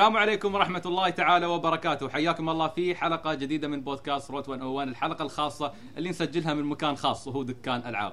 السلام 0.00 0.16
عليكم 0.16 0.54
ورحمة 0.54 0.82
الله 0.86 1.10
تعالى 1.10 1.46
وبركاته. 1.46 2.08
حياكم 2.08 2.48
الله 2.48 2.68
في 2.68 2.94
حلقة 2.94 3.34
جديدة 3.34 3.68
من 3.68 3.80
بودكاست 3.80 4.30
روت 4.30 4.48
101 4.48 4.88
الحلقة 4.88 5.22
الخاصة 5.22 5.72
اللي 5.96 6.10
نسجلها 6.10 6.54
من 6.54 6.64
مكان 6.64 6.96
خاص 6.96 7.28
وهو 7.28 7.42
دكان 7.42 7.80
ألعاب. 7.86 8.12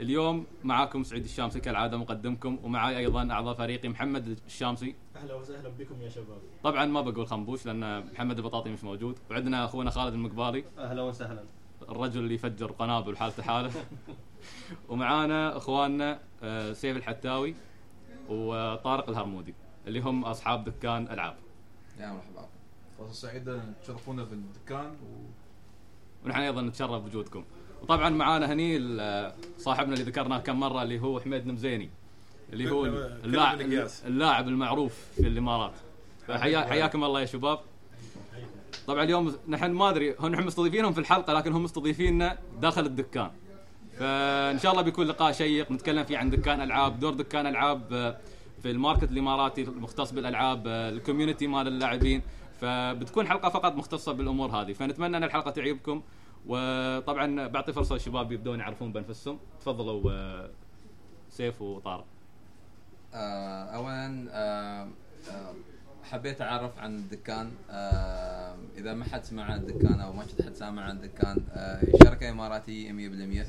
اليوم 0.00 0.46
معاكم 0.64 1.02
سعيد 1.02 1.24
الشامسي 1.24 1.60
كالعادة 1.60 1.96
مقدمكم 1.96 2.58
ومعاي 2.62 2.98
أيضا 2.98 3.30
أعضاء 3.30 3.54
فريقي 3.54 3.88
محمد 3.88 4.38
الشامسي. 4.46 4.94
أهلا 5.16 5.34
وسهلا 5.34 5.68
بكم 5.68 6.02
يا 6.02 6.08
شباب. 6.08 6.38
طبعا 6.64 6.84
ما 6.84 7.00
بقول 7.00 7.26
خنبوش 7.26 7.66
لأن 7.66 8.06
محمد 8.12 8.38
البطاطي 8.38 8.70
مش 8.70 8.84
موجود. 8.84 9.18
وعندنا 9.30 9.64
أخونا 9.64 9.90
خالد 9.90 10.14
المقبالي. 10.14 10.64
أهلا 10.78 11.02
وسهلا. 11.02 11.44
الرجل 11.88 12.20
اللي 12.20 12.34
يفجر 12.34 12.72
قنابل 12.72 13.16
حالته 13.16 13.42
حاله. 13.42 13.70
ومعانا 14.88 15.56
أخواننا 15.56 16.20
آه، 16.42 16.72
سيف 16.72 16.96
الحتاوي 16.96 17.54
وطارق 18.28 19.08
الهرمودي. 19.08 19.54
اللي 19.86 20.00
هم 20.00 20.24
أصحاب 20.24 20.64
دكان 20.64 21.08
ألعاب. 21.10 21.36
يا 22.00 22.06
مرحبا. 22.06 22.48
فرصة 22.98 23.12
سعيدة 23.12 23.60
تشرفونا 23.82 24.24
في 24.24 24.32
الدكان 24.32 24.86
و... 24.86 25.26
ونحن 26.24 26.40
أيضا 26.40 26.62
نتشرف 26.62 27.02
بوجودكم. 27.02 27.44
وطبعا 27.82 28.08
معانا 28.10 28.52
هني 28.52 28.78
صاحبنا 29.58 29.92
اللي 29.94 30.04
ذكرناه 30.04 30.38
كم 30.38 30.60
مرة 30.60 30.82
اللي 30.82 31.00
هو 31.00 31.20
حميد 31.20 31.46
نمزيني 31.46 31.90
اللي 32.52 32.70
هو 32.70 32.86
اللاعب. 32.86 33.60
اللاعب 34.06 34.48
المعروف 34.48 34.94
في 35.16 35.28
الإمارات. 35.28 35.72
حياكم 36.28 37.04
الله 37.04 37.20
يا 37.20 37.26
شباب. 37.26 37.58
طبعا 38.86 39.02
اليوم 39.02 39.36
نحن 39.48 39.70
ما 39.70 39.90
أدري 39.90 40.14
هم 40.20 40.32
نحن 40.32 40.46
مستضيفينهم 40.46 40.92
في 40.92 41.00
الحلقة 41.00 41.32
لكن 41.32 41.52
هم 41.52 41.62
مستضيفيننا 41.62 42.38
داخل 42.60 42.86
الدكان. 42.86 43.30
فإن 43.98 44.58
شاء 44.58 44.72
الله 44.72 44.82
بيكون 44.82 45.06
لقاء 45.06 45.32
شيق 45.32 45.72
نتكلم 45.72 46.04
فيه 46.04 46.18
عن 46.18 46.30
دكان 46.30 46.60
ألعاب 46.60 47.00
دور 47.00 47.14
دكان 47.14 47.46
ألعاب 47.46 47.92
آه، 47.92 48.16
في 48.62 48.70
ال 48.70 48.76
market 48.76 49.10
الإماراتي 49.10 49.62
المختص 49.62 50.12
بالألعاب 50.12 50.66
آه، 50.66 50.88
ال 50.88 50.94
community 50.94 51.46
مال 51.46 51.68
اللاعبين. 51.68 52.22
فبتكون 52.60 53.28
حلقة 53.28 53.48
فقط 53.48 53.72
مختصة 53.76 54.12
بالأمور 54.12 54.50
هذه. 54.50 54.72
فنتمنى 54.72 55.16
أن 55.16 55.24
الحلقة 55.24 55.50
تعجبكم 55.50 56.02
وطبعا 56.46 57.46
بعطي 57.46 57.72
فرصه 57.72 57.94
للشباب 57.94 58.32
يبدون 58.32 58.58
يعرفون 58.60 58.92
بأنفسهم. 58.92 59.38
تفضلوا 59.60 60.12
آه، 60.12 60.50
سيف 61.30 61.62
وطارق. 61.62 62.04
آه 63.14 63.64
اولا 63.64 64.88
حبيت 66.10 66.40
أعرف 66.42 66.78
عن 66.78 66.94
الدكان. 66.94 67.50
إذا 68.76 68.94
ما 68.94 69.04
حد 69.04 69.24
سمع 69.24 69.44
عن 69.44 69.58
الدكان 69.58 70.00
أو 70.00 70.12
ما 70.12 70.22
حد 70.22 70.54
سامع 70.54 70.82
عن 70.82 70.96
الدكان 70.96 71.36
شركة 72.04 72.30
اماراتيه 72.30 72.92
100% 72.92 73.46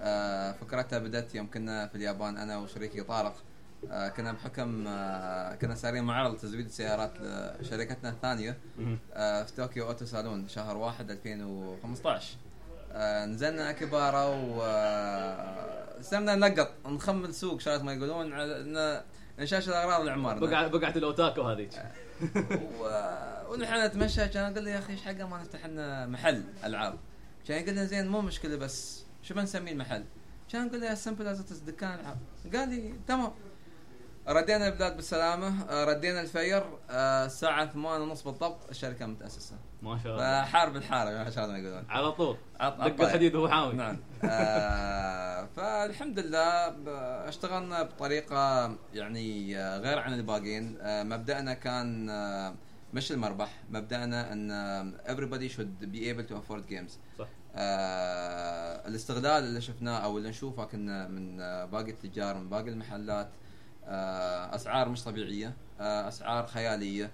آه 0.00 0.52
فكرتها 0.52 0.98
بدأت 0.98 1.34
يوم 1.34 1.46
كنا 1.50 1.86
في 1.86 1.94
اليابان 1.94 2.36
أنا 2.36 2.58
وشريكي 2.58 3.02
طارق. 3.02 3.34
كنا 4.16 4.32
بحكم 4.32 4.84
آه 4.88 5.54
كنا 5.54 5.74
سارين 5.74 6.04
معرض 6.04 6.36
تزويد 6.36 6.66
السيارات 6.66 7.12
لشركتنا 7.60 8.10
الثانية 8.10 8.58
آه 9.14 9.42
في 9.42 9.52
طوكيو 9.52 9.86
أوتو 9.86 10.04
سالون 10.04 10.48
شهر 10.48 10.76
1 10.76 11.10
2015 11.10 12.36
آه 12.92 13.24
نزلنا 13.26 13.70
اكيبارا 13.70 14.24
و 14.24 14.62
آه، 14.62 16.00
استلمنا 16.00 16.34
نقط 16.34 16.70
نخمل 16.86 17.34
سوق 17.34 17.60
شغلات 17.60 17.82
ما 17.82 17.92
يقولون 17.92 18.32
على 18.32 19.04
نشاش 19.38 19.68
الأغراض 19.68 20.00
العمار 20.00 20.38
بقع 20.38 20.66
بقعت 20.66 20.96
الأوتاكو 20.96 21.42
هذيك 21.42 21.70
و- 22.80 23.52
ونحن 23.52 23.84
نتمشى 23.86 24.28
كان 24.28 24.52
أقول 24.52 24.64
له 24.64 24.70
يا 24.70 24.78
أخي 24.78 24.92
إيش 24.92 25.02
حقه؟ 25.02 25.24
ما 25.28 25.40
نفتح 25.40 25.66
لنا 25.66 26.06
محل 26.06 26.44
ألعاب. 26.64 26.98
كان 27.48 27.62
يقول 27.62 27.74
لنا 27.74 27.84
زين 27.84 28.08
مو 28.08 28.20
مشكلة 28.20 28.56
بس 28.56 29.04
شو 29.22 29.34
بنسميه 29.34 29.72
المحل؟ 29.72 30.04
كان 30.52 30.66
نقول 30.66 30.80
له 30.80 30.94
simple 30.94 31.26
as 31.26 31.40
دكان 31.66 32.00
العاب. 32.00 32.16
قال 32.54 32.68
لي 32.68 32.94
تمام. 33.06 33.32
ردينا 34.28 34.68
البلاد 34.68 34.96
بالسلامة 34.96 35.64
آه، 35.70 35.84
ردينا 35.84 36.20
الفير 36.20 36.62
آه، 36.90 37.28
ثمان 37.28 38.00
ونص 38.00 38.22
بالضبط 38.22 38.70
الشركة 38.70 39.06
متأسسة. 39.06 39.56
ما 39.82 39.98
شاء 40.04 40.12
الله. 40.12 40.42
فحارب 40.44 40.76
الحاره 40.76 41.18
عشان 41.18 41.48
ما 41.48 41.58
يقولون. 41.58 41.84
على 41.88 42.12
طول. 42.12 42.36
دق. 42.60 43.02
الحديد 43.02 43.34
وهو 43.34 43.48
حامي. 43.48 43.74
نعم. 43.74 43.96
آه 44.24 45.48
فالحمد 45.56 46.18
لله 46.18 46.74
اشتغلنا 47.28 47.82
بطريقة 47.82 48.74
يعني 48.94 49.56
غير 49.56 49.98
عن 49.98 50.14
الباقيين. 50.14 50.78
آه 50.80 51.02
مبدأنا 51.02 51.54
كان 51.54 52.06
مش 52.94 53.12
المربح 53.12 53.54
مبدأنا 53.70 54.32
إن 54.32 54.92
everybody 55.06 55.52
should 55.56 55.86
be 55.94 55.98
able 55.98 56.30
to 56.30 56.34
afford 56.34 56.72
games. 56.72 56.92
صح. 57.18 57.28
آه 57.54 58.88
الاستغلال 58.88 59.44
اللي 59.44 59.60
شفناه 59.60 59.98
أو 59.98 60.18
اللي 60.18 60.28
نشوفه 60.28 60.64
كنا 60.64 61.08
من 61.08 61.36
باقي 61.66 61.90
التجار 61.90 62.36
من 62.36 62.48
باقي 62.48 62.68
المحلات 62.68 63.28
أسعار 64.54 64.88
مش 64.88 65.04
طبيعية 65.04 65.54
آه 65.80 66.08
أسعار 66.08 66.46
خيالية. 66.46 67.10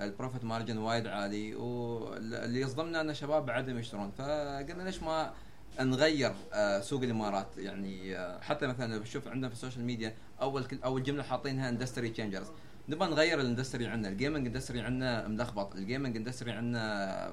ال 0.00 0.06
profit 0.06 0.44
margin 0.44 0.78
وايد 0.78 1.06
عالي 1.06 1.54
واللي 1.54 2.60
يصدمنا 2.60 3.00
إن 3.00 3.10
الشباب 3.10 3.46
بعدهم 3.46 3.78
يشترون. 3.78 4.10
فقلنا 4.18 4.82
ليش 4.82 5.02
ما 5.02 5.32
نغير 5.80 6.32
آه، 6.52 6.80
سوق 6.80 7.02
الإمارات؟ 7.02 7.46
يعني 7.58 8.16
آه، 8.18 8.40
حتى 8.40 8.66
مثلا 8.66 8.98
بشوف 8.98 9.28
عندنا 9.28 9.48
في 9.48 9.54
ال 9.54 9.58
social 9.58 9.84
media 9.84 10.14
أول 10.40 10.66
أول 10.84 11.02
جملة 11.02 11.22
حاطينها 11.22 11.68
industry 11.68 12.08
changers 12.08 12.46
نبغى 12.88 13.10
نغير 13.10 13.40
ال 13.40 13.45
industry 13.45 13.86
عندنا 13.86 14.12
ال 14.12 14.17
gaming 14.17 14.46
industry 14.46 14.80
عندنا 14.80 15.28
ملخبط. 15.28 15.74
ال 15.74 15.80
gaming 15.80 16.16
industry 16.16 16.52
عندنا 16.52 17.32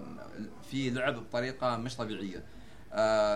في 0.71 0.89
لعب 0.89 1.15
بطريقة 1.15 1.77
مش 1.77 1.95
طبيعية. 1.97 2.37
آه، 2.37 2.43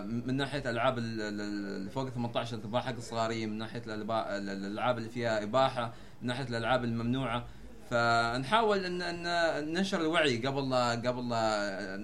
من 0.01 0.37
ناحية 0.37 0.59
الالعاب 0.59 0.97
ال- 0.97 1.21
ال- 1.21 1.41
اللي 1.41 1.89
فوق 1.89 2.09
18 2.09 2.57
تباع 2.57 2.81
حق 2.81 2.95
الصغارين 2.95 3.49
من 3.49 3.57
ناحية 3.57 3.81
الألعاب 3.87 4.97
اللي 4.97 5.09
فيها 5.09 5.43
إباحة 5.43 5.93
من 6.21 6.27
ناحية 6.27 6.43
الألعاب 6.43 6.83
الممنوعة. 6.83 7.45
فنحاول 7.89 8.85
ان 8.85 9.01
ان 9.01 9.73
ننشر 9.73 10.01
الوعي 10.01 10.37
قبل 10.47 10.73
قبل 11.07 11.23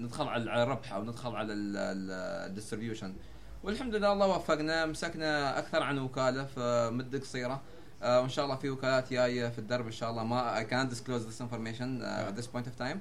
ندخل 0.02 0.28
على 0.28 0.62
الربح 0.62 0.92
أو 0.92 1.04
ندخل 1.04 1.36
على 1.36 1.52
ال 1.52 1.65
distribution 1.65 3.14
والحمد 3.62 3.94
لله 3.94 4.12
الله 4.12 4.26
وفقنا 4.26 4.86
مسكنا 4.86 5.58
أكثر 5.58 5.82
عن 5.82 5.98
وكالة 5.98 6.44
في 6.44 6.90
مده 6.92 7.18
قصيرة. 7.18 7.60
آه، 8.02 8.20
وإن 8.20 8.28
شاء 8.28 8.44
الله 8.44 8.56
في 8.56 8.70
وكالات 8.70 9.12
جاية 9.12 9.48
في 9.48 9.58
الدرب 9.58 9.86
إن 9.86 9.92
شاء 9.92 10.10
الله. 10.10 10.24
ما 10.24 10.64
disclose 10.90 11.22
this 11.30 11.40
information 11.40 12.02
uh, 12.02 12.30
at 12.30 12.36
this 12.40 12.46
point 12.46 12.66
of 12.66 12.76
time. 12.84 12.98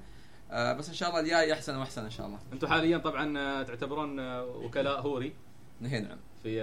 آه، 0.54 0.74
بس 0.74 0.90
إن 0.90 0.96
شاء 0.96 1.10
الله 1.10 1.20
الجاي 1.20 1.54
أحسن 1.54 1.76
وأحسن 1.78 2.04
إن 2.04 2.10
شاء 2.10 2.28
الله. 2.28 2.40
أنتم 2.54 2.68
حاليا 2.68 2.98
طبعا 2.98 3.38
آه، 3.38 3.64
تعتبرون 3.64 4.20
آه، 4.20 4.46
وكلاء 4.46 5.02
هوري. 5.02 5.34
هي 5.82 6.00
نعم. 6.00 6.18
في 6.44 6.60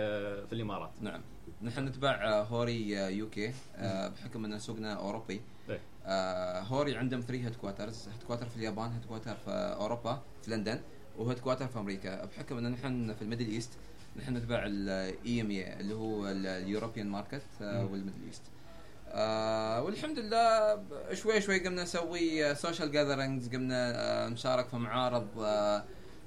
في 0.47 0.53
الإمارات. 0.53 0.91
نعم. 1.01 1.21
نحن 1.63 1.85
نتبع 1.85 2.43
هوري 2.43 2.91
UK 2.91 3.53
بحكم 3.83 4.45
إن 4.45 4.59
سوقنا 4.59 4.95
أوروبي. 4.95 5.41
إيه. 5.69 5.81
هوري 6.61 6.97
عندهم 6.97 7.21
3 7.21 7.45
headquarters 7.47 8.09
headquarter 8.09 8.47
في 8.47 8.57
اليابان 8.57 8.91
headquarter 8.93 9.35
في 9.35 9.51
أوروبا 9.81 10.23
في 10.43 10.51
لندن 10.51 10.81
و 11.19 11.39
headquarter 11.39 11.67
في 11.69 11.79
أمريكا. 11.79 12.25
بحكم 12.25 12.57
إن 12.59 12.71
نحن 12.73 13.15
في 13.15 13.23
ال 13.23 13.27
Middle 13.27 13.49
East 13.49 13.71
نحن 14.17 14.37
نتبع 14.37 14.63
ال 14.67 15.41
EMEA 15.41 15.81
اللي 15.81 15.95
هو 15.95 16.27
ال 16.29 16.38
European 16.38 17.09
market. 17.09 17.43
وال 17.61 17.77
Middle 17.77 18.25
East. 18.27 18.43
آه 19.13 19.83
والحمد 19.83 20.19
لله 20.19 20.79
شوي 21.15 21.41
شوي 21.41 21.59
قمنا 21.59 21.83
نسوي 21.83 22.55
social 22.55 22.93
gatherings 22.93 23.49
قمنا 23.49 23.93
آه 23.95 24.29
نشارك 24.29 24.69
في 24.69 24.77
معارض 24.77 25.29
آه 25.39 25.85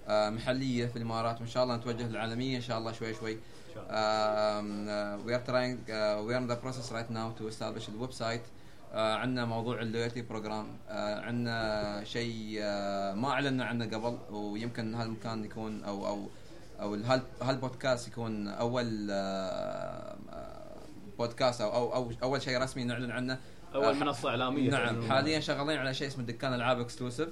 آه 0.07 0.29
محلية 0.29 0.85
في 0.85 0.95
الإمارات 0.95 1.39
وإن 1.39 1.47
شاء 1.47 1.63
الله 1.63 1.75
نتوجه 1.75 2.07
للعالمية 2.07 2.55
إن 2.57 2.61
شاء 2.61 2.77
الله 2.77 2.91
شوي 2.91 3.13
شوي. 3.13 3.37
إن 3.89 5.23
are 5.27 5.49
trying 5.49 5.77
uh, 5.89 6.21
we 6.25 6.33
are 6.33 6.37
in 6.37 6.47
the 6.47 6.55
process 6.55 6.91
right 6.91 7.09
now 7.09 7.31
to 7.39 7.47
establish 7.47 7.89
ال 7.89 8.11
website 8.11 8.41
عندنا 8.93 9.45
موضوع 9.45 9.81
ال 9.81 9.86
loyalty 9.86 10.21
program 10.21 10.67
عندنا 10.89 12.03
شيء 12.03 12.59
ما 13.15 13.29
اعلنا 13.29 13.65
عنه 13.65 13.85
قبل 13.85 14.17
ويمكن 14.31 14.95
هالمكان 14.95 15.45
يكون 15.45 15.83
أو 15.83 16.07
أو 16.07 16.29
أو 16.81 16.93
هال 16.93 17.21
هالبودكاست 17.41 18.07
يكون 18.07 18.47
أول 18.47 19.07
بودكاست 21.17 21.61
أو 21.61 21.69
أو 21.69 21.93
أو 21.93 22.11
أول 22.23 22.41
شيء 22.41 22.61
رسمي 22.61 22.83
نعلن 22.83 23.11
عنه. 23.11 23.39
أول 23.75 23.85
آه، 23.85 23.93
منصة 23.93 24.29
إعلامية 24.29 24.69
نعم. 24.69 25.09
حاليا 25.09 25.39
شغالين 25.39 25.77
على 25.77 25.93
شيء 25.93 26.07
اسمه 26.07 26.23
دكان 26.23 26.53
العاب 26.53 26.79
exclusive. 26.79 27.29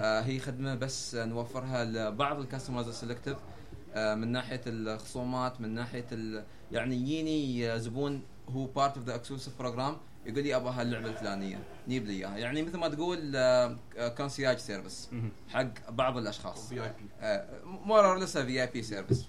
آه 0.00 0.20
هي 0.20 0.38
خدمة 0.38 0.74
بس 0.74 1.14
نوفرها 1.14 1.84
لبعض 1.84 2.40
ال 2.40 2.45
customers 2.45 2.88
ال 2.88 2.93
selective 2.93 3.36
آه 3.94 4.14
من 4.14 4.28
ناحية 4.32 4.60
الخصومات 4.66 5.60
من 5.60 5.74
ناحية. 5.74 6.06
يعني 6.72 6.96
يجيني 6.96 7.72
آه، 7.72 7.76
زبون 7.76 8.22
هو 8.48 8.64
part 8.64 8.96
of 8.96 9.06
the 9.06 9.14
exclusive 9.14 9.58
program 9.58 9.96
يقول 10.26 10.42
لي 10.42 10.56
أبغى 10.56 10.72
هاللعبة 10.72 11.08
الفلانية. 11.08 11.58
جيب 11.88 12.06
لي 12.06 12.12
إياها. 12.12 12.36
يعني 12.36 12.62
مثل 12.62 12.78
ما 12.78 12.88
تقول 12.88 13.32
concierge 14.16 14.58
service. 14.58 15.10
حق 15.48 15.90
بعض 15.90 16.16
الأشخاص. 16.16 16.68
في 16.68 16.82
اي 16.82 16.88
بي 16.88 17.08
مور 17.64 18.06
اور 18.06 18.18
لسه 18.18 18.44
في 18.44 18.62
اي 18.62 18.66
بي 18.66 18.82
سيرفيس 18.82 19.26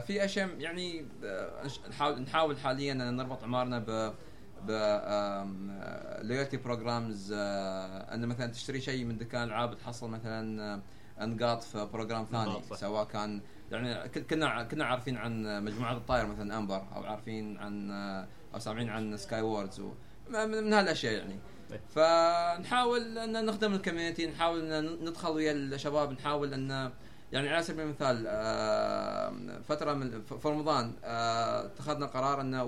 في 0.00 0.24
أشياء 0.24 0.48
يعني 0.58 1.06
آه، 1.24 1.66
نحاول 1.90 2.22
نحاول 2.22 2.58
حاليا 2.58 2.92
أن 2.92 3.16
نربط 3.16 3.42
عملاءنا 3.42 3.78
ب 3.78 4.12
ب 4.66 4.70
loyalty 6.22 6.56
programs 6.56 7.32
أن 7.32 8.26
مثلا 8.26 8.46
تشتري 8.46 8.80
شيء 8.80 9.04
من 9.04 9.18
دكان 9.18 9.42
العاب 9.42 9.78
تحصل 9.78 10.10
مثلا 10.10 10.62
آه، 11.18 11.24
نقاط 11.24 11.62
في 11.62 11.88
program 11.92 12.26
ثاني. 12.32 12.62
سواء 12.74 13.04
كان 13.04 13.40
يعني 13.72 14.08
كنا 14.08 14.62
كنا 14.62 14.84
عارفين 14.84 15.16
عن 15.16 15.64
مجموعه 15.64 15.92
الطاير 15.92 16.26
مثلا 16.26 16.58
Amber 16.58 16.84
أو 16.94 17.04
عارفين 17.04 17.58
عن 17.58 17.90
آه، 17.90 18.26
أو 18.54 18.58
سامعين 18.58 18.88
عن 18.88 19.16
Skywards 19.16 19.82
من 20.30 20.72
هالأشياء 20.72 21.12
يعني 21.12 21.38
إيه. 21.72 21.80
فنحاول 21.88 23.18
أن 23.18 23.46
نخدم 23.46 23.74
ال 23.74 23.79
community 23.79 24.26
نحاول 24.26 24.72
أن 24.72 25.04
ندخل 25.04 25.28
ويا 25.28 25.52
الشباب 25.52 26.12
نحاول 26.12 26.54
أن 26.54 26.90
يعني 27.32 27.48
على 27.48 27.62
سبيل 27.62 27.84
المثال 27.84 28.24
آه، 28.28 29.32
فترة 29.68 29.94
من 29.94 30.22
في 30.22 30.48
رمضان 30.48 30.92
آه، 31.04 31.66
اتخذنا 31.66 32.06
قرار 32.06 32.40
إنه 32.40 32.64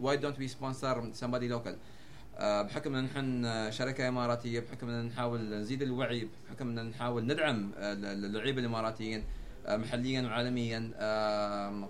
why 0.00 0.16
don't 0.16 0.38
we 0.38 0.48
sponsor 0.48 1.12
somebody 1.20 1.42
local 1.42 1.76
بحكم 2.40 2.94
إن 2.94 3.04
نحن 3.04 3.70
شركة 3.72 4.08
إماراتية 4.08 4.60
بحكم 4.60 4.88
إن 4.88 5.04
نحاول 5.04 5.40
نزيد 5.40 5.82
الوعي 5.82 6.28
بحكم 6.48 6.78
إن 6.78 6.86
نحاول 6.90 7.26
ندعم 7.26 7.70
اللعيبة 7.78 8.60
الإماراتيين 8.60 9.24
آه، 9.66 9.76
محليا 9.76 10.22
وعالميا 10.22 10.78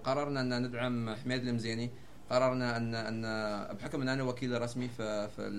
قررنا 0.05 0.41
إن 0.41 0.63
ندعم 0.63 1.15
حميد 1.15 1.49
المزيني 1.49 1.91
قررنا 2.31 2.77
ان 2.77 2.95
إن 2.95 3.23
بحكم 3.77 4.03
إن 4.03 4.09
أنا 4.09 4.23
وكيل 4.23 4.63
رسمي 4.63 4.89
في 4.89 5.29
في, 5.29 5.51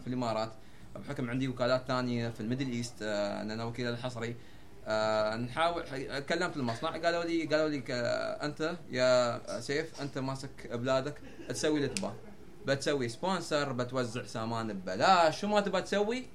في 0.00 0.06
الإمارات 0.06 0.52
بحكم 0.96 1.30
عندي 1.30 1.48
وكالات 1.48 1.84
ثانية 1.88 2.28
في 2.28 2.40
ال 2.40 2.44
Middle 2.44 2.70
East 2.72 3.02
إن 3.02 3.50
أنا 3.50 3.64
وكيل 3.64 3.86
الحصري 3.86 4.36
آه، 4.86 5.36
نحاول 5.36 5.82
كلمت 6.20 6.56
المصنع. 6.56 6.90
قالوا 6.90 7.24
لي 7.24 7.44
قالوا 7.44 7.68
لي 7.68 7.80
ك- 7.80 7.90
أنت 8.42 8.76
يا 8.90 9.60
سيف 9.60 10.00
أنت 10.02 10.18
ماسك 10.18 10.70
بلادك 10.72 11.14
تسوي 11.48 11.76
اللي 11.76 11.88
تباه 11.88 12.14
بتسوي 12.66 13.08
sponsor 13.08 13.72
بتوزع 13.72 14.24
سامان 14.24 14.72
ببلاش. 14.72 15.40
شو 15.40 15.46
ما 15.48 15.60
تبى 15.60 15.82
تسوي 15.82 16.26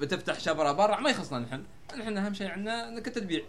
بتفتح 0.00 0.40
شبرة 0.40 0.72
برا. 0.72 1.00
ما 1.00 1.10
يخصنا 1.10 1.38
نحن. 1.38 1.62
نحن 1.98 2.16
أهم 2.18 2.34
شيء 2.34 2.48
عندنا 2.48 2.88
إنك 2.88 3.06
تبيع. 3.06 3.42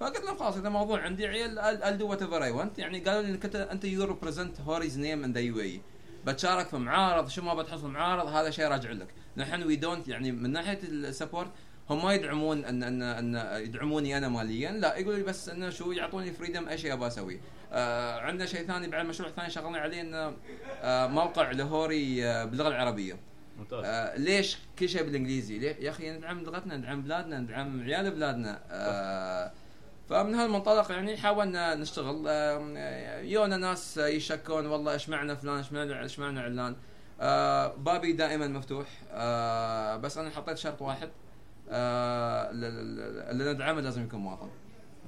فقلت 0.00 0.24
لهم 0.24 0.36
خلاص 0.36 0.56
إذا 0.56 0.68
موضوع 0.68 1.00
عندي 1.00 1.26
عيال 1.26 1.58
I'll 1.82 2.00
do 2.02 2.06
whatever 2.16 2.40
I 2.42 2.60
want. 2.62 2.78
يعني 2.78 2.98
قالوا 3.00 3.22
لي 3.22 3.28
إنك 3.28 3.46
أنت- 3.52 3.70
أنت 3.70 3.84
you 3.84 4.04
represent 4.04 4.60
Hori's 4.60 4.98
name 4.98 5.24
in 5.24 5.32
the 5.32 5.40
UAE 5.40 5.80
بتشارك 6.26 6.68
في 6.68 6.76
معارض. 6.76 7.28
شو 7.28 7.42
ما 7.42 7.54
بتحصل 7.54 7.88
معارض 7.90 8.26
هذا 8.26 8.50
شيء 8.50 8.66
راجع 8.66 8.90
لك. 8.90 9.08
نحن 9.36 9.62
we 9.62 9.76
don't 9.76 10.08
يعني 10.08 10.32
من 10.32 10.50
ناحية 10.52 10.78
ال 10.82 10.90
support 10.90 11.48
هم 11.90 12.04
ما 12.04 12.14
يدعمون 12.14 12.64
ان 12.64 12.82
ان 12.82 13.02
أن 13.02 13.62
يدعموني 13.62 14.18
أنا 14.18 14.28
ماليا. 14.28 14.70
لا 14.70 14.96
يقولوا 14.96 15.18
لي 15.18 15.24
بس 15.24 15.48
إنه 15.48 15.70
شو 15.70 15.92
يعطوني 15.92 16.32
freedom 16.32 16.68
اي 16.68 16.78
شيء 16.78 16.92
أبغى 16.92 17.06
اسويه 17.06 17.40
آه 17.72 18.20
عندنا 18.20 18.46
شيء 18.46 18.66
ثاني 18.66 18.88
بعد 18.88 19.06
مشروع 19.06 19.30
ثاني 19.30 19.50
شغلنا 19.50 19.78
عليه 19.78 20.00
إنه 20.00 20.36
آه 20.82 21.06
موقع 21.06 21.50
ل 21.50 21.65
Hori 21.65 22.26
آه 22.26 22.44
باللغة 22.44 22.68
العربية. 22.68 23.16
ممتاز. 23.58 23.84
آه 23.84 24.16
ليش 24.16 24.58
كل 24.78 24.88
شيء 24.88 25.02
بالإنجليزي؟ 25.02 25.58
ليه؟ 25.58 25.76
يا 25.80 25.90
أخي 25.90 26.10
ندعم 26.10 26.40
لغتنا 26.40 26.76
ندعم 26.76 27.02
بلادنا 27.02 27.38
ندعم 27.38 27.82
عيال 27.82 28.10
بلادنا. 28.10 28.60
آه 28.70 29.52
فمن 30.08 30.34
هالمنطلق 30.34 30.90
يعني 30.92 31.16
حاولنا 31.16 31.74
نشتغل. 31.74 32.24
آه 32.28 33.20
يونا 33.20 33.56
ناس 33.56 33.96
يشكون 33.96 34.66
والله 34.66 34.92
إيش 34.92 35.08
معنى 35.08 35.36
فلان 35.36 35.56
إيش 35.56 35.72
معنى 35.72 36.02
إيش 36.02 36.18
معنى 36.18 36.40
علان. 36.40 36.76
آه 37.20 37.74
بابي 37.74 38.12
دائما 38.12 38.46
مفتوح. 38.46 38.86
آه 39.12 39.96
بس 39.96 40.18
أنا 40.18 40.30
حطيت 40.30 40.58
شرط 40.58 40.82
واحد. 40.82 41.08
آه 41.08 41.31
ال- 41.72 42.64
ال- 42.64 43.30
اللي 43.30 43.52
ندعمه 43.52 43.80
لازم 43.80 44.02
يكون 44.02 44.20
مواطن. 44.20 44.48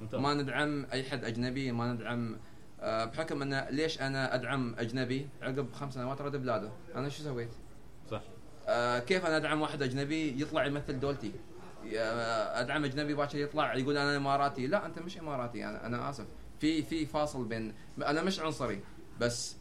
ممتاز. 0.01 0.19
ما 0.19 0.33
ندعم 0.33 0.85
أي 0.93 1.03
حد 1.03 1.23
أجنبي 1.23 1.71
ما 1.71 1.93
ندعم 1.93 2.37
آه 2.81 3.05
بحكم 3.05 3.41
انه 3.41 3.69
ليش 3.69 4.01
أنا 4.01 4.35
أدعم 4.35 4.75
أجنبي؟ 4.79 5.27
عقب 5.41 5.73
خمس 5.73 5.93
سنوات 5.93 6.21
رد 6.21 6.35
بلاده. 6.35 6.71
أنا 6.95 7.09
شو 7.09 7.23
سويت؟ 7.23 7.49
صح. 8.11 8.21
آه 8.67 8.99
كيف 8.99 9.25
أنا 9.25 9.37
أدعم 9.37 9.61
واحد 9.61 9.81
أجنبي 9.81 10.41
يطلع 10.41 10.65
يمثل 10.65 10.99
دولتي؟ 10.99 11.31
آه، 11.97 12.59
أدعم 12.61 12.85
أجنبي 12.85 13.13
باكر 13.13 13.37
يطلع 13.37 13.73
يقول 13.75 13.97
أنا 13.97 14.17
إماراتي. 14.17 14.67
لا 14.67 14.85
أنت 14.85 14.99
مش 14.99 15.17
إماراتي 15.19 15.65
أنا 15.65 15.85
أنا 15.85 16.09
آسف. 16.09 16.25
في 16.59 16.83
في 16.83 17.05
فاصل 17.05 17.45
بين 17.45 17.73
أنا 18.05 18.23
مش 18.23 18.39
عنصري 18.39 18.81
بس 19.19 19.55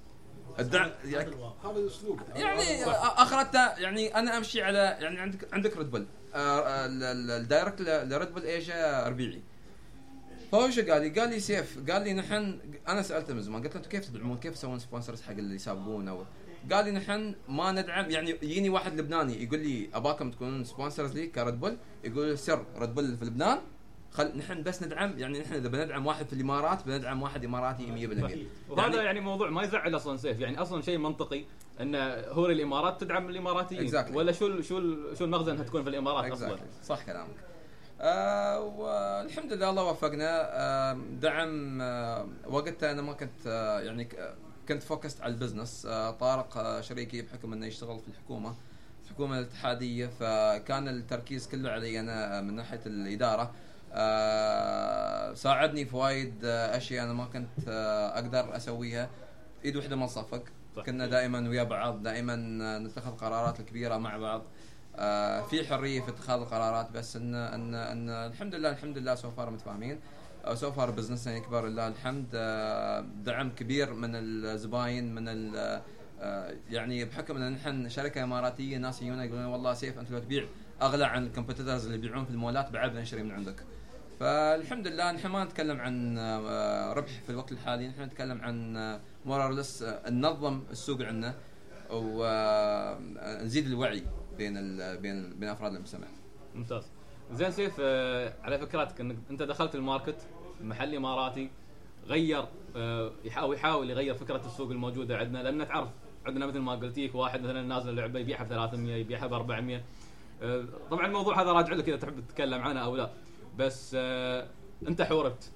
الدعم 0.61 0.91
يعني 1.05 1.31
هذا 1.65 1.77
الأسلوب. 1.79 2.21
يعني 2.35 2.85
أخرتها 2.97 3.79
يعني 3.79 4.15
أنا 4.19 4.37
أمشي 4.37 4.63
على 4.63 4.79
يعني 4.79 5.19
عندك 5.21 5.55
عندك 5.55 5.77
Red 5.77 5.91
Bull 5.91 6.01
آه، 6.01 6.07
ال 6.35 6.51
director 6.51 7.81
ل- 7.81 8.09
ل 8.09 8.14
Red 8.14 8.29
Bull 8.33 8.43
إيجا 8.43 9.09
ربيعي 9.09 9.41
فهو 10.53 10.71
شو 10.71 10.83
قال 10.93 11.03
لي؟ 11.03 11.09
قال 11.21 11.31
لي 11.31 11.41
سيف 11.41 11.91
قال 11.91 12.03
لي 12.03 12.13
نحن 12.13 12.59
أنا 12.89 13.03
سألته 13.03 13.35
من 13.35 13.43
زمان 13.43 13.63
قلت 13.63 13.77
له 13.77 13.83
كيف 13.83 14.09
تدعمون؟ 14.09 14.39
كيف 14.39 14.55
تسوون 14.55 14.79
sponsors 14.79 15.23
حق 15.23 15.31
اللي 15.31 15.55
يسابقون 15.55 16.09
أو 16.09 16.25
قال 16.73 16.85
لي 16.85 16.91
نحن 16.91 17.35
ما 17.49 17.73
ندعم 17.73 18.11
يعني 18.11 18.31
يجيني 18.31 18.69
واحد 18.69 19.01
لبناني 19.01 19.45
يقول 19.45 19.59
لي 19.61 19.89
أباكم 19.95 20.31
تكونون 20.31 20.65
sponsors 20.65 21.13
لي 21.15 21.27
ك 21.27 21.35
Red 21.35 21.61
Bull 21.61 21.77
يقول 22.05 22.39
سر 22.39 22.65
Red 22.79 22.95
Bull 22.95 23.17
في 23.17 23.25
لبنان 23.25 23.59
خل 24.15 24.39
نحن 24.39 24.63
بس 24.63 24.83
ندعم 24.83 25.19
يعني 25.19 25.39
نحن 25.41 25.55
إذا 25.55 25.69
بندعم 25.69 26.07
واحد 26.07 26.27
في 26.27 26.33
الإمارات 26.33 26.87
بندعم 26.87 27.23
واحد 27.23 27.45
إماراتي 27.45 27.87
100% 27.87 28.71
وهذا 28.71 28.83
يعني- 28.95 28.97
يعني 28.97 29.21
موضوع 29.21 29.51
ما 29.51 29.63
يزعل 29.63 29.97
أصلا 29.97 30.17
سيف. 30.17 30.41
يعني 30.41 30.63
أصلا 30.63 30.83
شيء 30.83 30.99
منطقي 30.99 31.45
إن 31.81 31.95
Hori 32.29 32.53
الامارات 32.55 33.01
تدعم 33.01 33.29
الإماراتيين. 33.29 33.91
Exactly. 33.91 34.15
ولا 34.15 34.33
شو 34.33 34.47
ال- 34.47 34.65
شو 34.65 34.79
ال- 34.79 35.17
شو 35.19 35.25
المغزى 35.25 35.51
انها 35.53 35.65
تكون 35.65 35.83
في 35.83 35.89
الإمارات 35.89 36.33
أصلا؟ 36.33 36.57
Exactly. 36.57 36.85
صح 36.87 37.07
كلامك. 37.07 37.35
آه 38.01 38.61
والحمد 38.61 39.53
لله 39.53 39.71
الله 39.71 39.85
وفقنا. 39.85 40.49
آه 40.61 40.99
دعم 41.21 41.81
آه 41.83 42.27
وقتها 42.47 42.93
أنا 42.93 43.03
ما 43.03 43.13
كنت 43.13 43.47
آه 43.47 43.81
يعني 43.81 44.09
كنت 44.69 44.83
focused 44.83 45.21
على 45.21 45.35
ال 45.35 45.41
business 45.41 45.87
آه 45.87 46.11
طارق 46.11 46.57
آه 46.57 46.81
شريكي 46.81 47.23
بحكم 47.23 47.53
إنه 47.53 47.67
يشتغل 47.67 47.99
في 47.99 48.09
الحكومة 48.09 48.55
الحكومة 49.05 49.39
الاتحادية. 49.39 50.07
فكان 50.07 50.89
التركيز 50.89 51.49
كله 51.49 51.71
علي 51.71 52.01
أنا 52.01 52.39
آه، 52.39 52.41
من 52.41 52.55
ناحية 52.57 52.81
الإدارة. 52.87 53.53
آه 53.95 55.35
ساعدني 55.35 55.85
في 55.85 55.97
وايد 55.97 56.35
آه 56.45 56.77
أشياء 56.77 57.05
أنا 57.05 57.13
ما 57.13 57.25
كنت 57.25 57.69
آه 57.69 58.09
أقدر 58.15 58.57
أسويها. 58.57 59.09
إيد 59.65 59.77
واحدة 59.77 59.97
ما 59.97 60.05
نصفق. 60.05 60.43
كنا 60.87 61.07
دائما 61.07 61.49
ويا 61.49 61.63
بعض 61.63 62.03
دائما 62.03 62.37
نتخذ 62.79 63.11
قرارات 63.17 63.61
الكبيرة 63.61 63.97
مع 63.97 64.17
بعض. 64.17 64.43
آه، 64.97 65.41
في 65.43 65.65
حرية 65.67 66.01
في 66.01 66.09
اتخاذ 66.11 66.41
القرارات 66.41 66.91
بس 66.91 67.17
إن 67.17 67.35
إن 67.35 67.75
إن 67.75 68.09
الحمد 68.09 68.55
لله 68.55 68.71
الحمد 68.71 68.99
لله 68.99 69.15
so 69.15 69.31
far 69.31 69.51
متفاهمين. 69.51 70.01
so 70.55 70.73
far 70.73 70.91
business 70.91 71.32
نا 71.32 71.37
يكبر 71.37 71.67
لله 71.67 71.89
الحمد. 71.89 72.27
آه، 72.35 73.01
دعم 73.01 73.51
كبير 73.51 73.93
من 73.93 74.11
الزباين 74.15 75.15
من 75.15 75.25
ال- 75.29 75.83
يعني 76.71 77.05
بحكم 77.05 77.37
إن 77.37 77.53
نحن 77.53 77.89
شركة 77.89 78.25
إماراتية 78.25 78.77
ناس 78.77 79.03
يجونا 79.03 79.25
يقولون 79.25 79.45
والله 79.45 79.75
سيف 79.75 79.99
أنت 79.99 80.11
لو 80.11 80.19
تبيع 80.19 80.45
أغلى 80.83 81.05
عن 81.07 81.27
ال 81.27 81.32
competitors 81.32 81.85
اللي 81.85 81.99
يبيعون 81.99 82.25
في 82.25 82.31
المولات 82.31 82.71
بعد 82.71 82.93
بنشتري 82.93 83.23
من 83.23 83.31
عندك. 83.31 83.57
فالحمد 84.21 84.87
لله 84.87 85.13
نحن 85.13 85.27
ما 85.27 85.45
نتكلم 85.45 85.81
عن 85.81 86.19
آه، 86.19 86.93
ربح 86.93 87.21
في 87.27 87.31
الوقت 87.31 87.53
الحالي 87.53 87.89
نحن 87.89 88.03
نتكلم 88.03 88.41
عن 88.41 88.77
morals 89.27 89.85
ننظم 90.09 90.63
السوق 90.71 91.03
عندنا 91.03 91.35
ونزيد 91.91 93.67
الوعي 93.67 94.03
بين 94.39 94.55
بين 94.97 95.35
بين 95.39 95.49
افراد 95.49 95.75
المجتمع. 95.75 96.07
ممتاز 96.55 96.91
زين 97.33 97.51
سيف 97.51 97.77
آه، 97.81 98.35
على 98.43 98.59
فكرتك 98.59 99.01
إنك 99.01 99.17
أنت 99.31 99.43
دخلت 99.43 99.75
الماركت 99.75 100.27
محل 100.61 100.95
إماراتي 100.95 101.51
غير 102.07 102.45
آه، 102.77 103.13
يحاول 103.25 103.57
يحاول 103.57 103.91
يغير 103.91 104.15
فكرة 104.15 104.47
السوق 104.47 104.71
الموجودة 104.71 105.17
عندنا 105.17 105.43
لأن 105.43 105.69
تعرف 105.69 105.89
عندنا 106.27 106.47
مثل 106.47 106.59
ما 106.59 106.73
قلتيك 106.73 107.15
واحد 107.15 107.41
مثلا 107.41 107.63
نازل 107.63 107.95
لعبة 107.97 108.19
يبيعها 108.19 108.45
ب 108.45 108.49
300 108.49 108.95
يبيعها 108.97 109.27
ب 109.27 109.33
400 109.33 109.83
آه، 110.43 110.65
طبعا 110.91 111.07
الموضوع 111.07 111.43
هذا 111.43 111.53
راجع 111.53 111.73
لك 111.75 111.89
اذا 111.89 111.97
تحب 111.97 112.21
تتكلم 112.29 112.63
عنه 112.63 112.81
أو 112.81 112.97
لا 112.97 113.11
بس 113.59 113.97
آه، 113.99 114.47
انت 114.89 115.03
حوربت 115.03 115.51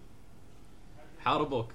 حاربوك. 1.19 1.69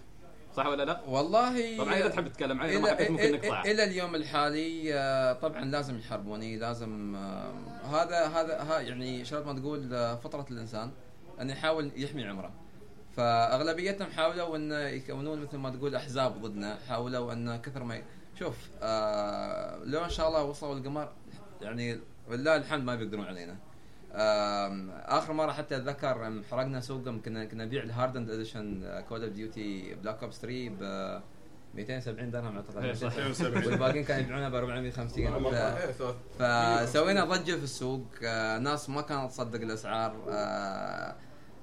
صح 0.55 0.65
ولا 0.65 0.85
لا؟ 0.85 1.01
والله 1.07 1.77
طبعا 1.77 1.93
إذا 1.93 2.07
تحب 2.07 2.27
تتكلم 2.27 2.61
عنه 2.61 2.79
ما 2.79 2.89
حبيت 2.89 3.11
ممكن 3.11 3.31
نقطع 3.31 3.61
إلى 3.61 3.83
اليوم 3.83 4.15
الحالي 4.15 4.93
آه، 4.93 5.33
طبعا 5.33 5.65
لازم 5.65 5.97
يحاربوني 5.99 6.57
لازم 6.57 7.15
آه، 7.15 7.53
هذا 7.91 8.27
هذا 8.27 8.61
ها 8.61 8.79
يعني 8.79 9.25
شرط 9.25 9.45
ما 9.45 9.53
تقول 9.59 9.93
آه، 9.93 10.15
فطرة 10.15 10.45
الإنسان 10.51 10.91
انه 11.41 11.53
يحاول 11.53 11.91
يحمي 11.95 12.27
عمره. 12.27 12.51
فأغلبيتهم 13.15 14.11
حاولوا 14.11 14.55
أن 14.57 14.71
يكونون 14.71 15.41
مثل 15.41 15.57
ما 15.57 15.69
تقول 15.69 15.95
أحزاب 15.95 16.41
ضدنا 16.41 16.77
حاولوا 16.89 17.33
أن 17.33 17.61
كثر 17.61 17.83
ما 17.83 17.95
ي... 17.95 18.03
شوف 18.39 18.57
آه 18.81 19.83
لو 19.83 20.03
إن 20.05 20.09
شاء 20.09 20.27
الله 20.27 20.43
وصلوا 20.43 20.75
القمر 20.75 21.11
يعني 21.61 21.99
ولله 22.29 22.55
الحمد 22.55 22.83
ما 22.83 22.95
بيقدرون 22.95 23.25
علينا. 23.25 23.55
آخر 24.15 25.33
مرة 25.33 25.51
حتى 25.51 25.75
أتذكر 25.77 26.41
حرقنا 26.51 26.79
سوقهم 26.81 27.21
كنا 27.21 27.45
كنا 27.45 27.65
نبيع 27.65 27.83
ال 27.83 27.88
Hardened 27.88 28.29
Edition 28.29 29.01
Call 29.09 29.23
of 29.23 29.31
Duty 29.33 29.95
Black 29.95 30.23
Ops 30.23 30.39
3 30.39 30.69
ب 30.69 31.21
270 31.75 32.31
درهم 32.31 32.57
إيه، 32.57 32.57
اعتقد 32.57 32.95
صح. 32.95 33.15
والباقيين 33.67 34.03
كانوا 34.05 34.23
يبيعونها 34.23 34.49
ب 34.49 34.55
450 34.55 35.27
ف... 35.51 35.53
إيه، 36.41 36.85
فسوينا 36.85 37.25
ضجة 37.25 37.55
في 37.55 37.63
السوق. 37.63 38.05
آه، 38.23 38.57
ناس 38.59 38.89
ما 38.89 39.01
كانت 39.01 39.31
تصدق 39.31 39.61
الأسعار. 39.61 40.15
آه، 40.29 41.15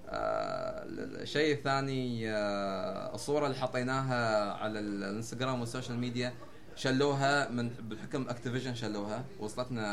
آه، 0.09 0.85
الشيء 1.23 1.55
الثاني 1.55 2.31
آه، 2.33 3.15
الصورة 3.15 3.47
اللي 3.47 3.57
حطيناها 3.57 4.53
على 4.53 4.79
ال- 4.79 5.05
الانستغرام 5.05 5.61
وال 5.61 5.70
social 5.70 5.99
media. 5.99 6.33
شلوها 6.81 7.49
من 7.49 7.69
بحكم 7.69 8.29
Activision 8.29 8.75
شلوها 8.75 9.25
وصلتنا 9.39 9.85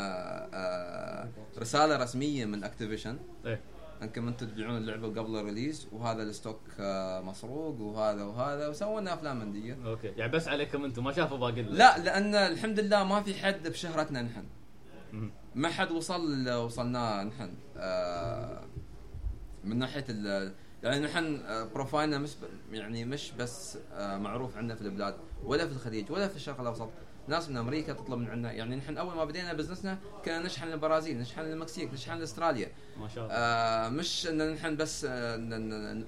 آه، 0.54 1.30
رسالة 1.58 1.98
رسمية 1.98 2.46
من 2.46 2.64
Activision 2.64 3.20
إيه. 3.46 3.60
انكم 4.02 4.28
أنتم 4.28 4.48
تبيعون 4.48 4.78
اللعبة 4.78 5.08
قبل 5.08 5.36
ال 5.36 5.42
release 5.42 5.88
وهذا 5.92 6.24
ال 6.24 6.30
stock 6.30 6.62
آه، 6.80 7.22
مسروق 7.22 7.82
وهذا 7.82 8.24
وهذا 8.24 8.68
وسوينا 8.68 9.14
أفلام 9.14 9.40
من 9.40 9.52
دي 9.52 9.74
okay. 9.86 10.08
يعني 10.08 10.32
بس 10.32 10.48
عليكم 10.48 10.84
أنتم 10.86 11.04
ما 11.04 11.12
شافوا 11.12 11.38
باقي 11.38 11.62
لا 11.62 11.98
لأن 11.98 12.36
الحمد 12.36 12.80
لله 12.80 13.04
ما 13.04 13.22
في 13.22 13.34
حد 13.34 13.68
بشهرتنا 13.68 14.22
نحن. 14.22 14.44
ما 15.56 15.70
حد 15.70 15.92
وصل 15.92 16.50
وصلنا 16.50 17.24
نحن. 17.24 17.54
آه، 17.78 18.62
من 19.64 19.78
ناحية 19.78 20.06
ال 20.10 20.54
يعني 20.84 21.06
نحن 21.06 21.42
آه، 21.46 21.64
profile 21.64 22.11
نا 22.11 22.18
مش 22.18 22.32
ب- 22.36 22.74
يعني 22.74 23.06
مش 23.06 23.32
بس 23.40 23.78
آه، 23.94 24.18
معروف 24.18 24.58
عندنا 24.58 24.76
في 24.76 24.82
البلاد 24.82 25.16
ولا 25.44 25.68
في 25.68 25.72
الخليج 25.74 26.12
ولا 26.12 26.28
في 26.28 26.36
الشرق 26.36 26.60
الأوسط. 26.62 26.90
ناس 27.28 27.50
من 27.50 27.58
أمريكا 27.58 27.94
تطلب 27.94 28.20
من 28.20 28.28
عندنا. 28.30 28.52
يعني 28.52 28.76
نحن 28.76 28.98
أول 28.98 29.16
ما 29.16 29.26
بدينا 29.26 29.54
business 29.54 29.93
نا 29.93 29.98
كنا 30.26 30.40
نشحن 30.40 30.68
للبرازيل 30.68 31.20
نشحن 31.20 31.42
للمكسيك 31.42 31.94
نشحن 31.94 32.18
لأستراليا. 32.18 32.72
ما 33.00 33.08
شاء 33.08 33.24
الله. 33.24 33.36
آه 33.36 33.90
مش 33.90 34.28
إن 34.28 34.54
نحن 34.54 34.76
بس 34.76 35.06
آه 35.10 35.36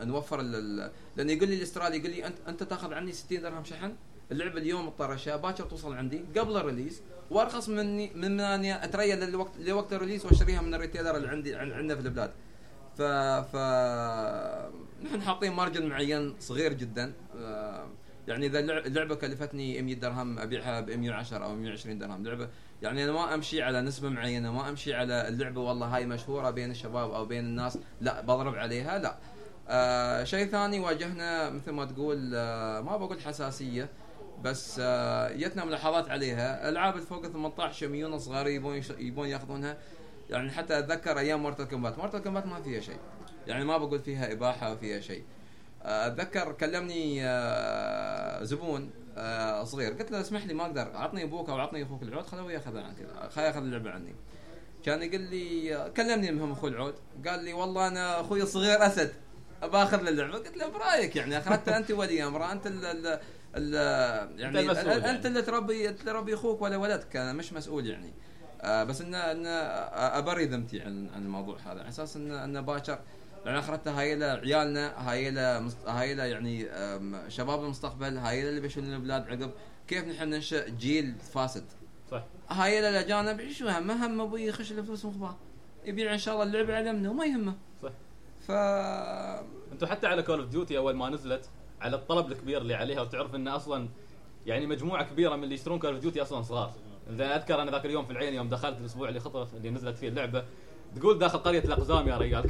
نوفر 0.06 0.40
ال- 0.42 0.92
لأن 1.18 1.30
يقول 1.30 1.50
لي 1.50 1.56
الأسترالي 1.56 1.98
يقول 1.98 2.10
لي 2.12 2.28
انت 2.28 2.38
أنت 2.48 2.64
تاخذ 2.64 2.94
عني 2.94 3.12
60 3.14 3.42
درهم 3.42 3.64
شحن؟ 3.64 3.96
اللعبه 4.32 4.58
اليوم 4.60 4.88
مطرشه 4.88 5.36
باكر 5.36 5.64
توصل 5.64 5.94
عندي 5.94 6.26
قبل 6.38 6.58
ال 6.58 6.63
release 6.63 7.02
وأرخص 7.32 7.70
مني 7.70 8.12
من 8.16 8.40
اني 8.40 8.84
اتريا 8.84 9.16
للوقت 9.16 9.52
لوقت 9.60 9.94
ال 9.94 9.98
release 9.98 10.26
وأشتريها 10.26 10.62
من 10.62 10.74
ال 10.74 10.78
retailer 10.78 11.16
اللي 11.18 11.28
عندي 11.28 11.56
عن- 11.56 11.72
عندنا 11.72 11.96
في 12.02 12.08
البلاد. 12.08 12.32
ف 13.00 13.02
ف 13.52 13.56
نحن 15.04 15.22
حاطين 15.22 15.54
margin 15.54 15.90
معين 15.90 16.36
صغير 16.40 16.74
جدا. 16.74 17.14
آه، 17.38 17.88
يعني 18.28 18.46
إذا 18.46 18.60
اللعبه 18.60 19.16
كلفتني 19.16 19.82
100 19.82 19.96
درهم 19.96 20.40
أبيعها 20.40 20.82
ب 20.82 20.90
110 20.90 21.44
أو 21.44 21.56
120 21.56 22.00
درهم. 22.00 22.24
لعبة 22.24 22.50
يعني 22.82 23.04
أنا 23.04 23.12
ما 23.12 23.34
أمشي 23.34 23.62
على 23.62 23.82
نسبة 23.82 24.10
معينة 24.10 24.52
ما 24.52 24.70
أمشي 24.70 24.94
على 24.94 25.28
اللعبة 25.28 25.62
والله 25.62 25.88
هاي 25.96 26.06
مشهورة 26.06 26.50
بين 26.50 26.72
الشباب 26.72 27.12
أو 27.12 27.26
بين 27.26 27.46
الناس 27.46 27.78
لا 28.02 28.22
بضرب 28.22 28.56
عليها 28.56 28.98
لا. 28.98 29.18
آه 29.70 30.24
شيء 30.24 30.46
ثاني 30.48 30.80
واجهنا 30.80 31.50
مثل 31.50 31.72
ما 31.72 31.86
تقول 31.86 32.32
آه 32.36 32.82
ما 32.82 32.98
بقول 32.98 33.22
حساسية 33.22 33.90
بس 34.44 34.80
آه 34.84 35.34
جتنا 35.34 35.66
ملاحظات 35.66 36.10
عليها. 36.10 36.70
ألعاب 36.70 36.96
الفوق 36.96 37.28
18 37.28 37.88
مليون 37.88 38.20
صغار 38.20 38.48
يبون 38.48 38.82
يبون 38.98 39.28
ياخذونها. 39.28 39.78
يعني 40.30 40.52
حتى 40.52 40.80
أتذكر 40.80 41.20
أيام 41.20 41.42
Mortal 41.42 41.68
Kombat 41.68 41.98
Mortal 41.98 42.24
Kombat 42.24 42.46
ما 42.46 42.62
فيها 42.62 42.80
شيء. 42.82 43.00
يعني 43.48 43.66
ما 43.66 43.78
بقول 43.78 44.00
فيها 44.00 44.32
إباحة 44.32 44.74
وفيها 44.74 45.00
شيء. 45.00 45.24
آه، 45.84 46.08
أتذكر 46.08 46.52
كلمني 46.52 47.26
آه، 47.26 48.44
زبون 48.44 48.92
آه، 49.18 49.64
صغير. 49.64 49.94
قلت 49.94 50.12
له 50.12 50.22
اسمح 50.22 50.46
لي 50.46 50.54
ما 50.54 50.66
أقدر. 50.66 50.92
عطني 50.96 51.24
أبوك 51.24 51.50
أو 51.50 51.58
عطني 51.58 51.84
أخوك 51.84 52.04
العود 52.04 52.26
خلوه 52.26 52.52
يأخذ 52.52 52.78
عنك. 52.78 52.96
خليه 53.30 53.46
يأخذ 53.46 53.58
اللعبة 53.58 53.92
عني. 53.92 54.16
كان 54.86 55.02
يقول 55.04 55.22
لي 55.22 55.92
كلمني 55.98 56.30
المهم 56.30 56.52
أخوي 56.52 56.70
العود. 56.70 56.96
قال 57.28 57.44
لي 57.44 57.54
والله 57.54 57.88
أنا 57.88 58.22
أخوي 58.22 58.42
الصغير 58.42 58.88
أسد 58.88 59.12
باخذ 59.62 60.02
له 60.02 60.10
اللعبة. 60.10 60.34
قلت 60.34 60.58
له 60.58 60.68
برأيك 60.68 61.16
يعني 61.16 61.38
اخذتها 61.38 61.78
أنت 61.78 61.92
ولي 61.92 62.24
امره 62.24 62.52
أنت 62.52 62.68
ال 62.68 62.86
ال 62.86 63.20
ال 63.56 63.74
يعني 64.40 64.60
أنت 64.60 64.88
يعني. 64.88 65.28
اللي 65.28 65.42
تربي 65.42 65.90
تربي 65.92 66.34
أخوك 66.34 66.62
ولا 66.62 66.78
ولدك. 66.78 67.16
أنا 67.16 67.34
مش 67.34 67.54
مسؤول 67.54 67.88
يعني. 67.88 68.14
آه 68.62 68.84
بس 68.84 69.02
ان 69.02 69.16
إن 69.16 69.44
أبري 69.94 70.46
ذمتي 70.46 70.82
عن 70.82 71.10
عن 71.16 71.24
الموضوع 71.24 71.58
هذا. 71.60 71.80
على 71.80 71.90
أساس 71.90 72.16
إن 72.16 72.32
إن 72.32 72.62
باكر 72.62 73.00
لأن 73.46 73.56
أخرتها 73.56 74.00
هاي 74.00 74.24
عيالنا 74.24 75.10
هاي 75.10 75.30
هاي 75.88 76.18
يعني 76.18 76.68
شباب 77.30 77.64
المستقبل 77.64 78.18
هاي 78.18 78.50
اللي 78.50 78.62
بيشيلون 78.62 78.94
البلاد 78.94 79.28
عقب. 79.30 79.52
كيف 79.88 80.06
نحن 80.06 80.30
ننشئ 80.30 80.72
جيل 80.72 81.16
فاسد؟ 81.34 81.66
صح. 82.12 82.24
هاي 82.50 82.90
الاجانب 82.90 83.50
شو 83.52 83.68
هم؟ 83.68 83.88
ما 83.88 84.06
هم 84.06 84.22
أبوي 84.22 84.46
يخش 84.46 84.72
له 84.72 84.82
فلوس 84.82 85.06
مخباه 85.06 85.36
يبيع 85.86 86.14
إن 86.14 86.18
شاء 86.18 86.34
الله 86.34 86.46
اللعبه 86.46 86.76
على 86.76 86.94
منه 86.94 87.12
وما 87.12 87.26
يهمه. 87.26 87.56
صح. 87.84 87.92
ف 88.48 88.52
أنتم 89.72 89.88
حتى 89.88 90.08
على 90.08 90.24
Call 90.24 90.40
of 90.40 90.50
Duty 90.50 90.78
أول 90.78 90.96
ما 90.96 91.10
نزلت 91.10 91.50
على 91.82 91.96
الطلب 91.96 92.32
الكبير 92.32 92.62
اللي 92.62 92.76
عليها 92.76 93.02
وتعرف 93.02 93.36
إن 93.36 93.48
أصلا 93.48 93.90
يعني 94.46 94.68
مجموعة 94.68 95.04
كبيرة 95.04 95.36
من 95.36 95.44
اللي 95.44 95.56
يشترون 95.56 95.80
Call 95.80 95.94
of 95.94 96.00
Duty 96.00 96.22
أصلا 96.22 96.42
صغار. 96.42 96.74
أذكر 97.10 97.62
أنا 97.62 97.72
ذاك 97.72 97.86
اليوم 97.86 98.06
في 98.06 98.12
العين 98.12 98.34
يوم 98.34 98.50
دخلت 98.50 98.78
الأسبوع 98.78 99.10
اللي 99.10 99.20
خطف 99.20 99.56
اللي 99.56 99.70
نزلت 99.70 99.98
فيه 99.98 100.10
اللعبة 100.10 100.46
تقول 100.96 101.20
داخل 101.20 101.38
قرية 101.40 101.60
الأقزام 101.60 102.08
يا 102.08 102.18
رجال 102.18 102.50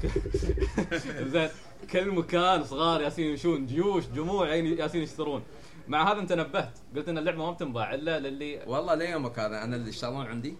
زين. 1.31 1.49
كل 1.91 2.11
مكان 2.11 2.63
صغار 2.63 3.01
يالسين 3.01 3.25
يمشون 3.29 3.65
جيوش 3.65 4.07
جموع 4.07 4.55
يالسين 4.55 5.01
يشترون. 5.03 5.43
مع 5.87 6.11
هذا 6.11 6.19
انت 6.19 6.33
نبهت 6.33 6.77
قلت 6.95 7.09
إن 7.09 7.17
اللعبة 7.17 7.37
ما 7.45 7.51
بتنباع 7.51 7.93
إلا 7.93 8.19
للي 8.19 8.63
والله 8.67 8.95
ليومك 8.95 9.39
هذا 9.39 9.63
أنا 9.63 9.75
اللي 9.75 9.89
يشتغلون 9.89 10.25
عندي 10.25 10.55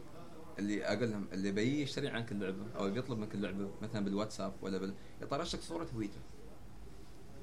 اللي 0.59 0.85
أقول 0.85 1.09
لهم 1.11 1.27
اللي 1.33 1.51
بيجي 1.51 1.81
يشتري 1.81 2.07
عنك 2.07 2.31
اللعبه 2.31 2.65
أو 2.77 2.89
بيطلب 2.89 3.19
منك 3.19 3.35
اللعبه 3.35 3.69
مثلا 3.81 4.05
بالواتساب 4.05 4.53
ولا 4.61 4.77
بال 4.77 4.93
يطرش 5.21 5.55
لك 5.55 5.61
صورة 5.61 5.87
هويته. 5.95 6.19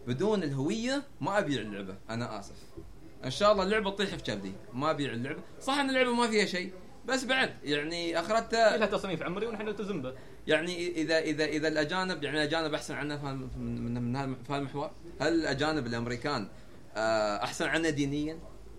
بدون 0.06 0.42
الهوية 0.42 1.02
ما 1.20 1.38
أبيع 1.38 1.60
اللعبة. 1.60 1.96
أنا 2.10 2.38
آسف. 2.38 2.62
إن 3.24 3.30
شاء 3.30 3.52
الله 3.52 3.64
اللعبة 3.64 3.90
تطيح 3.90 4.08
في 4.08 4.22
كبدي. 4.22 4.52
ما 4.72 4.90
ابيع 4.90 5.12
اللعبة. 5.12 5.40
صح 5.60 5.78
إن 5.78 5.90
اللعبة 5.90 6.12
ما 6.14 6.28
فيها 6.28 6.44
شيء 6.44 6.72
بس 7.06 7.24
بعد. 7.24 7.54
يعني 7.64 8.20
أخرتها 8.20 8.76
لها 8.76 8.86
تصنيف 8.86 9.22
عمري 9.22 9.46
ونحن 9.46 9.62
نلتزم 9.62 10.02
به. 10.02 10.14
يعني 10.46 10.88
إذا 10.88 11.18
إذا 11.18 11.44
إذا 11.44 11.68
الأجانب 11.68 12.24
يعني 12.24 12.36
الأجانب 12.36 12.74
أحسن 12.74 12.94
عنا 12.94 13.18
في 13.18 13.48
في 14.46 14.52
هالمحور. 14.52 14.90
هل 15.20 15.34
الأجانب 15.34 15.86
الأمريكان 15.86 16.48
آه، 16.96 17.44
أحسن 17.44 17.66
عنا 17.66 17.90
دينيا؟ 17.90 18.38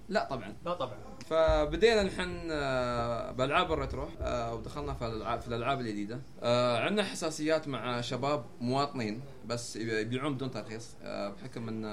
لا 0.10 0.28
طبعا. 0.30 0.54
لا 0.66 0.74
طبعا. 0.74 0.98
فبدينا 1.26 2.04
نحن 2.04 2.48
آه، 2.52 3.32
بألعاب 3.32 3.72
ال 3.72 3.78
retro 3.78 4.10
آه، 4.22 4.54
ودخلنا 4.54 4.94
في 4.94 5.06
الالعاب 5.06 5.42
في 5.42 5.48
الألعاب 5.48 5.82
الجديدة. 5.82 6.20
آه، 6.42 6.80
عندنا 6.80 7.04
حساسيات 7.04 7.68
مع 7.68 8.02
شباب 8.02 8.46
مواطنين 8.62 9.22
بس 9.46 9.76
يبيعون 9.76 10.34
بدون 10.36 10.52
ترخيص. 10.52 10.96
بحكم 11.04 11.68
إن 11.68 11.86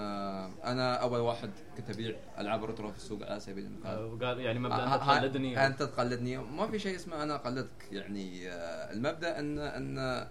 أنا 0.64 0.94
أول 0.94 1.20
واحد 1.20 1.50
كنت 1.76 1.90
أبيع 1.90 2.16
ألعاب 2.38 2.64
ال 2.64 2.69
retro 2.69 2.90
في 2.90 2.96
السوق 2.96 3.22
على 3.30 3.40
سبيل 3.40 3.66
المثال. 3.66 4.04
وقال 4.04 4.40
يعني 4.40 4.58
مبدأ 4.58 4.84
أنت 4.84 5.02
تقلدني. 5.02 5.66
أنت 5.66 5.82
تقلدني. 5.82 6.36
ما 6.38 6.66
في 6.66 6.78
شيء 6.78 6.96
اسمه 6.96 7.22
أنا 7.22 7.34
أقلدك. 7.34 7.88
يعني 7.92 8.48
المبدأ 8.92 9.38
ان 9.38 9.58
إن 9.58 10.26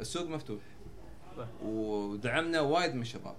السوق 0.00 0.28
مفتوح. 0.28 0.60
ودعمنا 1.62 2.60
وايد 2.60 2.94
من 2.94 3.02
الشباب. 3.02 3.36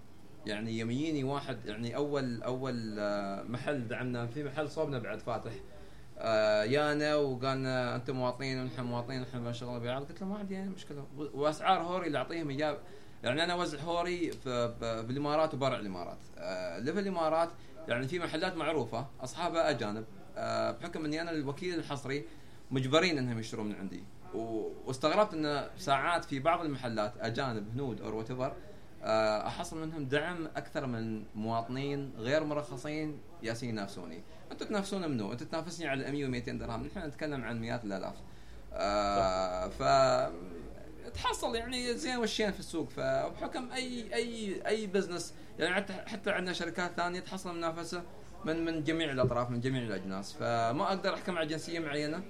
يعني 0.49 0.79
يوم 0.79 0.91
يجيني 0.91 1.23
واحد 1.23 1.65
يعني 1.65 1.95
أول 1.95 2.43
أول 2.43 2.95
آه، 2.99 3.43
محل 3.43 3.87
دعمنا 3.87 4.27
في 4.27 4.43
محل 4.43 4.69
صوبنا 4.69 4.99
بعد 4.99 5.19
فاتح. 5.19 5.51
آه، 6.17 6.63
يانا 6.63 7.15
وقالنا 7.15 7.95
أنتم 7.95 8.15
مواطنين 8.15 8.61
ونحن 8.61 8.83
مواطنين 8.83 9.19
ونحن 9.21 9.43
بنشتغل 9.43 9.79
بيعات 9.79 10.09
قلت 10.09 10.21
له 10.21 10.27
ما 10.27 10.37
عندي 10.37 10.57
أي 10.57 10.69
مشكلة. 10.69 11.07
وأسعار 11.17 11.81
هوري 11.81 12.07
اللي 12.07 12.17
أعطيهم 12.17 12.49
إياه. 12.49 12.77
يعني 13.23 13.43
أنا 13.43 13.53
اوزع 13.53 13.79
هوري 13.79 14.31
في, 14.31 14.73
بالإمارات 15.07 15.53
وبرع 15.53 15.79
الإمارات. 15.79 16.19
آه، 16.37 16.77
اللي 16.77 16.93
في 16.93 16.99
الإمارات 16.99 17.49
يعني 17.87 18.07
في 18.07 18.19
محلات 18.19 18.57
معروفة 18.57 19.07
أصحابها 19.21 19.69
أجانب. 19.69 20.05
بحكم 20.81 21.05
إني 21.05 21.21
أنا 21.21 21.31
الوكيل 21.31 21.79
الحصري 21.79 22.25
مجبرين 22.71 23.17
إنهم 23.17 23.39
يشترون 23.39 23.65
من 23.69 23.75
عندي. 23.75 24.03
واستغربت 24.33 25.33
إن 25.33 25.67
ساعات 25.77 26.25
في 26.25 26.39
بعض 26.39 26.65
المحلات 26.65 27.13
أجانب 27.19 27.69
هنود 27.73 28.01
أو 28.01 28.17
what 28.17 28.31
أحصل 29.03 29.81
منهم 29.81 30.05
دعم 30.05 30.45
أكثر 30.55 30.85
من 30.85 31.23
مواطنين 31.35 32.13
غير 32.17 32.43
مرخصين 32.43 33.19
يالسين 33.43 33.69
ينافسوني. 33.69 34.21
أنتم 34.51 34.65
تنافسون 34.65 35.11
منو؟ 35.11 35.31
انت 35.31 35.43
تنافسني 35.43 35.87
على 35.87 36.11
100 36.11 36.41
و200 36.41 36.49
درهم. 36.49 36.85
نحن 36.85 37.07
نتكلم 37.07 37.43
عن 37.43 37.61
مئات 37.61 37.83
الآلاف. 37.83 38.15
آه 38.73 39.67
ف 39.67 39.83
تحصل 41.13 41.55
يعني 41.55 41.93
زين 41.93 42.17
وشين 42.17 42.51
في 42.51 42.59
السوق. 42.59 42.89
فبحكم 42.89 43.71
أي 43.71 44.13
أي 44.13 44.61
أي 44.67 44.87
business 44.87 45.33
يعني 45.59 45.75
حتى 45.75 45.93
حتى 45.93 46.31
عندنا 46.31 46.53
شركات 46.53 46.91
ثانية 46.97 47.19
تحصل 47.19 47.55
منافسة 47.55 48.03
من 48.45 48.65
من 48.65 48.83
جميع 48.83 49.11
الأطراف 49.11 49.49
من 49.49 49.61
جميع 49.61 49.81
الأجناس. 49.81 50.33
فما 50.33 50.83
أقدر 50.83 51.13
أحكم 51.13 51.37
على 51.37 51.47
جنسية 51.47 51.79
معينة. 51.79 52.23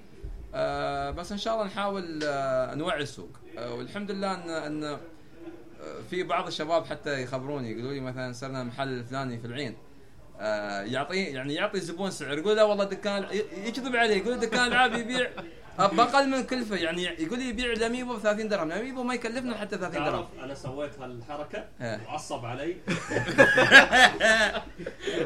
آه 0.54 1.10
بس 1.10 1.32
إن 1.32 1.38
شاء 1.38 1.54
الله 1.54 1.66
نحاول 1.66 2.20
آه 2.24 2.74
نوعي 2.74 3.02
السوق. 3.02 3.30
آه 3.58 3.74
والحمد 3.74 4.10
لله 4.10 4.34
إن 4.34 4.50
إن 4.50 4.84
آه، 4.84 5.00
في 6.10 6.22
بعض 6.22 6.46
الشباب 6.46 6.84
حتى 6.84 7.22
يخبروني 7.22 7.70
يقولوا 7.72 7.92
لي 7.92 8.00
مثلا 8.00 8.32
صرنا 8.32 8.62
المحل 8.62 8.88
الفلاني 8.88 9.38
في 9.38 9.46
العين. 9.46 9.76
آه 10.40 10.82
يعطيه 10.82 11.34
يعني 11.34 11.54
يعطي 11.54 11.78
الزبون 11.78 12.10
سعر 12.10 12.38
يقول 12.38 12.56
لا 12.56 12.62
والله 12.62 12.84
دكان 12.84 13.26
يكذب 13.64 13.96
عليه 13.96 14.14
يقول 14.16 14.40
دكان 14.40 14.66
العاب 14.66 14.92
يبيع 14.92 15.30
بأقل 15.78 16.28
من 16.28 16.42
كلفة 16.42 16.76
يعني 16.76 17.02
يقول 17.04 17.38
لي 17.38 17.48
يبيع 17.48 17.72
ال 17.72 17.78
Amiibo 17.78 18.16
ب 18.16 18.18
30 18.18 18.48
درهم 18.48 18.66
ال 18.72 18.76
Amiibo 18.76 19.02
ما 19.02 19.14
يكلفنا 19.14 19.56
حتى 19.56 19.78
30 19.78 20.04
درهم. 20.04 20.26
أنا 20.42 20.54
سويت 20.54 20.98
هالحركة. 20.98 21.68
وعصب 21.80 22.44
علي. 22.44 22.76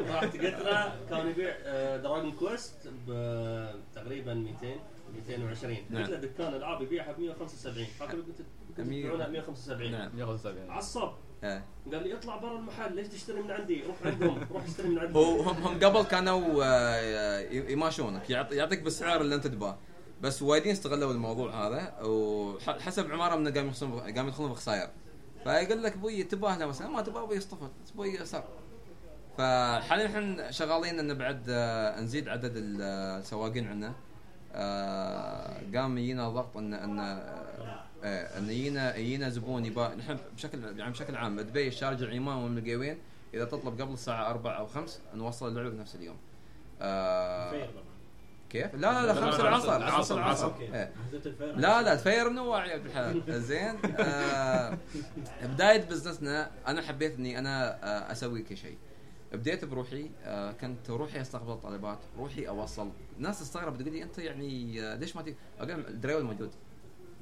رحت 0.09 0.37
قلت 0.37 0.61
له 0.65 0.93
كان 1.11 1.29
يبيع 1.29 1.55
دراجون 1.97 2.33
كويست 2.33 2.75
تقريبا 3.95 4.35
200 4.35 4.57
220 5.15 5.77
نعم. 5.91 6.03
قلت 6.03 6.11
له 6.11 6.17
دكان 6.17 6.55
العاب 6.55 6.83
يبيعها 6.83 7.13
ب 7.13 7.21
175 7.21 7.87
فاكر 8.01 8.13
قلت 8.13 8.27
قلت 8.27 8.47
أمير. 8.79 9.03
تبيعونها 9.03 9.27
ب 9.29 9.31
175 9.33 9.93
نعم. 9.93 10.19
ياخذ 10.19 10.37
سبعين 10.37 10.71
عصب. 10.71 11.11
آه. 11.45 11.63
قال 11.93 12.03
لي 12.03 12.15
اطلع 12.17 12.37
برا 12.37 12.59
المحل 12.59 12.95
ليش 12.97 13.09
تشتري 13.09 13.43
من 13.43 13.51
عندي؟ 13.51 13.83
روح 13.87 13.97
عندهم 14.05 14.47
روح 14.53 14.65
اشتري 14.65 14.89
من 14.89 14.99
عندهم. 14.99 15.17
هو 15.25 15.41
هم 15.43 15.63
هم 15.63 15.79
قبل 15.85 16.03
كانوا 16.03 16.65
آه، 16.65 17.41
يماشونك. 17.51 18.31
يعط- 18.31 18.53
يعطيك 18.53 18.83
بالسعر 18.83 19.21
اللي 19.21 19.35
انت 19.35 19.47
تباه 19.47 19.79
بس 20.23 20.43
وايدين 20.43 20.73
استغلوا 20.73 21.13
الموضوع 21.13 21.67
هذا 21.67 21.95
وحسب 22.03 23.11
عماره 23.13 23.37
من 23.37 23.53
قام 23.53 23.69
يخصون 23.69 24.01
قام 24.01 24.29
يدخلون 24.29 24.49
في 24.51 24.57
خسائر 24.57 24.91
فيقول 25.45 25.83
لك 25.83 25.93
أبوي 25.93 26.23
تباه 26.23 26.59
له 26.59 26.67
مثلا 26.67 26.89
ما 26.89 27.03
تباه 27.03 27.23
أبوي 27.25 27.37
يصطفل 27.37 27.69
أبوي 27.95 28.09
يسر. 28.15 28.45
فحاليا 29.39 30.07
إحنا 30.07 30.51
شغالين 30.51 30.99
ان 30.99 31.15
بعد 31.19 31.43
آه، 31.49 32.01
نزيد 32.01 32.29
عدد 32.29 32.53
السواقين 32.57 33.69
عندنا. 33.69 33.95
قام 35.75 35.99
يجينا 35.99 36.29
ضغط 36.29 36.57
ان 36.57 36.75
إن 36.75 36.99
آه، 38.05 38.39
إن 38.39 38.51
يجينا 38.51 38.97
يجينا 38.97 39.29
زبون 39.29 39.65
يبا 39.65 39.95
نحن 39.95 40.19
بشكل 40.37 40.79
يعني 40.79 40.91
بشكل 40.93 41.17
عام 41.17 41.41
دبي 41.41 41.69
الشارجه 41.69 42.11
عمان 42.15 42.37
والملقي 42.37 42.77
وين 42.77 42.99
إذا 43.35 43.45
تطلب 43.45 43.81
قبل 43.81 43.93
الساعة 43.93 44.31
4 44.31 44.53
أو 44.59 44.67
5 44.67 45.01
نوصل 45.15 45.49
اللعبة 45.49 45.71
بنفس 45.71 45.95
اليوم. 45.95 46.17
آه، 46.81 47.69
كيف؟ 48.51 48.75
لا 48.75 48.79
لا 48.81 49.03
لا 49.03 49.07
لا، 49.07 49.15
5 49.15 49.43
لا، 49.43 49.49
العصر 49.49 49.77
العصر، 49.77 49.97
5 49.97 50.15
العصر. 50.15 50.53
إيه. 50.61 50.93
لا 51.41 51.83
لا 51.83 51.93
الفير 51.93 52.31
منوع 52.31 52.67
يا 52.67 52.73
عبد 52.75 52.87
الحلال 52.87 53.43
زين. 53.43 53.77
آه 53.99 54.79
بداية 55.43 55.85
بزنسنا 55.85 56.51
أنا 56.67 56.83
حبيت 56.83 57.15
إني 57.19 57.39
أنا 57.39 57.73
آه 57.85 58.13
أسوي 58.13 58.43
كل 58.43 58.57
شيء. 58.57 58.77
بديت 59.33 59.65
بروحي 59.65 60.11
آه 60.25 60.53
كنت 60.53 60.91
روحي 60.91 61.21
أستقبل 61.21 61.61
طلبات 61.61 61.99
روحي 62.19 62.49
أوصل. 62.49 62.91
ناس 63.19 63.41
تستغرب 63.41 63.79
تقول 63.79 63.93
لي 63.93 64.03
أنت 64.03 64.19
يعني 64.19 64.83
آه 64.83 64.97
ليش 64.97 65.17
ما 65.17 65.23
تي 65.23 65.35
أقول 65.59 65.69
لهم 65.69 65.81
الدريول 65.81 66.23
موجود. 66.25 66.51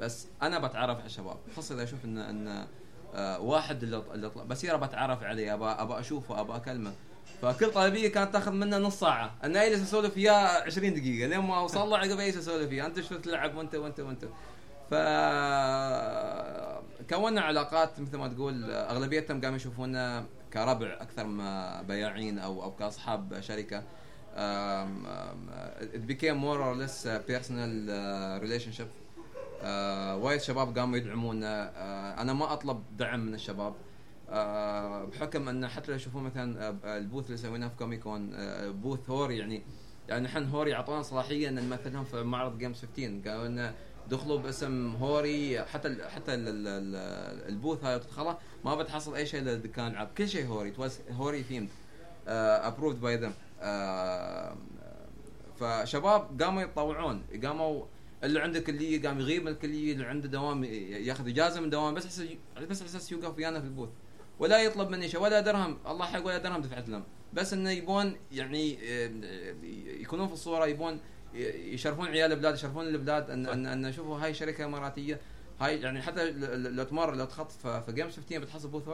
بس 0.00 0.26
أنا 0.42 0.58
بتعرف 0.58 0.96
على 0.96 1.06
الشباب. 1.06 1.36
خاصه 1.56 1.74
اذا 1.74 1.82
أشوف 1.82 2.04
ان 2.04 2.18
إن 2.18 2.66
آه 3.14 3.40
واحد 3.40 3.82
اللي 3.82 4.02
اللي 4.14 4.28
بصير 4.28 4.76
بتعرف 4.76 5.22
عليه. 5.22 5.54
ابى 5.54 5.64
ابى 5.64 6.00
أشوفه 6.00 6.40
ابى 6.40 6.56
أكلمه. 6.56 6.92
فكل 7.42 7.70
طلبيه 7.70 8.08
كانت 8.08 8.32
تاخذ 8.32 8.52
منا 8.52 8.78
نص 8.78 9.00
ساعة. 9.00 9.34
أنا 9.44 9.66
اجلس 9.66 9.82
أسولف 9.82 10.16
وياه 10.16 10.62
20 10.62 10.94
دقيقة. 10.94 11.26
لين 11.28 11.38
ما 11.38 11.58
اوصل 11.58 11.90
له 11.90 11.98
عقب 11.98 12.18
اجلس 12.18 12.36
أسولف 12.36 12.70
وياه. 12.70 12.86
أنت 12.86 13.00
شو 13.00 13.16
تلعب؟ 13.16 13.56
وأنت 13.56 13.74
وأنت 13.74 14.00
وأنت. 14.00 14.24
ف 14.90 14.94
كونا 17.10 17.40
علاقات 17.40 18.00
مثل 18.00 18.16
ما 18.16 18.28
تقول 18.28 18.70
أغلبيتهم 18.70 19.40
قاموا 19.40 19.56
يشوفونا 19.56 20.24
كربع 20.52 20.96
أكثر 21.00 21.26
ما 21.26 21.82
بياعين 21.82 22.38
أو 22.38 22.62
أو 22.62 22.72
كأصحاب 22.76 23.40
شركة. 23.40 23.82
became 26.06 26.38
more 26.38 26.60
or 26.62 26.74
less 26.74 27.04
a 27.06 27.20
personal 27.30 27.72
uh, 27.90 28.40
relationship. 28.40 28.88
Uh, 29.62 29.64
وايد 30.24 30.40
شباب 30.40 30.78
قاموا 30.78 30.96
يدعمونا. 30.98 31.70
uh, 31.70 32.20
أنا 32.20 32.32
ما 32.32 32.52
أطلب 32.52 32.82
دعم 32.96 33.20
من 33.20 33.34
الشباب. 33.34 33.74
uh, 34.28 34.32
بحكم 35.12 35.48
أن 35.48 35.68
حتى 35.68 35.90
لو 35.90 35.96
يشوفون 35.96 36.22
مثلا 36.22 36.70
uh, 36.70 36.86
البوث 36.86 37.26
اللي 37.26 37.36
سويناه 37.36 37.68
في 37.68 37.76
كوميكون 37.76 38.32
uh, 38.32 38.36
بوث 38.66 39.10
هوري 39.10 39.38
يعني 39.38 39.62
يعني 40.08 40.24
نحن 40.24 40.48
Hori 40.48 40.74
أعطونا 40.74 41.02
صلاحية 41.02 41.48
إن 41.48 41.54
نمثلهم 41.54 42.04
في 42.04 42.22
معرض 42.22 42.58
Games 42.58 42.84
15 42.96 43.30
قالوا 43.30 43.48
لنا 43.48 43.74
دخلوا 44.10 44.38
باسم 44.38 44.94
Hori 44.96 45.62
حتى 45.64 45.88
ال 45.88 46.10
حتى 46.10 46.34
ال 46.34 46.48
ال 46.48 46.66
ال 46.66 47.48
ال 47.48 47.54
booth 47.54 47.84
هذا 47.84 47.98
تدخله 47.98 48.38
ما 48.64 48.74
بتحصل 48.74 49.14
أي 49.14 49.26
شيء 49.26 49.42
لدكان 49.42 49.86
العاب 49.86 50.08
كل 50.18 50.28
شيء 50.28 50.46
Hori 50.46 50.72
Hori 51.10 51.42
themed 51.42 51.68
approved 52.28 53.00
by 53.00 53.16
them 53.16 53.32
فشباب 55.60 56.42
قاموا 56.42 56.62
يتطوعون 56.62 57.22
قاموا 57.44 57.84
اللي 58.24 58.40
عنده 58.40 58.60
كليه 58.60 59.02
قام 59.02 59.20
يغيب 59.20 59.42
من 59.42 59.52
الكليه 59.52 59.92
اللي 59.92 60.04
عنده 60.04 60.28
دوام 60.28 60.64
ياخذ 60.64 61.28
اجازة 61.28 61.60
من 61.60 61.70
دوام 61.70 61.94
بس 61.94 62.06
حس 62.06 62.20
بس 62.70 62.80
على 62.82 62.90
أساس 62.90 63.12
يوقف 63.12 63.36
ويانا 63.36 63.60
في 63.60 63.66
ال 63.66 63.69
booth. 63.69 63.88
ولا 64.38 64.62
يطلب 64.62 64.90
مني 64.90 65.08
شيء 65.08 65.20
ولا 65.20 65.40
درهم. 65.40 65.78
الله 65.86 66.06
حق 66.06 66.26
ولا 66.26 66.38
درهم 66.38 66.60
دفعت 66.60 66.88
لهم. 66.88 67.04
بس 67.32 67.52
إنه 67.52 67.70
يبون 67.70 68.16
يعني 68.32 68.78
يكونون 70.00 70.26
في 70.26 70.32
الصورة 70.32 70.66
يبون 70.66 71.00
يشرفون 71.34 72.08
عيال 72.08 72.32
البلاد 72.32 72.54
يشرفون 72.54 72.86
البلاد 72.86 73.30
ان 73.30 73.46
ان, 73.46 73.66
أن 73.66 73.92
شوفوا 73.92 74.18
هاي 74.18 74.34
شركة 74.34 74.64
اماراتيه 74.64 75.20
هاي 75.60 75.80
يعني 75.80 76.02
حتى 76.02 76.30
لو 76.56 76.84
تمر 76.84 77.14
لو 77.14 77.24
تخط 77.24 77.50
في 77.52 77.92
Games 77.92 78.16
15 78.16 78.38
بتحصل 78.38 78.68
booth 78.68 78.88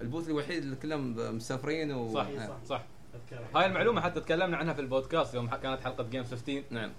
ال 0.00 0.05
booth 0.05 0.28
الوحيد 0.28 0.62
اللي 0.62 0.76
كلهم 0.76 1.36
مسافرين 1.36 1.92
و 1.92 2.14
صح. 2.14 2.22
صح 2.24 2.28
أذكرها. 2.28 2.60
هاي 3.54 3.66
المعلومة 3.66 4.00
حتى 4.00 4.20
تكلمنا 4.20 4.56
عنها 4.56 4.74
في 4.74 4.80
البودكاست 4.80 5.34
يوم 5.34 5.48
كانت 5.48 5.80
حلقة 5.80 6.04
Game 6.04 6.24
15 6.24 6.62
نعم. 6.70 6.90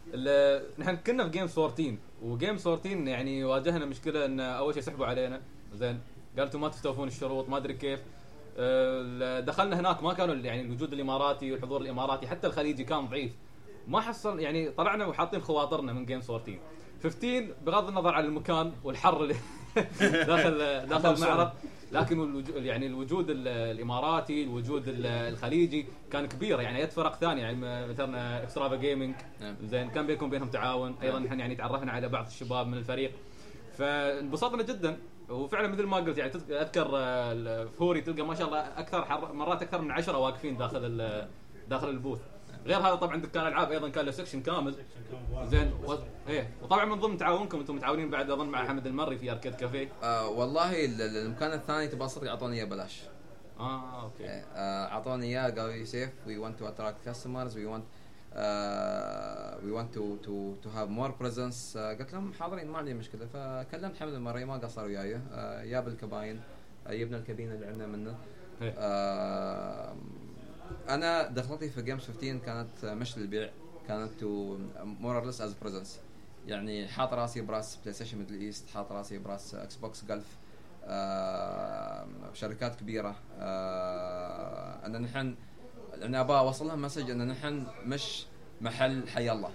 نحن 0.79 0.95
كنا 0.95 1.23
في 1.23 1.29
Game 1.29 1.47
14 1.57 1.95
و 2.21 2.28
Game 2.28 2.57
14 2.67 2.89
يعني 3.07 3.43
واجهنا 3.43 3.85
مشكلة 3.85 4.25
إن 4.25 4.39
أول 4.39 4.73
شيء 4.73 4.83
سحبوا 4.83 5.05
علينا. 5.05 5.41
زين. 5.73 5.99
قالوا 6.31 6.45
أنتم 6.45 6.61
ما 6.61 6.69
تستوفون 6.69 7.07
الشروط 7.07 7.49
ما 7.49 7.57
أدري 7.57 7.73
كيف. 7.73 7.99
آه، 8.57 9.39
دخلنا 9.39 9.79
هناك 9.79 10.03
ما 10.03 10.13
كانوا 10.13 10.35
يعني 10.35 10.61
الوجود 10.61 10.93
الإماراتي 10.93 11.51
والحضور 11.51 11.81
الإماراتي 11.81 12.27
حتى 12.27 12.47
الخليجي 12.47 12.83
كان 12.83 13.07
ضعيف. 13.07 13.31
ما 13.87 14.01
حصل 14.01 14.39
يعني 14.39 14.69
طلعنا 14.69 15.05
وحاطين 15.05 15.41
خواطرنا 15.41 15.93
من 15.93 16.05
Game 16.05 16.21
14 16.29 16.59
15 17.03 17.47
بغض 17.65 17.87
النظر 17.87 18.13
عن 18.13 18.25
المكان 18.25 18.73
والحر 18.83 19.23
اللي 19.23 19.35
داخل 20.27 20.57
داخل 20.89 21.13
المعرض. 21.13 21.51
لكن 21.91 22.21
الوجود 22.23 22.65
يعني 22.65 22.87
الوجود 22.87 23.29
ال- 23.29 23.47
الإماراتي 23.47 24.43
الوجود 24.43 24.87
ال- 24.87 25.05
الخليجي 25.05 25.85
كان 26.11 26.25
كبير 26.25 26.61
يعني 26.61 26.79
يد 26.81 26.89
فرق 26.91 27.15
ثانية 27.15 27.41
يعني 27.41 27.87
مثلا 27.87 28.43
Extrava 28.43 28.75
Gaming 28.75 29.15
نعم. 29.41 29.55
زين 29.63 29.89
كان 29.89 30.07
بينكم 30.07 30.29
بينهم 30.29 30.49
تعاون. 30.49 30.95
أيضا 31.01 31.19
نحن 31.19 31.39
يعني 31.39 31.55
تعرفنا 31.55 31.91
على 31.91 32.09
بعض 32.09 32.25
الشباب 32.25 32.67
من 32.67 32.77
الفريق. 32.77 33.11
فانبسطنا 33.77 34.63
جدا. 34.63 34.97
وفعلا 35.29 35.67
مثل 35.67 35.83
ما 35.83 35.97
قلت 35.97 36.17
يعني 36.17 36.31
أذكر 36.49 36.89
آه، 36.93 37.65
Hori 37.65 38.01
تلقى 38.01 38.21
ما 38.21 38.35
شاء 38.35 38.47
الله 38.47 38.59
أكثر 38.59 39.33
مرات 39.33 39.61
أكثر 39.61 39.81
من 39.81 39.91
عشرة 39.91 40.17
واقفين 40.17 40.57
داخل 40.57 41.25
داخل 41.69 41.89
ال 41.89 41.93
booth. 41.93 42.19
غير 42.67 42.77
هذا 42.77 42.95
طبعا 42.95 43.21
دكان 43.21 43.47
ألعاب 43.47 43.71
أيضا 43.71 43.89
كان 43.89 44.05
له 44.05 44.11
section 44.11 44.41
كامل. 44.41 44.75
زين 45.43 45.71
و... 45.85 45.95
إيه. 46.27 46.49
وطبعا 46.61 46.85
من 46.85 46.99
ضمن 46.99 47.17
تعاونكم 47.17 47.59
أنتم 47.59 47.75
متعاونين 47.75 48.09
بعد 48.09 48.29
أظن 48.31 48.47
مع 48.47 48.67
حمد 48.67 48.87
المري 48.87 49.17
في 49.17 49.31
Arcade 49.31 49.55
Cafe. 49.55 49.89
آه 50.03 50.29
والله 50.29 50.85
ال- 50.85 51.01
ال- 51.01 51.17
المكان 51.17 51.53
الثاني 51.53 51.87
تبغى 51.87 52.07
صدق 52.07 52.29
اعطوني 52.29 52.55
إياه 52.55 52.65
بلاش 52.65 53.01
آه 53.59 54.03
okay. 54.03 54.23
إيه، 54.23 54.45
آه، 54.55 54.85
أعطوني 54.87 55.25
إياه 55.25 55.49
قالوا 55.49 55.73
لي 55.73 55.85
Saif 55.85 56.09
we 56.27 56.37
want 56.37 56.59
to 56.59 56.67
attract 56.67 56.97
customers 57.05 57.57
we 57.57 57.65
want 57.65 57.83
we 59.65 59.71
want 59.71 59.93
to 59.93 60.15
to 60.15 60.55
to 60.63 60.69
have 60.69 60.89
more 60.89 61.11
presence 61.11 61.77
قلت 61.77 62.13
لهم 62.13 62.33
حاضرين 62.33 62.67
ما 62.67 62.77
عندي 62.77 62.93
مشكلة. 62.93 63.25
فكلمت 63.25 63.97
حمد 63.97 64.13
المري 64.13 64.45
ما 64.45 64.57
قصر 64.57 64.83
وياي. 64.85 65.19
آه، 65.33 65.63
جاب 65.65 65.87
الكباين 65.87 66.41
آه، 66.87 66.93
جبنا 66.93 67.17
الكابينه 67.17 67.53
اللي 67.53 67.65
عندنا 67.65 67.87
منه. 67.87 68.15
إيه. 68.61 68.73
آه، 68.77 69.95
أنا 70.89 71.27
دخلتي 71.27 71.69
في 71.69 71.81
Games 71.81 72.03
15 72.05 72.37
كانت 72.37 72.85
مش 72.85 73.17
للبيع. 73.17 73.49
كانت 73.87 74.11
to 74.19 74.57
more 74.83 75.25
less 75.25 75.41
as 75.41 75.53
presence 75.53 75.99
يعني 76.47 76.87
حاط 76.87 77.13
راسي 77.13 77.41
براس 77.41 77.75
PlayStation 77.75 78.17
Middle 78.17 78.41
East 78.41 78.69
حاط 78.69 78.91
راسي 78.91 79.17
براس 79.17 79.55
Xbox 79.55 80.05
Gulf 80.05 80.37
آه، 80.85 82.07
شركات 82.33 82.75
كبيرة. 82.75 83.15
آه، 83.39 84.85
إن 84.85 85.01
نحن 85.01 85.35
أنا 86.03 86.21
أبغى 86.21 86.39
أوصل 86.39 86.67
لهم 86.67 86.81
message 86.81 87.09
إن 87.11 87.27
نحن 87.27 87.67
مش 87.85 88.25
محل 88.61 89.07
حي 89.09 89.31
الله. 89.31 89.49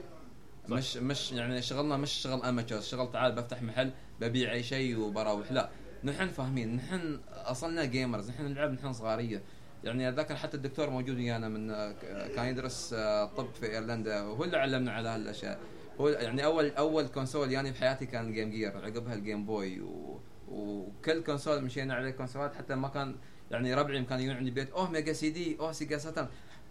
مش 0.69 0.97
مش 0.97 1.33
يعني 1.33 1.63
شغلنا 1.63 1.97
مش 1.97 2.11
شغل 2.13 2.43
amateur 2.43 2.81
شغل 2.81 3.13
تعال 3.13 3.33
بفتح 3.33 3.63
محل 3.63 3.91
ببيع 4.21 4.53
أي 4.53 4.63
شيء 4.63 4.99
وبروح. 4.99 5.53
لا. 5.53 5.69
نحن 6.05 6.29
فاهمين. 6.29 6.77
نحن 6.77 7.21
أصلنا 7.31 7.85
gamers 7.85 8.31
نحن 8.31 8.45
نلعب 8.45 8.73
نحن 8.73 8.93
صغارية. 8.93 9.43
يعني 9.85 10.09
أتذكر 10.09 10.37
حتى 10.37 10.57
الدكتور 10.57 10.91
موجود 10.91 11.17
ويانا 11.17 11.49
من 11.49 11.71
آه، 11.71 11.93
كان 12.37 12.47
يدرس 12.47 12.93
آه، 12.99 13.25
طب 13.25 13.47
في 13.61 13.67
إيرلندا 13.73 14.23
وهو 14.23 14.45
اللي 14.45 14.57
علمنا 14.57 14.93
على 14.93 15.09
هالأشياء. 15.09 15.61
هو 16.01 16.09
يعني 16.09 16.45
أول 16.45 16.71
أول 16.71 17.07
console 17.07 17.53
يعني 17.53 17.71
بحياتي 17.71 18.07
كان 18.07 18.33
Game 18.33 18.51
Gear 18.51 18.77
عقبها 18.85 19.15
ال 19.15 19.21
Game 19.21 19.47
Boy 19.47 19.81
و... 19.81 20.21
وكل 20.49 21.23
console 21.23 21.65
مشينا 21.65 21.95
عليه 21.95 22.11
console 22.11 22.49
ات 22.49 22.55
حتى 22.55 22.75
ما 22.75 22.89
كان 22.89 23.17
يعني 23.51 23.75
ربعي 23.75 24.05
كان 24.05 24.21
يجون 24.21 24.37
عندي 24.37 24.51
بيت 24.51 24.71
أوه 24.71 24.91
Mega 24.91 25.13
CD 25.13 25.57
أوه 25.61 25.73
Sega 25.73 25.99
Saturn 25.99 26.29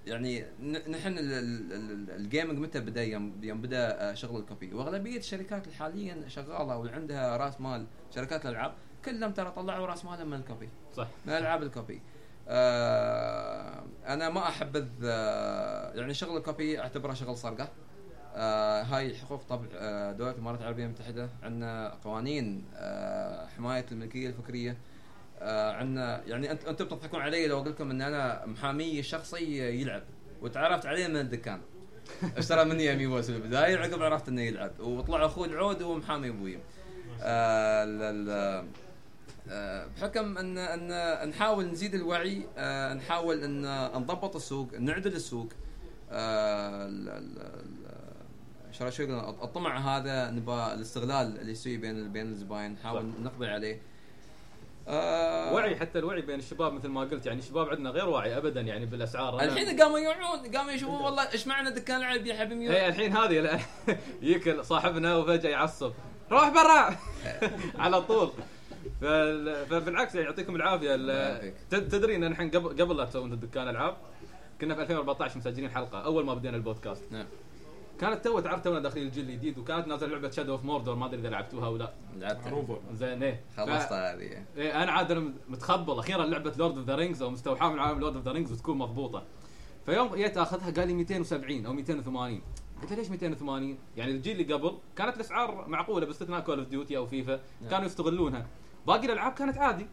يعني 0.08 0.46
نحن 0.64 1.18
ال- 1.18 1.34
ال- 1.34 1.74
ال- 1.74 2.12
ال 2.12 2.18
gaming 2.18 2.60
متى 2.60 2.80
بدأ؟ 2.80 3.04
يوم 3.04 3.40
يوم 3.44 3.62
بدأ 3.62 4.10
آه، 4.10 4.14
شغل 4.14 4.40
ال 4.40 4.45
copy. 4.45 4.74
وأغلبية 4.74 5.18
الشركات 5.18 5.66
اللي 5.68 5.76
حاليا 5.78 6.24
شغالة 6.28 6.78
وعندها 6.78 7.38
رأس 7.38 7.62
مال 7.62 7.86
شركات 8.16 8.46
الألعاب 8.46 8.74
كلهم 9.06 9.32
ترى 9.32 9.52
طلعوا 9.52 9.86
رأس 9.88 10.06
مالهم 10.06 10.28
من 10.30 10.38
ال 10.38 10.43
copy. 10.43 10.70
صح. 10.96 11.08
من 11.26 11.34
ألعاب 11.34 11.64
ال 11.64 11.70
copy. 11.70 12.02
آه 12.48 13.84
أنا 14.08 14.30
ما 14.30 14.48
احبذ 14.48 14.88
آه 15.04 15.94
يعني 15.94 16.14
شغل 16.14 16.38
ال 16.38 16.46
copy 16.46 16.80
أعتبره 16.80 17.14
شغل 17.14 17.38
سرقة. 17.38 17.70
آه 18.36 18.84
هاي 18.84 19.16
حقوق 19.16 19.44
طبع 19.44 19.66
آه 19.76 20.12
دولة 20.12 20.32
الإمارات 20.32 20.62
العربية 20.62 20.86
المتحدة. 20.86 21.30
عندنا 21.44 21.98
قوانين 22.04 22.66
آه 22.76 23.48
حماية 23.48 23.86
الملكية 23.92 24.28
الفكرية. 24.28 24.78
آه 25.40 25.72
عندنا 25.72 26.22
يعني 26.26 26.52
انت 26.52 26.66
أنتم 26.66 26.86
بتضحكون 26.86 27.22
علي 27.22 27.48
لو 27.48 27.58
أقول 27.60 27.70
لكم 27.70 27.92
إن 27.92 28.02
أنا 28.02 28.46
محامي 28.46 29.00
الشخصي 29.00 29.80
يلعب 29.82 30.04
وتعرفت 30.42 30.86
عليه 30.86 31.08
من 31.08 31.18
الدكان. 31.18 31.62
اشترى 32.38 32.66
مني 32.66 32.94
اميبو 32.94 33.22
في 33.22 33.30
البدايه 33.30 33.78
عقب 33.78 34.04
عرفت 34.04 34.28
إنه 34.28 34.42
يلعب. 34.42 34.80
وطلع 34.80 35.26
أخوه 35.26 35.48
العود 35.48 35.82
وهو 35.82 35.96
محامي 35.96 36.30
أبوي. 36.30 36.60
آه، 37.22 37.86
بحكم 39.48 40.38
ان 40.38 40.58
ان 40.58 41.30
نحاول 41.30 41.66
نزيد 41.66 41.96
الوعي 41.96 42.46
آه، 42.58 42.94
نحاول 42.94 43.44
ان 43.44 43.62
نضبط 44.02 44.36
السوق 44.36 44.74
نعدل 44.80 45.14
السوق. 45.14 45.50
آه، 46.12 46.90
شو 48.72 49.04
الطمع 49.44 49.98
هذا 49.98 50.30
نبى 50.30 50.74
الاستغلال 50.74 51.40
اللي 51.40 51.52
يسوي 51.52 51.78
بين 51.78 52.12
بين 52.12 52.28
الزباين 52.28 52.72
نحاول 52.72 53.06
نقضي 53.22 53.48
عليه. 53.48 53.82
آه 54.88 55.54
وعي 55.54 55.76
حتى 55.76 56.00
الوعي 56.00 56.22
بين 56.22 56.40
الشباب 56.40 56.74
مثل 56.74 56.88
ما 56.88 57.02
قلت 57.02 57.26
يعني 57.26 57.40
الشباب 57.40 57.70
عندنا 57.70 57.90
غير 57.90 58.10
واعي 58.10 58.38
ابدا 58.38 58.62
يعني 58.62 58.86
بالأسعار. 58.86 59.42
الحين 59.42 59.82
قاموا 59.82 60.00
يوعون 60.00 60.56
قاموا 60.56 60.72
يشوفون 60.72 61.02
والله 61.02 61.32
إيش 61.32 61.48
معنى 61.48 61.72
دكان 61.72 61.98
العاب 61.98 62.20
يبيعها 62.20 62.44
ب 62.44 62.54
100 62.54 62.70
اي 62.70 62.88
الحين 62.88 63.18
هذه 63.18 63.60
يجيك 64.22 64.62
صاحبنا 64.72 65.16
وفجأة 65.16 65.50
يعصب. 65.50 65.94
روح 66.32 66.50
برا! 66.50 66.96
على 67.84 68.02
طول. 68.02 68.32
فبالعكس 69.02 70.16
يعني 70.16 70.28
يعطيكم 70.28 70.56
العافية. 70.56 70.96
تدري 71.70 72.16
إن 72.16 72.24
الحين 72.24 72.50
قبل 72.50 72.82
قبل 72.82 72.98
لا 72.98 73.06
تسوون 73.06 73.34
الدكان 73.34 73.68
ألعاب 73.68 73.98
كنا 74.62 74.76
في 74.76 74.82
2014 74.82 75.38
مسجلين 75.38 75.70
حلقة 75.70 76.00
أول 76.00 76.26
ما 76.26 76.34
بدينا 76.34 76.58
البودكاست. 76.58 77.12
نعم. 77.12 77.26
كانت 78.00 78.26
تو 78.26 78.40
تعرف 78.40 78.64
تونا 78.64 78.80
داخلين 78.80 79.08
الجيل 79.08 79.30
الجديد 79.30 79.58
وكانت 79.58 79.88
نازلة 79.88 80.10
لعبة 80.10 80.30
Shadow 80.30 80.52
of 80.52 80.66
Mordor 80.66 80.96
ما 80.96 81.06
أدري 81.06 81.20
إذا 81.20 81.30
لعبتوها 81.30 81.68
ولا 81.68 81.94
لعبتها. 82.18 82.52
معروفه 82.52 82.80
زين 82.94 83.24
إيه. 83.24 83.42
خلصتها 83.58 84.14
هذه. 84.14 84.46
إيه 84.58 84.84
أنا 84.84 84.92
عاد 84.92 85.12
أنا 85.12 85.34
متخبل. 85.50 86.00
أخيرا 86.00 86.26
لعبة 86.26 86.54
Lord 86.58 86.78
of 86.78 86.88
the 86.88 86.96
Rings 86.96 87.22
أو 87.22 87.30
مستوحاة 87.30 87.74
من 87.74 87.80
عالم 87.80 88.00
Lord 88.00 88.16
of 88.16 88.26
the 88.26 88.32
Rings 88.32 88.52
وتكون 88.52 88.78
مضبوطة. 88.78 89.24
فيوم 89.86 90.16
جيت 90.16 90.38
أخذها 90.38 90.72
قال 90.72 90.88
لي 90.88 90.94
270 90.94 91.66
أو 91.66 91.74
280 91.74 92.42
قلت 92.82 92.92
له 92.92 92.98
ليش 92.98 93.10
280 93.10 93.78
يعني 93.98 94.12
الجيل 94.12 94.42
اللي 94.42 94.54
قبل 94.54 94.78
كانت 94.96 95.16
الأسعار 95.16 95.66
معقولة 95.68 96.06
باستثناء 96.06 96.40
Call 96.40 96.60
of 96.60 96.68
Duty 96.68 96.98
أو 96.98 97.06
فيفا 97.06 97.40
كانوا 97.70 97.86
يستغلونها. 97.86 98.48
باقي 98.88 99.06
الألعاب 99.06 99.32
كانت 99.32 99.58
عادي. 99.58 99.88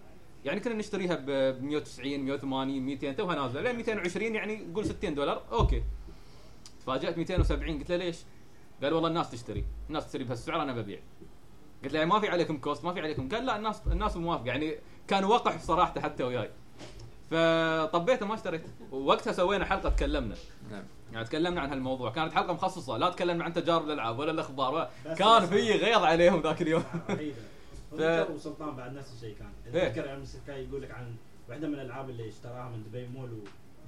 يعني 0.44 0.60
كنا 0.60 0.74
نشتريها 0.74 1.14
ب 1.14 1.30
190 1.62 2.20
180 2.20 2.82
200 2.82 3.12
توها 3.12 3.34
نازلة. 3.34 3.60
لين 3.60 3.76
220 3.76 4.34
يعني 4.34 4.66
قول 4.74 4.84
60 4.84 5.14
دولار. 5.14 5.42
okay. 5.52 5.82
تفاجأت 6.80 7.18
270 7.18 7.78
قلت 7.78 7.90
له 7.90 7.96
ليش؟ 7.96 8.16
قال 8.82 8.92
والله 8.92 9.08
الناس 9.08 9.30
تشتري. 9.30 9.64
الناس 9.88 10.06
تشتري 10.06 10.24
بهالسعر 10.24 10.62
أنا 10.62 10.72
ببيع. 10.72 10.98
قلت 11.84 11.92
له 11.92 11.98
يعني 11.98 12.10
ما 12.10 12.20
في 12.20 12.28
عليكم 12.28 12.56
cost 12.56 12.84
ما 12.84 12.92
في 12.92 13.00
عليكم. 13.00 13.28
قال 13.28 13.46
لا 13.46 13.56
الناس 13.56 13.82
الناس 13.86 14.16
موافقة. 14.16 14.46
يعني 14.46 14.74
كان 15.08 15.24
وقح 15.24 15.56
بصراحته 15.56 16.00
حتى 16.00 16.22
وياي. 16.22 16.50
فطبيته 17.30 18.26
ما 18.26 18.34
اشتريت. 18.34 18.62
ووقتها 18.92 19.32
سوينا 19.32 19.64
حلقة 19.64 19.88
تكلمنا. 19.88 20.34
نعم. 20.70 20.84
يعني 21.12 21.24
تكلمنا 21.24 21.60
عن 21.60 21.70
هالموضوع. 21.70 22.10
كانت 22.10 22.32
حلقة 22.32 22.52
مخصصة. 22.52 22.96
لا 22.96 23.10
تكلمنا 23.10 23.44
عن 23.44 23.52
تجارب 23.52 23.84
الألعاب 23.84 24.18
ولا 24.18 24.30
الأخبار. 24.30 24.74
ولا 24.74 25.14
كان 25.14 25.46
في 25.46 25.72
غيظ 25.72 26.02
عليهم 26.02 26.42
ذاك 26.42 26.62
اليوم. 26.62 26.84
ف- 27.90 28.30
وسلطان 28.30 28.76
بعد 28.76 28.94
نفس 28.94 29.14
الشيء 29.14 29.36
كان. 29.38 29.74
إيه. 29.74 29.86
اتذكر 29.86 30.06
يعني 30.06 30.24
كان 30.46 30.56
يقول 30.68 30.82
لك 30.82 30.90
عن 30.90 31.14
واحدة 31.48 31.68
من 31.68 31.74
الألعاب 31.74 32.10
اللي 32.10 32.28
اشتراها 32.28 32.68
من 32.68 32.82
دبي 32.88 33.06
مول 33.06 33.30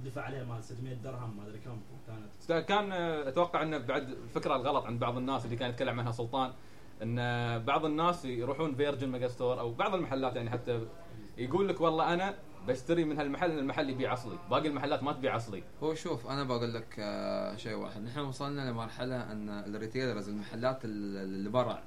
ودفع 0.01 0.21
عليها 0.21 0.43
مال 0.43 0.63
600 0.63 0.93
درهم 0.93 1.37
ما 1.37 1.43
أدري 1.47 1.57
كم 1.59 1.77
كانت. 2.07 2.67
كان 2.67 2.91
آه، 2.91 3.27
أتوقع 3.29 3.63
إنه 3.63 3.77
بعد 3.77 4.09
الفكرة 4.09 4.55
الغلط 4.55 4.85
عند 4.85 4.99
بعض 4.99 5.17
الناس 5.17 5.45
اللي 5.45 5.55
كان 5.55 5.69
يتكلم 5.69 5.99
عنها 5.99 6.11
سلطان 6.11 6.51
إن 7.03 7.15
بعض 7.65 7.85
الناس 7.85 8.25
يروحون 8.25 8.75
Virgin 8.75 9.09
Megastore 9.09 9.59
أو 9.59 9.71
بعض 9.73 9.95
المحلات 9.95 10.35
يعني 10.35 10.49
حتى 10.49 10.85
يقول 11.37 11.67
لك 11.69 11.81
والله 11.81 12.13
أنا 12.13 12.33
بشتري 12.67 13.03
من 13.05 13.17
هالمحل 13.19 13.49
لأن 13.49 13.59
المحل 13.59 13.89
يبيع 13.89 14.13
أصلي 14.13 14.37
باقي 14.49 14.67
المحلات 14.67 15.03
ما 15.03 15.13
تبيع 15.13 15.35
أصلي. 15.35 15.63
هو 15.83 15.93
شوف 15.93 16.27
أنا 16.27 16.43
بقول 16.43 16.73
لك 16.73 16.95
آه، 16.99 17.55
شيء 17.55 17.73
واحد. 17.75 18.01
نحن 18.01 18.19
وصلنا 18.19 18.69
لمرحلة 18.69 19.31
إن 19.31 19.49
ال 19.49 19.57
retailers 19.57 20.29
المحلات 20.29 20.85
ال- 20.85 21.17
اللي 21.17 21.49
برا 21.49 21.83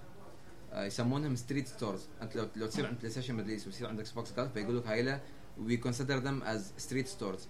يسمونهم 0.75 1.37
street 1.37 1.69
stores 1.69 2.09
أنت 2.23 2.37
لو 2.37 2.49
لو 2.57 2.67
تصير 2.67 2.87
عند 2.87 2.99
PlayStation 2.99 3.11
Middle 3.11 3.35
East 3.35 3.67
ويصير 3.67 3.87
عندك 3.87 4.15
Xbox 4.15 4.33
Gulf 4.33 4.53
فيقول 4.53 4.79
لك 4.79 4.87
هايلة. 4.87 5.21
we 5.59 5.77
consider 5.77 6.17
them 6.19 6.43
as 6.43 6.73
street 6.79 7.09
stores 7.09 7.49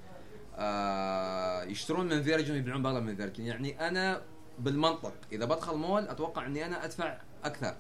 يشترون 1.70 2.06
من 2.06 2.22
Virgin 2.22 2.52
ويبيعون 2.52 2.82
برا 2.82 3.00
من 3.00 3.16
Virgin 3.16 3.44
يعني 3.44 3.88
أنا 3.88 4.22
بالمنطق 4.58 5.14
إذا 5.32 5.44
بدخل 5.44 5.76
مول 5.76 6.08
أتوقع 6.08 6.46
إني 6.46 6.66
أنا 6.66 6.84
أدفع 6.84 7.20
أكثر. 7.44 7.76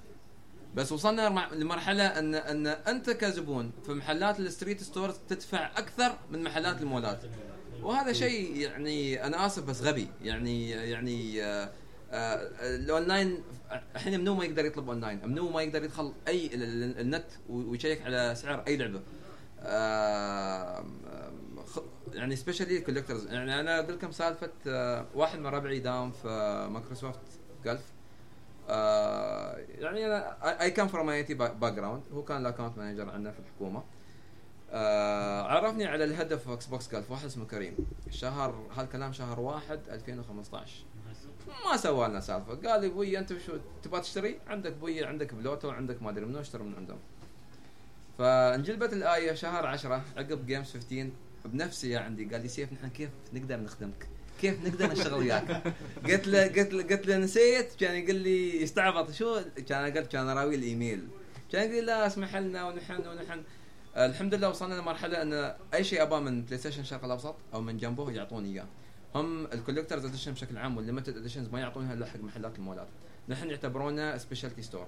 بس 0.74 0.92
وصلنا 0.92 1.48
لمرحلة 1.52 2.06
ان 2.06 2.34
إن 2.34 2.66
أنت 2.66 3.10
كزبون 3.10 3.72
في 3.86 3.92
محلات 3.92 4.40
ال 4.40 4.46
street 4.46 4.82
stores 4.82 5.14
تدفع 5.28 5.66
أكثر 5.66 6.18
من 6.30 6.42
محلات 6.42 6.80
المولات. 6.80 7.22
وهذا 7.82 8.12
شيء 8.12 8.56
يعني 8.56 9.26
أنا 9.26 9.46
آسف 9.46 9.64
بس 9.64 9.82
غبي. 9.82 10.08
يعني 10.22 10.70
يعني 10.70 11.44
آه، 11.44 11.70
الأونلاين 12.14 13.42
الحين 13.94 14.20
منو 14.20 14.34
ما 14.34 14.44
يقدر 14.44 14.64
يطلب 14.64 14.88
أونلاين 14.88 15.28
منو 15.28 15.50
ما 15.50 15.62
يقدر 15.62 15.84
يدخل 15.84 16.12
أي 16.28 16.46
ال- 16.54 16.62
ال- 16.62 17.00
النت 17.00 17.26
ويشيك 17.48 18.02
على 18.02 18.34
سعر 18.34 18.64
أي 18.66 18.76
لعبة. 18.76 19.00
آه، 19.60 20.84
يعني 22.12 22.36
specially 22.36 22.80
collectors 22.80 23.26
يعني 23.26 23.60
أنا 23.60 23.80
أقول 23.80 23.94
لكم 23.94 24.10
سالفة 24.12 24.50
آه، 24.66 25.06
واحد 25.14 25.38
من 25.38 25.46
ربعي 25.46 25.78
داوم 25.78 26.10
في 26.10 26.28
Microsoft 26.72 27.20
Gulf 27.64 27.82
آه، 28.68 29.56
يعني 29.56 30.06
أنا 30.06 30.62
I 30.62 30.70
come 30.70 30.88
from 30.88 31.08
IT 31.08 31.34
background 31.34 32.02
هو 32.14 32.22
كان 32.24 32.40
ال 32.40 32.45
account 32.45 32.78
manager 32.78 33.10
عندنا 33.10 33.32
في 33.32 33.38
الحكومة. 33.38 33.82
آه 34.70 35.42
عرفني 35.42 35.86
على 35.86 36.04
ال 36.04 36.10
head 36.10 36.36
of 36.36 36.48
Xbox 36.48 36.92
Gulf 36.92 37.10
واحد 37.10 37.24
اسمه 37.24 37.44
كريم. 37.44 37.76
شهر 38.10 38.66
هالكلام 38.76 39.12
شهر 39.12 39.40
واحد 39.40 39.80
2015 39.88 40.72
ما 41.46 41.76
سوى 41.76 42.08
لنا 42.08 42.20
سالفة. 42.20 42.54
قال 42.54 42.80
لي 42.80 42.86
أبوي 42.86 43.18
أنت 43.18 43.38
شو 43.46 43.52
تبغى 43.82 44.00
تشتري؟ 44.00 44.38
عندك 44.46 44.72
أبوي 44.72 45.04
عندك 45.04 45.34
بلوتو 45.34 45.70
عندك 45.70 46.02
ما 46.02 46.10
أدري 46.10 46.24
منو 46.24 46.40
اشتري 46.40 46.62
من 46.62 46.74
عندهم. 46.74 46.98
فانجلبت 48.18 48.92
الآية 48.92 49.34
شهر 49.34 49.66
10 49.66 50.04
عقب 50.16 50.46
Games 50.46 50.72
15 50.72 51.10
بنفسي 51.44 51.96
عندي. 51.96 52.24
قال 52.24 52.42
لي 52.42 52.48
سيف 52.48 52.72
نحن 52.72 52.88
كيف 52.88 53.10
نقدر 53.32 53.60
نخدمك؟ 53.60 54.08
كيف 54.40 54.66
نقدر 54.66 54.92
نشتغل 54.92 55.18
وياك؟ 55.18 55.62
قلت 56.08 56.26
له 56.28 56.46
قلت 56.46 56.72
له 56.72 56.82
قلت 56.82 57.06
له 57.06 57.16
نسيت. 57.16 57.74
كان 57.74 57.94
يقول 57.94 58.14
لي 58.16 58.62
يستعبط 58.62 59.10
شو؟ 59.10 59.40
كان 59.68 59.92
قلت 59.92 60.12
كان 60.12 60.28
راوي 60.28 60.54
الإيميل. 60.54 61.08
كان 61.52 61.62
يقول 61.62 61.74
لي 61.74 61.80
لا 61.80 62.06
اسمح 62.06 62.36
لنا 62.36 62.68
ونحن 62.68 63.06
ونحن. 63.06 63.42
الحمد 63.96 64.34
لله 64.34 64.48
وصلنا 64.48 64.74
لمرحلة 64.74 65.22
إن 65.22 65.54
أي 65.74 65.84
شيء 65.84 66.02
اباه 66.02 66.20
من 66.20 66.42
PlayStation 66.42 66.80
الشرق 66.80 67.04
الاوسط 67.04 67.36
أو 67.54 67.60
من 67.60 67.76
جنبه 67.76 68.10
يعطوني 68.10 68.52
إياه. 68.52 68.66
هم 69.14 69.46
ال 69.46 69.51
collector's 69.51 70.04
edition 70.04 70.32
بشكل 70.32 70.56
عام 70.58 70.76
وال 70.76 70.85
limited 70.85 71.16
editions 71.16 71.48
ما 71.48 71.60
يعطونها 71.60 71.94
إلا 71.94 72.06
حق 72.06 72.20
محلات 72.20 72.56
المولات. 72.58 72.88
نحن 73.28 73.50
يعتبرونا 73.50 74.18
specialty 74.18 74.62
store 74.62 74.86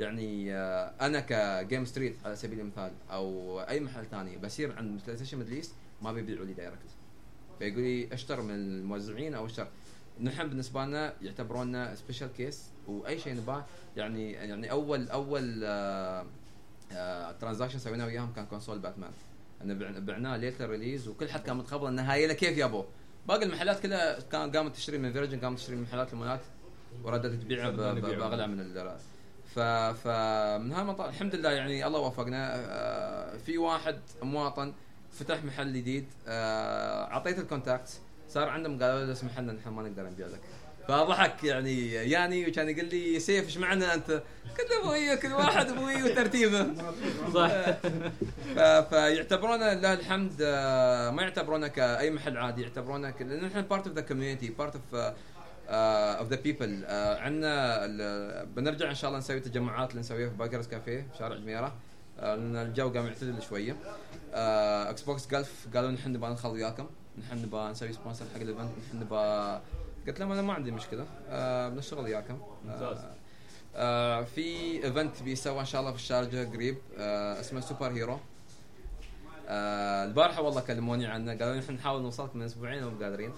يعني 0.00 0.54
آه، 0.54 0.92
أنا 1.00 1.20
ك 1.20 1.33
Game 1.33 1.84
Street 1.84 2.16
على 2.24 2.36
سبيل 2.36 2.60
المثال 2.60 2.92
أو 3.10 3.60
أي 3.60 3.80
محل 3.80 4.06
ثاني 4.06 4.36
بصير 4.36 4.76
عند 4.76 5.00
PlayStation 5.04 5.38
Middle 5.38 5.52
East 5.52 5.74
ما 6.02 6.12
بيبيعوا 6.12 6.44
لي 6.44 6.52
direct 6.52 6.90
فيقول 7.58 7.82
لي 7.82 8.14
أشتر 8.14 8.42
من 8.42 8.50
الموزعين 8.54 9.34
أو 9.34 9.46
أشتر. 9.46 9.68
نحن 10.20 10.48
بالنسبة 10.48 10.84
لنا 10.84 11.14
يعتبرونا 11.22 11.94
special 11.94 12.28
case 12.32 12.70
وأي 12.86 13.18
شيء 13.18 13.34
نباه. 13.34 13.64
يعني 13.96 14.32
يعني 14.32 14.70
أول 14.70 15.08
أول 15.08 15.60
آه 15.64 16.26
transaction 17.40 17.78
سويناه 17.78 18.06
وياهم 18.06 18.32
كان 18.32 18.46
console 18.46 18.78
Batman. 18.78 19.10
ان 19.62 19.78
بع- 19.78 19.98
بعناه 19.98 20.36
ليلة 20.36 20.64
ال 20.64 20.69
release 20.69 21.08
وكل 21.08 21.28
حد 21.30 21.42
كان 21.42 21.56
متخبل 21.56 21.86
انه 21.86 22.02
هاي 22.12 22.34
كيف 22.34 22.58
يابوه 22.58 22.86
باقي 23.28 23.44
المحلات 23.44 23.80
كلها 23.80 24.20
كان 24.20 24.52
قامت 24.56 24.74
تشتري 24.76 24.98
من 24.98 25.12
Virgin 25.12 25.40
قامت 25.40 25.58
تشتري 25.58 25.76
من 25.76 25.82
محلات 25.82 26.12
المولات 26.12 26.40
وردت 27.02 27.26
تبيعه 27.42 27.70
ب- 27.70 27.76
ب- 27.76 27.96
يبيعون. 27.98 28.16
بأغلى 28.18 28.46
من 28.46 28.60
ال 28.60 28.96
ف 29.54 29.58
فمن 30.04 30.72
هالمنطقه 30.72 31.08
الحمد 31.08 31.34
لله 31.34 31.50
يعني 31.50 31.86
الله 31.86 31.98
وفقنا. 32.00 32.52
آه، 32.54 33.36
في 33.36 33.58
واحد 33.58 33.98
مواطن 34.22 34.72
فتح 35.12 35.44
محل 35.44 35.72
جديد. 35.72 36.06
آه، 36.28 37.04
أعطيته 37.04 37.40
ال 37.40 37.47
contact 37.47 38.00
صار 38.28 38.48
عندهم 38.48 38.82
قالوا 38.82 39.04
له 39.04 39.12
اسمح 39.12 39.38
لنا 39.38 39.52
نحن 39.52 39.68
ما 39.68 39.82
نقدر 39.82 40.02
نبيع 40.06 40.26
لك. 40.26 40.40
فضحك 40.88 41.44
يعني 41.44 41.92
يعني 41.92 42.48
وكان 42.48 42.68
يقول 42.68 42.88
لي 42.88 43.20
سيف 43.20 43.44
إيش 43.44 43.58
معنى 43.58 43.94
أنت؟ 43.94 44.22
قلت 44.58 44.70
له 44.70 44.80
أبوي 44.82 45.16
كل 45.16 45.32
واحد 45.32 45.68
أبوي 45.68 46.02
وترتيبه. 46.02 46.66
صح. 47.34 47.50
فيعتبرونا 48.80 49.74
لله 49.74 49.92
الحمد 49.92 50.32
آه، 50.42 51.10
ما 51.10 51.22
يعتبرونا 51.22 51.68
كأي 51.68 52.10
محل 52.10 52.36
عادي 52.36 52.62
يعتبرونا 52.62 53.10
ك... 53.10 53.22
لأن 53.22 53.44
إحنا 53.44 53.60
part 53.60 53.86
of 53.86 53.96
the 53.96 54.00
community 54.00 54.48
part 54.48 54.74
of 54.74 55.14
of 56.18 56.28
the 56.28 56.36
people 56.36 56.84
عندنا 57.18 57.86
بنرجع 58.44 58.90
إن 58.90 58.94
شاء 58.94 59.08
الله 59.08 59.18
نسوي 59.18 59.40
تجمعات 59.40 59.90
اللي 59.90 60.00
نسويها 60.00 60.28
في 60.28 60.36
باكرز 60.36 60.66
كافيه 60.66 61.06
في 61.12 61.18
شارع 61.18 61.36
جميرة. 61.36 61.74
آه، 62.20 62.34
لأن 62.34 62.56
الجو 62.56 62.88
قام 62.88 63.06
يعتدل 63.06 63.42
شوية. 63.42 63.76
Xbox 64.34 65.26
Gulf 65.26 65.66
قالوا 65.74 65.90
نحن 65.90 66.12
نبغى 66.12 66.30
ندخل 66.30 66.48
وياكم 66.48 66.86
نحن 67.18 67.42
نبغى 67.42 67.70
نسوي 67.70 67.92
sponsor 67.92 68.24
حق 68.34 68.40
ال 68.40 68.45
event 68.45 68.70
نحن 68.88 69.00
نبغى 69.00 69.60
قلت 70.06 70.20
لهم 70.20 70.32
أنا 70.32 70.42
ما 70.42 70.52
عندي 70.52 70.70
مشكلة. 70.70 71.06
آه، 71.28 71.68
بنشتغل 71.68 72.04
وياكم. 72.04 72.38
ممتاز. 72.64 72.98
آه، 72.98 73.14
آه، 73.76 74.22
في 74.24 74.44
event 74.84 75.22
بيسوى 75.22 75.60
إن 75.60 75.64
شاء 75.64 75.80
الله 75.80 75.92
في 75.92 75.98
الشارجة 75.98 76.48
قريب 76.50 76.76
آه، 76.98 77.40
اسمه 77.40 77.60
Super 77.60 77.90
Hero 77.90 78.18
آه، 79.48 80.04
البارحة 80.04 80.42
والله 80.42 80.60
كلموني 80.60 81.06
عنه 81.06 81.32
قالوا 81.32 81.54
لي 81.54 81.60
إحنا 81.60 81.74
نحاول 81.74 82.02
نوصلك 82.02 82.36
من 82.36 82.42
أسبوعين 82.42 82.84
ومو 82.84 83.04
قادرين. 83.04 83.32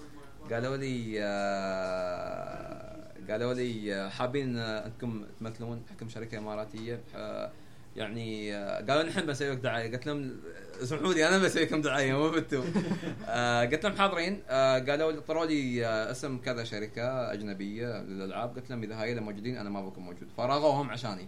قالوا 0.51 0.77
لي 0.77 1.15
آه، 1.23 3.05
قالوا 3.29 3.53
لي 3.53 3.95
آه، 3.95 4.09
حابين 4.09 4.57
آه، 4.57 4.85
أنكم 4.85 5.25
تمثلون 5.39 5.83
حكم 5.89 6.09
شركة 6.09 6.37
إماراتية. 6.37 6.99
آه، 7.15 7.51
يعني 7.99 8.55
آه، 8.55 8.85
قالوا 8.85 9.03
نحن 9.03 9.21
بنسوي 9.21 9.51
لك 9.51 9.57
دعاية. 9.57 9.91
قلت 9.91 10.07
لهم 10.07 10.37
اسمحوا 10.81 11.13
لي 11.13 11.27
أنا 11.27 11.37
بسوي 11.37 11.63
لكم 11.63 11.81
دعاية 11.81 12.13
مب 12.13 12.29
انتو. 12.29 12.63
آه، 13.27 13.65
قلت 13.65 13.83
لهم 13.83 13.95
حاضرين. 13.95 14.41
آه، 14.49 14.79
قالوا 14.79 15.19
طروا 15.19 15.45
لي 15.45 15.85
آه، 15.85 16.11
اسم 16.11 16.37
كذا 16.37 16.63
شركة 16.63 17.33
أجنبية 17.33 18.01
للألعاب. 18.01 18.55
قلت 18.55 18.69
لهم 18.69 18.83
إذا 18.83 19.01
هاي 19.01 19.19
موجودين 19.19 19.57
أنا 19.57 19.69
ما 19.69 19.81
بكون 19.81 20.03
موجود. 20.03 20.27
فراغوهم 20.37 20.89
عشاني. 20.89 21.27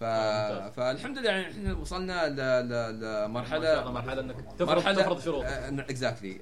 ف... 0.00 0.04
فالحمد 0.76 1.18
لله 1.18 1.30
يعني 1.30 1.52
إحنا 1.52 1.74
وصلنا 1.74 2.28
ل... 2.28 2.36
ل... 2.68 3.00
لمرحله 3.00 3.92
مرحله 3.92 4.20
إنك 4.20 4.36
تفرض 4.58 4.96
تفرض 4.96 5.20
شروط. 5.20 5.44
exactly 5.46 6.40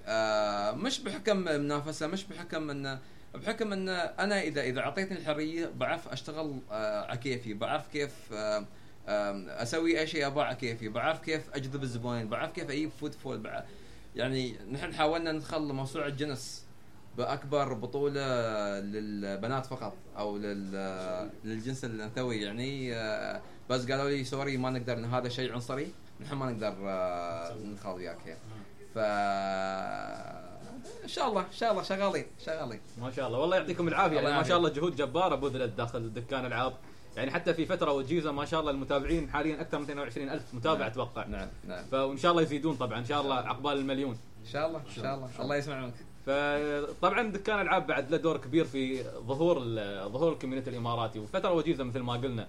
مش 0.77 1.01
بحكم 1.01 1.37
منافسة 1.37 2.07
مش 2.07 2.25
بحكم 2.25 2.71
ان 2.71 2.99
بحكم 3.35 3.73
إن 3.73 3.89
أنا 3.89 4.41
اذا 4.43 4.63
إذا 4.63 4.81
أعطيتني 4.81 5.19
الحرية 5.19 5.71
بعرف 5.77 6.09
أشتغل 6.09 6.59
آه، 6.71 7.05
على 7.05 7.19
كيفي 7.19 7.55
بعرف 7.55 7.89
كيف 7.89 8.13
آه، 8.33 8.65
أسوي 9.09 10.01
أي 10.01 10.07
شيء 10.07 10.39
على 10.39 10.57
كيفي. 10.57 10.89
بعرف 10.89 11.21
كيف 11.21 11.51
أجذب 11.55 11.83
الزباين 11.83 12.29
بعرف 12.29 12.53
كيف 12.53 12.71
أجيب 12.71 12.91
footfall 12.91 13.39
بعرف 13.39 13.65
يعني 14.17 14.57
نحن 14.73 14.95
حاولنا 14.95 15.33
ندخل 15.33 15.63
موسوعة 15.73 16.09
جنس 16.09 16.65
بأكبر 17.19 17.73
بطولة 17.73 18.21
للبنات 18.81 19.67
فقط 19.67 19.95
أو 20.19 20.39
لل- 20.39 21.31
للجنس 21.45 21.85
الأنثوي. 21.85 22.43
يعني 22.43 22.95
آه، 22.95 23.41
بس 23.71 23.91
قالوا 23.91 24.11
لي 24.11 24.25
سوري 24.25 24.57
ما 24.57 24.71
نقدر 24.71 24.93
إن 24.93 25.05
هذا 25.05 25.29
شيء 25.29 25.53
عنصري. 25.53 25.93
نحن 26.21 26.35
ما 26.35 26.51
نقدر 26.51 26.75
آه، 26.89 27.55
ندخل 27.55 27.89
وياك 27.91 28.19
يعني. 28.27 28.41
ف 28.95 28.99
إن 31.05 31.09
شاء 31.09 31.29
الله 31.29 31.41
إن 31.41 31.53
شاء 31.53 31.71
الله 31.73 31.83
شغالين 31.83 32.27
شغالين. 32.47 32.81
ما 33.01 33.11
شاء 33.11 33.27
الله. 33.27 33.39
والله 33.39 33.57
يعطيكم 33.57 33.89
العافية. 33.89 34.21
يعني 34.21 34.37
ما 34.37 34.43
شاء 34.43 34.59
الله. 34.59 34.69
جهود 34.69 34.97
جبارة. 34.97 35.35
بذلت 35.35 35.73
داخل 35.77 36.13
دكان 36.15 36.47
العاب. 36.47 36.73
يعني 37.17 37.31
حتى 37.31 37.55
في 37.55 37.67
فترة 37.67 37.93
وجيزة 37.93 38.33
ما 38.33 38.45
شاء 38.45 38.61
الله 38.61 38.71
المتابعين 38.71 39.31
حاليا 39.31 39.61
أكثر 39.61 39.79
من 39.79 39.85
22 39.85 40.29
ألف 40.29 40.55
متابع 40.55 40.79
نعم. 40.79 40.91
أتوقع. 40.91 41.27
نعم 41.27 41.49
نعم. 41.69 41.85
فإن 41.85 42.17
شاء 42.17 42.31
الله 42.31 42.43
يزيدون 42.43 42.77
طبعا 42.77 42.99
إن 42.99 43.05
شاء 43.05 43.21
الله 43.21 43.35
عقبال 43.35 43.73
المليون. 43.73 44.19
إن 44.43 44.51
شاء 44.53 44.67
الله 44.69 44.79
إن 44.79 44.95
شاء 45.03 45.15
الله. 45.15 45.29
الله 45.41 45.57
يسمع 45.57 45.81
منك 45.81 45.95
فطبعا 46.27 47.23
دكان 47.31 47.61
ألعاب 47.61 47.87
بعد 47.87 48.11
له 48.11 48.17
دور 48.17 48.37
كبير 48.37 48.65
في 48.65 49.03
ظهور 49.03 49.59
ظهور 50.09 50.33
ال 50.33 50.37
community 50.37 50.71
الإماراتي. 50.71 51.19
وفترة 51.19 51.53
وجيزة 51.53 51.85
مثل 51.85 52.01
ما 52.01 52.13
قلنا. 52.13 52.47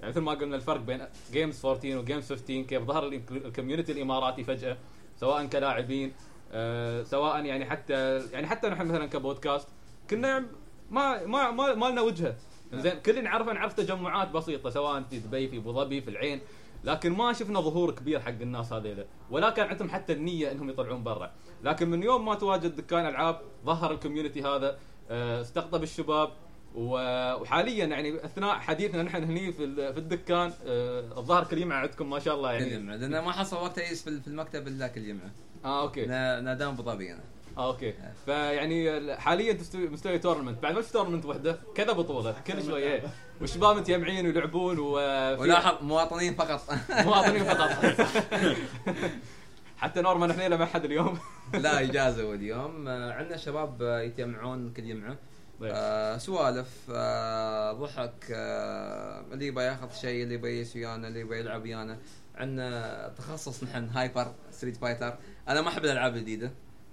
يعني 0.00 0.12
مثل 0.12 0.20
ما 0.20 0.32
قلنا 0.32 0.56
الفرق 0.56 0.80
بين 0.80 1.00
Games 1.32 1.66
14 1.66 1.98
و 1.98 2.04
Games 2.04 2.32
15 2.32 2.62
كيف 2.62 2.82
ظهر 2.82 3.06
ال- 3.08 3.22
ال 3.30 3.36
community 3.36 3.92
الإماراتي 3.92 4.44
فجأة 4.44 4.76
سواء 5.20 5.46
كلاعبين 5.46 6.12
آه، 6.52 7.02
سواء 7.02 7.44
يعني 7.44 7.64
حتى 7.64 8.16
يعني 8.32 8.46
حتى 8.46 8.68
نحن 8.68 8.86
مثلا 8.86 9.06
كبودكاست 9.06 9.68
كنا 10.10 10.44
ما 10.90 11.26
ما 11.26 11.50
ما, 11.50 11.74
ما 11.74 11.86
لنا 11.86 12.00
وجهة. 12.00 12.34
زين 12.72 13.00
كل 13.06 13.24
نعرفه 13.24 13.52
نعرف 13.52 13.72
تجمعات 13.74 14.30
بسيطة 14.30 14.70
سواء 14.70 15.02
في 15.02 15.18
دبي 15.18 15.48
في 15.48 15.56
أبو 15.56 15.72
ظبي 15.72 16.00
في 16.00 16.10
العين. 16.10 16.40
لكن 16.84 17.12
ما 17.12 17.32
شفنا 17.32 17.60
ظهور 17.60 17.90
كبير 17.90 18.20
حق 18.20 18.28
الناس 18.40 18.72
هذيلا 18.72 19.04
ولا 19.30 19.50
كان 19.50 19.66
عندهم 19.68 19.90
حتى 19.90 20.12
النية 20.12 20.52
إنهم 20.52 20.70
يطلعون 20.70 21.02
برا. 21.02 21.30
لكن 21.64 21.88
من 21.90 22.02
يوم 22.02 22.24
ما 22.24 22.34
تواجد 22.34 22.76
دكان 22.76 23.06
ألعاب 23.06 23.40
ظهر 23.64 23.90
ال 23.92 23.97
community 23.97 24.42
هذا 24.42 24.78
آه، 25.10 25.40
استقطب 25.40 25.82
الشباب. 25.82 26.30
وحاليا 26.74 27.84
يعني 27.84 28.24
أثناء 28.24 28.58
حديثنا 28.58 29.02
نحن 29.02 29.24
هني 29.24 29.52
في 29.52 29.92
في 29.92 29.98
الدكان 29.98 30.52
آه، 30.66 31.00
الظاهر 31.18 31.44
كل 31.44 31.58
يوم 31.58 31.72
عندكم 31.72 32.10
ما 32.10 32.18
شاء 32.18 32.34
الله 32.34 32.58
كل 32.58 32.64
يعني 32.64 32.74
يمعه 32.74 32.96
لأن 32.96 33.18
ما 33.24 33.32
حصل 33.32 33.56
وقت 33.56 33.78
اجلس 33.78 34.02
في 34.08 34.28
المكتب 34.28 34.68
إلا 34.68 34.88
كل 34.88 35.08
يمعه 35.08 35.30
آه 35.64 35.82
أوكي. 35.82 36.06
نا- 36.06 36.40
نادام 36.40 36.68
أبو 36.68 36.82
ظبي 36.82 37.12
أنا. 37.12 37.20
آه 37.58 37.66
أوكي. 37.66 37.94
فيعني 38.26 39.16
حاليا 39.16 39.58
مستوي 39.74 40.18
tournament 40.18 40.62
بعد 40.62 40.74
ما 40.74 40.82
في 40.82 40.92
tournament 40.92 41.24
وحدة 41.24 41.58
كذا 41.74 41.92
بطولة 41.92 42.34
كل 42.46 42.64
شوي 42.64 42.82
إيه. 42.82 43.02
والشباب 43.40 43.76
متجمعين 43.76 44.26
ويلعبون 44.26 44.78
وفي 44.78 45.36
ولاحظ 45.40 45.82
مواطنين 45.82 46.34
فقط. 46.34 46.62
مواطنين 47.06 47.44
فقط. 47.44 47.70
حتى 49.78 50.00
نورمان 50.00 50.32
حنيله 50.32 50.56
ما 50.56 50.66
حد 50.66 50.84
اليوم. 50.84 51.18
لا 51.54 51.80
إجازة 51.80 52.34
اليوم 52.34 52.88
آه، 52.88 53.12
عندنا 53.12 53.36
شباب 53.36 53.82
آه، 53.82 54.00
يتجمعون 54.00 54.72
كل 54.72 54.90
يمعه 54.90 55.16
آه 55.62 56.18
سوالف. 56.18 56.90
آه 56.94 57.72
ضحك. 57.72 58.24
آه 58.32 59.24
اللي 59.32 59.46
يبغى 59.46 59.64
ياخذ 59.64 59.92
شيء 59.92 60.22
اللي 60.22 60.34
يبغى 60.34 60.58
يجلس 60.58 60.76
ويانا 60.76 61.08
اللي 61.08 61.20
يبغى 61.20 61.38
يلعب 61.38 61.62
ويانا. 61.62 61.98
عندنا 62.34 63.08
تخصص 63.18 63.64
نحن 63.64 63.88
هايبر 63.88 64.32
ستريت 64.50 64.76
فايتر. 64.76 65.18
أنا 65.48 65.60
ما 65.60 65.68
أحب 65.68 65.84
الألعاب 65.84 66.14
الجديدة. 66.16 66.50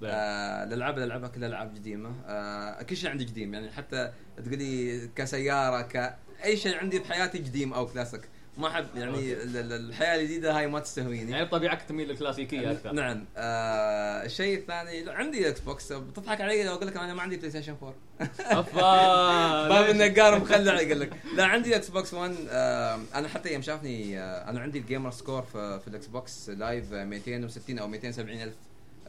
آه 0.09 0.63
الالعاب 0.63 0.93
اللي 0.93 1.05
العبها 1.05 1.29
كلها 1.29 1.47
العاب 1.49 1.75
قديمة. 1.75 2.11
آه 2.27 2.83
كل 2.83 2.97
شيء 2.97 3.09
عندي 3.09 3.25
قديم 3.25 3.53
يعني 3.53 3.71
حتى 3.71 4.11
تقول 4.45 4.57
لي 4.57 5.07
كسيارة 5.15 5.81
ك 5.81 6.15
أي 6.43 6.57
شيء 6.57 6.77
عندي 6.77 6.99
بحياتي 6.99 7.37
قديم 7.37 7.73
أو 7.73 7.85
كلاسيك. 7.87 8.21
ما 8.57 8.67
أحب 8.67 8.85
يعني 8.95 9.33
ال- 9.33 9.57
ال- 9.57 9.73
الحياة 9.89 10.15
الجديدة 10.15 10.57
هاي 10.57 10.67
ما 10.67 10.79
تستهويني. 10.79 11.31
يعني 11.31 11.45
بطبيعتك 11.45 11.81
تميل 11.81 12.07
للكلاسيكية 12.07 12.71
أكثر. 12.71 12.91
نعم. 12.93 13.25
آه 13.37 14.25
الشيء 14.25 14.57
الثاني 14.59 15.09
عندي 15.09 15.49
Xbox 15.49 15.93
بتضحك 15.93 16.41
علي 16.41 16.63
لو 16.63 16.73
أقول 16.73 16.87
لك 16.87 16.97
أنا 16.97 17.13
ما 17.13 17.21
عندي 17.21 17.37
PlayStation 17.37 17.75
4 17.81 17.93
أفا. 18.39 19.67
باب 19.69 19.85
ليش؟ 19.85 20.01
النقار 20.01 20.39
مخلع 20.39 20.81
يقول 20.81 20.99
لك. 20.99 21.13
لا 21.35 21.45
عندي 21.45 21.75
Xbox 21.75 22.13
1 22.13 22.35
آه 22.49 22.99
أنا 23.15 23.27
حتى 23.27 23.53
يوم 23.53 23.61
شافني 23.61 24.19
آه 24.19 24.49
أنا 24.49 24.59
عندي 24.59 24.79
ال 24.79 24.85
gamer 24.85 25.11
score 25.11 25.41
في, 25.41 25.79
في 25.79 25.87
ال 25.87 26.07
Xbox 26.07 26.49
Live 26.49 26.93
آه، 26.93 27.03
260 27.05 27.79
أو 27.79 27.87
270 27.87 28.41
ألف 28.41 28.53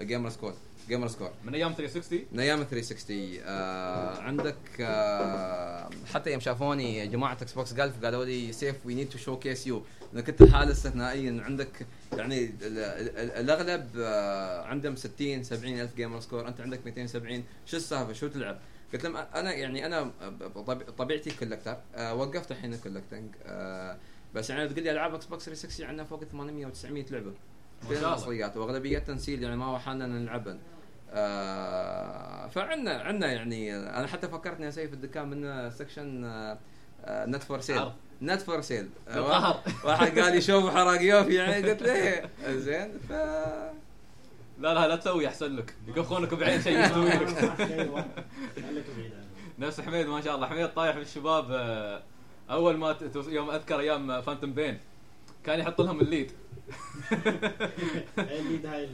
gamer 0.00 0.30
score 0.30 0.54
gamer 0.88 1.08
score 1.08 1.30
من 1.44 1.54
أيام 1.54 1.72
360 1.72 2.20
من 2.32 2.40
أيام 2.40 2.62
360 2.64 3.38
آه 3.44 4.18
عندك 4.20 4.56
آه 4.80 5.90
حتى 6.14 6.30
يوم 6.30 6.40
شافوني 6.40 7.06
جماعة 7.06 7.32
Xbox 7.32 7.74
Gulf 7.74 8.04
قالوا 8.04 8.24
لي 8.24 8.52
سيف 8.52 8.86
we 8.86 8.94
need 8.94 9.08
to 9.08 9.18
showcase 9.18 9.66
you 9.66 9.82
انك 10.14 10.28
انت 10.28 10.42
حالة 10.42 10.70
استثنائيه 10.72 11.42
عندك 11.42 11.86
يعني 12.12 12.44
ال- 12.44 12.54
ال- 12.62 13.18
ال- 13.18 13.30
الأغلب 13.30 13.88
آه 13.98 14.64
عندهم 14.64 14.96
60 14.96 15.42
70 15.44 15.80
ألف 15.80 15.96
gamer 15.96 16.20
score 16.20 16.48
أنت 16.48 16.60
عندك 16.60 16.80
270 16.84 17.44
شو 17.66 17.76
السالفة؟ 17.76 18.12
شو 18.12 18.28
تلعب؟ 18.28 18.58
قلت 18.92 19.04
لهم 19.04 19.16
أنا 19.16 19.52
يعني 19.54 19.86
أنا 19.86 20.10
بطب- 20.56 20.90
طبيعتي 20.98 21.30
collector 21.30 21.76
آه 21.94 22.14
وقفت 22.14 22.50
الحين 22.52 22.74
ال 22.74 22.80
collecting 22.80 23.34
آه 23.46 23.96
بس 24.34 24.50
يعني 24.50 24.68
تقول 24.68 24.84
لي 24.84 24.90
ألعاب 24.90 25.14
Xbox 25.14 25.44
360 25.44 25.86
عندنا 25.86 26.04
فوق 26.04 26.24
800 26.24 26.66
و 26.66 26.70
900 26.70 27.04
لعبة. 27.10 27.32
ما 27.82 27.94
شاء 27.94 27.98
الله. 27.98 28.08
الاصليات 28.14 28.56
وأغلبية 28.56 28.98
تنسيل 28.98 29.42
يعني 29.42 29.56
ما 29.56 29.64
هو 29.64 29.78
حالنا 29.78 30.06
نلعبن. 30.06 30.58
آه 31.12 32.46
فعندنا 32.48 33.02
عندنا 33.02 33.32
يعني 33.32 33.76
أنا 33.76 34.06
حتى 34.06 34.28
فكرت 34.28 34.56
إني 34.56 34.68
أسوي 34.68 34.88
في 34.88 34.94
الدكان 34.94 35.28
من 35.30 35.70
section 35.70 36.24
نت 37.08 37.42
فور 37.42 37.60
سيل. 37.60 37.90
نت 38.22 38.42
فور 38.42 38.60
سيل. 38.60 38.88
واحد 39.84 40.18
قال 40.18 40.32
لي 40.34 40.40
شوف 40.40 40.74
حراقيوف 40.74 41.28
يعني 41.28 41.70
قلت 41.70 41.82
له 41.82 42.30
زين 42.56 42.92
ف 43.08 43.12
لا 44.58 44.74
لا 44.74 44.88
لا 44.88 44.96
تسوي 44.96 45.28
أحسن 45.28 45.56
لك. 45.56 45.74
يكخونك 45.88 46.34
بعين 46.34 46.62
شيء 46.62 46.84
يسوي 46.84 47.08
لك. 47.08 47.52
نفس 49.58 49.80
حميد 49.80 50.06
ما 50.06 50.20
شاء 50.20 50.34
الله. 50.36 50.46
حميد 50.46 50.68
طايح 50.68 50.94
في 50.94 51.02
الشباب 51.02 51.46
آه، 51.50 52.02
أول 52.50 52.76
ما 52.76 52.96
يوم 53.28 53.50
أذكر 53.50 53.80
أيام 53.80 54.22
فانتوم 54.22 54.52
بين 54.52 54.78
كان 55.44 55.60
يحط 55.60 55.80
لهم 55.80 56.00
الليد. 56.00 56.32
الليد 58.18 58.66
هاي 58.66 58.88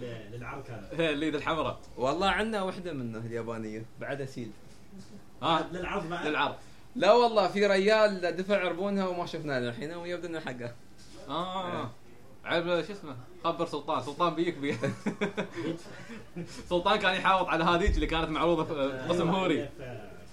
هي 0.93 1.11
الليد 1.13 1.35
الحمراء. 1.35 1.81
والله 1.97 2.29
عندنا 2.31 2.63
وحدة 2.63 2.93
منه 2.93 3.19
اليابانية 3.19 3.85
بعدها 4.01 4.27
سيل 4.27 4.51
ها؟ 5.43 5.69
للعرض 5.73 6.09
بعد 6.09 6.27
للعرض. 6.27 6.55
لا 6.97 7.13
والله 7.13 7.49
في 7.49 7.67
ريال 7.67 8.37
دفع 8.37 8.65
عربونها 8.65 9.07
وما 9.07 9.27
شفناه 9.27 9.61
للحين 9.61 9.93
ويبدو 9.93 10.29
انه 10.29 10.41
حقه 10.41 10.73
آه. 11.29 11.91
عيب 12.45 12.65
شو 12.65 12.93
اسمه؟ 12.93 13.17
خبر 13.45 13.67
سلطان. 13.67 14.03
سلطان 14.03 14.35
بيك 14.35 14.59
بي 14.59 14.77
سلطان 16.71 16.99
كان 16.99 17.15
يحاوط 17.15 17.49
على 17.49 17.65
هذيك 17.65 17.95
اللي 17.95 18.07
كانت 18.07 18.29
معروضة 18.31 18.65
في 18.65 19.05
قسم 19.09 19.29
هوري. 19.31 19.69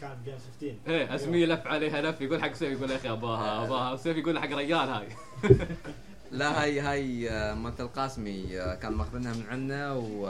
كان 0.01 0.17
جيم 0.25 0.37
15 0.61 0.75
إيه 0.87 1.15
اسميه 1.15 1.45
لف 1.45 1.67
عليها 1.67 2.01
لف 2.01 2.21
يقول 2.21 2.43
حق 2.43 2.53
سيف 2.53 2.77
يقول 2.79 2.91
يا 2.91 2.95
أخي 2.95 3.09
أباها 3.09 3.65
أباها. 3.65 3.95
سيف 3.95 4.17
يقول 4.17 4.39
حق 4.39 4.47
ريال 4.53 4.89
هاي. 4.89 5.07
لا 6.31 6.61
هاي 6.63 6.79
هاي 6.79 7.29
آه، 7.29 7.53
مالت 7.53 7.81
القاسمي 7.81 8.59
آه، 8.61 8.75
كان 8.75 8.91
ماخذينها 8.93 9.33
من 9.33 9.45
عندنا 9.49 9.93
و 9.93 10.25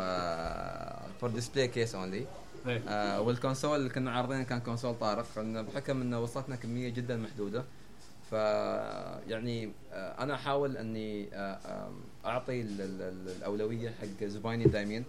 for 1.21 1.29
display 1.29 1.67
case 1.67 1.95
only. 1.95 2.25
وال 3.19 3.32
console 3.32 3.75
اللي 3.79 3.89
كنا 3.89 4.11
عارضينه 4.11 4.43
كان 4.43 4.59
console 4.59 4.95
طارق 4.99 5.25
بحكم 5.39 6.01
انه 6.01 6.19
وصلتنا 6.19 6.55
كمية 6.55 6.89
جدا 6.89 7.17
محدودة. 7.17 7.63
ف 8.31 8.33
يعني 9.27 9.71
آه، 9.93 10.23
أنا 10.23 10.33
أحاول 10.35 10.77
إني 10.77 11.29
أعطي 12.25 12.61
ال- 12.61 12.81
ال- 12.81 13.01
ال- 13.01 13.35
الأولوية 13.37 13.89
حق 14.01 14.23
زبايني 14.23 14.65
الدايمين 14.65 15.03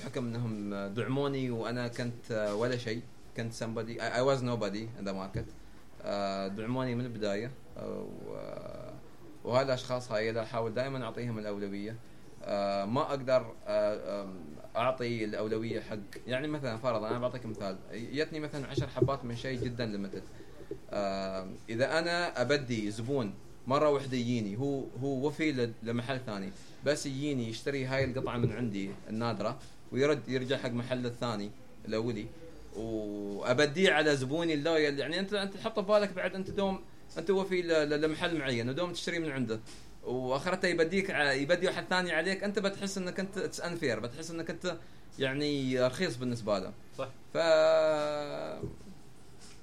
بحكم 0.00 0.26
إنهم 0.26 0.74
دعموني 0.94 1.50
وأنا 1.50 1.88
كنت 1.88 2.52
ولا 2.58 2.76
شيء. 2.76 3.02
كنت 3.36 3.52
somebody 3.54 4.00
I, 4.00 4.18
I 4.18 4.22
was 4.22 4.42
nobody 4.42 4.84
in 5.00 5.04
the 5.08 5.12
market. 5.12 5.44
آه، 6.04 6.48
دعموني 6.48 6.94
من 6.94 7.04
البداية 7.04 7.50
و- 7.82 8.77
وهذا 9.48 9.68
الاشخاص 9.68 10.12
هاي 10.12 10.28
اللي 10.28 10.42
احاول 10.42 10.74
دائما 10.74 11.04
أعطيهم 11.04 11.38
الأولوية 11.38 11.96
آه، 12.44 12.84
ما 12.84 13.00
أقدر 13.00 13.54
آه، 13.66 14.28
أعطي 14.76 15.24
الأولوية 15.24 15.80
حق 15.80 15.96
يعني 16.26 16.48
مثلا 16.48 16.76
فرض 16.76 17.04
أنا 17.04 17.18
بعطيك 17.18 17.46
مثال 17.46 17.76
جتني 17.92 18.40
مثلا 18.40 18.66
عشر 18.66 18.86
حبات 18.88 19.24
من 19.24 19.36
شيء 19.36 19.60
جدا 19.60 19.86
limited 19.86 20.22
إذا 21.68 21.98
أنا 21.98 22.42
أبدي 22.42 22.90
زبون 22.90 23.34
مرة 23.66 23.88
واحدة 23.90 24.16
يجيني 24.16 24.58
هو 24.58 24.84
هو 25.02 25.26
وفي 25.26 25.72
لمحل 25.82 26.20
ثاني 26.26 26.50
بس 26.86 27.06
يجيني 27.06 27.48
يشتري 27.48 27.84
هاي 27.84 28.04
القطعة 28.04 28.36
من 28.36 28.52
عندي 28.52 28.90
النادرة 29.10 29.58
ويرد 29.92 30.28
يرجع 30.28 30.56
حق 30.56 30.70
محل 30.70 31.06
الثاني 31.06 31.50
الأولي 31.88 32.26
وأبديه 32.76 33.92
على 33.92 34.16
زبوني 34.16 34.54
ال 34.54 34.61
loyal 34.61 34.98
يعني 34.98 35.20
أنت 35.20 35.34
أنت 35.34 35.56
حط 35.56 35.78
ببالك 35.78 36.12
بعد 36.12 36.34
أنت 36.34 36.50
دوم 36.50 36.80
أنت 37.18 37.30
وفي 37.30 37.62
ل- 37.62 37.88
ل- 37.90 38.00
لمحل 38.00 38.38
معين 38.38 38.68
ودوم 38.68 38.92
تشتري 38.92 39.18
من 39.18 39.30
عنده 39.30 39.60
واخرته 40.04 40.68
يبديك 40.68 41.10
يبدي 41.10 41.66
واحد 41.66 41.84
ثاني 41.90 42.12
عليك 42.12 42.44
أنت 42.44 42.58
بتحس 42.58 42.98
إنك 42.98 43.20
انت 43.20 43.38
it's 43.38 43.60
unfair 43.60 44.00
بتحس 44.00 44.30
إنك 44.30 44.50
أنت 44.50 44.76
يعني 45.18 45.80
رخيص 45.86 46.16
بالنسبة 46.16 46.58
له 46.58 46.72
صح. 46.98 47.08
ف 47.34 47.36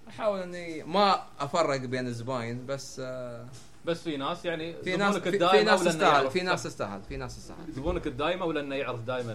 أحاول 0.10 0.40
إني 0.42 0.84
ما 0.84 1.24
أفرق 1.40 1.78
بين 1.80 2.08
الزباين 2.08 2.66
بس 2.66 3.02
آه، 3.04 3.46
بس 3.86 4.04
في 4.04 4.18
ناس 4.18 4.46
يعني 4.46 4.84
في 4.84 4.98
ناس 4.98 5.16
في, 5.18 5.32
في 5.32 5.64
ناس 5.64 5.84
تستاهل 5.84 6.32
في 6.32 6.42
ناس 6.42 6.64
تستاهل 6.64 7.02
في 7.04 7.18
ناس 7.18 7.36
تستاهل 7.36 7.72
زبونك 7.72 8.08
الدايم 8.08 8.42
أو 8.42 8.52
لأنه 8.52 8.76
يعرف 8.76 9.02
دائما 9.02 9.34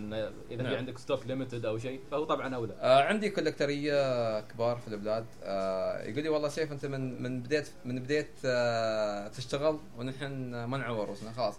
إذا 0.51 0.63
في 0.63 0.63
نعم. 0.63 0.75
عندك 0.75 0.99
stock 0.99 1.27
limited 1.27 1.67
أو 1.67 1.79
شيء 1.79 2.01
فهو 2.11 2.25
طبعا 2.25 2.55
أولى. 2.55 2.75
آه 2.81 3.03
عندي 3.03 3.31
collectorيه 3.31 4.41
كبار 4.41 4.77
في 4.77 4.89
البلاد. 4.89 5.27
آه 5.43 6.03
يقول 6.03 6.23
لي 6.23 6.29
والله 6.29 6.49
سيف 6.49 6.73
أنت 6.73 6.87
من 6.87 7.23
من 7.23 7.43
بديت 7.43 7.69
من 7.85 8.03
بديت 8.03 8.31
آه 8.45 9.29
تشتغل 9.29 9.79
ونحن 9.99 10.65
ما 10.65 10.79
نعور 10.79 11.07
رؤوسنا 11.07 11.33
خلاص. 11.33 11.55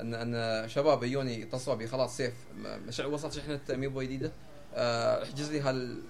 ان 0.00 0.14
إن 0.14 0.68
شباب 0.68 1.02
يجوني 1.02 1.40
يتصلوا 1.40 1.76
بي 1.76 1.86
خلاص 1.86 2.16
سيف 2.16 2.34
وصلت 3.06 3.32
شحنة 3.32 3.60
amiibo 3.70 4.02
جديدة؟ 4.02 4.32
آه 4.74 5.22
احجز 5.22 5.52
لي 5.52 5.60
هال 5.60 6.02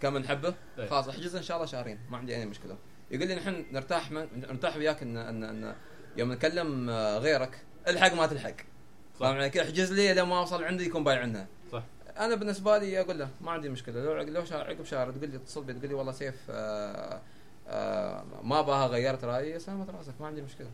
كم 0.00 0.14
من 0.14 0.28
حبه 0.28 0.54
إيه. 0.78 0.86
خلاص 0.86 1.08
احجز 1.08 1.36
إن 1.36 1.42
شاء 1.42 1.56
الله 1.56 1.66
شهرين 1.66 1.98
ما 2.10 2.18
عندي 2.18 2.36
أي 2.36 2.46
مشكلة. 2.46 2.76
يقول 3.12 3.28
لي 3.28 3.34
نحن 3.34 3.64
نرتاح 3.72 4.10
من 4.10 4.28
نرتاح 4.34 4.76
وياك 4.76 5.02
ان 5.02 5.16
ان, 5.16 5.44
إن 5.44 5.74
يوم 6.16 6.32
نكلم 6.32 6.90
آه، 6.90 7.18
غيرك 7.18 7.62
الحق 7.88 8.14
ما 8.14 8.26
تلحق. 8.26 8.54
فاهم 9.20 9.36
علي؟ 9.36 9.50
كيف 9.50 9.62
احجز 9.62 9.92
لي 9.92 10.14
لما 10.14 10.38
اوصل 10.38 10.64
عندي 10.64 10.86
يكون 10.86 11.04
بايع 11.04 11.20
عنها. 11.20 11.46
صح. 11.72 11.82
أنا 12.18 12.34
بالنسبة 12.34 12.78
لي 12.78 13.00
أقول 13.00 13.18
له 13.18 13.28
ما 13.40 13.50
عندي 13.50 13.68
مشكلة. 13.68 14.04
لو 14.04 14.22
لو 14.22 14.44
عقب 14.52 14.84
شهر 14.84 15.10
تقول 15.10 15.30
لي 15.30 15.36
اتصل 15.36 15.64
بي 15.64 15.72
تقول 15.72 15.88
لي 15.88 15.94
والله 15.94 16.12
سيف 16.12 16.36
آه 16.50 17.20
آه 17.68 18.24
ما 18.42 18.60
باها 18.62 18.86
غيرت 18.86 19.24
رأيي 19.24 19.58
سلامة 19.58 19.90
رأسك 19.90 20.14
ما 20.20 20.26
عندي 20.26 20.42
مشكلة. 20.42 20.70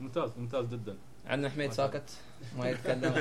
ممتاز 0.00 0.30
ممتاز 0.38 0.66
جدا. 0.66 0.96
عندنا 1.26 1.50
حميد 1.50 1.72
ساكت. 1.72 2.10
ما 2.58 2.70
يتكلم. 2.70 3.12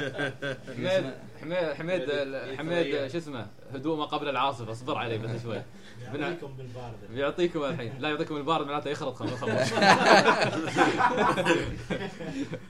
حميد 0.67 1.13
حميد 1.41 1.73
حميد 1.75 2.11
حميد 2.57 3.07
شو 3.11 3.17
اسمه 3.17 3.47
هدوء 3.73 3.97
ما 3.97 4.05
قبل 4.05 4.29
العاصفه 4.29 4.71
اصبر 4.71 4.97
عليه 4.97 5.17
بس 5.17 5.43
شوي. 5.43 5.61
يعطيكم 6.01 6.53
بالبارد. 6.57 6.93
بيعطيكم 7.13 7.63
الحين. 7.63 7.93
لا 7.99 8.09
يعطيكم 8.09 8.37
البارد 8.37 8.67
معناته 8.67 8.89
يخرط 8.89 9.15
خلاص 9.15 9.33
خلاص 9.33 9.71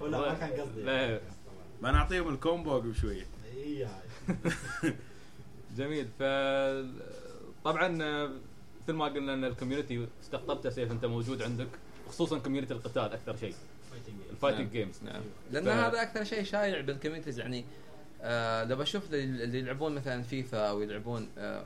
ولا 0.02 0.18
ما 0.18 0.34
كان 0.34 0.52
قصدي. 0.62 0.82
لا. 0.82 1.20
بنعطيهم 1.82 2.30
ال 2.34 2.41
combo 2.41 2.76
قبل 2.76 2.96
شوية 2.96 3.26
إي 3.56 3.86
هاي. 3.86 4.02
جميل. 5.78 6.08
ف 6.20 6.24
طبعا 7.64 7.88
مثل 8.84 8.94
ما 8.94 9.06
قلنا 9.06 9.34
إن 9.34 9.46
ال 9.46 9.52
community 9.52 10.08
استقطبته 10.24 10.70
سيف 10.70 10.92
أنت 10.92 11.06
موجود 11.06 11.42
عندك 11.42 11.68
خصوصا 12.10 12.40
community 12.40 12.74
القتال 12.74 13.14
أكثر 13.14 13.36
شيء. 13.36 13.54
ال 14.32 14.36
fighting. 14.36 14.72
games 14.72 15.04
نعم 15.04 15.22
لأن 15.52 15.64
ف- 15.66 15.68
هذا 15.68 16.02
أكثر 16.02 16.24
شيء 16.24 16.44
شايع 16.44 16.82
بال 16.82 16.91
communities 16.91 17.40
يعني 17.40 17.66
آه 18.22 18.64
لو 18.64 18.76
بشوف 18.76 19.14
اللي 19.14 19.44
اللي 19.44 19.60
يلعبون 19.60 19.96
مثلا 19.96 20.24
فيفا 20.24 20.70
أو 20.70 20.82
يلعبون 20.82 21.30
آه 21.38 21.66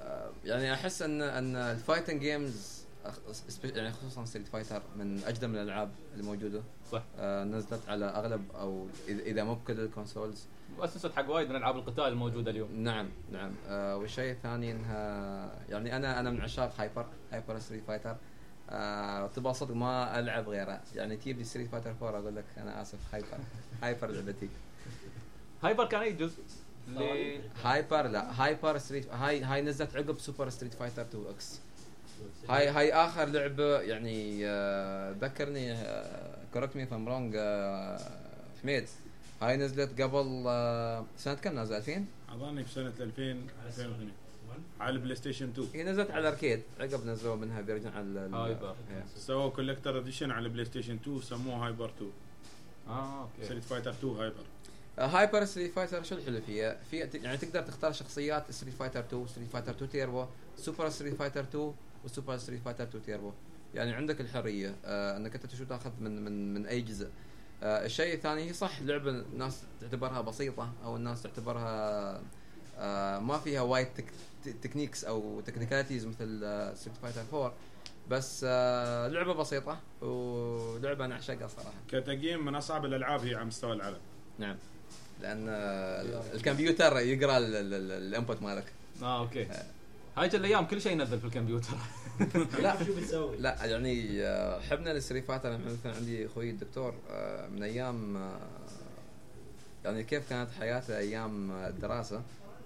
آه 0.00 0.30
يعني 0.44 0.74
أحس 0.74 1.02
ان 1.02 1.22
إن 1.22 1.56
ال 1.56 1.63
fighting 1.63 2.20
games 2.20 2.82
يعني 3.64 3.92
خصوصا 3.92 4.24
Street 4.24 4.48
Fighter 4.48 4.82
من 4.96 5.22
أجدم 5.26 5.54
الألعاب 5.54 5.90
اللي 6.12 6.24
موجودة. 6.24 6.62
صح. 6.92 7.02
آه 7.18 7.44
نزلت 7.44 7.88
على 7.88 8.04
أغلب 8.04 8.44
أو 8.54 8.86
اذا 9.08 9.22
إذا 9.22 9.44
مو 9.44 9.54
بكل 9.54 9.80
ال 9.80 9.87
consoles 9.87 10.46
وأسست 10.78 11.12
حق 11.12 11.30
وايد 11.30 11.48
من 11.50 11.56
ألعاب 11.56 11.76
القتال 11.76 12.04
الموجودة 12.04 12.50
اليوم. 12.50 12.68
نعم 12.72 13.08
نعم. 13.32 13.52
آه 13.68 13.96
والشيء 13.96 14.32
الثاني 14.32 14.72
إنها 14.72 15.50
يعني 15.68 15.96
أنا 15.96 16.20
أنا 16.20 16.30
من 16.30 16.40
عشاق 16.40 16.72
Hyper 16.78 17.06
Hyper 17.32 17.58
Street 17.58 17.84
Fighter 17.86 18.16
آه 18.72 19.26
تبغى 19.26 19.54
صدق 19.54 19.74
ما 19.74 20.18
ألعب 20.18 20.48
غيره. 20.48 20.80
يعني 20.94 21.16
تجيب 21.16 21.38
لي 21.38 21.44
Street 21.44 21.68
Fighter 21.70 21.90
4 22.02 22.20
أقول 22.20 22.36
لك 22.36 22.44
أنا 22.58 22.82
آسف 22.82 22.98
Hyper. 23.12 23.26
Hyper 23.82 24.10
لعبتي. 24.10 24.48
Hyper 25.62 25.86
كان 25.86 26.00
أي 26.00 26.12
جزء؟ 26.12 26.42
Hyper 27.64 28.06
لا. 28.06 28.42
Hyper 28.42 28.78
Street 28.78 29.08
هاي 29.10 29.42
هاي 29.42 29.62
نزلت 29.62 29.96
عقب 29.96 30.18
Super 30.18 30.48
Street 30.50 30.74
Fighter 30.74 31.02
2 31.02 31.24
X 31.34 31.58
هاي 32.48 32.68
هاي 32.68 32.92
آخر 32.92 33.24
لعبة 33.24 33.80
يعني 33.80 34.46
آه، 34.46 35.10
ذكرني 35.20 35.76
correct 36.52 36.76
me 36.76 36.86
if 36.86 36.95
I'm 36.95 37.08
wrong 37.08 37.36
حميد. 38.62 38.88
هاي 39.42 39.56
نزلت 39.56 40.00
قبل 40.02 40.44
آه، 40.46 41.04
سنة 41.18 41.34
كم 41.34 41.54
نازلة؟ 41.54 41.76
2000 41.78 42.04
اظني 42.32 42.64
في 42.64 42.72
سنة 42.72 42.92
2000 43.00 43.22
2002 43.66 44.12
على 44.80 44.94
ال 44.94 45.16
PlayStation 45.16 45.48
2 45.48 45.68
هي 45.74 45.84
نزلت 45.84 46.10
على 46.10 46.20
ال 46.20 46.25
arcade. 46.25 46.62
عقب 46.80 47.06
نزلوا 47.06 47.36
منها 47.36 47.62
version 47.62 47.88
على 47.88 48.04
ال- 48.04 48.34
Hyper. 48.34 48.74
سووا 49.16 49.50
collector 49.50 49.98
edition 49.98 50.30
على 50.30 50.46
ال 50.46 50.64
PlayStation 50.64 50.94
2 50.94 51.20
سموه 51.20 51.66
Hyper 51.66 51.90
2 51.96 52.10
آه 52.88 53.20
okay. 53.22 53.44
ستريت 53.44 53.64
فايتر 53.64 53.90
2 53.90 54.14
هايبر 54.16 54.42
هايبر 54.98 55.44
ستريت 55.44 55.72
فايتر 55.72 56.02
شو 56.02 56.14
الحلو 56.14 56.40
فيها؟ 56.40 56.76
في 56.90 56.96
يعني 56.98 57.36
تقدر 57.36 57.62
تختار 57.62 57.92
شخصيات 57.92 58.50
Street 58.50 58.74
Fighter 58.74 59.00
2 59.00 59.26
Street 59.26 59.48
Fighter 59.48 59.70
2 59.72 59.90
Turbo 59.90 60.26
Super 60.56 60.88
Street 60.88 61.14
Fighter 61.14 61.40
2 61.40 61.72
و 62.04 62.09
Super 62.09 62.36
Street 62.38 62.62
Fighter 62.62 62.84
2 62.84 63.04
تيربو 63.04 63.32
يعني 63.74 63.92
عندك 63.92 64.20
الحرية. 64.20 64.74
آه 64.84 65.16
إنك 65.16 65.34
أنت 65.34 65.54
شو 65.54 65.64
تاخذ 65.64 65.90
من 66.00 66.24
من 66.24 66.54
من 66.54 66.66
أي 66.66 66.80
جزء. 66.80 67.08
آه 67.62 67.84
الشيء 67.86 68.14
الثاني 68.14 68.48
هي 68.48 68.52
صح 68.52 68.82
لعبة 68.82 69.10
الناس 69.10 69.62
تعتبرها 69.80 70.20
بسيطة 70.20 70.72
أو 70.84 70.96
الناس 70.96 71.22
تعتبرها 71.22 72.20
آه 72.78 73.18
ما 73.18 73.38
فيها 73.38 73.60
وايد 73.60 73.86
techniques 74.62 75.04
أو 75.04 75.40
technicalities 75.46 76.06
مثل 76.06 76.40
آه 76.44 76.74
Street 76.74 76.96
Fighter 77.02 77.22
4 77.32 77.52
بس 78.10 78.44
آه 78.48 79.08
لعبة 79.08 79.34
بسيطة 79.34 79.78
ولعبة 80.02 81.04
أنا 81.04 81.14
أعشقها 81.14 81.48
صراحة. 81.48 81.72
كتقييم 81.88 82.44
من 82.44 82.54
أصعب 82.54 82.84
الألعاب 82.84 83.20
هي 83.20 83.34
على 83.34 83.44
مستوى 83.44 83.72
العالم. 83.72 83.98
نعم. 84.38 84.56
لأن 85.22 85.46
آه، 85.48 86.22
الكمبيوتر 86.34 86.98
يقرأ 86.98 87.38
ال- 87.38 87.44
ال- 87.56 87.74
ال- 87.74 87.92
ال 87.92 88.00
input 88.00 88.42
مالك. 88.42 88.72
آه 89.02 89.18
okay. 89.20 89.48
هاي 90.16 90.26
الأيام 90.26 90.66
كل 90.66 90.80
شيء 90.80 90.92
ينزل 90.92 91.18
في 91.20 91.24
الكمبيوتر. 91.24 91.76
لا. 92.62 92.84
شو 92.84 92.96
بتسوي؟ 92.96 93.36
لا 93.36 93.64
يعني 93.64 94.22
آه، 94.22 94.60
حبنا 94.60 94.90
لل 94.90 94.99
Street 94.99 95.24
Fighter 95.24 95.54
أنا 95.54 95.64
مثلا 95.64 95.94
عندي 95.96 96.26
أخوي 96.26 96.50
الدكتور 96.50 96.94
آه، 97.10 97.48
من 97.48 97.62
أيام 97.62 98.16
آه، 98.16 98.38
يعني 99.84 100.04
كيف 100.04 100.28
كانت 100.30 100.50
حياته 100.60 100.98
أيام 100.98 101.50
الدراسة. 101.52 102.22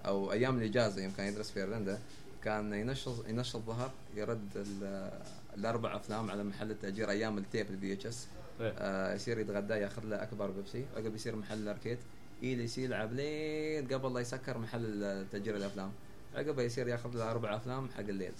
أو 0.07 0.31
أيام 0.31 0.57
الإجازة 0.57 1.03
يوم 1.03 1.11
كان 1.17 1.27
يدرس 1.27 1.51
في 1.51 1.59
إيرلندا 1.59 1.99
كان 2.43 2.73
ينشط 2.73 3.27
ينشط 3.27 3.55
الظهر 3.55 3.91
يرد 4.15 4.49
ال- 4.55 5.11
الأربع 5.57 5.95
أفلام 5.95 6.31
على 6.31 6.43
محل 6.43 6.71
التأجير 6.71 7.09
أيام 7.09 7.37
ال 7.37 7.69
tape 7.71 7.93
ال 7.93 8.05
VHS 8.05 8.27
إيه. 8.61 8.73
آه 8.77 9.13
يصير 9.13 9.39
يتغدى 9.39 9.73
ياخذ 9.73 10.03
له 10.05 10.23
أكبر 10.23 10.51
بيبسي. 10.51 10.85
عقب 10.95 11.15
يصير 11.15 11.35
محل 11.35 11.57
ال 11.57 11.62
arcade. 11.62 11.97
يجلس 12.41 12.77
يلعب 12.77 13.13
لين 13.13 13.87
قبل 13.87 14.13
لا 14.13 14.19
يسكر 14.19 14.57
محل 14.57 15.25
تأجير 15.31 15.55
الأفلام. 15.55 15.91
عقب 16.35 16.59
يصير 16.59 16.87
ياخذ 16.87 17.09
له 17.17 17.31
أربع 17.31 17.55
أفلام 17.55 17.89
حق 17.89 17.99
الليل. 17.99 18.31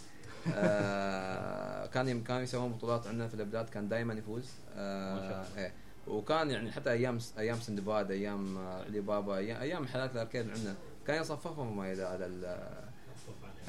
آه 0.55 1.85
كان 1.93 2.07
يم- 2.07 2.23
كانوا 2.23 2.41
يسوون 2.41 2.71
بطولات 2.71 3.07
عندنا 3.07 3.27
في 3.27 3.33
البلاد 3.33 3.69
كان 3.69 3.89
دائما 3.89 4.13
يفوز. 4.13 4.49
آه. 4.75 5.45
إيه. 5.57 5.73
وكان 6.07 6.51
يعني 6.51 6.71
حتى 6.71 6.91
أيام 6.91 7.17
أيام 7.37 7.59
سندباد 7.59 8.11
أيام 8.11 8.57
علي 8.57 8.99
بابا 9.01 9.37
أيام, 9.37 9.61
أيام 9.61 9.83
محلات 9.83 10.11
الأركيد 10.11 10.49
عندنا. 10.49 10.75
كان 11.07 11.21
يصففهم 11.21 11.77
ما 11.77 11.83
على 11.83 12.25
ال- 12.25 12.57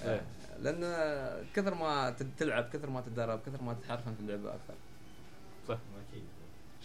إيه. 0.05 0.23
لأن 0.61 0.81
كثر 1.55 1.75
ما 1.75 2.15
تلعب 2.39 2.69
كثر 2.73 2.91
ما 2.91 3.01
تتدرب 3.01 3.41
كثر 3.47 3.63
ما 3.63 3.75
تتحرفن 3.75 4.15
في 4.15 4.21
اللعبة 4.21 4.51
أكثر. 4.51 4.75
أكيد. 5.71 6.25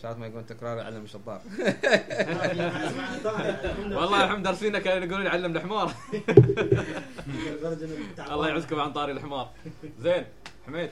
شرط 0.02 0.18
ما 0.18 0.28
يقول 0.28 0.46
تكرار 0.46 0.78
يعلم 0.78 1.04
الشطار. 1.04 1.42
والله 4.00 4.24
الحمد 4.26 4.44
دارسينه 4.44 4.80
كانوا 4.80 5.08
يقولون 5.08 5.28
علم 5.28 5.56
الحمار. 5.56 5.94
الله 8.32 8.48
يعزكم 8.48 8.80
عن 8.80 8.94
طاري 8.94 9.12
الحمار. 9.12 9.50
زين 10.00 10.26
حميد 10.66 10.90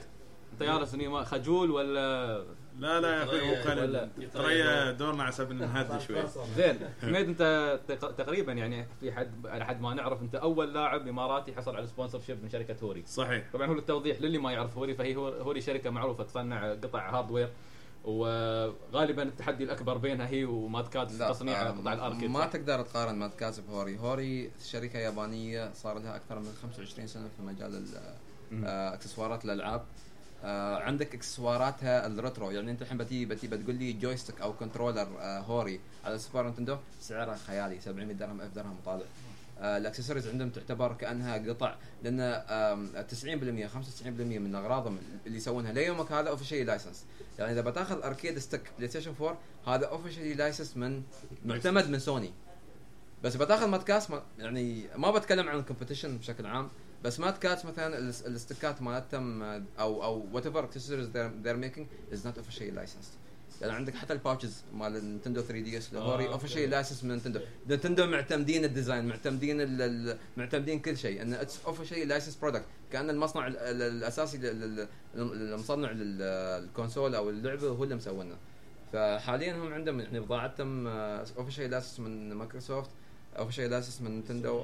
انت 0.52 0.62
جالس 0.62 0.94
هني 0.94 1.08
ما- 1.08 1.24
خجول 1.24 1.70
ولا 1.70 2.44
لا 2.78 3.00
لا 3.00 3.08
يا 3.18 3.22
أخوي 3.24 3.40
ولا- 3.50 3.62
خالد 3.62 4.10
ترى 4.34 4.92
دورنا 4.92 5.22
على 5.22 5.32
سبيل 5.32 5.56
نهدي 5.58 6.00
شوي. 6.00 6.16
زين 6.56 6.78
حميد 7.02 7.28
أنت 7.28 7.80
تق- 7.88 8.10
تقريبا 8.10 8.52
يعني 8.52 8.86
في 9.00 9.12
حد 9.12 9.46
على 9.46 9.64
حد 9.64 9.80
ما 9.80 9.94
نعرف 9.94 10.22
أنت 10.22 10.34
أول 10.34 10.74
لاعب 10.74 11.08
إماراتي 11.08 11.54
حصل 11.54 11.76
على 11.76 11.86
sponsorship 11.86 12.42
من 12.42 12.48
شركة 12.50 12.76
Hori. 12.82 13.02
صحيح. 13.06 13.44
طبعا 13.52 13.66
هو 13.66 13.74
للتوضيح 13.74 14.20
للي 14.20 14.38
ما 14.38 14.52
يعرف 14.52 14.76
Hori 14.78 14.94
فهي 14.94 15.16
هو- 15.16 15.28
Hori 15.28 15.60
شركة 15.60 15.90
معروفة 15.90 16.24
تصنع 16.24 16.72
قطع 16.72 17.10
hardware 17.18 17.48
وغالبا 18.04 19.22
التحدي 19.22 19.64
الأكبر 19.64 19.96
بينها 19.98 20.28
هي 20.28 20.44
و 20.44 20.52
Mad 20.52 20.77
Catz 20.77 21.10
في 21.10 21.18
تصنيع 21.28 21.62
آه، 21.62 21.70
قطع 21.70 21.92
ال 21.92 21.97
arcade. 21.97 22.30
ما؟ 22.30 22.46
تقدر 22.46 22.82
تقارن 22.82 23.14
ماد 23.14 23.30
كاسب 23.34 23.70
هوري 23.70 23.98
هوري 23.98 24.50
شركة 24.64 24.98
يابانية 24.98 25.72
صار 25.74 25.98
لها 25.98 26.16
أكثر 26.16 26.38
من 26.38 26.52
25 26.62 27.06
سنة 27.06 27.28
في 27.36 27.42
مجال. 27.42 27.84
آه، 28.64 28.94
اكسسوارات 28.94 29.44
الالعاب 29.44 29.84
آه، 30.44 30.76
عندك 30.76 31.14
اكسسواراتها 31.14 32.06
ال 32.06 32.13
retro 32.13 32.50
يعني 32.50 32.70
انت 32.70 32.82
الحين 32.82 32.98
بتي 32.98 33.24
بتي 33.24 33.46
بتقول 33.46 33.74
لي 33.74 33.92
joystick 33.92 34.40
أو 34.40 34.52
controller 34.52 35.08
آه، 35.20 35.38
Hori. 35.40 35.80
على 36.04 36.14
ال 36.14 36.20
Super 36.20 36.48
Nintendo 36.48 36.76
سعرها 37.00 37.36
خيالي 37.36 37.80
700 37.80 38.12
درهم 38.16 38.40
1000 38.40 38.54
درهم 38.54 38.76
طالع 38.86 39.04
آه، 39.60 39.76
الاكسسوارز 39.78 40.28
عندهم 40.28 40.50
تعتبر 40.50 40.92
كأنها 40.92 41.36
قطع 41.52 41.74
لأن 42.02 42.20
آم، 42.20 42.90
90% 43.08 43.66
95% 43.68 44.38
من 44.38 44.54
أغراضهم 44.54 44.98
اللي 45.26 45.36
يسوونها 45.36 45.72
ليومك 45.72 46.12
هذا 46.12 46.28
officially 46.28 46.64
licensed 46.64 47.04
يعني 47.38 47.52
إذا 47.52 47.60
بتاخذ 47.60 48.02
arcade 48.02 48.38
stick 48.38 48.60
PlayStation 48.78 49.14
4 49.20 49.38
هذا 49.66 49.86
officially 49.86 50.34
licensed 50.34 50.76
من 50.76 51.02
معتمد 51.46 51.88
من 51.88 51.98
سوني 51.98 52.30
بس 53.24 53.36
بتاخذ 53.36 53.66
Mad 53.68 53.82
Catz 53.82 54.10
ما 54.10 54.22
يعني 54.38 54.84
ما 54.96 55.10
بتكلم 55.10 55.48
عن 55.48 55.64
ال 55.64 55.68
competition 55.68 56.06
بشكل 56.06 56.46
عام. 56.46 56.68
بس 57.04 57.20
Mad 57.20 57.38
Catz 57.38 57.64
مثلا 57.64 57.98
الاس- 57.98 58.26
ال 58.26 58.34
stick 58.34 58.74
ات 58.74 58.82
مالتهم 58.82 59.42
آه، 59.42 59.62
أو 59.80 60.04
أو 60.04 60.26
whatever 60.32 60.64
accessories 60.64 61.08
they're 61.42 61.56
making 61.56 61.86
is 62.12 62.26
not 62.26 62.38
officially 62.38 62.70
licensed 62.70 63.10
يعني 63.60 63.72
عندك 63.74 63.94
حتى 63.94 64.12
ال 64.12 64.18
pouches 64.18 64.62
مال 64.74 64.92
Nintendo 64.92 65.40
3DS 65.40 65.92
ل 65.94 66.01
Hori 66.01 66.28
آه، 66.28 66.32
officially 66.32 66.60
okay. 66.60 66.70
licensed 66.70 67.04
من 67.04 67.10
Nintendo. 67.10 67.40
Nintendo 67.68 68.06
معتمدين 68.06 68.64
ال 68.64 68.70
design 68.70 69.04
معتمدين 69.08 70.16
معتمدين 70.36 70.80
كل 70.80 70.96
شيء. 70.98 71.22
إن 71.22 71.34
it's 71.34 71.58
officially 71.66 72.04
licensed 72.04 72.36
product 72.36 72.64
كأن 72.92 73.10
المصنع 73.10 73.46
ال- 73.46 73.56
ال- 73.58 73.82
الأساسي 73.82 74.38
المصنع 75.14 75.90
لل 75.90 76.18
console 76.18 77.14
أو 77.14 77.30
اللعبة 77.30 77.68
هو 77.68 77.84
اللي 77.84 77.94
مسوينه 77.94 78.36
فحاليا 78.92 79.52
هم 79.56 79.72
عندهم 79.72 80.00
يعني 80.00 80.20
بضاعتهم 80.20 80.86
officially 81.38 81.68
licensed 81.68 82.00
من 82.00 82.32
مايكروسوفت. 82.32 82.90
officially 83.38 83.68
licensed 83.68 84.00
من 84.00 84.10
Nintendo 84.10 84.62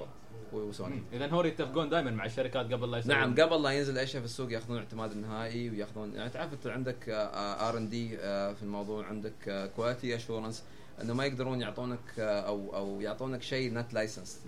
و 0.53 0.61
Sony. 0.61 1.03
اذا 1.13 1.27
Hori 1.27 1.49
يتفقون 1.49 1.89
دائما 1.89 2.11
مع 2.11 2.25
الشركات 2.25 2.73
قبل 2.73 2.91
لا 2.91 2.99
يسوون 2.99 3.17
نعم 3.17 3.35
قبل 3.35 3.63
لا 3.63 3.71
ينزل 3.71 3.99
أي 3.99 4.07
شيء 4.07 4.21
في 4.21 4.27
السوق 4.27 4.53
يأخذون 4.53 4.77
الاعتماد 4.77 5.13
النهائي 5.13 5.71
وياخذون 5.71 6.15
يعني 6.15 6.31
تعرف 6.31 6.53
انت 6.53 6.67
عندك 6.67 7.09
R&D 7.09 8.17
في 8.19 8.63
الموضوع 8.63 9.07
عندك 9.07 9.71
quality 9.77 10.17
assurance 10.17 10.63
إنه 11.03 11.15
ما 11.15 11.25
يقدرون 11.25 11.61
يعطونك 11.61 11.99
آه، 12.19 12.41
أو 12.41 12.77
أو 12.77 13.01
يعطونك 13.01 13.43
شيء 13.43 13.75
not 13.75 13.95
licensed 13.95 14.41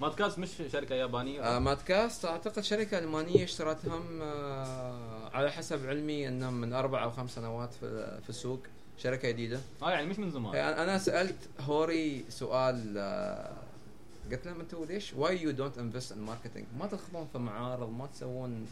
Mad 0.00 0.14
Catz 0.14 0.38
مش 0.38 0.48
شركة 0.72 0.94
يابانية؟ 0.94 1.58
Mad 1.58 1.82
Catz 1.82 2.24
أعتقد 2.24 2.62
شركة 2.62 2.98
ألمانية 2.98 3.44
اشترتهم 3.44 4.22
آه، 4.22 5.30
على 5.32 5.52
حسب 5.52 5.86
علمي 5.86 6.28
إنهم 6.28 6.54
من 6.54 6.72
أربع 6.72 7.04
أو 7.04 7.10
خمس 7.10 7.34
سنوات 7.34 7.72
في 7.74 8.20
في 8.22 8.28
السوق. 8.30 8.60
شركة 9.02 9.28
جديدة. 9.30 9.60
آه 9.82 9.90
يعني 9.90 10.06
مش 10.06 10.18
من 10.18 10.30
زمان. 10.30 10.54
يعني 10.54 10.82
أنا 10.82 10.98
سألت 10.98 11.48
Hori 11.60 12.24
سؤال 12.28 12.94
آه، 12.98 13.52
قلت 14.30 14.46
لهم 14.46 14.60
أنتم 14.60 14.84
ليش 14.84 15.12
why 15.14 15.42
you 15.42 15.50
don't 15.50 15.78
invest 15.78 16.12
in 16.12 16.18
marketing 16.18 16.66
ما 16.78 16.86
تدخلون 16.86 17.28
في 17.32 17.38
معارض 17.38 17.90
ما 17.90 18.06
تسوون 18.06 18.66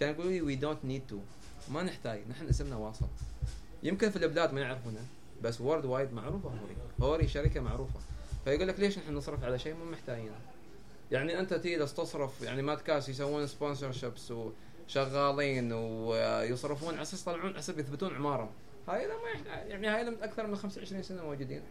كان 0.00 0.10
يقولوا 0.14 0.30
لي 0.30 0.40
we 0.42 0.56
don't 0.56 0.84
need 0.84 1.02
to 1.08 1.18
ما 1.72 1.82
نحتاج 1.82 2.20
نحن 2.30 2.48
اسمنا 2.48 2.76
واصل 2.76 3.06
يمكن 3.82 4.10
في 4.10 4.16
البلاد 4.16 4.52
ما 4.52 4.60
يعرفونه 4.60 5.00
بس 5.42 5.60
world 5.60 5.84
وايد 5.84 6.12
معروفة 6.12 6.48
Hori. 6.48 6.76
Hori 7.00 7.28
شركة 7.28 7.60
معروفة. 7.60 8.00
فيقول 8.44 8.68
لك 8.68 8.80
ليش 8.80 8.98
نحن 8.98 9.14
نصرف 9.14 9.44
على 9.44 9.58
شيء 9.58 9.74
مو 9.74 9.84
محتاجينه؟ 9.84 10.34
يعني 11.10 11.38
أنت 11.40 11.54
تيجي 11.54 11.78
بس 11.78 11.94
تصرف 11.94 12.42
يعني 12.42 12.62
Mad 12.62 12.80
Catz 12.80 13.08
يسوون 13.08 13.46
sponsorships 13.46 14.32
وشغالين 14.88 15.72
ويصرفون 15.72 16.94
على 16.94 17.02
أساس 17.02 17.22
يطلعون 17.22 17.40
على 17.40 17.58
أساس 17.58 17.78
يثبتون 17.78 18.14
عمارهم 18.14 18.50
هاي 18.88 19.06
لا 19.06 19.14
ما 19.14 19.30
يحتاج 19.34 19.70
يعني 19.70 19.88
هاي 19.88 20.04
لهم 20.04 20.16
أكثر 20.22 20.46
من 20.46 20.56
25 20.56 21.02
سنة 21.02 21.22
موجودين. 21.22 21.62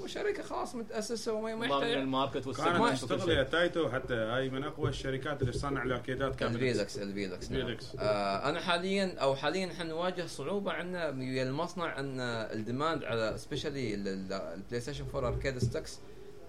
وشركة 0.00 0.42
خلاص 0.42 0.74
متأسسة 0.74 1.32
وما 1.32 1.66
يحتاج 1.66 1.90
ال 1.92 1.98
market 1.98 2.34
كانت 2.34 2.46
وال 2.46 2.56
segment 2.56 2.92
تشتغل 2.92 3.30
يا 3.30 3.42
Taito 3.42 3.88
حتى 3.88 4.14
هاي 4.14 4.50
من 4.50 4.64
أقوى 4.64 4.88
الشركات 4.88 5.40
اللي 5.42 5.52
تصنع 5.52 5.82
ال 5.82 5.89
arcade 5.89 6.29
ات 6.29 6.36
كاملة. 6.36 6.54
ال 6.54 6.59
Viewlix 6.59 6.98
ال 6.98 7.05
Viewlix 7.05 7.50
نعم. 7.50 7.76
آه 7.98 8.48
أنا 8.48 8.60
حاليا 8.60 9.18
أو 9.18 9.34
حاليا 9.34 9.66
إحنا 9.66 9.84
نواجه 9.84 10.26
صعوبة 10.26 10.72
عندنا 10.72 11.08
ويا 11.08 11.42
المصنع 11.42 11.98
ان 11.98 12.20
ال 12.20 12.32
demand 12.32 13.04
على 13.04 13.34
specially 13.38 13.94
ال 13.94 14.80
PlayStation 14.80 15.04
4 15.14 15.28
arcade 15.28 15.58
sticks 15.58 15.98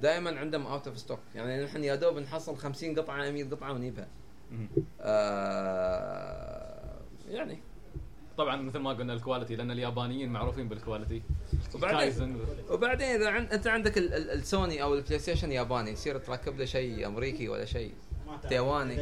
دائما 0.02 0.40
عندهم 0.40 0.66
out 0.68 0.88
of 0.88 0.98
stock 0.98 1.20
يعني 1.36 1.64
نحن 1.64 1.84
يا 1.84 1.96
دوب 1.96 2.18
نحصل 2.18 2.56
50 2.58 3.00
قطعة 3.00 3.32
100 3.32 3.50
قطعة 3.50 3.72
ونجيبها. 3.74 4.08
آه 5.02 7.00
يعني 7.30 7.60
طبعا 8.38 8.56
مثل 8.56 8.80
ما 8.80 8.90
قلنا 8.90 9.14
ال 9.14 9.19
quality 9.19 9.56
لأن 9.56 9.72
اليابانيين 9.72 10.30
معروفين 10.30 10.70
بال 10.70 10.81
quality 10.81 11.22
وبعدين 11.76 11.98
وبعدين 12.70 13.08
إذا 13.08 13.30
عن 13.30 13.46
أنت 13.46 13.68
عندك 13.68 13.98
ال- 13.98 14.14
ال- 14.14 14.32
السوني 14.32 14.84
أو 14.84 14.94
ال 14.94 15.20
PlayStation 15.20 15.52
ياباني 15.52 15.92
يصير 15.92 16.18
تركب 16.18 16.58
له 16.58 16.66
شيء 16.66 17.08
أمريكي 17.08 17.50
ولا 17.50 17.66
شيء؟ 17.66 17.94
ما 18.28 18.32
تعرف 18.38 18.46
تايواني. 18.50 18.96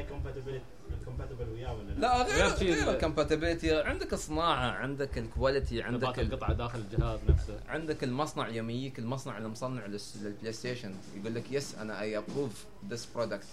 لا؟ 1.99 1.99
لا 1.99 2.23
غير 2.23 2.45
غير 2.73 2.89
ال 2.95 3.01
compatibility 3.01 3.81
عندك 3.81 4.13
الصناعه 4.13 4.71
عندك 4.71 5.17
ال 5.17 5.25
quality 5.25 5.81
عندك 5.81 6.03
عندك 6.07 6.19
ال- 6.19 6.25
القطعه 6.33 6.53
داخل 6.53 6.79
الجهاز 6.79 7.19
نفسه. 7.29 7.59
عندك 7.67 8.03
المصنع 8.03 8.47
يوم 8.49 8.69
يجيك 8.69 8.99
المصنع 8.99 9.37
المصنع 9.37 9.85
لل 9.85 10.53
PlayStation 10.53 10.93
يقول 11.17 11.35
لك 11.35 11.51
yes 11.51 11.75
أنا 11.75 12.01
I 12.01 12.17
approve 12.17 12.65
this 12.89 13.05
product 13.15 13.47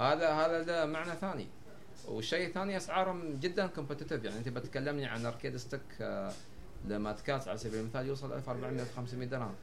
هذا 0.00 0.28
هذا 0.30 0.62
له 0.62 0.84
معنى 0.92 1.10
ثاني. 1.20 1.46
والشيء 2.08 2.46
الثاني 2.48 2.76
أسعارهم 2.76 3.36
جدا 3.40 3.66
competitive 3.66 4.24
يعني 4.24 4.38
أنت 4.38 4.48
بتكلمني 4.48 5.06
عن 5.06 5.26
arcade 5.26 5.56
stick 5.56 5.80
آه، 6.00 6.32
ل 6.88 7.12
Mad 7.12 7.27
Catz 7.27 7.48
على 7.48 7.58
سبيل 7.58 7.80
المثال 7.80 8.06
يوصل 8.06 8.32
1400 8.32 8.84
500 8.96 9.28
درهم. 9.28 9.54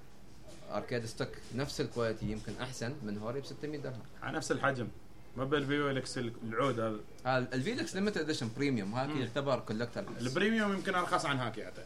arcade 0.72 1.06
stick 1.06 1.30
نفس 1.56 1.82
ال 1.82 1.87
quality 1.87 2.26
يمكن 2.32 2.54
أحسن 2.62 2.94
من 3.04 3.18
Hori 3.18 3.40
ب 3.42 3.46
600 3.46 3.80
درهم. 3.80 4.02
على 4.24 4.38
نفس 4.38 4.52
الحجم. 4.52 4.88
ما 5.38 5.44
بال 5.46 5.62
Viewlix 5.62 6.18
العود 6.18 6.80
هذا. 6.80 7.00
ال 7.54 7.59
Viewlix 7.59 7.96
limited 7.96 8.18
edition 8.18 8.50
premium 8.58 8.96
هذا 8.96 9.14
مم. 9.14 9.22
يعتبر 9.22 9.60
collector 9.60 10.04
ال 10.22 10.28
premium 10.28 10.74
يمكن 10.74 10.96
أرخص 10.96 11.26
عن 11.26 11.38
هاكي 11.38 11.66
حتى. 11.66 11.82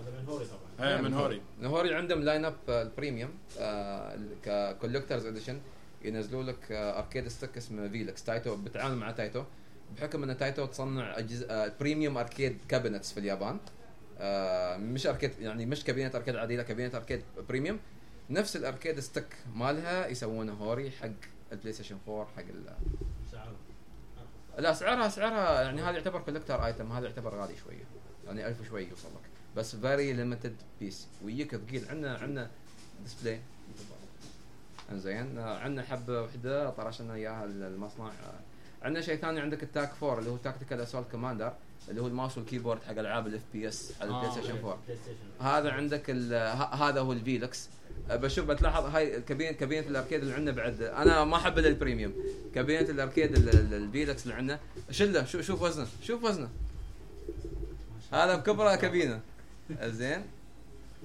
هذا 0.00 0.20
من 0.20 0.28
Hori 0.28 0.44
طبعا. 0.44 0.88
إيه 0.90 1.00
من 1.00 1.14
هوري. 1.14 1.40
هوري 1.62 1.94
عندهم 1.94 2.22
lineup 2.22 2.44
ال 2.44 2.56
premium 2.68 3.30
ك 4.44 4.51
collectors 4.51 5.26
edition 5.26 5.60
ينزلوا 6.04 6.42
لك 6.42 6.72
آه، 6.72 6.98
arcade 6.98 7.28
stick 7.28 7.56
اسمه 7.56 7.88
Vewlix 7.88 8.24
Taito 8.24 8.56
بتعامل 8.56 8.96
مع 8.96 9.10
Taito 9.10 9.44
بحكم 9.96 10.22
إن 10.22 10.36
Taito 10.36 10.66
تصنع 10.66 11.18
أجهزة 11.18 11.72
premium 11.80 12.18
arcade 12.18 12.58
cabinets 12.68 13.12
في 13.12 13.20
اليابان. 13.20 13.58
آه، 14.18 14.76
مش 14.76 15.06
arcade 15.06 15.30
يعني 15.40 15.66
مش 15.66 15.84
cabinet 15.84 16.14
arcade 16.14 16.36
عادية 16.36 16.56
لا 16.56 16.62
cabinet 16.62 16.94
arcade 16.94 17.22
premium 17.48 17.78
نفس 18.30 18.56
ال 18.56 18.62
arcade 18.62 19.00
stick 19.00 19.36
مالها 19.54 20.06
يسوونه 20.06 20.52
Hori 20.52 20.90
حق 20.90 21.08
ال 21.52 21.72
PlayStation 21.72 21.98
4 22.08 22.26
حق 22.36 22.42
ال 22.42 22.72
سعره. 23.32 23.56
لا 24.58 24.72
سعرها 24.72 25.08
سعرها 25.08 25.62
يعني 25.62 25.82
هذا 25.82 25.90
يعتبر 25.90 26.20
collector 26.20 26.66
item 26.66 26.92
هذا 26.92 27.06
يعتبر 27.06 27.34
غالي 27.34 27.56
شوية. 27.56 27.84
يعني 28.26 28.48
1000 28.48 28.68
شوي 28.68 28.82
يوصل 28.88 29.08
لك. 29.08 29.30
بس 29.56 29.76
very 29.76 30.12
limited 30.12 30.56
piece 30.80 31.08
ويجيك 31.24 31.56
ثقيل. 31.56 31.88
عندنا 31.88 32.16
عندنا 32.18 32.50
display 33.02 33.40
انزين 34.92 35.38
عندنا 35.38 35.82
حبه 35.82 36.22
وحدة 36.22 36.70
طرشنا 36.70 37.14
إياها 37.14 37.44
المصنع. 37.44 38.10
عندنا 38.82 39.00
شيء 39.02 39.16
ثاني 39.16 39.40
عندك 39.40 39.62
ال 39.62 39.69
TAC 39.69 39.90
4 40.02 40.18
اللي 40.18 40.30
هو 40.30 40.36
Tactical 40.36 40.80
Assault 40.80 41.06
Commander 41.10 41.52
اللي 41.88 42.00
هو 42.02 42.06
ال 42.06 42.11
mouse 42.11 42.38
وال 42.38 42.47
keyboard 42.47 42.82
حق 42.82 42.98
ألعاب 42.98 43.26
ال 43.26 43.40
FPS 43.52 43.92
على 44.00 44.10
ال 44.10 44.13
Play 44.13 44.26
آه، 44.26 44.30
Station 44.32 44.56
4 44.56 44.78
PlayStation 44.86 45.46
هذا 45.48 45.70
عندك 45.70 46.10
هذا 46.74 47.00
هو 47.00 47.12
ال 47.12 47.20
Vewlix 47.20 47.68
أه، 48.10 48.16
بشوف 48.16 48.46
بتلاحظ 48.46 48.84
هاي 48.84 49.20
كابينه 49.20 49.52
كابينة 49.52 49.86
ال 49.86 49.91
arcade 49.91 50.20
اللي 50.22 50.34
عندنا 50.34 50.56
بعد. 50.56 50.82
أنا 50.82 51.24
ما 51.24 51.36
أحب 51.36 51.58
الا 51.58 51.68
ال 51.68 51.74
premium 51.74 52.12
كابينة 52.54 52.88
ال 52.90 52.97
arcade 52.97 53.36
ال- 53.36 53.48
ال- 53.48 53.74
ال 53.74 53.81
Vewlix 53.81 54.22
اللي 54.22 54.34
عندنا. 54.34 54.60
شله 54.90 55.24
شوف 55.24 55.40
شوف 55.42 55.62
وزنه 55.62 55.86
شوف 56.02 56.24
وزنه. 56.24 56.48
هذا 58.12 58.36
بكبره 58.36 58.74
كابينة. 58.76 59.20
زين. 59.82 60.22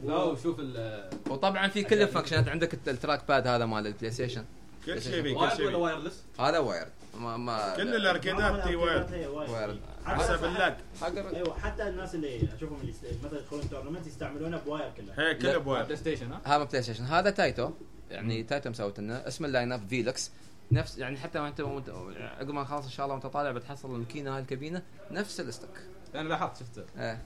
لا 0.03 0.15
وشوف 0.23 0.55
ال 0.59 1.09
وطبعا 1.29 1.67
في 1.67 1.83
كل 1.83 2.01
ال 2.01 2.06
functionات 2.06 2.47
عندك 2.47 2.73
الت- 2.73 2.89
ال 2.89 3.27
trackpad 3.27 3.47
هذا 3.47 3.65
مال 3.65 3.87
ال 3.87 4.11
PlayStation 4.11 4.45
كل 4.85 5.01
شيء 5.01 5.21
فيه 5.23 5.33
كل 5.33 5.37
wired 5.39 5.55
شيء 5.57 5.75
wireless؟ 5.75 6.23
هذا 6.39 6.59
wired 6.59 6.91
ما 7.19 7.37
ما 7.37 7.75
كل 7.75 7.83
لا. 7.91 7.97
ال 7.97 8.06
arcadeات 8.06 8.63
تي 8.67 8.75
wired 8.75 9.13
wired. 9.49 9.79
حسب 10.05 10.45
اللك 10.45 10.77
حق 11.01 11.17
أيوه 11.35 11.59
حتى 11.59 11.87
الناس 11.87 12.15
اللي 12.15 12.47
أشوفهم 12.57 12.79
اللي 12.81 12.93
مثلا 13.23 13.39
يدخلون 13.39 13.69
tournament 13.69 14.07
يستعملونه 14.07 14.57
ب 14.65 14.71
wire 14.71 14.91
كلها 14.97 15.29
هي 15.29 15.35
كلها 15.35 15.51
لا. 15.51 15.57
ب 15.57 15.85
wired 15.85 15.97
PlayStation 15.97 16.31
ها؟ 16.31 16.41
هذا 16.45 16.63
PlayStation 16.63 17.03
هذا 17.03 17.29
Taito. 17.29 17.71
يعني 18.11 18.43
Taito 18.43 18.69
مسوت 18.69 18.99
لنا. 18.99 19.27
اسم 19.27 19.45
ال 19.45 19.71
lineup 19.71 19.87
Vewlix 19.89 20.31
نفس 20.71 20.97
يعني 20.97 21.17
حتى 21.17 21.39
ما 21.39 21.47
انت 21.47 21.59
وانت- 21.59 21.89
عقب 22.17 22.49
ما 22.49 22.63
خلاص 22.63 22.83
إن 22.83 22.89
شاء 22.91 23.05
الله 23.05 23.15
وأنت 23.15 23.25
طالع 23.27 23.51
بتحصل 23.51 23.93
الماكينة 23.95 24.35
هاي 24.35 24.41
الكابينة 24.41 24.81
نفس 25.11 25.39
ال 25.39 25.44
stick 25.44 25.69
أنا 26.15 26.29
لاحظت 26.29 26.59
شفته. 26.59 26.83
إيه. 26.99 27.21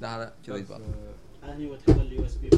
لا 0.00 0.16
هذا 0.16 0.32
شوي 0.46 0.64
تحط 1.42 1.98
ال 2.00 2.24
USB. 2.26 2.50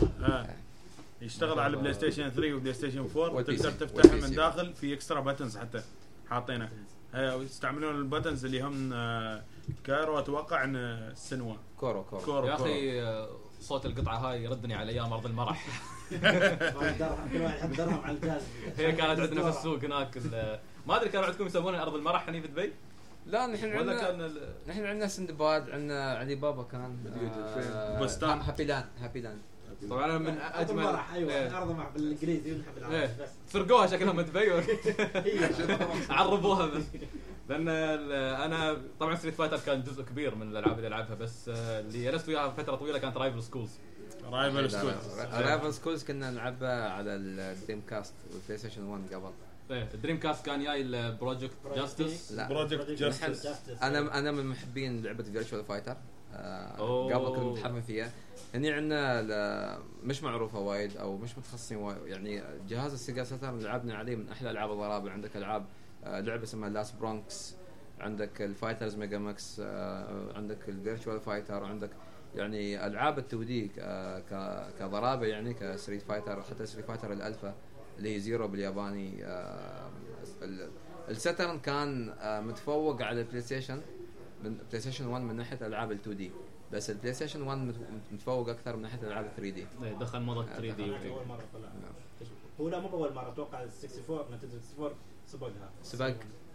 يشتغل 1.23 1.59
على 1.59 1.77
ال 1.77 1.95
PlayStation 1.95 2.29
3 2.31 2.55
و 2.55 2.75
PlayStation 2.75 2.99
4 3.17 3.35
وال 3.35 3.50
P 3.50 3.57
تقدر 3.57 3.71
C. 3.71 3.77
تفتحه 3.79 4.15
من. 4.17 4.35
داخل 4.35 4.75
في 4.75 4.95
extra 4.95 5.21
buttons 5.21 5.57
حتى 5.59 5.83
حاطينه. 6.31 6.71
آه، 7.15 7.37
ويستعملون 7.37 7.95
ال 7.97 8.03
buttons 8.03 8.45
اللي 8.45 8.61
هم 8.63 8.93
آه، 8.93 9.43
كايرو 9.85 10.19
أتوقع 10.19 10.65
إن 10.65 10.77
آه، 10.77 11.15
سنوا. 11.15 11.55
كورو 11.81 12.05
كورو. 12.05 12.23
كورو 12.23 12.47
يا 12.47 12.55
أخي 12.55 13.03
آه، 13.03 13.29
صوت 13.61 13.87
القطعة 13.87 14.17
هاي 14.19 14.45
يردني 14.45 14.75
على 14.75 14.93
أيام 14.93 15.13
أرض 15.13 15.27
المرح. 15.27 15.67
درهم 17.01 17.29
كل 17.33 17.41
واحد 17.41 17.59
يحط 17.59 17.77
درهم 17.79 18.01
على 18.05 18.17
الجهاز. 18.17 18.43
هي 18.77 18.93
كانت 18.93 19.21
عندنا 19.21 19.43
في 19.51 19.59
السوق 19.59 19.85
هناك 19.85 20.17
ال- 20.17 20.59
ما 20.87 20.97
أدري 20.97 21.09
كانوا 21.09 21.27
عندكم 21.27 21.47
يسمونها 21.47 21.83
أرض 21.83 21.95
المرح 21.95 22.29
هني 22.29 22.41
في 22.43 22.49
دبي؟ 22.49 22.73
لا 23.27 23.47
نحن 23.47 23.65
ولا 23.67 23.79
عندنا 23.79 24.01
كان 24.01 24.21
ال- 24.21 24.55
نحن 24.69 24.85
عندنا 24.85 25.09
سندباد 25.09 25.71
عندنا 25.71 26.13
علي 26.19 26.35
بابا 26.35 26.63
كان 26.63 26.97
آه، 27.75 28.01
بستان. 28.01 28.41
Happy 28.41 28.65
Land 28.65 28.87
Happy 29.01 29.21
Land 29.21 29.39
طبعا 29.91 30.05
أنا 30.05 30.19
من 30.19 30.39
اجمل 30.41 30.79
المرح 30.85 31.13
أيوه 31.13 31.33
إيه. 31.33 31.59
أرض 31.59 31.71
المرح 31.71 31.89
بالإنجليزي 31.89 32.53
ونحب 32.53 32.73
إيه. 32.79 32.87
العربي 33.05 33.23
بس. 33.23 33.29
سرقوها 33.49 33.87
شكلها 33.87 34.13
من 34.13 34.23
دبي 34.23 34.39
هي 34.41 34.63
عربوها 36.11 36.67
بس. 36.67 36.85
لأن 37.49 37.69
أنا 37.69 38.77
طبعا 39.01 39.15
Street 39.17 39.35
Fighter 39.35 39.59
كان 39.67 39.83
جزء 39.83 40.03
كبير 40.03 40.35
من 40.35 40.49
الألعاب 40.51 40.77
اللي 40.77 40.89
ألعبها 40.89 41.15
بس 41.15 41.49
اللي 41.49 42.05
جلست 42.05 42.29
وياها 42.29 42.51
فترة 42.51 42.77
طويلة 42.77 42.99
كانت 42.99 43.17
Rival 43.17 43.43
Schools 43.43 43.71
Rival 44.31 44.71
ستود 44.71 44.95
Rival 45.33 45.75
Schools 45.75 46.05
كنا 46.05 46.31
نلعبها 46.31 46.89
على 46.91 47.11
ال 47.15 47.83
Dreamcast 47.91 48.15
وال 48.33 48.59
PlayStation 48.59 48.85
1 48.85 49.03
قبل. 49.15 49.31
إيه 49.71 49.89
ال 49.95 50.19
Dreamcast 50.21 50.47
كان 50.47 50.65
جاي 50.65 50.83
البروجكت 50.83 51.53
جاستس 51.75 52.33
لا. 52.33 52.49
Project 52.49 52.91
Justice 52.91 53.47
أنا 53.83 54.19
أنا 54.19 54.33
من 54.33 54.47
محبين 54.47 55.03
لعبة 55.03 55.25
Virtua 55.25 55.65
Fighter 55.65 55.97
أوه. 56.35 57.15
قبل 57.15 57.37
كنت 57.37 57.45
متحرم 57.59 57.81
فيها. 57.81 58.11
هني 58.55 58.73
عندنا 58.73 59.79
مش 60.03 60.23
معروفة 60.23 60.59
وايد 60.59 60.97
أو 60.97 61.17
مش 61.17 61.39
متخصصين 61.39 61.77
وايد. 61.79 61.99
يعني 62.07 62.43
جهاز 62.69 62.93
ال 62.93 62.99
Sega 62.99 63.25
Saturn 63.25 63.59
لعبنا 63.59 63.95
عليه 63.95 64.17
من 64.17 64.29
أحلى 64.29 64.51
ألعاب 64.51 64.73
الضرابه 64.73 65.11
عندك 65.11 65.37
ألعاب 65.37 65.67
آه، 66.05 66.21
لعبة 66.21 66.43
اسمها 66.43 66.69
Last 66.69 66.91
Bronx 66.91 67.55
عندك 68.01 68.43
ال 68.43 68.97
Fighters 68.97 69.19
Megamix 69.19 69.61
آه، 69.65 70.33
عندك 70.35 70.69
ال 70.69 70.76
Virtua 70.76 71.21
Fighter 71.21 71.65
عندك 71.65 71.91
يعني 72.35 72.87
ألعاب 72.87 73.19
ال 73.19 73.25
2D 73.25 73.69
كضرابه 74.81 75.27
يعني 75.27 75.55
ك 75.55 75.62
Street 75.62 76.03
Fighter 76.03 76.43
حتى 76.43 76.67
Street 76.67 76.87
Fighter 76.87 77.13
ال 77.13 77.19
Alpha. 77.19 77.55
اللي 77.99 78.15
هي 78.15 78.21
Zero 78.21 78.49
بالياباني 78.49 79.25
آه، 79.25 79.91
ال- 80.43 80.71
ال 81.09 81.16
Saturn 81.16 81.59
كان 81.59 82.09
آه، 82.19 82.41
متفوق 82.41 83.03
على 83.03 83.21
ال 83.21 83.41
PlayStation 83.41 83.81
من 84.45 84.59
PlayStation 84.69 85.07
1 85.07 85.23
من 85.23 85.37
ناحية 85.37 85.67
ألعاب 85.67 85.93
ال 85.93 85.97
2D 86.01 86.31
بس 86.73 86.91
ال 86.91 87.13
PlayStation 87.15 87.43
1 87.43 87.59
مت- 87.59 87.89
متفوق 88.13 88.49
أكثر 88.49 88.77
من 88.77 88.83
ناحية 88.83 89.03
ألعاب 89.03 89.25
ال 89.25 89.31
3D 89.37 89.67
إيه، 89.83 89.93
دخل 89.99 90.21
موضه 90.21 90.47
3D 90.47 90.85
أول 91.11 91.27
مرة 91.27 91.43
طلع. 91.55 91.69
هو 92.61 92.69
لا 92.69 92.81
مو 92.81 92.89
بأول 92.89 93.15
مرة 93.15 93.29
أتوقع 93.33 93.63
ال 93.63 93.69
64 93.85 94.35
Nintendo 94.37 94.57
64 94.79 94.95
سبقها. 95.27 95.71
سبق. 95.83 96.15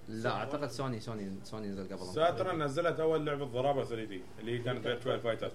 لا 0.09 0.31
أعتقد 0.31 0.69
Sony 0.71 0.99
Sony 0.99 1.31
Sony 1.43 1.67
نزل 1.67 1.83
قبل 1.83 2.05
Saturn 2.05 2.63
نزلت 2.63 2.99
أول 2.99 3.25
لعبة 3.25 3.45
ضرابة 3.45 3.83
3D 3.83 4.21
اللي 4.39 4.59
هي 4.59 4.63
كانت 4.63 4.83
Virtua 4.83 5.19
Fighter 5.19 5.49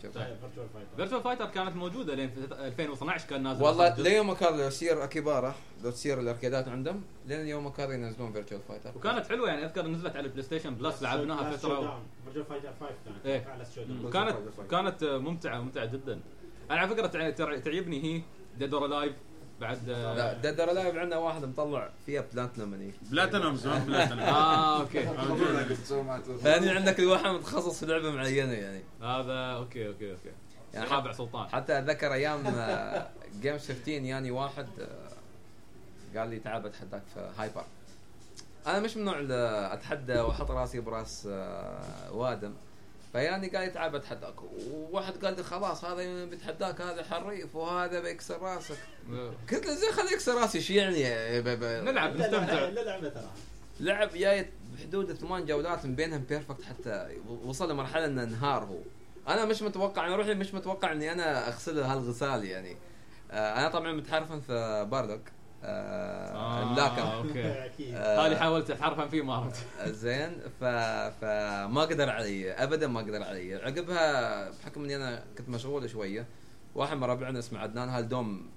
فيرتشوال 0.97 1.23
فايتر 1.23 1.47
كانت 1.47 1.77
موجودة 1.77 2.15
لين 2.15 2.31
في 2.31 2.39
2012 2.67 3.29
كان 3.29 3.43
نازل 3.43 3.63
والله 3.65 3.89
جزء. 3.89 4.03
ليوم 4.03 4.33
كان 4.35 4.59
لو 4.59 4.69
تصير 4.69 5.05
اكيبارا 5.05 5.55
لو 5.85 5.91
تصير 5.91 6.21
الأركيدات 6.21 6.69
عندهم 6.69 7.03
لين 7.27 7.47
يوم 7.49 7.69
كان 7.69 7.91
ينزلون 7.91 8.33
فيرتشوال 8.33 8.61
فايتر 8.69 8.93
وكانت 8.97 9.27
حلوة 9.27 9.49
يعني 9.49 9.65
أذكر 9.65 9.87
نزلت 9.87 10.17
على 10.17 10.25
البلاي 10.27 10.43
ستيشن 10.43 10.75
بلس 10.75 11.03
لعبناها 11.03 11.51
فتره 11.57 12.01
فيرتشوال 12.25 12.45
فايتر 12.45 12.73
5 12.81 12.95
كانت. 13.05 13.27
إيه. 13.27 13.47
وكانت 14.05 14.37
كانت 14.71 15.05
ممتعة 15.05 15.61
ممتعة 15.61 15.85
جدا. 15.85 16.21
أنا 16.71 16.81
على 16.81 16.89
فكرة 16.89 17.07
تع- 17.07 17.31
تع- 17.31 17.57
تعجبني 17.59 18.03
هي 18.05 18.23
ديد 18.59 18.75
اور 18.75 18.87
لايف 18.87 19.13
بعد 19.61 19.89
آه، 19.89 20.15
لا 20.15 20.33
ديدر 20.33 20.73
لايف 20.73 20.97
عندنا 20.97 21.17
واحد 21.17 21.45
مطلع 21.45 21.91
فيها 22.07 22.25
بلاتنم 22.33 22.75
هني. 22.75 22.93
بلاتينوم 23.11 23.57
زون 23.57 23.79
بلاتينوم. 23.87 24.21
آه 24.21 24.81
أوكي 24.81 25.05
فهني 26.45 26.71
عندك 26.71 26.99
الواحد 27.01 27.27
متخصص 27.27 27.81
في 27.81 27.87
لعبة 27.87 28.11
معينة 28.11 28.53
يعني. 28.53 28.83
هذا 29.03 29.35
أوكي 29.57 29.89
أوكي 29.89 30.11
أوكي. 30.11 30.31
يعني 30.75 30.87
رابع 30.91 31.13
سلطان 31.13 31.49
حتى 31.49 31.79
أتذكر 31.79 32.13
أيام 32.13 32.43
Game 33.43 33.59
15 33.59 33.89
يعني 33.89 34.31
واحد 34.31 34.67
آه، 34.81 36.19
قال 36.19 36.29
لي 36.31 36.39
تعال 36.39 36.63
بتحداك 36.63 37.03
في 37.15 37.31
Hyper 37.39 37.65
أنا 38.67 38.81
مش 38.81 38.97
من 38.97 39.01
النوع 39.01 39.19
اللي 39.19 39.69
أتحدى 39.73 40.15
وأحط 40.21 40.51
راسي 40.51 40.81
براس 40.81 41.29
آه، 41.31 42.13
وادم. 42.13 42.53
فيعني 43.15 43.49
قال 43.49 43.65
لي 43.65 43.71
تعال 43.71 43.91
بتحداك. 43.93 44.35
وواحد 44.43 45.25
قال 45.25 45.37
لي 45.37 45.43
خلاص 45.43 45.85
هذا 45.85 46.25
بيتحداك 46.25 46.81
هذا 46.81 47.05
حريف 47.05 47.55
وهذا 47.57 48.01
بيكسر 48.01 48.43
راسك. 48.43 48.77
قلت 49.53 49.67
له 49.67 49.75
زين 49.75 49.93
خليه 49.93 50.11
يكسر 50.13 50.35
راسي 50.35 50.61
شو 50.61 50.73
يعني؟ 50.73 51.41
ب- 51.41 51.49
ب- 51.49 51.85
نلعب 51.85 52.17
نستمتع. 52.17 52.71
ترى. 52.71 53.31
لعب 53.81 54.09
جاي 54.15 54.51
بحدود 54.75 55.13
ثمان 55.13 55.45
جولات 55.47 55.87
من 55.87 55.95
بينهم 55.95 56.25
perfect 56.29 56.63
حتى 56.63 57.09
وصل 57.45 57.71
لمرحلة 57.71 58.05
إنه 58.05 58.23
انهار 58.23 58.65
هو. 58.65 58.79
أنا 59.29 59.45
مش 59.45 59.63
متوقع 59.63 60.07
أنا 60.07 60.17
روحي 60.17 60.35
مش 60.35 60.55
متوقع 60.55 60.93
إني 60.93 61.13
أنا 61.13 61.49
اغسله 61.49 61.93
هالغسال 61.93 62.45
يعني. 62.45 62.77
آه 63.31 63.59
أنا 63.61 63.69
طبعا 63.69 63.93
متحرفن 63.93 64.41
في 64.41 64.87
باردوك. 64.91 65.21
آه 65.65 66.63
الملاكم 66.63 67.03
أوكي. 67.03 67.53
أكيد. 67.67 67.95
آه، 67.95 68.27
هذه 68.27 68.37
حاولت 68.37 68.71
اتحرفن 68.71 69.09
فيه 69.09 69.23
ما 69.23 69.35
عرفت 69.35 69.65
زين 70.03 70.41
ف... 70.61 70.65
فما 71.21 71.81
قدر 71.81 72.11
علي 72.11 72.53
ابدا 72.53 72.87
ما 72.87 73.01
قدر 73.01 73.23
علي 73.23 73.55
عقبها 73.55 74.51
بحكم 74.51 74.85
إني 74.85 74.97
أنا 74.97 75.25
كنت 75.39 75.49
مشغول 75.49 75.91
شوية 75.91 76.27
واحد 76.75 76.97
من 76.97 77.05
ربعنا 77.05 77.39
اسمه 77.39 77.59
عدنان 77.59 77.89
هالدوم 77.89 78.51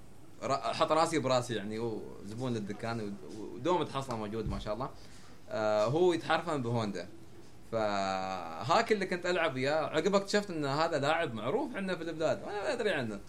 حط 0.50 0.92
راسي 0.92 1.18
براسي 1.18 1.54
يعني 1.54 1.78
هو 1.78 1.98
زبون 2.24 2.54
للدكان 2.54 3.00
ود- 3.00 3.34
ودوم 3.54 3.82
تحصله 3.82 4.16
موجود 4.16 4.48
ما 4.48 4.58
شاء 4.58 4.74
الله. 4.74 4.90
آه 5.50 5.84
هو 5.86 6.12
يتحرفن 6.12 6.62
بهوندا. 6.62 7.08
فهاك 7.72 8.92
اللي 8.92 9.06
كنت 9.06 9.26
ألعب 9.26 9.54
وياه. 9.54 9.86
عقبها 9.86 10.20
اكتشفت 10.20 10.50
إن 10.50 10.64
هذا 10.64 10.98
لاعب 10.98 11.34
معروف 11.34 11.76
عندنا 11.76 11.96
في 11.96 12.02
البلاد. 12.02 12.42
وأنا 12.42 12.62
ما 12.62 12.72
أدري 12.72 12.90
عنه. 12.90 13.20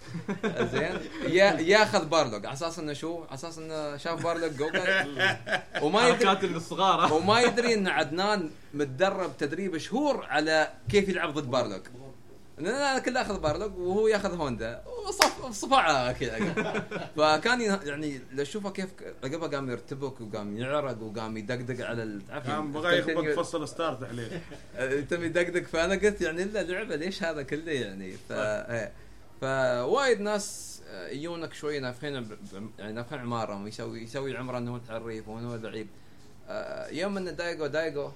زين. 0.59 0.99
يا- 1.27 1.59
ياخذ 1.59 2.05
بارلوج 2.05 2.45
على 2.45 2.53
أساس 2.53 2.79
إنه 2.79 2.93
شو؟ 2.93 3.23
على 3.23 3.33
أساس 3.33 3.57
إنه 3.57 3.97
شاف 3.97 4.23
بارلوج 4.23 4.51
جوجل 4.51 5.17
وما 5.83 6.07
يدري 6.07 6.55
الصغار 6.55 7.13
وما 7.13 7.41
يدري 7.41 7.73
إن 7.73 7.87
عدنان 7.87 8.49
متدرب 8.73 9.37
تدريب 9.37 9.77
شهور 9.77 10.25
على 10.25 10.67
كيف 10.91 11.09
يلعب 11.09 11.33
ضد 11.33 11.51
بارلوك. 11.51 11.83
أنا 12.59 12.99
كله 12.99 13.21
أخذ 13.21 13.39
بارلوك 13.39 13.77
وهو 13.77 14.07
يأخذ 14.07 14.37
هوندا. 14.37 14.83
وصف 15.07 15.51
صفعه 15.51 16.11
كذا. 16.11 16.39
فكان 17.17 17.61
يعني 17.61 18.21
لو 18.33 18.43
تشوفه 18.43 18.69
كيف 18.69 18.89
عقبها 19.23 19.47
قام 19.47 19.69
يرتبك 19.69 20.21
وقام 20.21 20.57
يعرق 20.57 21.01
وقام 21.01 21.37
يدقدق 21.37 21.85
على 21.85 22.19
كان 22.45 22.71
بغى 22.71 22.99
يخبط 22.99 23.39
فصل 23.39 23.67
start 23.67 24.03
عليه 24.03 24.41
تم 25.09 25.23
يدقدق. 25.23 25.63
فأنا 25.63 25.93
قلت 25.93 26.21
يعني 26.21 26.43
الا 26.43 26.63
لعبة 26.63 26.95
ليش 26.95 27.23
هذا 27.23 27.43
كله 27.43 27.71
يعني؟ 27.71 28.11
ف 28.11 28.31
إيه. 28.31 28.91
فوايد 29.41 30.21
ناس 30.21 30.79
آه، 30.89 31.07
يجونك 31.07 31.53
شوي 31.53 31.79
نافخين 31.79 32.27
يعني 32.79 32.93
نافخين 32.93 33.19
عمارهم. 33.19 33.67
يسوي 33.67 34.03
يسوي 34.03 34.37
عمرة 34.37 34.57
إنه 34.57 34.75
هو 34.75 34.79
حريف 34.89 35.27
وإنه 35.27 35.51
هو 35.51 35.55
لعيب. 35.55 35.87
آه، 36.49 36.87
يوم 36.87 37.17
انه 37.17 37.31
Daigo 37.31 37.67
Daigo 37.67 38.11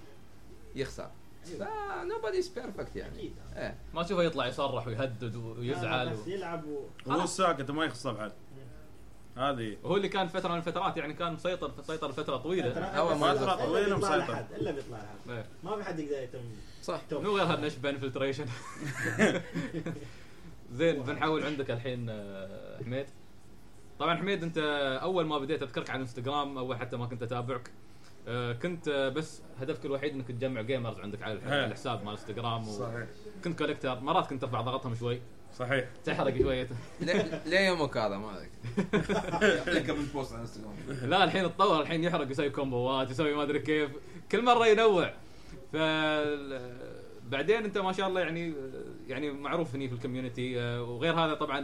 يخسر. 0.75 1.09
ف 1.43 1.63
nobody's 2.03 2.59
perfect 2.59 2.95
يعني. 2.95 3.17
أكيد. 3.17 3.33
إيه. 3.55 3.77
ما 3.93 4.03
تشوفه 4.03 4.23
يطلع 4.23 4.47
يصرح 4.47 4.87
ويهدد 4.87 5.35
ويزعل 5.35 6.09
بس 6.09 6.27
يلعب 6.27 6.65
و... 6.65 6.87
هو 7.07 7.23
الساكت 7.23 7.69
وما 7.69 7.85
يخص 7.85 8.07
بعد 8.07 8.31
هذه. 9.37 9.77
وهو 9.83 9.97
اللي 9.97 10.09
كان 10.09 10.27
فترة 10.27 10.51
من 10.51 10.57
الفترات 10.57 10.97
يعني 10.97 11.13
كان 11.13 11.33
مسيطر 11.33 11.71
مسيطر 11.79 12.11
فترة 12.11 12.37
طويلة. 12.37 12.79
أول 12.79 13.15
ما 13.15 13.33
فترة 13.33 13.53
إلا 13.53 13.65
طويلة 13.65 13.95
بيطلع 13.95 14.17
مسيطر. 14.17 14.45
إلا 14.55 14.71
بيطلع 14.71 14.97
لحد. 14.97 15.29
إيه. 15.29 15.45
ما 15.63 15.75
في 15.75 15.83
حد 15.83 15.99
يقدر 15.99 16.23
يتم. 16.23 16.39
صح. 16.81 17.01
مو 17.11 17.37
غير 17.37 17.43
هالنشبه 17.45 17.89
Infiltration 17.89 18.45
زين 20.73 21.03
بنحول 21.03 21.43
عندك 21.43 21.71
الحين 21.71 22.09
آه، 22.09 22.77
حميد. 22.83 23.05
طبعا 23.99 24.15
حميد 24.15 24.43
أنت 24.43 24.57
أول 25.03 25.25
ما 25.25 25.37
بديت 25.37 25.63
أذكرك 25.63 25.89
على 25.89 25.97
الإنستغرام 25.97 26.57
أول 26.57 26.77
حتى 26.77 26.97
ما 26.97 27.05
كنت 27.05 27.23
أتابعك. 27.23 27.71
آه، 28.27 28.53
كنت 28.53 28.87
آه، 28.87 29.09
بس 29.09 29.41
هدفك 29.59 29.85
الوحيد 29.85 30.13
إنك 30.13 30.27
تجمع 30.27 30.61
gamers 30.61 30.99
عندك 30.99 31.21
على 31.23 31.33
الح-. 31.33 31.47
على 31.47 31.65
الحساب 31.65 32.03
مال 32.03 32.11
انستغرام 32.11 32.63
صحيح. 32.63 33.07
وكنت 33.39 33.57
collector 33.59 33.99
مرات 33.99 34.27
كنت 34.29 34.41
ترفع 34.41 34.61
ضغطهم 34.61 34.95
شوي. 34.95 35.21
صحيح. 35.57 35.85
تحرق 36.05 36.37
شوية 36.41 36.67
ليه 37.45 37.59
يومك 37.59 37.97
هذا؟ 37.97 38.17
ما 38.17 38.27
عليك 38.27 38.51
يعطيك 39.41 39.89
قبل 39.89 40.01
post 40.13 40.33
على 40.33 40.41
انستغرام 40.41 40.75
لا 41.09 41.23
الحين 41.23 41.45
اتطور 41.45 41.81
الحين 41.81 42.03
يحرق 42.03 42.31
يسوي 42.31 42.49
combo 42.49 42.99
ات 42.99 43.09
يسوي 43.11 43.35
ما 43.35 43.43
أدري 43.43 43.59
كيف. 43.59 43.89
كل 44.31 44.43
مرة 44.45 44.67
ينوع. 44.67 45.13
ف 45.73 45.75
بعدين 47.29 47.63
أنت 47.63 47.77
ما 47.77 47.91
شاء 47.91 48.07
الله 48.07 48.21
يعني 48.21 48.53
يعني 49.07 49.31
معروف 49.31 49.75
هني 49.75 49.87
في 49.89 49.95
ال 49.95 50.02
community 50.02 50.61
آه، 50.61 50.83
وغير 50.83 51.13
هذا 51.13 51.33
طبعا 51.33 51.59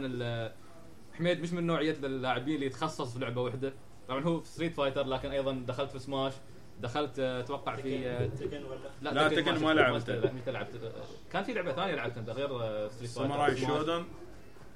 حميد 1.12 1.40
مش 1.40 1.52
من 1.52 1.66
نوعية 1.66 1.96
اللاعبين 2.04 2.54
اللي 2.54 2.66
يتخصص 2.66 3.12
في 3.12 3.18
لعبة 3.18 3.40
واحدة؟ 3.40 3.72
طبعا 4.10 4.24
هو 4.24 4.40
في 4.40 4.48
ستريت 4.48 4.74
فايتر 4.74 5.06
لكن 5.06 5.30
أيضا 5.30 5.64
دخلت 5.66 5.90
في 5.90 5.98
سماش 5.98 6.32
دخلت 6.80 7.18
آه، 7.18 7.40
أتوقع 7.40 7.76
في 7.76 8.08
آه، 8.08 8.26
تكن 8.26 8.64
ولا؟ 8.64 9.12
لا، 9.12 9.28
تكن 9.28 9.64
ما 9.64 9.74
لعبته. 9.74 10.14
لا 10.14 10.32
متى 10.32 10.50
لعبت؟ 10.52 10.74
آه، 10.74 10.92
كان 11.32 11.44
في 11.44 11.52
لعبة 11.52 11.72
ثانية 11.72 11.94
لعبتها 11.94 12.20
أنت 12.20 12.30
غير 12.30 12.62
آه، 12.62 12.88
ستريت 12.88 13.10
فايتر 13.10 13.28
ساموراي. 13.28 13.56
شودن 13.56 14.04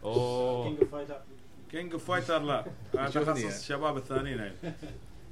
أوه. 0.05 0.64
كينج 0.64 0.80
of 0.81 0.91
Fighter. 0.91 1.20
King 1.70 1.93
of 1.93 2.05
Fighter 2.11 2.39
لا. 2.43 2.64
أنا 2.95 3.11
تخصص 3.11 3.39
يعني. 3.41 3.57
الشباب 3.57 3.97
الثانيين 3.97 4.41
هاي 4.41 4.53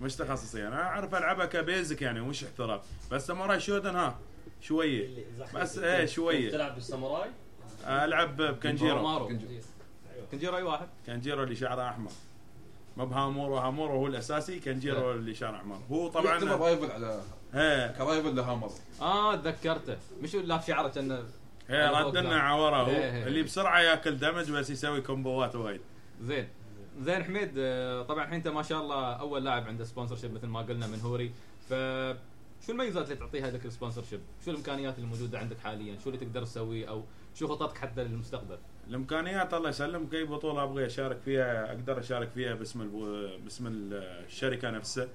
مش 0.01 0.17
تخصصي 0.17 0.67
أنا 0.67 0.83
أعرف 0.83 1.15
ألعبها 1.15 1.47
ك 1.47 1.56
basic 1.56 2.03
يعني 2.03 2.21
ومش 2.21 2.45
احتراف 2.45 2.81
بس 3.11 3.27
ساموراي 3.27 3.61
شودن 3.61 3.97
ها 3.97 4.19
شوية. 4.61 5.25
بس 5.55 5.79
إيه 5.79 6.07
شوية. 6.07 6.51
تلعب 6.51 6.75
بالساموراي؟ 6.75 7.31
ألعب 7.87 8.37
بكنجيرو. 8.37 9.29
كنجيرو 10.33 10.57
أي 10.57 10.63
واحد؟ 10.63 10.87
كنجيرو 11.07 11.43
اللي 11.43 11.57
شعره 11.57 11.89
أحمر. 11.89 12.11
ما 12.97 13.05
بهامورو 13.05 13.57
هامورو 13.57 13.93
هو 13.93 14.07
الأساسي 14.07 14.61
كنجيرو 14.61 15.13
اللي 15.13 15.35
شعره 15.35 15.57
احمر 15.57 15.79
هو 15.91 16.09
طبعا 16.09 16.41
طبعا 16.41 16.53
rival 16.57 16.91
على 16.91 17.21
إيه 17.55 17.87
ك 17.87 17.95
rival 17.95 18.37
لهامر 18.37 18.71
آه 19.01 19.37
تذكرته 19.37 19.97
مش 20.23 20.35
لا 20.35 20.59
في 20.59 20.67
شعره 20.67 20.89
كان 20.89 21.25
هي 21.69 21.83
على 21.83 21.97
فوق 21.97 22.07
ردنا 22.07 22.23
كان. 22.23 22.33
عورة 22.39 22.77
هو 22.77 22.87
إيه، 22.87 22.97
إيه. 23.13 23.27
اللي 23.27 23.43
بسرعة 23.43 23.81
ياكل 23.81 24.19
damage 24.19 24.51
بس 24.51 24.71
يسوي 24.71 25.01
combo 25.01 25.47
ات 25.47 25.57
وايد 25.57 25.81
زين 26.23 26.49
زين 27.01 27.25
حميد 27.25 27.53
آه، 27.59 28.03
طبعا 28.03 28.25
الحين 28.25 28.35
انت 28.37 28.49
ما 28.49 28.63
شاء 28.63 28.81
الله 28.83 29.13
أول 29.13 29.45
لاعب 29.45 29.67
عنده 29.69 29.85
sponsorship 29.85 30.33
مثل 30.35 30.47
ما 30.47 30.61
قلنا 30.61 30.87
من 30.87 31.01
هوري 31.01 31.33
ف 31.69 31.75
شو 32.67 32.73
الميزات 32.73 33.05
اللي 33.05 33.17
تعطيها 33.17 33.51
لك 33.51 33.67
ال 33.67 34.03
sponsorship؟ 34.11 34.21
شو 34.45 34.51
الإمكانيات 34.51 34.97
اللي 34.97 35.07
موجوده 35.07 35.39
عندك 35.39 35.59
حاليا؟ 35.59 35.99
شو 36.05 36.11
اللي 36.11 36.21
تقدر 36.25 36.45
تسويه 36.45 36.89
أو 36.89 37.03
شو 37.35 37.49
خططك 37.49 37.79
حتى 37.79 38.05
للمستقبل؟ 38.05 38.59
الإمكانيات 38.89 39.55
الله 39.55 39.69
يسلمك. 39.69 40.15
أي 40.15 40.25
بطولة 40.25 40.63
أبغى 40.63 40.87
أشارك 40.87 41.19
فيها 41.25 41.67
أقدر 41.73 41.99
أشارك 41.99 42.29
فيها 42.35 42.55
باسم 42.55 42.81
الب- 42.83 43.45
باسم 43.45 43.65
الشركة 43.73 44.71
نفسها. 44.71 45.09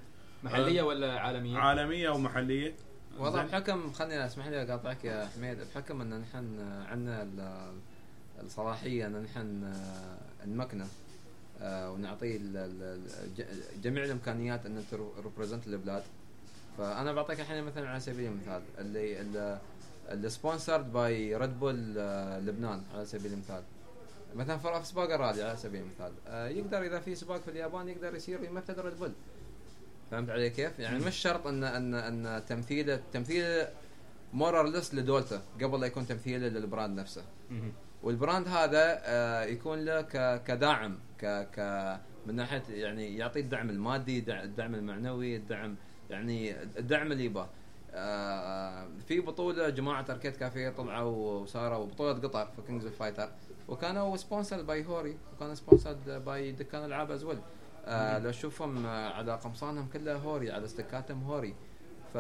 محلية 0.44 0.82
ولا 0.82 1.20
عالمية؟ 1.20 1.58
عالمية 1.58 2.10
ومحليه 2.10 2.74
والله. 3.20 3.44
بحكم 3.46 3.92
خليني 3.92 4.26
أسمح 4.26 4.48
لي 4.48 4.64
أقاطعك 4.64 5.06
يا 5.06 5.26
حميد. 5.36 5.58
بحكم 5.60 6.02
إن 6.02 6.20
نحن 6.22 6.60
عندنا 6.90 7.24
ال- 7.24 7.74
الصلاحية 8.44 9.08
إن 9.08 9.24
نحن 9.24 9.74
نمكنه 10.46 10.88
آه، 11.62 11.92
ونعطيه 11.92 12.38
جميع 13.84 14.04
الإمكانيات 14.04 14.66
إن 14.66 14.84
تريبريزنت 14.92 15.68
البلاد. 15.68 16.04
فأنا 16.78 17.14
بعطيك 17.14 17.40
الحين 17.40 17.64
مثلا 17.64 17.90
على 17.90 18.00
سبيل 18.00 18.26
المثال 18.32 18.62
اللي 18.80 19.22
ال- 19.22 19.28
اللي 19.28 19.60
sponsored 20.28 20.94
by 20.94 21.36
ريد 21.36 21.60
بول 21.60 21.76
لبنان 22.46 22.82
على 22.94 23.06
سبيل 23.06 23.34
المثال. 23.34 23.64
مثلا 24.36 24.58
في 24.58 24.86
سباق 24.86 25.14
الرالي 25.14 25.44
على 25.44 25.58
سبيل 25.58 25.82
المثال. 25.82 26.12
آه، 26.28 26.48
يقدر 26.48 26.82
إذا 26.82 27.00
في 27.00 27.16
سباق 27.16 27.42
في 27.42 27.52
اليابان 27.52 27.90
يقدر 27.90 28.16
يصير 28.16 28.44
يمثل 28.44 28.82
ريد 28.82 29.00
بول 29.00 29.12
فهمت 30.12 30.30
علي 30.30 30.50
كيف؟ 30.50 30.80
يعني 30.80 31.00
مش 31.00 31.16
شرط 31.16 31.48
ان 31.48 31.64
ان 31.64 31.94
إن 31.94 32.46
تمثيله 32.46 33.02
تمثيله 33.14 33.68
مورالس 34.34 34.94
لدولته 34.96 35.40
قبل 35.62 35.80
لا 35.82 35.88
يكون 35.88 36.08
تمثيله 36.08 36.48
لل 36.48 36.63
brand 36.63 37.00
نفسه. 37.00 37.24
وال 38.04 38.16
brand 38.16 38.48
هذا 38.48 39.02
آه، 39.04 39.44
يكون 39.44 39.86
له 39.86 40.02
كداعم 40.38 40.98
ك 41.22 41.26
ك 41.56 41.60
من 42.28 42.36
ناحية 42.36 42.64
يعني 42.70 43.18
يعطي 43.18 43.40
الدعم 43.40 43.70
المادي 43.70 44.22
دع- 44.22 44.44
الدعم 44.44 44.76
المعنوي 44.76 45.36
الدعم 45.36 45.76
يعني 46.10 46.62
الدعم 46.62 47.12
اللي 47.12 47.26
يباه 47.26 47.50
في 49.08 49.20
بطولة 49.20 49.70
جماعة 49.70 50.06
أركيد 50.10 50.36
كافيه 50.36 50.70
طلعوا 50.70 51.40
وصاروا 51.42 51.86
بطولة 51.86 52.14
قطر 52.14 52.46
في 52.46 52.62
كينجز 52.68 52.86
اوف 52.86 52.96
فايتر 52.98 53.30
وكانوا 53.68 54.18
sponsor 54.18 54.62
by 54.62 54.86
هوري 54.86 55.18
وكانوا 55.36 55.54
sponsor 55.54 55.94
by 56.20 56.52
دكان 56.52 56.86
العاب 56.86 57.12
as 57.12 57.20
well 57.20 57.38
آه 57.86 58.20
لو 58.20 58.30
تشوفهم 58.32 58.86
آه، 58.86 59.10
على 59.10 59.36
قمصانهم 59.36 59.88
كلها 59.94 60.16
هوري 60.16 60.52
على 60.52 60.66
stick 60.66 61.02
اتهم 61.02 61.24
هوري 61.24 61.56
ف 62.14 62.18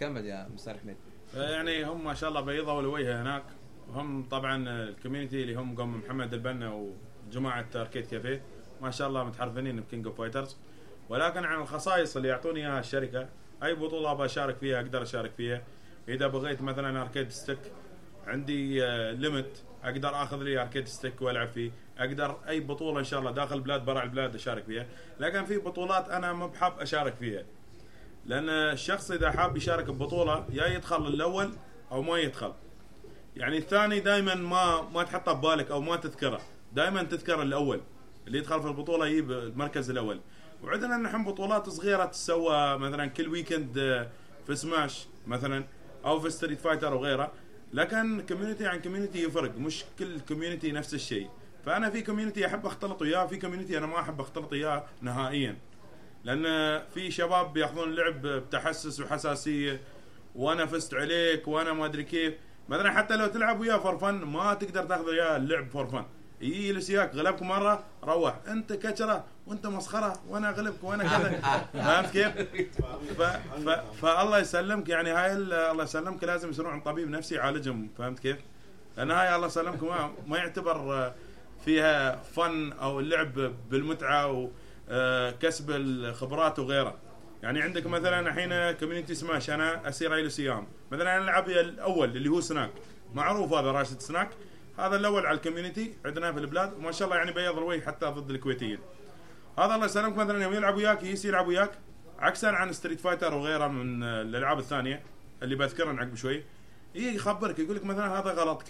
كمل 0.00 0.26
يا 0.26 0.48
مستر 0.54 0.78
حميد 0.78 0.96
يعني 1.34 1.84
هم 1.84 2.04
ما 2.04 2.14
شاء 2.14 2.28
الله 2.28 2.40
بيضوا 2.40 2.80
الوجه 2.80 3.22
هناك. 3.22 3.42
هم 3.94 4.28
طبعا 4.28 4.68
ال 4.68 4.75
community 4.75 5.42
اللي 5.42 5.54
هم 5.54 5.76
قوم 5.76 5.96
محمد 5.96 6.34
البنا 6.34 6.88
وجماعة 7.28 7.66
أركيد 7.76 8.06
كافيه 8.06 8.42
ما 8.82 8.90
شاء 8.90 9.08
الله 9.08 9.24
محترفين 9.24 9.80
بكينج 9.80 10.06
أوف 10.06 10.18
فايترز. 10.18 10.56
ولكن 11.12 11.44
عن 11.44 11.60
الخصائص 11.60 12.16
اللي 12.16 12.28
يعطوني 12.28 12.60
إياها 12.60 12.80
الشركة 12.80 13.28
أي 13.62 13.74
بطولة 13.74 14.12
أبغى 14.12 14.26
أشارك 14.26 14.56
فيها 14.56 14.80
أقدر 14.80 15.02
أشارك 15.02 15.32
فيها. 15.36 15.62
إذا 16.08 16.26
بغيت 16.26 16.62
مثلا 16.62 17.02
arcade 17.02 17.30
stick 17.30 17.58
عندي 18.26 18.80
limit 19.12 19.62
أقدر 19.84 20.22
آخذ 20.22 20.36
لي 20.36 20.62
arcade 20.62 20.88
stick 20.88 21.22
وألعب 21.22 21.48
فيه. 21.48 21.70
أقدر 21.98 22.36
أي 22.48 22.60
بطولة 22.60 22.98
إن 22.98 23.04
شاء 23.04 23.20
الله 23.20 23.30
داخل 23.30 23.56
البلاد 23.56 23.84
برا 23.84 24.02
البلاد 24.02 24.34
أشارك 24.34 24.64
فيها. 24.64 24.86
لكن 25.20 25.44
في 25.44 25.58
بطولات 25.58 26.08
أنا 26.08 26.32
ما 26.32 26.46
بحب 26.46 26.72
أشارك 26.78 27.14
فيها. 27.14 27.42
لأن 28.26 28.48
الشخص 28.48 29.10
إذا 29.10 29.30
حاب 29.30 29.56
يشارك 29.56 29.84
ببطولة 29.84 30.46
يا 30.52 30.66
يدخل 30.66 31.06
الأول 31.06 31.50
أو 31.90 32.02
ما 32.02 32.18
يدخل. 32.18 32.52
يعني 33.36 33.58
الثاني 33.58 34.00
دائما 34.00 34.34
ما 34.34 34.82
ما 34.94 35.02
تحطه 35.02 35.32
ببالك 35.32 35.70
أو 35.70 35.80
ما 35.80 35.96
تذكره. 35.96 36.40
دائما 36.72 37.02
تذكر 37.02 37.42
الأول. 37.42 37.80
اللي 38.26 38.38
يدخل 38.38 38.60
في 38.60 38.68
البطولة 38.68 39.06
يجيب 39.06 39.30
المركز 39.30 39.90
الأول. 39.90 40.20
وعندنا 40.62 40.96
نحن 40.96 41.24
بطولات 41.24 41.68
صغيرة 41.68 42.04
تسوى 42.04 42.78
مثلا 42.78 43.06
كل 43.06 43.28
weekend 43.28 43.78
آه، 43.78 44.08
في 44.46 44.56
سماش 44.56 45.06
مثلا 45.26 45.64
أو 46.04 46.20
في 46.20 46.30
ستريت 46.30 46.60
فايتر 46.60 46.94
وغيره. 46.94 47.32
لكن 47.72 48.20
community 48.28 48.66
عن 48.66 48.80
community 48.80 49.22
يفرق 49.22 49.58
مش 49.58 49.84
كل 49.98 50.20
community 50.20 50.72
نفس 50.72 50.94
الشيء. 50.94 51.28
فأنا 51.66 51.90
في 51.90 52.02
community 52.02 52.46
أحب 52.46 52.66
أختلط 52.66 53.02
وياه 53.02 53.26
في 53.26 53.36
community 53.36 53.78
أنا 53.78 53.86
ما 53.86 54.00
أحب 54.00 54.20
أختلط 54.20 54.52
وياه 54.52 54.84
نهائيا. 55.00 55.56
لأن 56.24 56.44
في 56.94 57.10
شباب 57.10 57.52
بيأخذون 57.52 57.88
اللعب 57.88 58.22
بتحسس 58.26 59.00
وحساسية 59.00 59.80
وأنا 60.34 60.66
فزت 60.66 60.94
عليك 60.94 61.48
وأنا 61.48 61.72
ما 61.72 61.84
أدري 61.84 62.04
كيف. 62.04 62.34
مثلا 62.68 62.90
حتى 62.90 63.16
لو 63.16 63.26
تلعب 63.26 63.60
وياه 63.60 63.78
for 63.78 63.98
fun 63.98 64.14
ما 64.14 64.54
تقدر 64.54 64.84
تأخذ 64.84 65.04
وياه 65.04 65.36
اللعب 65.36 65.70
for 65.70 65.86
fun 65.86 66.04
يجلس 66.42 66.90
وياك 66.90 67.14
غلبك 67.14 67.42
مرة 67.42 67.84
روح. 68.04 68.34
أنت 68.48 68.72
كشره 68.72 69.24
وأنت 69.46 69.66
مسخرة 69.66 70.12
وأنا 70.28 70.48
اغلبك 70.48 70.84
وأنا 70.84 71.02
كذا. 71.04 71.40
فهمت 71.72 72.10
كيف؟ 72.10 72.28
ف... 73.18 73.22
ف... 73.66 73.68
فالله 74.06 74.38
يسلمك 74.38 74.88
يعني 74.88 75.10
هاي 75.10 75.32
ال- 75.32 75.52
الله 75.52 75.84
يسلمك 75.84 76.24
لازم 76.24 76.50
يصيرون 76.50 76.72
عند 76.72 76.82
طبيب 76.82 77.10
نفسي 77.10 77.34
يعالجهم. 77.34 77.88
فهمت 77.98 78.18
كيف؟ 78.18 78.36
لأن 78.96 79.10
هاي 79.10 79.34
الله 79.36 79.46
يسلمك 79.46 79.82
ما, 79.82 80.10
ما 80.26 80.38
يعتبر 80.38 80.76
آه، 80.94 81.14
فيها 81.64 82.16
fun 82.16 82.72
أو 82.72 83.00
اللعب 83.00 83.52
بالمتعة 83.70 84.48
وكسب 84.90 85.70
الخبرات 85.70 86.58
وغيره 86.58 86.94
يعني 87.42 87.62
عندك 87.62 87.86
مثلا 87.86 88.20
الحين 88.20 88.70
community 88.78 89.14
سماش 89.14 89.50
أنا 89.50 89.88
أسير 89.88 90.14
أي 90.14 90.30
سي 90.30 90.48
أم 90.48 90.66
مثلا 90.92 91.16
أنا 91.16 91.24
ألعب 91.24 91.48
الأول 91.50 92.16
اللي 92.16 92.28
هو 92.28 92.40
سناك. 92.40 92.70
معروف 93.14 93.52
هذا 93.52 93.70
راشد 93.72 94.00
سناك. 94.00 94.30
هذا 94.78 94.96
الأول 94.96 95.26
على 95.26 95.36
ال 95.36 95.42
community 95.42 95.94
عندنا 96.04 96.32
في 96.32 96.38
البلاد 96.38 96.72
وما 96.72 96.92
شاء 96.92 97.08
الله 97.08 97.16
يعني 97.18 97.32
بيض 97.32 97.58
الوجه 97.58 97.80
حتى 97.86 98.06
ضد 98.06 98.30
الكويتيين. 98.30 98.78
هذا 99.58 99.74
الله 99.74 99.86
يسلمك 99.86 100.16
مثلا 100.16 100.42
يوم 100.42 100.52
يلعب 100.52 100.76
وياك 100.76 101.02
يجي 101.02 101.28
يلعب 101.28 101.48
وياك 101.48 101.70
عكسا 102.18 102.46
عن 102.46 102.72
ستريت 102.72 103.00
فايتر 103.00 103.34
وغيره 103.34 103.66
من 103.68 104.02
الألعاب 104.02 104.58
الثانية 104.58 105.02
اللي 105.42 105.54
بذكرهم 105.54 106.00
عقب 106.00 106.14
شوي 106.14 106.44
يجي 106.94 107.14
يخبرك 107.14 107.58
يقول 107.58 107.76
لك 107.76 107.84
مثلا 107.84 108.18
هذا 108.18 108.30
غلطك 108.30 108.66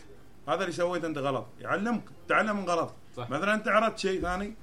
هذا 0.48 0.60
اللي 0.60 0.72
سويته 0.72 1.06
أنت 1.06 1.18
غلط 1.18 1.46
يعلمك 1.60 2.02
تعلم 2.28 2.56
من 2.56 2.64
غلطك. 2.64 2.94
صح. 3.16 3.30
مثلا 3.30 3.54
أنت 3.54 3.68
عرضت 3.68 3.98
شيء 3.98 4.20
ثاني 4.20 4.54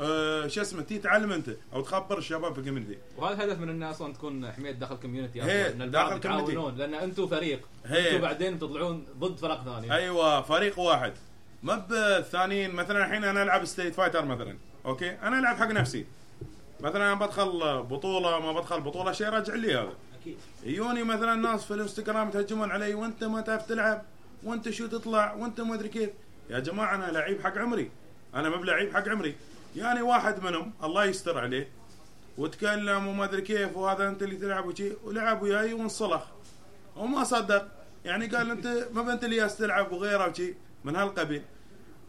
آه 0.00 0.46
شو 0.46 0.60
اسمه 0.60 0.82
تي 0.82 0.98
تعلم 0.98 1.32
أنت 1.32 1.50
أو 1.72 1.80
تخبر 1.80 2.18
الشباب 2.18 2.52
في 2.52 2.58
ال 2.58 2.62
community 2.62 2.98
وهذا 3.16 3.44
الهدف 3.44 3.60
من 3.60 3.68
الناس 3.68 3.94
أصلا 3.94 4.12
تكون 4.12 4.52
حميد 4.52 4.78
داخل 4.78 4.96
community 4.96 5.42
إن 5.72 5.90
داخل. 5.90 6.16
يتعاونون. 6.16 6.76
لأن 6.76 6.94
أنتم 6.94 7.26
فريق 7.26 7.60
هي. 7.86 8.10
أنتم 8.10 8.22
بعدين 8.22 8.56
بتطلعون 8.56 9.06
ضد 9.18 9.38
فرق 9.38 9.64
ثانية 9.64 9.94
أيوه 9.94 10.42
فريق 10.42 10.78
واحد. 10.78 11.12
ما 11.62 11.76
بالثانيين 11.76 12.70
مثلا 12.70 13.06
الحين 13.06 13.24
أنا 13.24 13.42
ألعب 13.42 13.64
ستريت 13.64 13.94
فايتر 13.94 14.24
مثلا 14.24 14.56
أوكي؟ 14.86 15.10
أنا 15.10 15.38
ألعب 15.38 15.56
حق 15.56 15.70
نفسي. 15.70 16.06
مثلا 16.80 17.12
أنا 17.12 17.14
بدخل 17.14 17.82
بطولة 17.82 18.40
ما 18.40 18.52
بدخل 18.52 18.80
بطولة 18.80 19.12
شيء 19.12 19.28
راجع 19.28 19.54
لي 19.54 19.74
هذا. 19.74 19.92
أكيد. 20.20 20.36
يجوني 20.64 21.02
مثلا 21.02 21.34
ناس 21.34 21.64
في 21.64 21.74
الإنستغرام 21.74 22.28
يتهجمون 22.28 22.70
علي 22.70 22.94
وأنت 22.94 23.24
ما 23.24 23.40
تعرف 23.40 23.66
تلعب 23.66 24.02
وأنت 24.44 24.70
شو 24.70 24.86
تطلع 24.86 25.34
وأنت 25.34 25.60
ما 25.60 25.74
أدري 25.74 25.88
كيف. 25.88 26.10
يا 26.50 26.58
جماعة 26.58 26.94
أنا 26.94 27.10
لعيب 27.10 27.40
حق 27.40 27.58
عمري. 27.58 27.90
أنا 28.34 28.48
ما 28.48 28.56
بلعيب 28.56 28.94
حق 28.94 29.08
عمري. 29.08 29.34
يعني 29.76 30.02
واحد 30.02 30.42
منهم 30.42 30.72
الله 30.84 31.04
يستر 31.04 31.38
عليه 31.38 31.68
وتكلم 32.38 33.06
وما 33.06 33.24
أدري 33.24 33.42
كيف 33.42 33.76
وهذا 33.76 34.08
أنت 34.08 34.22
اللي 34.22 34.36
تلعب 34.36 34.66
وشي 34.66 34.92
ولعب 35.04 35.42
وياي 35.42 35.72
وانصلخ. 35.72 36.22
وما 36.96 37.24
صدق. 37.24 37.68
يعني 38.04 38.26
قال 38.26 38.50
أنت 38.50 38.88
ما 38.92 39.12
انت 39.12 39.24
اللي 39.24 39.36
جالس 39.36 39.56
تلعب 39.56 39.92
وغيره 39.92 40.28
وشي 40.28 40.54
من 40.84 40.96
هالقبيل. 40.96 41.42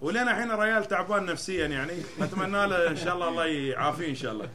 ولنا 0.02 0.32
الحين 0.32 0.52
الريال 0.52 0.86
تعبان 0.86 1.26
نفسيا 1.26 1.68
يعني. 1.68 1.94
أتمنى 2.22 2.68
له 2.68 2.88
إن 2.88 2.96
شاء 2.96 3.14
الله 3.14 3.30
الله 3.30 3.46
يعافيه 3.46 4.10
إن 4.10 4.16
شاء 4.16 4.32
الله. 4.32 4.50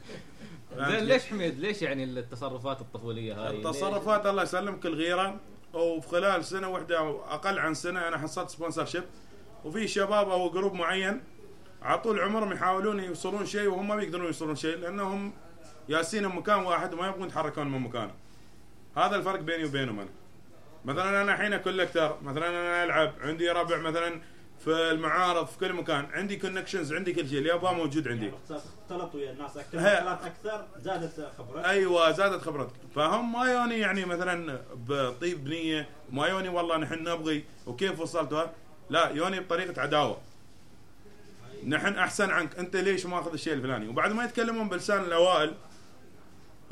زين؟ 0.77 1.05
ليش 1.05 1.27
حميد؟ 1.27 1.59
ليش 1.59 1.83
يعني 1.83 2.05
التصرفات 2.05 2.81
الطفولية 2.81 3.35
هاي؟ 3.35 3.57
التصرفات 3.57 4.27
الله 4.27 4.43
يسلمك 4.43 4.87
الغيره 4.87 5.41
وفي 5.75 6.09
خلال 6.09 6.45
سنة 6.45 6.69
واحدة 6.69 6.99
أو 6.99 7.25
أقل 7.25 7.59
عن 7.59 7.75
سنة 7.75 8.09
أنا 8.09 8.19
حصلت 8.19 8.51
sponsorship 8.51 9.05
وفي 9.65 9.89
شباب 9.89 10.31
أو 10.31 10.51
group 10.51 10.75
معين 10.75 11.21
على 11.87 11.99
طول 11.99 12.21
عمرهم 12.21 12.53
يحاولون 12.53 13.01
يوصلون 13.01 13.47
شيء 13.47 13.69
وهم 13.69 13.89
ما 13.89 13.97
بيقدرون 13.97 14.27
يوصلون 14.27 14.57
شيء 14.57 14.77
لأنهم 14.77 15.33
يالسين 15.89 16.29
بمكان 16.29 16.59
واحد 16.59 16.95
وما 16.95 17.07
يبغون 17.07 17.29
يتحركون 17.29 17.69
من 17.73 17.81
مكانه. 17.81 18.15
هذا 18.97 19.17
الفرق 19.17 19.41
بيني 19.41 19.65
وبينهم 19.65 20.01
أنا. 20.01 20.09
مثلا 20.85 21.23
أنا 21.23 21.35
الحين 21.35 21.57
collector 21.57 22.17
مثلا 22.23 22.49
أنا 22.49 22.85
ألعب 22.85 23.13
عندي 23.21 23.51
ربع 23.51 23.77
مثلا 23.77 24.21
في 24.65 24.71
المعارض 24.91 25.47
في 25.47 25.59
كل 25.59 25.73
مكان 25.73 26.07
عندي 26.13 26.37
connections 26.37 26.93
عندي 26.93 27.13
كل 27.13 27.29
شيء 27.29 27.39
اللي 27.39 27.53
ابغاه 27.53 27.73
موجود 27.73 28.09
عندي. 28.09 28.25
يعني 28.27 28.37
اختلط 28.85 29.15
ويا 29.15 29.33
الناس 29.33 29.57
أكثر 29.57 30.13
أكثر 30.27 30.67
زادت 30.79 31.33
خبرتك 31.39 31.67
أيوه 31.67 32.11
زادت 32.11 32.43
خبرتك 32.43 32.75
فهم 32.95 33.33
ما 33.33 33.53
يوني 33.53 33.79
يعني 33.79 34.05
مثلا 34.05 34.61
بطيب 34.75 35.49
نية 35.49 35.89
ما 36.11 36.27
يوني 36.27 36.49
والله 36.49 36.77
نحن 36.77 37.03
نبغي 37.03 37.45
وكيف 37.67 38.01
وصلتوا 38.01 38.43
لا 38.91 39.11
يوني 39.11 39.41
بطريقة 39.41 39.83
عداوة. 39.83 40.19
نحن 41.67 41.95
أحسن 41.95 42.31
عنك. 42.31 42.59
أنت 42.59 42.77
ليش 42.77 43.07
ماخذ 43.07 43.33
الشيء 43.33 43.53
الفلاني؟ 43.53 43.89
وبعد 43.89 44.13
ما 44.13 44.25
يتكلمون 44.25 44.69
بلسان 44.69 45.05
الأوائل 45.05 45.55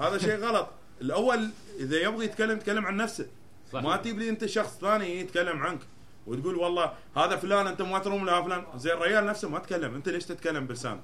هذا 0.01 0.19
شيء 0.19 0.37
غلط. 0.37 0.69
الأول 1.01 1.51
إذا 1.79 1.97
يبغى 1.97 2.25
يتكلم 2.25 2.57
يتكلم 2.57 2.87
عن 2.87 2.97
نفسه. 2.97 3.27
صح. 3.73 3.83
ما 3.83 3.97
تجيب 3.97 4.19
لي 4.19 4.29
أنت 4.29 4.47
شخص 4.47 4.79
ثاني 4.79 5.21
يتكلم 5.21 5.59
عنك 5.63 5.81
وتقول 6.27 6.57
والله 6.57 6.93
هذا 7.17 7.37
فلان 7.37 7.67
أنت 7.67 7.83
ما 7.83 7.99
تروم 7.99 8.27
له 8.27 8.43
فلان. 8.43 8.65
زي 8.77 8.93
الرجال 8.93 9.27
نفسه 9.27 9.49
ما 9.49 9.59
تكلم. 9.59 9.95
أنت 9.95 10.09
ليش 10.09 10.25
تتكلم 10.25 10.67
بلسان؟ 10.67 11.01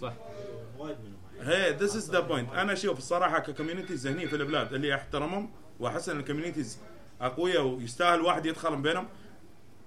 صح. 0.00 0.12
هي 1.40 1.72
this 1.72 1.96
is 1.96 2.10
the 2.10 2.20
point 2.20 2.52
أنا 2.52 2.72
أشوف 2.72 2.98
الصراحة 2.98 3.38
ك 3.38 3.44
communities 3.44 4.06
هني 4.06 4.28
في 4.28 4.36
البلاد 4.36 4.74
اللي 4.74 4.94
أحترمهم 4.94 5.50
واحس 5.80 6.08
إن 6.08 6.20
ال 6.20 6.25
communities 6.25 6.78
أقوياء 7.20 7.62
ويستاهل 7.62 8.20
واحد 8.20 8.46
يدخل 8.46 8.76
بينهم. 8.76 9.08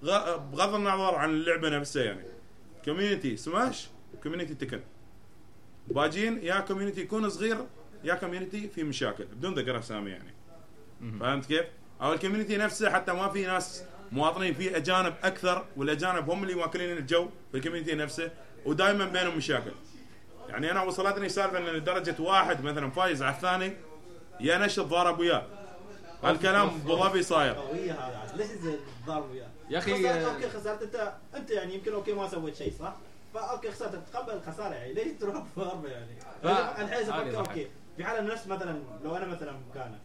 بغض 0.02 0.74
النظر 0.74 1.14
عن 1.14 1.30
اللعبة 1.30 1.68
نفسها 1.68 2.04
يعني. 2.04 2.35
community 2.86 3.36
سماش 3.36 3.88
و 4.14 4.18
community 4.18 4.54
تكن 4.54 4.80
باجي 5.88 6.38
يا 6.42 6.60
community 6.60 7.00
يكون 7.00 7.28
صغير 7.28 7.66
يا 8.04 8.14
community 8.14 8.68
في 8.68 8.84
مشاكل. 8.84 9.24
بدون 9.24 9.54
ذكر 9.54 9.78
أسامي 9.78 10.10
يعني. 10.10 10.34
فهمت 11.20 11.46
كيف؟ 11.46 11.66
أو 12.02 12.12
ال 12.12 12.16
community 12.16 12.56
نفسه 12.56 12.90
حتى 12.90 13.12
ما 13.12 13.28
في 13.28 13.46
ناس 13.46 13.84
مواطنين 14.12 14.54
في 14.54 14.76
أجانب 14.76 15.14
أكثر 15.22 15.64
والأجانب 15.76 16.30
هم 16.30 16.42
اللي 16.42 16.54
واكلين 16.54 16.96
الجو 16.96 17.28
في 17.52 17.58
ال 17.58 17.62
community 17.62 17.94
نفسه 17.94 18.30
ودائما 18.64 19.04
بينهم 19.04 19.36
مشاكل. 19.36 19.72
يعني 20.48 20.70
أنا 20.70 20.82
وصلتني 20.82 21.28
سالفة 21.28 21.58
إن 21.58 21.64
لدرجة 21.64 22.16
واحد 22.18 22.64
مثلا 22.64 22.90
فايز 22.90 23.22
على 23.22 23.34
الثاني 23.34 23.72
يا 24.40 24.58
نش 24.58 24.80
ضارب 24.80 25.18
وياه. 25.18 25.46
هالكلام 26.22 26.66
ابو 26.66 26.96
ظبي 26.96 27.22
صاير. 27.22 27.54
قوية 27.54 27.92
هذا 27.92 28.44
الضرب 29.00 29.30
وياه؟ 29.30 29.50
يا 29.70 29.78
أخي، 29.78 29.92
خسرت 29.94 30.04
آه، 30.06 30.34
أوكي 30.34 30.48
خسرت 30.48 30.82
أنت 30.82 31.12
أنت 31.36 31.50
يعني 31.50 31.74
يمكن 31.74 31.92
أوكي 31.92 32.12
ما 32.12 32.28
سويت 32.28 32.56
شيء 32.56 32.72
صح؟ 32.78 32.94
فأوكي 33.34 33.70
خسرت 33.70 34.02
تقبل 34.12 34.32
الخساره 34.32 34.74
يعني 34.74 34.92
ليش 34.92 35.12
تروح 35.20 35.36
بضربه 35.56 35.88
يعني؟ 35.88 36.20
ف- 36.42 36.46
الحين 36.46 36.88
هذه 36.88 37.02
أفكر 37.10 37.30
ضحك. 37.30 37.48
أوكي 37.48 37.68
في 37.96 38.04
حاله 38.04 38.20
نفس 38.34 38.46
مثلا 38.46 38.82
لو 39.04 39.16
أنا 39.16 39.26
مثلا 39.26 39.52
مكانه 39.70 39.98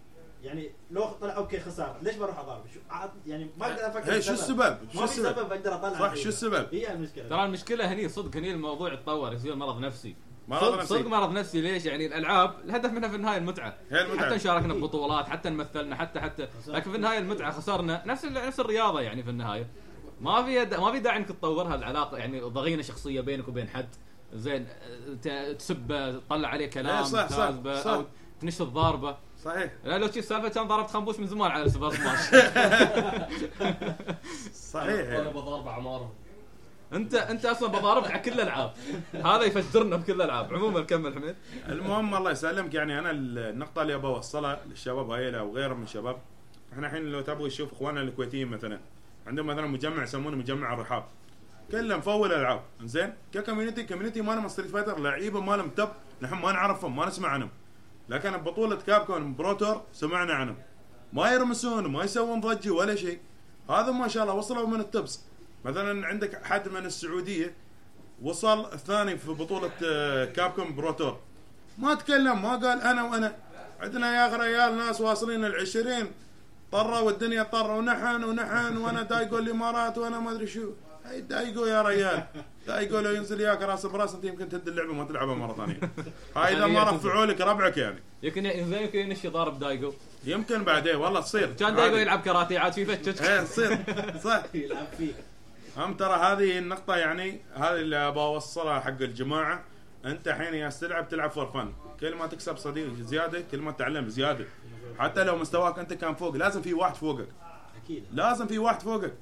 يعني 0.44 0.72
لو 0.92 1.06
طلع 1.06 1.36
أوكي 1.38 1.60
خسارة 1.60 1.98
ليش 2.02 2.16
بروح 2.16 2.40
أضرب؟ 2.40 2.64
شو 2.74 2.80
عاد 2.90 3.10
يعني 3.28 3.50
ما 3.58 3.66
أقدر 3.66 3.88
أفكر 3.88 4.14
هي 4.14 4.22
شو 4.22 4.34
السبب؟ 4.34 4.78
شو 4.94 5.00
ما 5.00 5.06
في 5.06 5.12
السبب؟ 5.20 5.36
سبب 5.36 5.52
أقدر 5.52 5.76
اطلع 5.76 6.00
صح. 6.00 6.16
شو 6.16 6.30
السبب؟ 6.30 6.68
هي 6.72 6.94
المشكلة 6.94 7.30
ترى 7.30 7.44
المشكلة 7.46 7.94
هني 7.94 8.10
صدق 8.10 8.38
هني 8.38 8.52
الموضوع 8.52 8.94
يتطور 8.94 9.34
يصير 9.34 9.56
مرض 9.56 9.80
نفسي 9.80 10.16
مرض 10.52 10.62
صدق, 10.64 10.76
نفسي. 10.78 10.88
صدق 10.88 11.08
مرض 11.08 11.32
نفسي 11.32 11.62
ليش 11.62 11.86
يعني 11.86 12.06
الألعاب 12.06 12.54
الهدف 12.66 12.92
منها 12.92 13.10
في 13.10 13.16
النهاية 13.16 13.38
المتعة. 13.38 13.74
هي 13.92 14.02
المتعة. 14.02 14.26
حتى 14.30 14.40
شاركنا 14.40 14.74
ببطولات 14.74 15.30
حتى 15.30 15.50
نمثلنا 15.50 15.96
حتى 15.96 16.20
حتى 16.20 16.48
لكن 16.68 16.90
في 16.92 16.98
النهاية 16.98 17.18
المتعة 17.20 17.52
خسرنا 17.52 18.04
نفس 18.06 18.26
نفس 18.26 18.60
الرياضة 18.60 19.02
يعني 19.02 19.24
في 19.24 19.30
النهاية. 19.30 19.68
ما 20.22 20.44
في 20.44 20.66
دا 20.66 20.80
ما 20.80 20.92
في 20.92 21.00
داعي 21.00 21.18
إنك 21.18 21.28
تطورها 21.28 21.76
العلاقة 21.76 22.18
يعني 22.18 22.40
ضغينة 22.42 22.82
شخصية 22.82 23.22
بينك 23.22 23.48
وبين 23.48 23.70
حد. 23.70 23.90
زين 24.34 24.68
ت- 25.22 25.56
تسبه 25.60 26.12
تطلع 26.12 26.48
عليه 26.50 26.66
كلام 26.70 26.96
إيه 26.98 27.04
صح، 27.04 27.28
صح، 27.30 27.36
تهازبه، 27.38 27.82
صح. 27.82 27.92
أو 27.92 28.06
تنشط 28.42 28.68
ضاربه 28.68 29.18
صحيح. 29.44 29.72
لا 29.84 29.98
لو 29.98 30.12
شي 30.12 30.20
السالفه 30.20 30.50
كان 30.50 30.68
ضربت 30.68 30.90
خنبوش 30.90 31.20
من 31.20 31.28
زمان 31.28 31.52
على 31.52 31.70
سوبر 31.70 31.90
سماش 31.96 32.20
صحيح. 34.74 35.20
أنا 35.20 35.30
بضرب 35.30 35.68
اعمارهم 35.68 36.10
انت 36.94 37.16
انت 37.16 37.46
أصلا 37.46 37.70
بضاربك 37.70 38.12
على 38.12 38.20
كل 38.20 38.32
الألعاب. 38.32 38.74
هذا 39.14 39.44
يفجرنا 39.44 39.96
بكل 39.96 40.14
الألعاب. 40.14 40.54
عموما 40.54 40.82
كمل 40.82 41.14
حميد. 41.14 41.36
المهم 41.70 42.16
الله 42.16 42.32
يسلمك 42.32 42.74
يعني 42.74 43.00
أنا 43.00 43.12
النقطة 43.12 43.82
اللي 43.82 43.96
أبغى 43.96 44.16
أوصلها 44.16 44.62
للشباب 44.70 45.10
هاي 45.10 45.40
أو 45.40 45.56
غيرهم 45.56 45.78
من 45.78 45.84
الشباب 45.84 46.18
إحنا 46.74 46.88
الحين 46.88 47.12
لو 47.12 47.22
تبغى 47.22 47.50
تشوف 47.50 47.72
إخواننا 47.72 48.02
الكويتيين 48.02 48.48
مثلا 48.48 48.80
عندهم 49.28 49.48
مثلا 49.48 49.68
مجمع 49.68 50.04
يسمونه 50.04 50.38
مجمع 50.38 50.74
الرحاب. 50.74 51.06
كله 51.72 51.98
مفول 51.98 52.34
العاب 52.34 52.62
زين 52.84 53.14
ك 53.34 53.39
community 53.39 53.84
community 53.84 54.22
مالهم 54.22 54.48
ستريت 54.48 54.72
فايتر 54.72 55.00
لعيبة 55.00 55.42
مالهم 55.42 55.70
top 55.70 55.90
نحن 56.22 56.36
ما 56.36 56.52
نعرفهم 56.52 56.96
ما 56.96 57.06
نسمع 57.06 57.30
عنهم. 57.30 57.50
لكن 58.10 58.38
ببطولة 58.38 58.76
كابكوم 58.76 59.36
Pro 59.36 59.55
Tour 59.55 59.82
سمعنا 59.94 60.34
عنهم. 60.34 60.58
ما 61.14 61.32
يرمسون 61.32 61.88
ما 61.88 62.04
يسوون 62.04 62.42
ضجة 62.42 62.72
ولا 62.72 62.96
شيء. 62.96 63.20
هذا 63.70 63.92
ما 63.92 64.08
شاء 64.08 64.24
الله 64.24 64.34
وصلوا 64.34 64.68
من 64.68 64.80
التبس 64.80 65.26
مثلا 65.66 66.08
عندك 66.08 66.46
حد 66.46 66.70
من 66.70 66.86
السعودية 66.86 67.54
وصل 68.22 68.74
الثاني 68.74 69.18
في 69.18 69.32
بطولة 69.32 69.72
آه، 69.86 70.26
كابكوم 70.26 70.76
Pro 70.76 70.95
Tour 70.95 71.20
ما 71.78 71.94
تكلم 71.96 72.42
ما 72.42 72.50
قال 72.56 72.82
أنا 72.82 73.04
وأنا. 73.04 73.36
عندنا 73.80 74.16
يا 74.16 74.28
أخي 74.28 74.36
ريال 74.48 74.78
ناس 74.78 75.02
واصلين 75.02 75.46
العشرين. 75.46 76.12
طروا 76.72 77.00
والدنيا 77.00 77.44
طر 77.44 77.72
ونحن 77.72 78.24
ونحن 78.24 78.78
وأنا 78.78 79.02
دايجو 79.04 79.38
الإمارات 79.38 79.98
وأنا 79.98 80.20
ما 80.20 80.32
أدري 80.32 80.48
شو. 80.48 80.72
هاي 81.06 81.22
دايجو 81.22 81.66
يا 81.66 81.82
ريال. 81.82 82.24
دايجو 82.68 83.00
لو 83.00 83.12
ينزل 83.12 83.42
ياك 83.42 83.62
راس 83.62 83.86
براس 83.86 84.16
أنت 84.16 84.24
يمكن 84.24 84.50
تهد 84.50 84.68
اللعبة 84.68 84.92
وما 84.92 85.04
تلعبها 85.06 85.36
مرة 85.36 85.54
ثانية. 85.54 85.80
هاي 86.36 86.58
إذا 86.58 86.68
ما 86.68 86.84
رفعوا 86.84 87.26
لك 87.26 87.42
ربعك 87.42 87.78
يعني. 87.78 88.00
يمكن 88.24 88.44
زين 88.44 88.74
يمكن 88.74 89.00
ينشي 89.00 89.28
ضارب 89.28 89.60
دايجو 89.60 89.94
يمكن 90.26 90.64
بعدين 90.64 90.96
والله 90.96 91.22
تصير. 91.22 91.54
كان 91.54 91.76
دايجو 91.76 91.82
عادي. 91.82 92.02
يلعب 92.02 92.22
كاراتيه 92.22 92.60
عاد 92.60 92.74
في 92.74 92.86
فتشك 92.86 93.22
إيه 93.22 93.42
تصير. 93.42 93.78
صح. 94.26 94.44
يلعب 94.54 94.88
فيك 94.98 95.16
هم 95.78 95.94
ترى 95.94 96.14
هذه 96.14 96.58
النقطة 96.58 96.96
يعني 96.96 97.42
هذه 97.56 97.76
اللي 97.76 97.96
أبغى 97.96 98.24
أوصلها 98.24 98.80
حق 98.80 99.02
الجماعة. 99.02 99.64
أنت 100.06 100.28
الحين 100.28 100.54
يا 100.54 100.70
تلعب 100.70 101.10
تلعب 101.10 101.32
for 101.32 101.46
fun 101.46 101.74
كل 102.00 102.16
ما 102.16 102.28
تكسب 102.28 102.58
صديق 102.58 102.94
زيادة 102.94 103.44
كل 103.52 103.62
ما 103.62 103.72
تتعلم 103.72 104.10
زيادة. 104.10 104.46
حتى 105.00 105.24
لو 105.24 105.38
مستواك 105.38 105.80
أنت 105.80 105.94
كان 105.94 106.16
فوق 106.16 106.36
لازم 106.36 106.62
في 106.62 106.74
واحد 106.74 106.96
فوقك. 106.96 107.28
أكيد. 107.84 108.04
لازم 108.14 108.48
في 108.48 108.60
واحد 108.60 108.82
فوقك. 108.82 109.14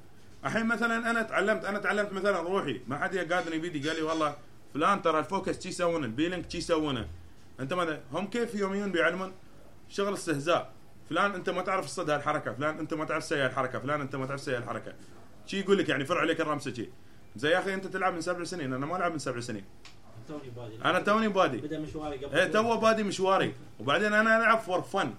الحين 0.44 0.66
مثلا 0.66 1.10
أنا 1.10 1.22
تعلمت 1.22 1.64
أنا 1.64 1.78
تعلمت 1.78 2.12
مثلا 2.12 2.40
روحي. 2.40 2.80
ما 2.88 2.98
حد 2.98 3.16
قادني 3.16 3.58
بيدي. 3.58 3.88
قال 3.88 3.96
لي 3.96 4.02
والله 4.02 4.36
فلان 4.74 5.02
ترى 5.02 5.18
ال 5.18 5.25
focus 5.25 5.62
شي 5.62 5.68
يسوونه 5.68 6.06
ال 6.06 6.11
bullying 6.11 6.50
شي 6.50 6.58
يسوونه. 6.58 7.08
أنت 7.60 7.72
ما 7.72 8.00
هم 8.12 8.26
كيف 8.26 8.54
يوميون 8.54 8.92
بيعلمون؟ 8.92 9.32
شغل 9.88 10.14
استهزاء. 10.14 10.72
فلان 11.10 11.34
أنت 11.34 11.50
ما 11.50 11.62
تعرف 11.62 11.86
تصد 11.86 12.10
هالحركه 12.10 12.52
فلان 12.52 12.78
أنت 12.78 12.94
ما 12.94 13.04
تعرف 13.04 13.24
تسوي 13.24 13.40
هالحركه 13.40 13.78
فلان 13.78 14.00
أنت 14.00 14.16
ما 14.16 14.26
تعرف 14.26 14.40
تسوي 14.40 14.56
هالحركه 14.56 14.92
شي 15.50 15.60
يقول 15.60 15.78
لك 15.78 15.88
يعني 15.88 16.04
فرع 16.04 16.20
عليك 16.20 16.40
الرمسة 16.40 16.72
شي. 16.72 16.88
زي 17.36 17.50
يا 17.50 17.58
أخي 17.58 17.74
أنت 17.74 17.86
تلعب 17.86 18.14
من 18.14 18.20
سبع 18.20 18.44
سنين 18.44 18.72
أنا 18.72 18.86
ما 18.86 18.96
ألعب 18.96 19.12
من 19.12 19.18
سبع 19.18 19.40
سنين. 19.40 19.64
توني 20.28 20.50
بادي. 20.56 20.84
أنا 20.84 21.00
توني 21.00 21.28
بادي. 21.28 21.56
بدأ 21.56 21.78
مشواري 21.78 22.16
قبل 22.16 22.38
إيه 22.38 22.44
تو 22.44 22.76
بادي 22.76 23.02
مشواري. 23.02 23.54
وبعدين 23.80 24.12
أنا 24.12 24.36
ألعب 24.36 24.58
for 24.58 24.82
fun 24.82 25.14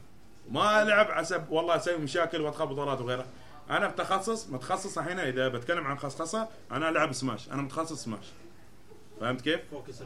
ما 0.49 0.83
ألعب 0.83 1.11
عسب 1.11 1.49
والله 1.49 1.75
أسوي 1.75 1.97
مشاكل 1.97 2.41
وادخل 2.41 2.65
بطولات 2.65 3.01
وغيره. 3.01 3.25
أنا 3.69 3.87
بتخصص 3.87 4.49
متخصص 4.49 4.97
الحين 4.97 5.19
إذا 5.19 5.47
بتكلم 5.47 5.87
عن 5.87 5.97
خصخصة 5.97 6.47
أنا 6.71 6.89
ألعب 6.89 7.11
سماش. 7.11 7.49
أنا 7.49 7.61
متخصص 7.61 8.03
سماش. 8.03 8.25
فهمت 9.19 9.41
كيف؟ 9.41 9.59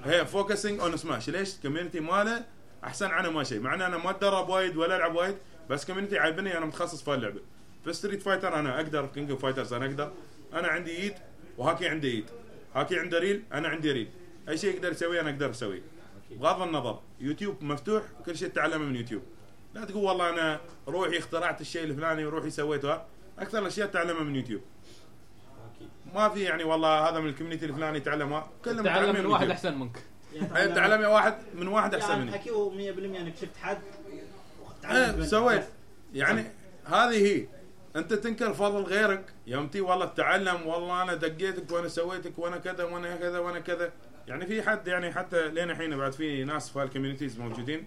هي 0.06 0.26
focusing 0.26 0.80
on 0.80 0.98
سماش 0.98 1.30
ليش؟ 1.30 1.56
ال 1.56 1.60
community 1.60 2.00
ماله 2.00 2.46
أحسن 2.84 3.08
عنه 3.08 3.30
ما 3.30 3.44
شيء. 3.44 3.60
مع 3.60 3.74
إن 3.74 3.82
أنا 3.82 3.98
ما 3.98 4.10
أتدرب 4.10 4.50
وايد 4.50 4.78
ولا 4.78 4.96
ألعب 4.96 5.16
وايد 5.16 5.38
بس 5.70 5.86
community 5.86 6.20
عايبني 6.20 6.58
أنا 6.58 6.66
متخصص 6.66 7.04
في 7.04 7.14
اللعبه 7.14 7.42
في 7.86 7.94
ستريت 7.94 8.22
فايتر 8.22 8.60
أنا 8.60 8.76
أقدر 8.76 9.08
في 9.08 9.14
كينج 9.14 9.32
اوف 9.32 9.42
فايترز 9.42 9.74
أنا 9.74 9.86
أقدر. 9.86 10.12
أنا 10.54 10.68
عندي 10.68 10.92
إيد 10.92 11.14
وهاكي 11.58 11.88
عنده 11.88 12.08
إيد. 12.08 12.26
هاكي 12.76 13.00
عنده 13.00 13.20
ريل 13.20 13.44
أنا 13.54 13.68
عندي 13.68 13.92
ريل. 13.92 14.10
أي 14.50 14.58
شيء 14.58 14.76
يقدر 14.76 14.92
يسويه 14.92 15.22
أنا 15.22 15.30
أقدر 15.30 15.50
أسويه. 15.50 15.82
بغض 16.32 16.62
النظر 16.62 17.00
يوتيوب 17.20 17.64
مفتوح 17.64 18.04
كل 18.26 18.38
شيء 18.38 18.48
تتعلمه 18.48 18.86
من 18.86 18.96
يوتيوب. 18.96 19.24
لا 19.74 19.86
تقول 19.86 20.04
والله 20.04 20.30
أنا 20.30 20.60
روحي 20.88 21.18
اخترعت 21.18 21.62
الشيء 21.62 21.84
الفلاني 21.84 22.26
وروحي 22.26 22.50
سويته. 22.50 23.02
أكثر 23.40 23.60
الأشياء 23.60 23.88
تتعلمها 23.88 24.24
من 24.24 24.36
يوتيوب. 24.36 24.62
ما 26.14 26.30
في 26.30 26.44
يعني 26.44 26.64
والله 26.64 27.10
هذا 27.10 27.20
من 27.20 27.30
ال 27.30 27.33
community 27.33 27.66
الفلاني 27.66 28.00
تعلمها 28.00 28.50
كلهم 28.66 28.86
تعلم 28.86 29.16
من 29.16 29.26
واحد. 29.26 29.50
أحسن 29.50 29.78
منك. 29.78 29.98
إيه، 30.34 30.66
تعلم. 30.66 31.02
يا 31.02 31.08
واحد 31.08 31.38
من 31.54 31.68
واحد 31.68 31.96
أحسن 31.96 32.10
يعني 32.10 32.22
مني. 32.22 32.32
حكي 32.32 32.50
100% 32.50 33.20
إنك 33.20 33.36
شفت 33.36 33.58
حد. 33.62 33.78
تعلمت 34.82 35.26
سويت. 35.26 35.64
يعني 36.14 36.44
هذه 36.86 37.28
هي. 37.28 37.48
أنت 37.96 38.14
تنكر 38.14 38.54
فضل 38.54 38.84
غيرك. 38.84 39.34
يوم 39.48 39.68
تي 39.68 39.82
والله 39.82 40.06
تتعلم 40.06 40.68
والله 40.68 41.04
أنا 41.04 41.14
دقيتك 41.14 41.72
وأنا 41.72 41.88
سويتك 41.88 42.40
وأنا 42.40 42.58
كذا 42.58 42.84
وأنا 42.84 43.16
كذا 43.16 43.40
وأنا 43.40 43.60
كذا. 43.60 43.92
يعني 44.28 44.46
في 44.46 44.62
حد 44.62 44.88
يعني 44.88 45.14
حتى 45.14 45.50
لين 45.50 45.72
الحين 45.72 45.98
بعد 45.98 46.12
في 46.12 46.44
ناس 46.44 46.70
في 46.70 46.80
هال 46.80 46.89
communities 46.89 47.40
موجودين. 47.40 47.86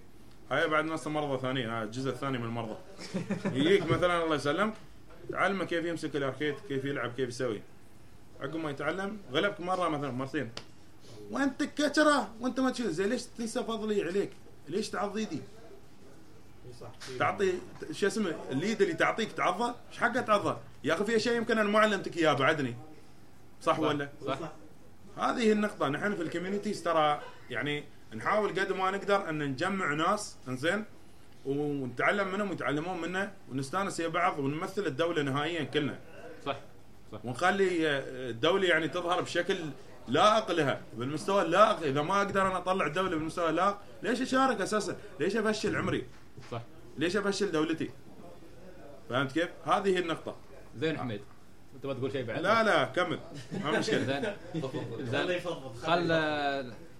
هاي 0.51 0.69
بعد 0.69 0.85
ناس 0.85 1.07
مرضى 1.07 1.43
ثانيين. 1.43 1.71
هاي 1.71 1.85
الجزء 1.85 2.11
الثاني 2.11 2.39
من 2.39 2.45
المرضى. 2.45 2.77
يجيك 3.59 3.91
مثلا 3.91 4.25
الله 4.25 4.37
يسلمك 4.37 4.75
تعلمه 5.31 5.65
كيف 5.65 5.85
يمسك 5.85 6.17
ال 6.17 6.22
arcade 6.22 6.55
كيف 6.69 6.85
يلعب 6.85 7.13
كيف 7.13 7.29
يسوي. 7.29 7.63
عقب 8.41 8.57
ما 8.57 8.71
يتعلم 8.71 9.19
غلبك 9.33 9.61
مرة 9.61 9.89
مثلا 9.89 10.11
مرتين. 10.11 10.51
وأنت 11.31 11.63
كتره 11.63 12.35
وأنت 12.41 12.61
ما 12.61 12.71
تشوف. 12.71 12.87
زي 12.87 13.07
ليش 13.07 13.23
تنسى 13.25 13.65
فضلي 13.65 14.03
عليك؟ 14.03 14.31
ليش 14.69 14.91
تعض 14.91 15.17
ايدي 15.17 15.37
إي 15.37 15.43
صح. 16.81 16.91
تعطي 17.19 17.53
شو 17.93 18.07
اسمه 18.07 18.35
اليد 18.51 18.83
اللي 18.83 18.95
تعطيك 18.95 19.33
تعضه 19.33 19.75
إيش 19.91 19.99
حقه 19.99 20.21
تعضه؟ 20.21 20.57
يا 20.85 20.95
أخي 20.95 21.05
في 21.05 21.17
اشياء 21.17 21.37
يمكن 21.37 21.59
أنا 21.59 21.71
ما 21.71 21.79
علمتك 21.79 22.17
اياها 22.17 22.35
بعدني 22.35 22.77
صح. 23.63 23.79
ولا؟ 23.79 24.09
صح. 24.27 24.39
صح. 24.41 24.53
هذه 25.19 25.53
النقطة. 25.53 25.89
نحن 25.89 26.15
في 26.15 26.23
ال 26.23 26.28
communities 26.28 26.83
ترى 26.83 27.21
يعني 27.51 27.85
نحاول 28.15 28.61
قد 28.61 28.73
ما 28.73 28.91
نقدر 28.91 29.29
أن 29.29 29.39
نجمع 29.39 29.95
ناس 29.95 30.37
إنزين 30.49 30.85
ونتعلم 31.47 32.33
منهم 32.33 32.51
ويتعلمون 32.51 33.01
منا 33.01 33.33
ونستانس 33.51 34.01
ويا 34.01 34.09
بعض 34.09 34.39
ونمثل 34.39 34.87
الدولة 34.87 35.23
نهائيا 35.23 35.65
كلنا. 35.65 35.99
صح. 36.47 36.57
ونخلي 37.25 37.89
آه، 37.89 38.31
الدولة 38.31 38.69
يعني 38.69 38.89
تظهر 38.89 39.21
بشكل 39.21 39.57
لائق 40.09 40.51
لها 40.51 40.81
بالمستوى 40.97 41.43
اللائق. 41.43 41.83
إذا 41.83 42.03
ما 42.03 42.19
أقدر 42.19 42.47
أنا 42.47 42.57
أطلع 42.59 42.87
الدولة 42.87 43.11
بالمستوى 43.11 43.51
اللائق 43.51 43.79
ليش 44.03 44.23
أشارك 44.23 44.61
أساسا؟ 44.61 44.97
ليش 45.21 45.37
أفشل 45.37 45.77
عمري؟ 45.77 46.07
صح. 46.51 46.63
ليش 46.99 47.17
أفشل 47.17 47.53
دولتي؟ 47.53 47.91
فهمت 49.11 49.33
كيف؟ 49.33 49.49
هذه 49.65 49.89
هي 49.89 49.99
النقطة. 49.99 50.37
زين 50.77 50.99
حميد 50.99 51.21
أنت 51.75 51.87
ما 51.87 51.95
تقول 51.95 52.13
شيء 52.13 52.25
بعد. 52.25 52.41
لا 52.41 52.63
لا 52.63 52.85
كمل. 52.85 53.19
ما 53.65 53.79
مشكلة. 53.79 54.05
زين. 54.13 54.23
خله 54.63 55.01
زين. 55.27 55.31
يفضفض 55.37 55.77
خل 55.77 56.09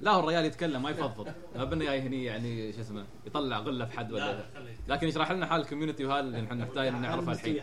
لا 0.01 0.11
هو 0.11 0.21
الرجال 0.21 0.45
يتكلم 0.45 0.83
ما 0.83 0.91
يفضفض 0.91 1.29
ما 1.57 1.65
بنا 1.65 1.85
جاي 1.85 2.01
هني 2.01 2.25
يعني 2.25 2.73
شو 2.73 2.81
اسمه 2.81 3.05
يطلع 3.27 3.59
غلة 3.59 3.85
في 3.85 3.93
حد 3.99 4.13
لا 4.13 4.17
ولا 4.17 4.33
لا 4.37 4.45
خله 4.55 4.75
لكن 4.89 5.09
يشرح 5.09 5.31
لنا 5.33 5.47
حال 5.47 5.61
ال 5.61 5.65
community 5.65 6.05
وهذا 6.05 6.21
اللي 6.21 6.41
نحن 6.41 6.59
نحتاج 6.59 6.89
نعرفها 6.93 7.35
الحين. 7.35 7.61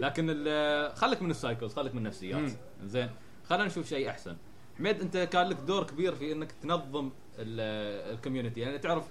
لكن 0.00 0.26
ال- 0.30 0.96
خليك 0.96 1.22
من 1.22 1.30
ال 1.30 1.36
cycles 1.36 1.74
خليك 1.74 1.92
من 1.92 1.98
النفسيات. 1.98 2.50
زين. 2.84 3.10
خلينا 3.48 3.64
نشوف 3.66 3.88
شيء 3.88 4.10
أحسن. 4.10 4.36
حميد 4.78 5.00
أنت 5.00 5.16
كان 5.16 5.46
لك 5.48 5.56
دور 5.56 5.84
كبير 5.84 6.14
في 6.14 6.32
إنك 6.32 6.52
تنظم 6.52 7.10
ال- 7.38 8.14
ال 8.14 8.18
community. 8.18 8.60
يعني 8.60 8.78
تعرف 8.78 9.04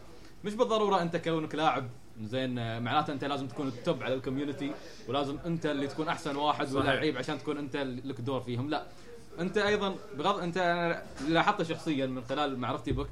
مش 0.44 0.54
بالضرورة 0.56 1.02
أنت 1.02 1.18
كونك 1.18 1.56
لاعب 1.56 1.90
زين 2.22 2.82
معناته 2.84 3.14
انت 3.14 3.24
لازم 3.24 3.48
تكون 3.48 3.68
ال 3.68 3.77
top 3.77 4.04
على 4.04 4.14
ال 4.14 4.19
community 4.19 4.72
ولازم 5.08 5.38
انت 5.46 5.66
اللي 5.66 5.88
تكون 5.88 6.08
أحسن 6.08 6.36
واحد. 6.36 6.74
ولعيب 6.74 7.18
عشان 7.18 7.38
تكون 7.40 7.58
انت 7.58 7.76
لك 7.78 8.22
دور 8.22 8.42
فيهم. 8.42 8.70
لا 8.70 8.84
انت 9.40 9.58
أيضا 9.58 9.96
بغض 10.18 10.40
انت 10.40 10.58
أنا 10.58 11.04
لاحظت 11.28 11.62
شخصيا 11.62 12.06
من 12.06 12.24
خلال 12.24 12.60
معرفتي 12.60 12.92
بك 12.92 13.08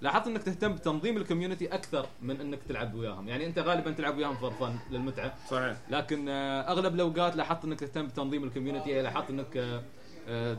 لاحظت 0.00 0.26
إنك 0.26 0.42
تهتم 0.42 0.72
بتنظيم 0.72 1.16
ال 1.16 1.21
community 1.21 1.66
أكثر 1.66 2.06
من 2.22 2.40
إنك 2.40 2.58
تلعب 2.68 2.94
وياهم. 2.94 3.28
يعني 3.28 3.46
أنت 3.46 3.58
غالبا 3.58 3.90
تلعب 3.90 4.16
وياهم 4.16 4.34
for 4.34 4.50
fun 4.50 4.78
للمتعة. 4.90 5.34
صحيح. 5.50 5.76
لكن 5.90 6.28
آه، 6.28 6.60
أغلب 6.72 6.94
الأوقات 6.94 7.36
لاحظت 7.36 7.64
إنك 7.64 7.80
تهتم 7.80 8.06
بتنظيم 8.06 8.44
ال 8.44 8.50
community 8.50 9.02
لاحظت 9.02 9.30
إنك 9.30 9.56
آه، 9.56 9.82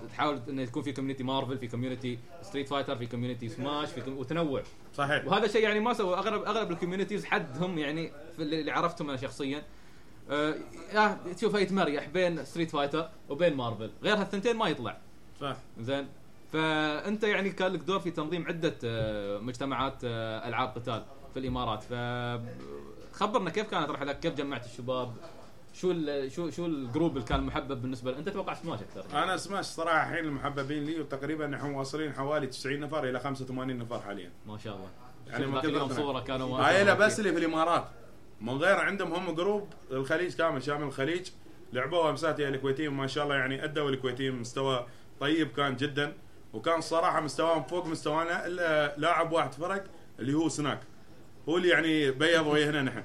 تحاول 0.09 0.41
إنه 0.49 0.61
يكون 0.61 0.84
في 0.84 0.93
community 0.93 1.24
مارفل 1.24 1.57
في 1.57 1.68
community 1.68 2.20
ستريت 2.41 2.70
فايتر 2.70 2.95
في 2.95 3.05
community 3.05 3.49
سماش 3.49 3.89
في 3.89 4.09
وتنوع. 4.09 4.63
صحيح. 4.95 5.26
وهذا 5.26 5.47
شيء 5.47 5.63
يعني 5.63 5.80
ما 5.80 5.93
سوى 5.93 6.15
اغلب 6.15 6.43
اغلب 6.43 6.72
ال 6.72 6.76
communities 6.76 7.26
حدهم 7.26 7.78
يعني 7.78 8.11
في 8.36 8.43
اللي 8.43 8.72
عرفتهم 8.72 9.09
أنا 9.09 9.18
شخصيا. 9.18 9.63
آه 10.30 10.55
آه، 10.95 11.18
تشوفه 11.38 11.59
يتمريح 11.59 12.07
بين 12.07 12.45
ستريت 12.45 12.72
فايتر 12.72 13.09
وبين 13.30 13.53
مارفل 13.53 13.91
غير 14.03 14.15
هالثنتين 14.15 14.55
ما 14.55 14.68
يطلع. 14.68 14.97
صح. 15.41 15.57
زين. 15.80 16.07
فأنت 16.53 17.24
يعني 17.24 17.49
كان 17.49 17.72
لك 17.72 17.80
دور 17.80 17.99
في 17.99 18.11
تنظيم 18.11 18.47
عدة 18.47 18.76
آه، 18.84 19.39
مجتمعات 19.39 19.97
آه، 20.03 20.47
ألعاب 20.47 20.70
قتال 20.70 21.05
في 21.34 21.39
الإمارات. 21.39 21.84
ف 21.84 21.93
خبرنا 23.13 23.49
كيف 23.49 23.70
كانت 23.70 23.89
رحلتك 23.89 24.20
كيف 24.20 24.34
جمعت 24.34 24.65
الشباب؟ 24.65 25.13
شو 25.74 25.91
ال 25.91 26.32
شو 26.32 26.49
شو 26.49 26.65
ال 26.66 26.74
group 26.74 27.18
اللي 27.18 27.28
كان 27.28 27.43
محبب 27.43 27.82
بالنسبة 27.82 28.11
لك؟ 28.11 28.18
أنت 28.18 28.30
توقع 28.30 28.53
سماش 28.53 28.80
أكثر. 28.82 29.24
أنا 29.24 29.38
سماش 29.38 29.65
صراحة 29.65 30.09
الحين 30.09 30.26
المحببين 30.26 30.84
لي 30.86 30.99
وتقريبا 30.99 31.47
نحن 31.47 31.65
واصلين 31.74 32.13
حوالي 32.13 32.47
90 32.47 32.80
نفر 32.80 33.09
إلى 33.09 33.20
85 33.20 33.78
نفر 33.78 33.99
حاليا. 33.99 34.32
ما 34.47 34.57
شاء 34.57 34.76
الله. 34.76 34.89
يعني 35.28 35.45
ذاك 35.45 35.63
كثر 35.63 35.86
ما- 35.88 35.93
صورة 35.93 36.20
كانوا 36.20 36.57
هاي 36.59 36.84
لا 36.84 36.93
بس 36.93 37.20
اللي 37.20 37.32
في 37.34 37.39
الإمارات. 37.39 37.86
من 38.41 38.57
غير 38.57 38.76
عندهم 38.76 39.13
هم 39.13 39.36
جروب 39.36 39.68
الخليج 39.91 40.36
كامل 40.36 40.63
شامل 40.63 40.84
الخليج. 40.84 41.30
لعبوها 41.74 42.11
مساتي 42.11 42.47
الكويتيين 42.47 42.91
ما 42.91 43.07
شاء 43.07 43.24
الله 43.24 43.36
يعني 43.36 43.63
أدوا 43.63 43.89
الكويتيين 43.89 44.36
مستوى 44.36 44.86
طيب 45.20 45.47
كان 45.51 45.76
جدا. 45.76 46.13
وكان 46.53 46.82
صراحة 46.82 47.22
مستواهم 47.22 47.63
فوق 47.63 47.86
مستوانا 47.86 48.45
إلا 48.47 48.95
لاعب 48.97 49.32
واحد 49.32 49.53
فرق 49.53 49.84
اللي 50.20 50.34
هو 50.34 50.49
سناك. 50.49 50.80
هو 51.49 51.57
اللي 51.57 51.70
يعني 51.70 52.11
بيض 52.11 52.47
وجهنا 52.47 52.82
نحن. 52.82 53.03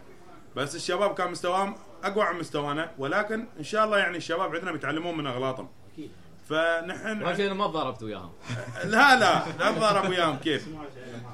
بس 0.56 0.76
الشباب 0.76 1.14
كان 1.14 1.30
مستواهم 1.30 1.74
أقوى 2.02 2.32
من 2.32 2.38
مستوانا 2.40 2.90
ولكن 2.98 3.44
إن 3.58 3.64
شاء 3.64 3.84
الله 3.84 3.98
يعني 3.98 4.16
الشباب 4.16 4.54
عندنا 4.54 4.72
بيتعلمون 4.72 5.16
من 5.18 5.26
أغلاطهم. 5.26 5.68
أكيد. 5.92 6.10
فنحن 6.48 7.22
اهم 7.22 7.36
شيء 7.36 7.54
ما 7.54 7.66
تضاربت 7.66 8.02
وياهم. 8.02 8.32
لا 8.84 9.16
لا 9.20 9.44
لا 9.58 9.70
تضارب 9.72 10.10
وياهم. 10.10 10.36
كيف؟ 10.36 10.68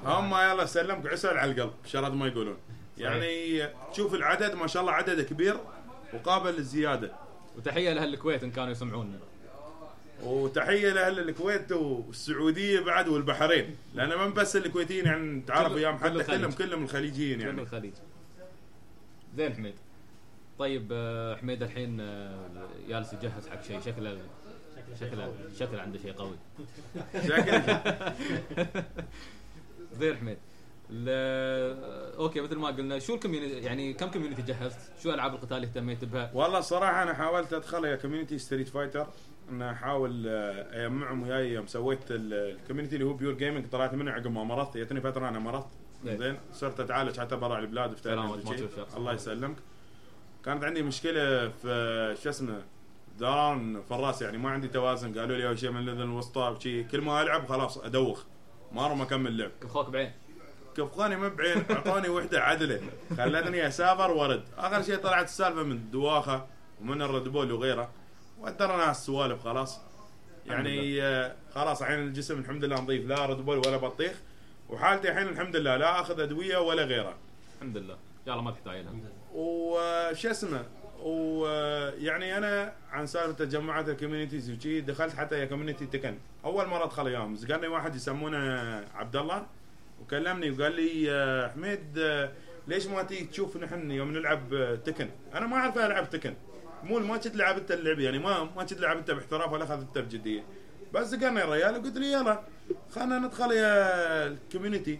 هم 0.04 0.34
يلا 0.34 0.66
سلمك 0.66 1.06
عسل 1.06 1.36
على 1.36 1.50
القلب 1.52 1.72
شرد 1.86 2.12
ما 2.14 2.26
يقولون. 2.26 2.56
يعني 2.98 3.66
تشوف 3.92 4.14
العدد 4.14 4.54
ما 4.54 4.66
شاء 4.66 4.80
الله 4.82 4.92
عدد 4.92 5.20
كبير 5.20 5.56
وقابل 6.14 6.50
للزيادة. 6.50 7.12
وتحية 7.56 7.92
لأهل 7.92 8.14
الكويت 8.14 8.42
إن 8.44 8.50
كانوا 8.50 8.70
يسمعونا. 8.70 9.18
وتحية 10.22 10.92
لأهل 10.92 11.18
الكويت 11.18 11.72
والسعودية 11.72 12.80
بعد 12.80 13.08
والبحرين. 13.08 13.76
لأن 13.94 14.18
من 14.18 14.32
بس 14.34 14.56
الكويتيين 14.56 15.04
يعني 15.06 15.22
نتعرف 15.22 15.68
كل- 15.68 15.74
وياهم 15.74 15.98
حتى. 15.98 16.24
كلهم 16.24 16.50
كلهم 16.52 16.82
الخليجيين 16.84 17.40
يعني. 17.40 17.62
الخليج 17.62 17.92
زين 19.36 19.54
حميد. 19.54 19.74
طيب 20.58 20.88
آه، 20.92 21.36
حميد 21.36 21.62
الحين 21.62 22.00
آه، 22.00 22.48
جالس 22.88 23.12
يجهز 23.12 23.48
حق 23.48 23.62
شيء. 23.62 23.80
شكله 23.80 24.18
شكله 25.00 25.32
شكله 25.58 25.82
عنده 25.82 25.98
شيء 25.98 26.12
قوي. 26.12 26.36
شكل 27.14 27.62
زين 29.98 30.16
حميد. 30.16 30.38
أوكي 32.18 32.40
مثل 32.40 32.56
ما 32.56 32.68
قلنا 32.68 32.98
شو 32.98 33.14
ال 33.14 33.19
community 33.19 33.58
يعني 33.58 33.92
كم 33.92 34.10
community 34.10 34.42
جهزت؟ 34.42 34.78
شو 35.02 35.14
ألعاب 35.14 35.34
القتال 35.34 35.56
اللي 35.56 35.66
اهتميت 35.66 36.04
بها؟ 36.04 36.30
والله 36.34 36.58
الصراحه 36.58 37.02
أنا 37.02 37.14
حاولت 37.14 37.52
ادخل 37.52 37.84
يا 37.84 37.96
community 37.96 38.38
ستريت 38.38 38.68
فايتر 38.68 39.06
ان 39.50 39.62
احاول 39.62 40.28
اجمعهم 40.28 41.22
وياي 41.22 41.52
يوم 41.52 41.66
سويت 41.66 42.10
ال- 42.10 42.34
ال 42.34 42.40
community 42.40 42.94
اللي 42.94 43.06
هو 43.06 43.12
Pure 43.12 43.34
Gaming 43.34 43.66
طلعت 43.68 43.94
منه 43.94 44.10
عقب 44.10 44.30
ما 44.30 44.44
مرضت. 44.44 44.76
جتني 44.76 45.00
فترة 45.00 45.28
أنا 45.28 45.38
مرضت. 45.38 45.68
زين. 46.04 46.38
صرت 46.52 46.80
أتعالج 46.80 47.20
حتى 47.20 47.36
برا 47.36 47.58
البلاد 47.58 47.96
في. 47.96 48.12
الله 48.96 49.12
يسلمك. 49.12 49.56
كانت 50.48 50.64
عندي 50.64 50.82
مشكلة 50.82 51.48
في 51.48 52.16
شو 52.22 52.28
اسمه 52.28 52.62
دوران 53.18 53.82
في 53.82 53.94
الرأس 53.94 54.22
يعني 54.22 54.38
ما 54.38 54.50
عندي 54.50 54.68
توازن. 54.68 55.18
قالوا 55.18 55.36
لي 55.36 55.48
أول 55.48 55.58
شيء 55.58 55.70
من 55.70 55.88
الأذن 55.88 56.02
الوسطى 56.02 56.40
وشي 56.40 56.84
كل 56.84 57.00
ما 57.00 57.22
ألعب 57.22 57.48
خلاص 57.48 57.78
أدوخ. 57.78 58.24
ما 58.72 58.86
أروح 58.86 59.00
أكمل 59.00 59.38
لعب. 59.38 59.50
أخوك 59.62 59.88
بعين. 59.88 60.12
كفخوني 60.76 61.16
من 61.16 61.28
بعين 61.28 61.64
اعطوني 61.70 62.08
وحدة 62.08 62.40
عدلة. 62.40 62.80
خلتني 63.16 63.66
أسافر 63.66 64.10
وارد 64.10 64.42
آخر 64.58 64.82
شيء 64.82 64.96
طلعت 64.96 65.24
السالفة 65.24 65.62
من 65.62 65.72
الدواخه 65.72 66.46
ومن 66.80 67.02
ال 67.02 67.09
Red 67.09 67.28
Bull 67.28 67.52
وغيره. 67.52 67.90
ودرنا 68.40 68.90
السوالف 68.90 69.42
خلاص. 69.44 69.80
يعني 70.46 71.02
آه، 71.02 71.34
خلاص 71.54 71.82
الحين 71.82 71.98
الجسم 71.98 72.38
الحمد 72.38 72.64
لله 72.64 72.80
نظيف. 72.80 73.06
لا 73.06 73.26
Red 73.26 73.38
Bull 73.38 73.58
ولا 73.58 73.76
بطيخ. 73.76 74.12
وحالتي 74.68 75.10
الحين 75.10 75.28
الحمد 75.28 75.56
لله 75.56 75.76
لا 75.76 76.00
أخذ 76.00 76.20
أدوية 76.20 76.58
ولا 76.58 76.84
غيرها 76.84 77.16
الحمد 77.56 77.76
لله. 77.76 77.96
الله 78.26 78.42
ما 78.42 78.50
تحتاج 78.50 78.80
لها 78.80 78.92
وش 79.38 80.26
اسمه؟ 80.26 80.64
ويعني 81.02 82.36
أنا 82.36 82.72
عن 82.90 83.06
سالفة 83.06 83.44
تجمعات 83.44 83.88
ال 83.88 83.93
communities 83.93 84.50
وشي 84.50 84.80
دخلت 84.80 85.14
حتى 85.14 85.38
يا 85.38 85.44
community 85.44 85.86
تكن. 85.86 86.18
أول 86.44 86.66
مرة 86.66 86.84
أدخل 86.84 87.02
وياهم 87.04 87.36
زقني 87.36 87.68
واحد 87.68 87.94
يسمونه 87.94 88.38
عبد 88.94 89.16
الله 89.16 89.46
وكلمني 90.02 90.50
وقال 90.50 90.72
لي 90.72 91.02
يا 91.02 91.48
حميد 91.48 91.98
آه، 91.98 92.32
ليش 92.68 92.86
ما 92.86 93.02
تيجي 93.02 93.24
تشوف 93.24 93.56
نحن 93.56 93.90
يوم 93.90 94.12
نلعب 94.12 94.54
آه، 94.54 94.74
تكن؟ 94.74 95.08
أنا 95.34 95.46
ما 95.46 95.56
أعرف 95.56 95.78
ألعب 95.78 96.10
تكن. 96.10 96.34
مو 96.84 96.98
ما 96.98 97.16
كنت 97.16 97.36
لعب 97.36 97.56
أنت 97.58 97.70
اللعبه 97.72 98.02
يعني 98.02 98.18
ما 98.18 98.44
ما 98.44 98.64
كنت 98.64 98.80
لعب 98.80 98.96
أنت 98.96 99.10
باحتراف 99.10 99.52
ولا 99.52 99.64
اخذته 99.64 100.00
بجدية. 100.00 100.42
بس 100.94 101.06
زقني 101.06 101.44
الرجال 101.44 101.74
وقلت 101.76 101.96
لي 101.96 102.12
يلا 102.12 102.42
خلينا 102.94 103.18
ندخل 103.18 103.52
يا 103.52 104.26
ال 104.26 104.33
community 104.33 104.98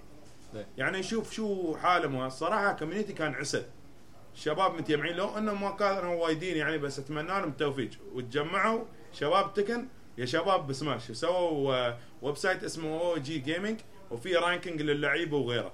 زين. 0.54 0.66
يعني 0.76 0.98
نشوف 0.98 1.32
شو 1.32 1.76
حالهم. 1.76 2.26
الصراحة 2.26 2.72
community 2.72 3.12
كان 3.12 3.34
عسل. 3.34 3.62
شباب 4.38 4.74
متجمعين 4.74 5.16
لو 5.16 5.38
انهم 5.38 5.60
ما 5.60 5.70
كانوا 5.70 6.14
وايدين 6.24 6.56
يعني 6.56 6.78
بس 6.78 6.98
اتمنى 6.98 7.28
لهم 7.28 7.48
التوفيق. 7.48 7.90
وتجمعوا 8.14 8.84
شباب 9.12 9.54
تكن 9.54 9.88
يا 10.18 10.26
شباب 10.26 10.66
بسماش. 10.66 11.12
سووا 11.12 11.74
آه، 11.88 11.98
website 12.22 12.64
اسمه 12.64 13.00
أو 13.00 13.16
جي 13.18 13.38
gaming 13.38 13.80
وفي 14.10 14.34
ranking 14.34 14.82
للعيبه 14.82 15.36
وغيره. 15.36 15.72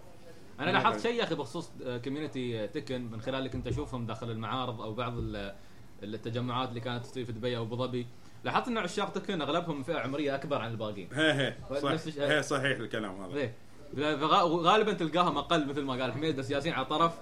أنا 0.61 0.71
لاحظت 0.71 1.01
شيء 1.01 1.15
يا 1.15 1.25
أخي 1.25 1.35
بخصوص 1.35 1.71
community 2.05 2.67
تكن 2.69 3.11
من 3.11 3.21
خلال 3.21 3.35
اللي 3.39 3.49
كنت 3.49 3.67
أشوفهم 3.67 4.07
داخل 4.07 4.31
المعارض 4.31 4.81
أو 4.81 4.95
بعض 4.95 5.13
ال- 5.19 5.55
التجمعات 6.03 6.69
اللي 6.69 6.81
كانت 6.81 7.07
تصير 7.07 7.25
في 7.25 7.33
دبي 7.33 7.57
أو 7.57 7.63
أبو 7.63 7.77
ظبي 7.77 8.07
لاحظت 8.45 8.69
إن 8.69 8.79
عشاق 8.79 9.13
تكن 9.13 9.43
أغلبهم 9.43 9.83
فئة 9.83 9.99
عمرية 9.99 10.35
أكبر 10.35 10.59
عن 10.59 10.71
الباقيين. 10.71 11.09
هي 11.13 11.33
هي 11.33 11.55
نفس 11.71 11.83
صح 11.83 11.91
الشيء. 11.91 12.23
هي 12.23 12.43
صحيح 12.43 12.79
الكلام 12.79 13.23
هذا. 13.23 13.37
إيه. 13.37 13.55
غالبا 13.99 14.93
تلقاهم 14.93 15.39
أقل 15.39 15.69
مثل 15.69 15.83
ما 15.83 15.93
قال 15.93 16.13
حميد 16.13 16.37
بس 16.37 16.51
ياسين 16.51 16.73
على 16.73 16.85
طرف 16.85 17.13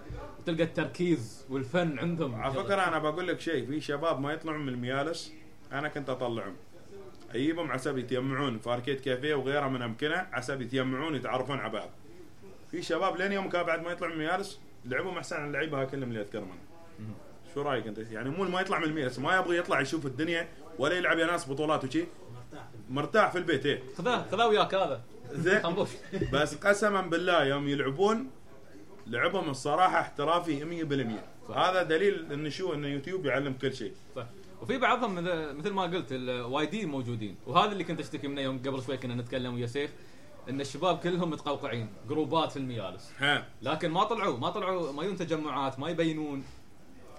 وتلقى 0.40 0.62
التركيز 0.62 1.46
والفن 1.50 1.98
عندهم. 1.98 2.34
على 2.34 2.54
فكرة 2.54 2.88
أنا 2.88 2.98
بقول 2.98 3.28
لك 3.28 3.40
شيء 3.40 3.66
في 3.66 3.80
شباب 3.80 4.20
ما 4.20 4.32
يطلعون 4.32 4.60
من 4.60 4.68
الميالس 4.68 5.32
أنا 5.72 5.88
كنت 5.88 6.10
أطلعهم. 6.10 6.54
أجيبهم 7.34 7.66
على 7.66 7.76
أساس 7.76 7.96
يتجمعون 7.96 8.58
في 8.58 8.70
اركيد 8.70 9.00
كافيه 9.00 9.34
وغيرها 9.34 9.68
من 9.68 9.82
أمكنة 9.82 10.16
على 10.16 10.38
أساس 10.38 10.60
يتجمعون 10.60 11.14
يتعرفون 11.14 11.58
على 11.58 11.72
بعض. 11.72 11.88
في 12.70 12.82
شباب 12.82 13.16
لين 13.16 13.32
يوم 13.32 13.48
كان 13.48 13.62
بعد 13.62 13.82
ما 13.82 13.90
يطلع 13.92 14.08
من 14.08 14.12
الميالس 14.12 14.60
لعبهم 14.84 15.18
أحسن 15.18 15.36
عن 15.36 15.46
اللعيبه 15.46 15.80
هاي 15.80 15.86
كلهم 15.86 16.08
اللي 16.08 16.20
أذكرهم 16.20 16.50
أنا. 16.50 17.14
شو 17.54 17.62
رأيك 17.62 17.86
أنت؟ 17.86 17.98
يعني 17.98 18.30
مو 18.30 18.44
ما 18.44 18.60
يطلع 18.60 18.78
من 18.78 18.84
الميالس 18.84 19.18
ما 19.18 19.36
يبغى 19.36 19.58
يطلع 19.58 19.80
يشوف 19.80 20.06
الدنيا 20.06 20.48
ولا 20.78 20.94
يلعب 20.94 21.18
يا 21.18 21.26
ناس 21.26 21.50
بطولات 21.50 21.84
وشي. 21.84 22.04
مرتاح 22.32 22.64
مرتاح 22.90 23.30
في 23.32 23.38
البيت 23.38 23.66
إيه. 23.66 23.82
خذاه 23.98 24.26
خذاه 24.30 24.48
وياك 24.48 24.74
هذا. 24.74 25.00
زين. 25.32 25.62
بس 26.32 26.54
قسما 26.54 27.00
بالله 27.00 27.44
يوم 27.44 27.68
يلعبون 27.68 28.30
لعبهم 29.06 29.50
الصراحة 29.50 30.00
احترافي 30.00 30.64
100% 30.64 31.48
صح. 31.48 31.56
هذا 31.58 31.82
دليل 31.82 32.32
إن 32.32 32.50
شو؟ 32.50 32.74
إن 32.74 32.84
يوتيوب 32.84 33.26
يعلم 33.26 33.52
كل 33.52 33.74
شيء. 33.74 33.92
صح. 34.16 34.26
وفي 34.62 34.78
بعضهم 34.78 35.14
مثل- 35.58 35.70
ما 35.70 35.82
قلت 35.82 36.12
الوايدين 36.12 36.88
موجودين. 36.88 37.36
وهذا 37.46 37.72
اللي 37.72 37.84
كنت 37.84 38.00
أشتكي 38.00 38.28
منه 38.28 38.40
يوم 38.40 38.58
قبل 38.58 38.82
شوي 38.82 38.96
كنا 38.96 39.14
نتكلم 39.14 39.54
ويا 39.54 39.66
سيف 39.66 39.90
إن 40.48 40.60
الشباب 40.60 40.98
كلهم 40.98 41.30
متقوقعين 41.30 41.88
جروبات 42.08 42.50
في 42.52 42.56
الميالس 42.58 43.10
ها. 43.18 43.46
لكن 43.62 43.90
ما 43.90 44.04
طلعوا 44.04 44.38
ما 44.38 44.50
طلعوا 44.50 44.92
ما 44.92 45.02
يون 45.02 45.16
تجمعات 45.16 45.78
ما 45.78 45.88
يبينون. 45.88 46.44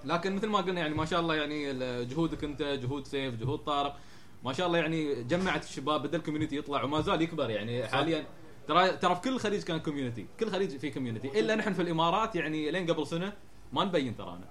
لكن 0.05 0.35
مثل 0.35 0.47
ما 0.47 0.57
قلنا 0.57 0.81
يعني 0.81 0.93
ما 0.95 1.05
شاء 1.05 1.19
الله 1.19 1.35
يعني 1.35 1.73
جهودك 2.05 2.43
أنت 2.43 2.61
جهود 2.61 3.07
سيف 3.07 3.35
جهود 3.35 3.59
طارق. 3.59 3.95
ما 4.43 4.53
شاء 4.53 4.67
الله 4.67 4.77
يعني 4.77 5.23
جمعت 5.23 5.63
الشباب 5.63 6.03
بدا 6.03 6.17
ال 6.17 6.21
community 6.21 6.57
يطلع 6.57 6.83
وما 6.83 7.01
زال 7.01 7.21
يكبر 7.21 7.49
يعني 7.49 7.87
حاليا. 7.87 8.25
ترى 8.67 8.89
ترى 8.89 9.15
في 9.15 9.21
كل 9.21 9.33
الخليج 9.33 9.63
كان 9.63 9.79
community 9.79 10.27
كل 10.39 10.47
الخليج 10.47 10.77
في 10.77 10.91
community 10.91 11.39
إلا 11.39 11.55
نحن 11.55 11.73
في 11.73 11.81
الإمارات 11.81 12.35
يعني 12.35 12.71
لين 12.71 12.91
قبل 12.91 13.07
سنة 13.07 13.33
ما 13.73 13.83
نبين 13.83 14.17
ترانا. 14.17 14.45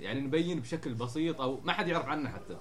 يعني 0.00 0.20
نبين 0.20 0.60
بشكل 0.60 0.94
بسيط 0.94 1.40
أو 1.40 1.60
ما 1.64 1.72
حد 1.72 1.88
يعرف 1.88 2.06
عنا 2.06 2.28
حتى. 2.28 2.56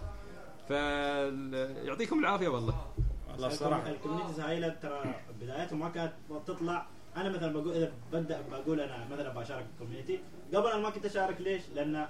فيعطيكم 0.67 2.19
العافية 2.19 2.47
والله. 2.47 2.85
والله 3.31 3.47
الصراحه 3.47 3.89
ال 3.89 3.93
communities 3.93 4.39
هاي 4.39 4.71
ترى 4.71 5.15
بدايتهم 5.41 5.79
ما 5.79 5.89
كانت 5.89 6.13
تطلع. 6.47 6.87
أنا 7.17 7.29
مثلا 7.29 7.53
بقول 7.53 7.73
إذا 7.73 7.91
ببدا 8.13 8.41
بقول 8.51 8.79
أنا 8.81 9.07
مثلا 9.11 9.33
بشارك 9.33 9.65
بال 9.69 9.78
community 9.78 10.19
قبل 10.53 10.67
أنا 10.67 10.81
ما 10.81 10.89
كنت 10.89 11.05
أشارك 11.05 11.41
ليش؟ 11.41 11.61
لأن 11.75 12.07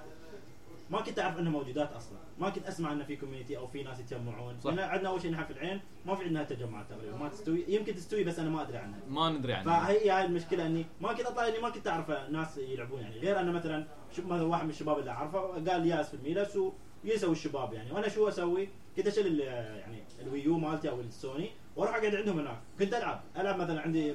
ما 0.90 1.00
كنت 1.00 1.18
أعرف 1.18 1.38
انها 1.38 1.52
موجودات 1.52 1.92
أصلا، 1.92 2.18
ما 2.38 2.50
كنت 2.50 2.66
أسمع 2.66 2.92
إنه 2.92 3.04
في 3.04 3.16
community 3.16 3.56
أو 3.56 3.66
في 3.66 3.82
ناس 3.82 4.00
يتجمعون، 4.00 4.60
صح. 4.60 4.70
لأن 4.70 4.78
عندنا 4.78 5.08
أول 5.08 5.22
شيء 5.22 5.30
نحن 5.30 5.44
في 5.44 5.50
العين 5.50 5.80
ما 6.06 6.14
في 6.14 6.24
عندنا 6.24 6.44
تجمعات 6.44 6.90
تقريبا، 6.90 7.16
ما 7.16 7.28
تستوي. 7.28 7.64
يمكن 7.68 7.94
تستوي 7.94 8.24
بس 8.24 8.38
أنا 8.38 8.50
ما 8.50 8.62
أدري 8.62 8.78
عنها. 8.78 9.00
ما 9.08 9.30
ندري 9.30 9.52
عنه 9.52 9.64
فهي 9.64 10.10
هاي 10.10 10.24
المشكلة 10.24 10.66
إني 10.66 10.86
ما 11.00 11.12
كنت 11.12 11.26
أطلع 11.26 11.48
إني 11.48 11.58
ما 11.58 11.70
كنت 11.70 11.88
أعرف 11.88 12.10
ناس 12.10 12.58
يلعبون 12.58 13.00
يعني. 13.00 13.18
غير 13.18 13.40
أنا 13.40 13.52
مثلا 13.52 13.86
شوف 14.16 14.26
مثلا 14.26 14.46
واحد 14.46 14.64
من 14.64 14.70
الشباب 14.70 14.98
اللي 14.98 15.10
أعرفه 15.10 15.40
قال 15.40 15.86
ياس 15.86 16.08
في 16.08 16.14
الميلس 16.14 16.58
ويسوي 17.04 17.32
الشباب 17.32 17.72
يعني؟ 17.72 17.92
وأنا 17.92 18.08
شو 18.08 18.28
أسوي؟ 18.28 18.68
كنت 18.96 19.06
أشيل 19.06 19.40
يعني 19.40 20.02
ال 20.20 20.28
Wii 20.28 20.50
U 20.50 20.58
مالتي 20.58 20.88
أو 20.88 21.00
السوني 21.00 21.50
وأروح 21.76 21.94
أقعد 21.94 22.14
عندهم 22.14 22.38
هناك. 22.38 22.58
كنت 22.78 22.94
ألعب. 22.94 23.20
ألعب 23.36 23.58
مثلا 23.58 23.80
عندي 23.80 24.14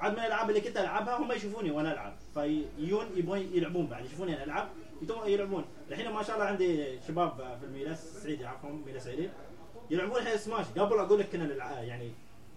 عاد 0.00 0.12
من 0.12 0.18
الألعاب 0.18 0.50
اللي 0.50 0.60
كنت 0.60 0.76
ألعبها 0.76 1.18
هم 1.18 1.32
يشوفوني 1.32 1.70
وأنا 1.70 1.92
ألعب. 1.92 2.16
فيجون 2.34 3.06
يبغون 3.16 3.38
يلعبون 3.38 3.86
بعد. 3.86 4.04
يشوفوني 4.04 4.36
أنا 4.36 4.44
ألعب. 4.44 4.68
يتو- 5.02 5.26
يلعبون. 5.26 5.64
الحين 5.90 6.10
ما 6.12 6.22
شاء 6.22 6.36
الله 6.36 6.46
عندي 6.48 6.98
شباب 7.08 7.56
في 7.60 7.66
الميلس 7.66 8.00
سعيد 8.22 8.40
يعرفهم 8.40 8.82
ميلس 8.86 9.04
سعيد 9.04 9.30
يلعبون 9.90 10.16
الحين 10.16 10.38
سماش 10.38 10.66
قبل 10.78 10.98
أقول 10.98 11.18
لك 11.20 11.28
كنا 11.32 11.80
يعني 11.82 12.10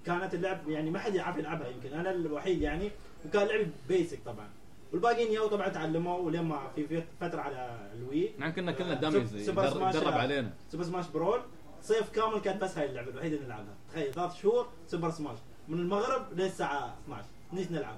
كانت 0.06 0.34
اللعب 0.34 0.70
يعني 0.70 0.90
ما 0.92 1.00
حد 1.00 1.16
يعرف 1.16 1.38
يلعبها 1.38 1.68
يمكن 1.68 1.94
أنا 1.94 2.12
الوحيد 2.12 2.62
يعني 2.62 2.92
وكان 3.26 3.48
لعب 3.48 3.68
basic 3.88 4.20
طبعا. 4.26 4.50
والباقيين 4.92 5.32
يو 5.32 5.48
طبعا 5.48 5.68
تعلموا 5.70 6.18
ولين 6.18 6.42
ما 6.44 6.60
في 6.76 7.04
فترة 7.22 7.42
على 7.42 7.90
ال 7.98 8.06
Wii 8.06 8.32
نحن 8.40 8.52
كنا 8.52 8.72
كلنا 8.72 8.94
داميز 8.94 9.36
يدرب 9.36 10.14
علينا. 10.14 10.50
سوبر 10.72 10.84
سماش 10.84 11.08
Brawl 11.08 11.42
صيف 11.82 12.10
كامل 12.10 12.40
كانت 12.40 12.62
بس 12.62 12.78
هاي 12.78 12.86
اللعبة 12.90 13.12
الوحيدة 13.12 13.36
اللي 13.36 13.48
نلعبها. 13.48 13.76
تخيل 13.92 14.14
ثلاث 14.14 14.36
شهور 14.36 14.68
سوبر 14.88 15.10
سماش 15.12 15.38
من 15.68 15.80
المغرب 15.80 16.34
للساعة 16.34 16.96
12 17.06 17.26
نيجي 17.54 17.74
نلعب. 17.74 17.98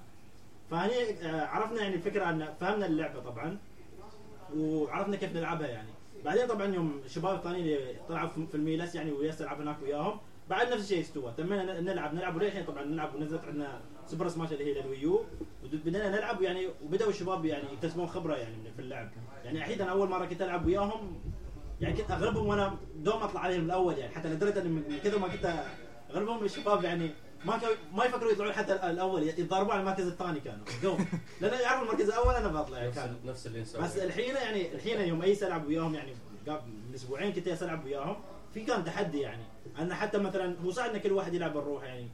فهني 0.71 0.93
آه، 1.21 1.45
عرفنا 1.45 1.81
يعني 1.81 1.95
الفكرة 1.95 2.29
أن 2.29 2.53
فهمنا 2.59 2.85
اللعبة 2.85 3.19
طبعا. 3.19 3.57
وعرفنا 4.57 5.15
كيف 5.17 5.35
نلعبها 5.35 5.67
يعني. 5.67 5.89
بعدين 6.25 6.47
طبعا 6.47 6.65
يوم 6.75 7.01
الشباب 7.05 7.35
الثانيين 7.35 7.65
اللي 7.65 7.95
طلعوا 8.09 8.29
في- 8.29 8.55
الميلس 8.55 8.95
يعني 8.95 9.11
وياس 9.11 9.41
العب 9.41 9.61
هناك 9.61 9.75
وياهم 9.83 10.17
بعد 10.49 10.67
نفس 10.73 10.83
الشيء 10.83 11.01
استوى. 11.01 11.33
تمينا 11.37 11.81
نلعب. 11.81 12.13
نلعب 12.13 12.35
وللحين 12.35 12.65
طبعا 12.65 12.83
نلعب 12.83 13.15
ونزلت 13.15 13.45
عندنا 13.45 13.81
سوبر 14.07 14.27
سماش 14.27 14.53
اللي 14.53 14.65
هي 14.65 14.81
لل 14.81 14.95
Wii 14.95 15.16
U 15.16 15.23
وبدينا 15.63 16.09
نلعب 16.09 16.41
يعني 16.41 16.67
وبدأوا 16.85 17.09
الشباب 17.09 17.45
يعني 17.45 17.63
يكتسبون 17.73 18.07
خبرة 18.07 18.35
يعني 18.35 18.55
في 18.75 18.81
اللعب. 18.81 19.09
يعني 19.45 19.57
الحين 19.57 19.81
أنا 19.81 19.91
أول 19.91 20.09
مرة 20.09 20.25
كنت 20.25 20.41
ألعب 20.41 20.65
وياهم 20.65 21.21
يعني 21.81 21.93
كنت 21.95 22.11
أغلبهم 22.11 22.47
وأنا 22.47 22.75
دوم 22.95 23.21
أطلع 23.23 23.41
عليهم 23.41 23.65
الأول 23.65 23.97
يعني 23.97 24.15
حتى 24.15 24.29
لدرجة 24.29 24.61
ان 24.61 24.71
من 24.71 24.99
كثر 25.03 25.19
ما 25.19 25.27
كنت 25.27 25.63
أغلبهم 26.11 26.43
الشباب 26.43 26.83
يعني 26.83 27.09
ما 27.45 27.57
كانوا 27.57 27.75
ما 27.93 28.05
يفكروا 28.05 28.31
يطلعون 28.31 28.53
حتى 28.53 28.73
الأول. 28.73 29.23
يتضاربون 29.23 29.71
على 29.71 29.81
المركز 29.81 30.07
الثاني 30.07 30.39
كانوا. 30.39 30.65
جو 30.83 30.97
لأن 31.41 31.61
يعرفوا 31.61 31.85
المركز 31.85 32.09
الأول 32.09 32.33
أنا 32.33 32.47
بطلع. 32.47 32.77
يعني 32.77 32.89
نفس 32.89 32.99
كانوا. 32.99 33.15
نفس 33.25 33.47
اللي 33.47 33.61
نسويه. 33.61 33.83
بس 33.83 33.97
الحين 33.97 34.35
يعني 34.35 34.75
الحين 34.75 35.01
يوم 35.01 35.21
ايس 35.21 35.43
العب 35.43 35.67
وياهم 35.67 35.95
يعني 35.95 36.13
قبل 36.47 36.61
من 36.89 36.93
أسبوعين 36.95 37.33
كنت 37.33 37.63
العب 37.63 37.85
وياهم 37.85 38.15
في 38.53 38.65
كان 38.65 38.85
تحدي 38.85 39.19
يعني. 39.19 39.43
أن 39.79 39.93
حتى 39.93 40.17
مثلا 40.17 40.55
هو 40.65 40.71
صح 40.71 40.85
إن 40.85 40.97
كل 40.97 41.11
واحد 41.11 41.33
يلعب 41.33 41.57
الروح 41.57 41.83
يعني. 41.83 42.07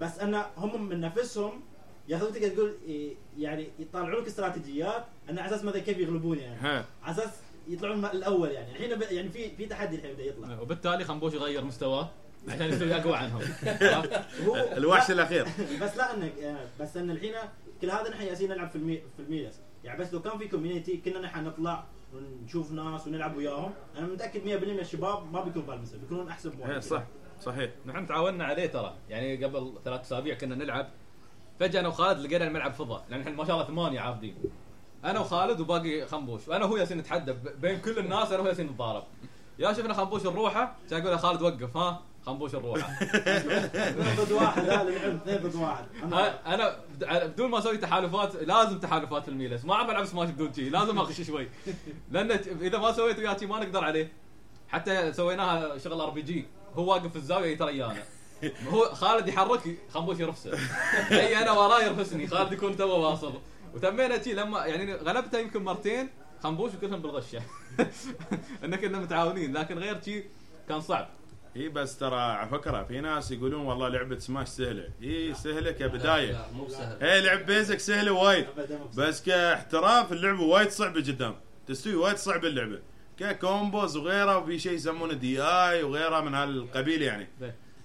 بس 0.00 0.18
أن 0.18 0.42
هم 0.56 0.88
من 0.88 1.00
نفسهم 1.00 1.60
ياخذون 2.08 2.32
تقدر 2.32 2.48
تقول 2.48 2.76
يعني 3.38 3.68
يطلعون 3.78 4.10
لك 4.10 4.26
استراتيجيات 4.26 5.04
أن 5.30 5.38
على 5.38 5.48
أساس 5.48 5.64
مثلا 5.64 5.80
كيف 5.80 5.98
يغلبون 5.98 6.38
يعني. 6.38 6.84
على 7.02 7.14
أساس 7.14 7.30
يطلعون 7.68 8.04
الأول 8.04 8.50
يعني. 8.50 8.70
الحين 8.70 9.02
يعني 9.16 9.28
في 9.28 9.56
في 9.56 9.66
تحدي 9.66 9.96
الحين 9.96 10.14
بدا 10.14 10.24
يطلع. 10.24 10.60
وبالتالي 10.60 11.04
خنبوش 11.04 11.34
يغير 11.34 11.64
مستواه. 11.64 12.10
عشان 12.50 12.68
يصير 12.68 12.96
أقوى 12.96 13.16
عنهم. 13.16 13.42
هو 14.46 14.56
الوحش 14.78 15.08
لا، 15.10 15.14
الأخير. 15.14 15.46
بس 15.82 15.96
لا 15.96 16.14
انك 16.14 16.32
بس 16.80 16.96
إن 16.96 17.10
الحين 17.10 17.32
كل 17.82 17.90
هذا 17.90 18.10
نحن 18.10 18.24
جالسين 18.26 18.50
نلعب 18.50 18.68
في 18.68 18.76
المي 18.76 18.96
في 19.16 19.22
الميلس 19.22 19.60
يعني 19.84 20.00
بس 20.00 20.12
لو 20.14 20.22
كان 20.22 20.38
في 20.38 20.48
كوميونتي 20.48 20.96
كنا 20.96 21.20
نحن 21.20 21.44
نطلع 21.44 21.84
ونشوف 22.14 22.72
ناس 22.72 23.06
ونلعب 23.06 23.36
وياهم. 23.36 23.72
أنا 23.98 24.06
متأكد 24.06 24.40
100% 24.40 24.46
من 24.68 24.78
الشباب 24.80 25.32
ما 25.32 25.40
بيكونوا 25.44 25.66
بهالمستوى 25.66 26.00
بيكونون 26.00 26.28
أحسن 26.28 26.50
إيه، 26.50 26.56
بوايد 26.56 26.82
صح 26.82 27.02
صحيح. 27.40 27.70
نحن 27.86 28.06
تعاوننا 28.06 28.44
عليه 28.44 28.66
ترى. 28.66 28.94
يعني 29.08 29.44
قبل 29.44 29.74
ثلاث 29.84 30.00
أسابيع 30.00 30.34
كنا 30.34 30.54
نلعب. 30.54 30.88
فجأة 31.60 31.80
أنا 31.80 31.88
وخالد 31.88 32.18
لقينا 32.26 32.46
الملعب 32.46 32.72
فضاء. 32.72 33.04
لأن 33.10 33.20
إحنا 33.20 33.32
ما 33.32 33.44
شاء 33.44 33.56
الله 33.56 33.66
ثمانية 33.66 34.00
عابدين. 34.00 34.34
أنا 35.04 35.20
وخالد 35.20 35.60
وباقي 35.60 36.06
خنبوش. 36.06 36.48
وأنا 36.48 36.64
وهو 36.64 36.76
ياسين 36.76 36.98
نتحدى 36.98 37.32
بين 37.60 37.80
كل 37.80 37.98
الناس 37.98 38.28
أنا 38.28 38.38
وهو 38.38 38.48
ياسين 38.48 38.66
نتضارب. 38.66 39.04
يا 39.58 39.72
شفنا 39.72 39.94
خنبوش 39.94 40.26
الروحه 40.26 40.76
كان 40.90 41.04
يقول 41.04 41.18
خالد 41.18 41.42
وقف 41.42 41.76
ها؟ 41.76 42.00
خنبوش 42.26 42.54
الروحه 42.54 42.98
ضد 44.16 44.32
واحد 44.32 44.64
لا 44.64 44.82
ضد 45.36 45.54
واحد. 45.54 45.84
أنا 46.46 46.76
بد- 46.94 47.24
بدون 47.32 47.50
ما 47.50 47.58
أسوي 47.58 47.76
تحالفات 47.76 48.36
لازم 48.36 48.78
تحالفات 48.78 49.28
الميلس 49.28 49.64
ما 49.64 49.74
عم 49.74 49.90
ألعب 49.90 50.04
سماش 50.04 50.28
بدون 50.30 50.52
شيء 50.54 50.70
لازم 50.70 50.98
اخش 50.98 51.20
شوي. 51.20 51.48
لأن 52.10 52.30
إذا 52.60 52.78
ما 52.78 52.92
سويت 52.92 53.18
وياه 53.18 53.36
شي 53.36 53.46
ما 53.46 53.58
نقدر 53.58 53.84
عليه. 53.84 54.12
حتى 54.68 55.12
سويناها 55.12 55.78
شغل 55.78 56.00
ار 56.00 56.10
بي 56.10 56.22
جي 56.22 56.46
هو 56.76 56.90
واقف 56.90 57.06
في 57.06 57.16
الزاوية 57.16 57.58
ترى 57.58 57.76
يانا. 57.78 58.02
هو 58.68 58.84
خالد 58.84 59.28
يحرك 59.28 59.78
خنبوش 59.94 60.20
يرفسه. 60.20 60.50
أي 61.10 61.42
أنا 61.42 61.50
وراه 61.50 61.82
يرفسني 61.82 62.26
خالد 62.26 62.52
يكون 62.52 62.76
تو 62.76 62.88
واصل. 62.88 63.32
وتمينا 63.74 64.22
شي 64.22 64.32
لما 64.32 64.66
يعني 64.66 64.94
غلبته 64.94 65.38
يمكن 65.38 65.64
مرتين 65.64 66.08
خنبوش 66.42 66.74
وكلهم 66.74 67.02
بالغشة. 67.02 67.42
ان 68.64 68.76
كنا 68.76 68.98
متعاونين 68.98 69.56
لكن 69.56 69.78
غير 69.78 70.02
شي 70.02 70.24
كان 70.68 70.80
صعب. 70.80 71.08
إي 71.56 71.68
بس 71.68 71.98
ترى 71.98 72.20
على 72.20 72.48
فكرة 72.48 72.82
في 72.82 73.00
ناس 73.00 73.30
يقولون 73.30 73.60
والله 73.66 73.88
لعبة 73.88 74.18
سماش 74.18 74.48
سهلة. 74.48 74.88
إي 75.02 75.34
سهلة 75.34 75.70
كبداية. 75.70 76.32
لا 76.32 76.52
مو 76.52 76.68
سهل 76.68 77.02
إي 77.02 77.20
لعب 77.20 77.46
basic 77.46 77.78
سهلة 77.78 78.12
وايد. 78.12 78.46
بس 78.96 79.22
كاحتراف 79.22 80.12
اللعبة 80.12 80.42
وايد 80.42 80.68
صعبة 80.70 81.00
جدا. 81.00 81.34
تستوي 81.66 81.94
وايد 81.94 82.16
صعبه 82.16 82.48
اللعبة. 82.48 82.78
ك 83.18 83.29
combos 83.29 83.96
وغيره 83.96 84.38
وفي 84.38 84.58
شيء 84.58 84.72
يسمونه 84.72 85.12
DI 85.12 85.82
وغيره 85.82 86.20
من 86.20 86.34
هالقبيل 86.34 87.02
يعني. 87.02 87.28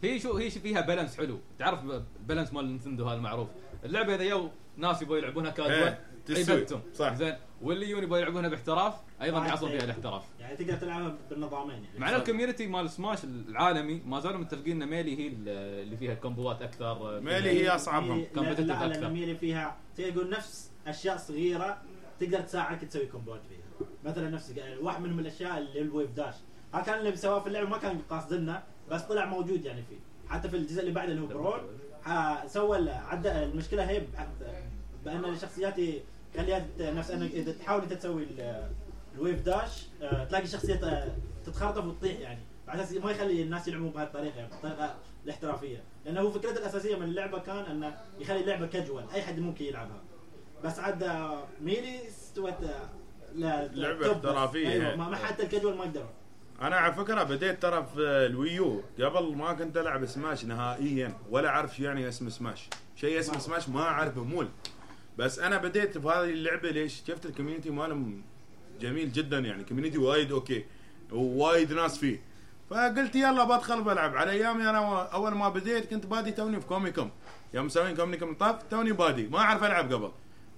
هي 0.03 0.19
شو 0.19 0.37
هي 0.37 0.51
شو 0.51 0.59
فيها 0.59 0.81
balance 0.81 1.17
حلو. 1.17 1.39
تعرف 1.59 1.79
ال 2.19 2.24
balance 2.24 2.53
مال 2.53 2.65
نينتندو 2.67 3.05
هذا 3.05 3.17
المعروف 3.17 3.47
اللعبة 3.85 4.15
إذا 4.15 4.23
يو 4.23 4.51
ناس 4.77 5.01
يبغوا 5.01 5.17
يلعبونها 5.17 5.51
كاجوال 5.51 5.97
يبتم 6.29 6.79
صح. 6.93 7.13
زين. 7.13 7.35
واللي 7.61 7.89
يجون 7.89 8.03
يبغوا 8.03 8.17
يلعبونها 8.17 8.49
باحتراف 8.49 8.93
أيضا 9.21 9.37
واحد 9.37 9.49
يحصل 9.49 9.67
فيها 9.67 9.77
إيه. 9.77 9.83
الاحتراف. 9.83 10.23
يعني 10.39 10.57
تقدر 10.57 10.75
تلعبها 10.75 11.15
بالنظامين 11.29 11.83
يعني. 11.83 11.99
مع 11.99 12.09
ان 12.09 12.15
ال 12.15 12.21
community 12.21 12.67
مال 12.67 12.89
سماش 12.89 13.23
العالمي 13.23 14.01
ما 14.05 14.19
زالوا 14.19 14.37
متفقين 14.37 14.81
إن 14.81 14.89
Melee 14.89 15.19
هي 15.19 15.27
اللي 15.27 15.97
فيها 15.97 16.13
كومبوات 16.13 16.61
أكثر 16.61 17.19
Melee 17.19 17.49
هي 17.49 17.69
أصعبهم. 17.69 18.25
لا 18.35 18.51
أكثر. 18.51 18.85
لأن 18.85 19.13
Melee 19.13 19.35
فيها 19.35 19.77
تقدر 19.97 20.11
تقول 20.11 20.29
نفس 20.29 20.71
أشياء 20.87 21.17
صغيرة 21.17 21.81
تقدر 22.19 22.41
تساعدك 22.41 22.81
تسوي 22.81 23.05
كومبوات 23.05 23.41
فيها. 23.49 23.87
مثلا 24.03 24.29
نفس 24.29 24.53
واحد 24.81 25.01
من 25.01 25.19
الأشياء 25.19 25.57
اللي 25.57 25.81
ال 25.81 25.87
wave 25.87 26.11
dash. 26.11 26.35
ها 26.73 26.81
كان 26.81 26.99
اللي 26.99 27.15
سواه 27.15 27.39
في 27.39 27.47
اللعبة 27.47 27.69
ما 27.69 27.77
كان 27.77 27.99
قاصدنا 28.09 28.63
بس 28.91 29.01
طلع 29.01 29.25
موجود 29.25 29.65
يعني 29.65 29.83
فيه. 29.89 30.29
حتى 30.29 30.49
في 30.49 30.57
الجزء 30.57 30.81
اللي 30.81 30.91
بعده 30.91 31.11
اللي 31.11 31.21
هو 31.21 31.27
Brawl 31.27 31.61
ها 32.03 32.47
سوى 32.47 32.89
عدى 32.89 33.31
المشكلة 33.31 33.89
هي 33.89 34.01
بأن 35.05 35.25
الشخصيات 35.25 35.75
خليها 36.37 36.65
نفس 36.79 37.11
أنك 37.11 37.31
إذا 37.31 37.51
تحاول 37.51 37.81
أنت 37.81 37.93
تسوي 37.93 38.23
ال- 38.23 38.69
ال 39.15 39.21
wave 39.21 39.41
dash 39.41 39.85
آه، 40.01 40.23
تلاقي 40.23 40.47
شخصية 40.47 40.79
آه، 40.85 41.11
تتخرطف 41.45 41.85
وتطيح 41.85 42.19
يعني. 42.19 42.39
على 42.67 42.83
أساس 42.83 42.97
ما 42.97 43.11
يخلي 43.11 43.41
الناس 43.41 43.67
يلعبون 43.67 43.89
بهالطريقه 43.89 44.35
يعني 44.37 44.49
بالطريقة 44.51 44.95
الاحترافية. 45.25 45.83
لأنه 46.05 46.21
هو 46.21 46.31
فكرته 46.31 46.57
الأساسية 46.59 46.95
من 46.95 47.03
اللعبة 47.03 47.39
كان 47.39 47.57
أنه 47.57 47.97
يخلي 48.19 48.39
اللعبة 48.41 48.67
كاجوال 48.67 49.05
أي 49.13 49.21
حد 49.21 49.39
ممكن 49.39 49.65
يلعبها. 49.65 50.01
بس 50.63 50.79
عاد 50.79 51.03
آه، 51.03 51.43
Melee 51.61 52.07
استوت 52.07 52.53
لا 53.35 53.67
بس. 53.93 54.07
احترافية. 54.07 54.69
أيوه 54.69 54.95
ما 54.95 55.15
حتى 55.15 55.43
الكاجوال 55.43 55.77
ما 55.77 55.85
يقدروا 55.85 56.07
أنا 56.61 56.75
على 56.75 56.93
فكرة 56.93 57.23
بديت 57.23 57.61
ترى 57.61 57.85
في 57.95 57.99
ال 57.99 58.13
Wii 58.13 58.54
U. 58.54 58.81
قبل 59.01 59.35
ما 59.35 59.53
كنت 59.53 59.77
ألعب 59.77 60.05
سماش 60.05 60.45
نهائيا 60.45 61.13
ولا 61.29 61.49
أعرف 61.49 61.75
شو 61.75 61.83
يعني 61.83 62.07
اسم 62.07 62.29
سماش. 62.29 62.69
شيء 62.95 63.19
اسمه 63.19 63.39
سماش 63.39 63.69
ما 63.69 63.81
أعرفه 63.81 64.23
مول. 64.23 64.47
بس 65.17 65.39
أنا 65.39 65.57
بديت 65.57 65.97
في 65.97 66.07
هذه 66.07 66.29
اللعبة 66.29 66.69
ليش؟ 66.69 67.01
شفت 67.07 67.25
ال 67.25 67.30
community 67.30 67.69
مالهم 67.69 68.23
جميل 68.81 69.11
جدا 69.11 69.39
يعني 69.39 69.63
community 69.63 69.97
وايد 69.97 70.31
okay 70.31 70.65
ووايد 71.11 71.73
ناس 71.73 71.97
فيه. 71.97 72.21
فقلت 72.69 73.15
يلا 73.15 73.43
بدخل 73.43 73.83
بلعب. 73.83 74.15
على 74.15 74.31
أيامي 74.31 74.69
أنا 74.69 75.03
أول 75.03 75.31
ما 75.31 75.49
بديت 75.49 75.89
كنت 75.89 76.05
بادي 76.05 76.31
توني 76.31 76.61
في 76.61 76.67
كوميكوم. 76.67 77.11
يوم 77.53 77.65
مسوين 77.65 77.95
كوميكوم 77.95 78.33
طاف 78.33 78.63
توني 78.63 78.91
بادي 78.91 79.27
ما 79.27 79.39
أعرف 79.39 79.63
ألعب 79.63 79.93
قبل. 79.93 80.11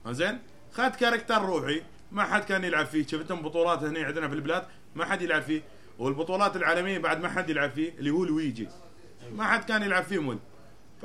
زين 0.07 0.39
خدت 0.73 0.95
character 0.95 1.45
روحي 1.45 1.81
ما 2.11 2.23
حد 2.23 2.43
كان 2.43 2.63
يلعب 2.63 2.85
فيه. 2.85 3.07
شفتهم 3.07 3.41
بطولات 3.41 3.83
هنا 3.83 3.99
عندنا 3.99 4.27
في 4.27 4.35
البلاد 4.35 4.63
ما 4.95 5.05
حد 5.05 5.21
يلعب 5.21 5.41
فيه. 5.41 5.61
والبطولات 5.99 6.55
العالمية 6.55 6.97
بعد 6.97 7.21
ما 7.21 7.29
حد 7.29 7.49
يلعب 7.49 7.71
فيه 7.71 7.93
اللي 7.99 8.09
هو 8.09 8.25
لويجي. 8.25 8.67
ما 9.35 9.43
حد 9.43 9.63
كان 9.63 9.81
يلعب 9.81 10.03
فيه 10.03 10.19
مول. 10.19 10.39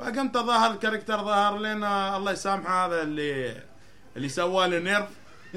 فقمت 0.01 0.37
ظهر 0.37 0.71
ال 0.71 0.76
character 0.76 1.17
ظهر 1.17 1.57
لنا 1.57 2.17
الله 2.17 2.31
يسامحه 2.31 2.85
هذا 2.85 3.01
اللي 3.01 3.61
اللي 4.17 4.29
سوى 4.29 4.67
له 4.67 4.79
nerf. 4.79 5.09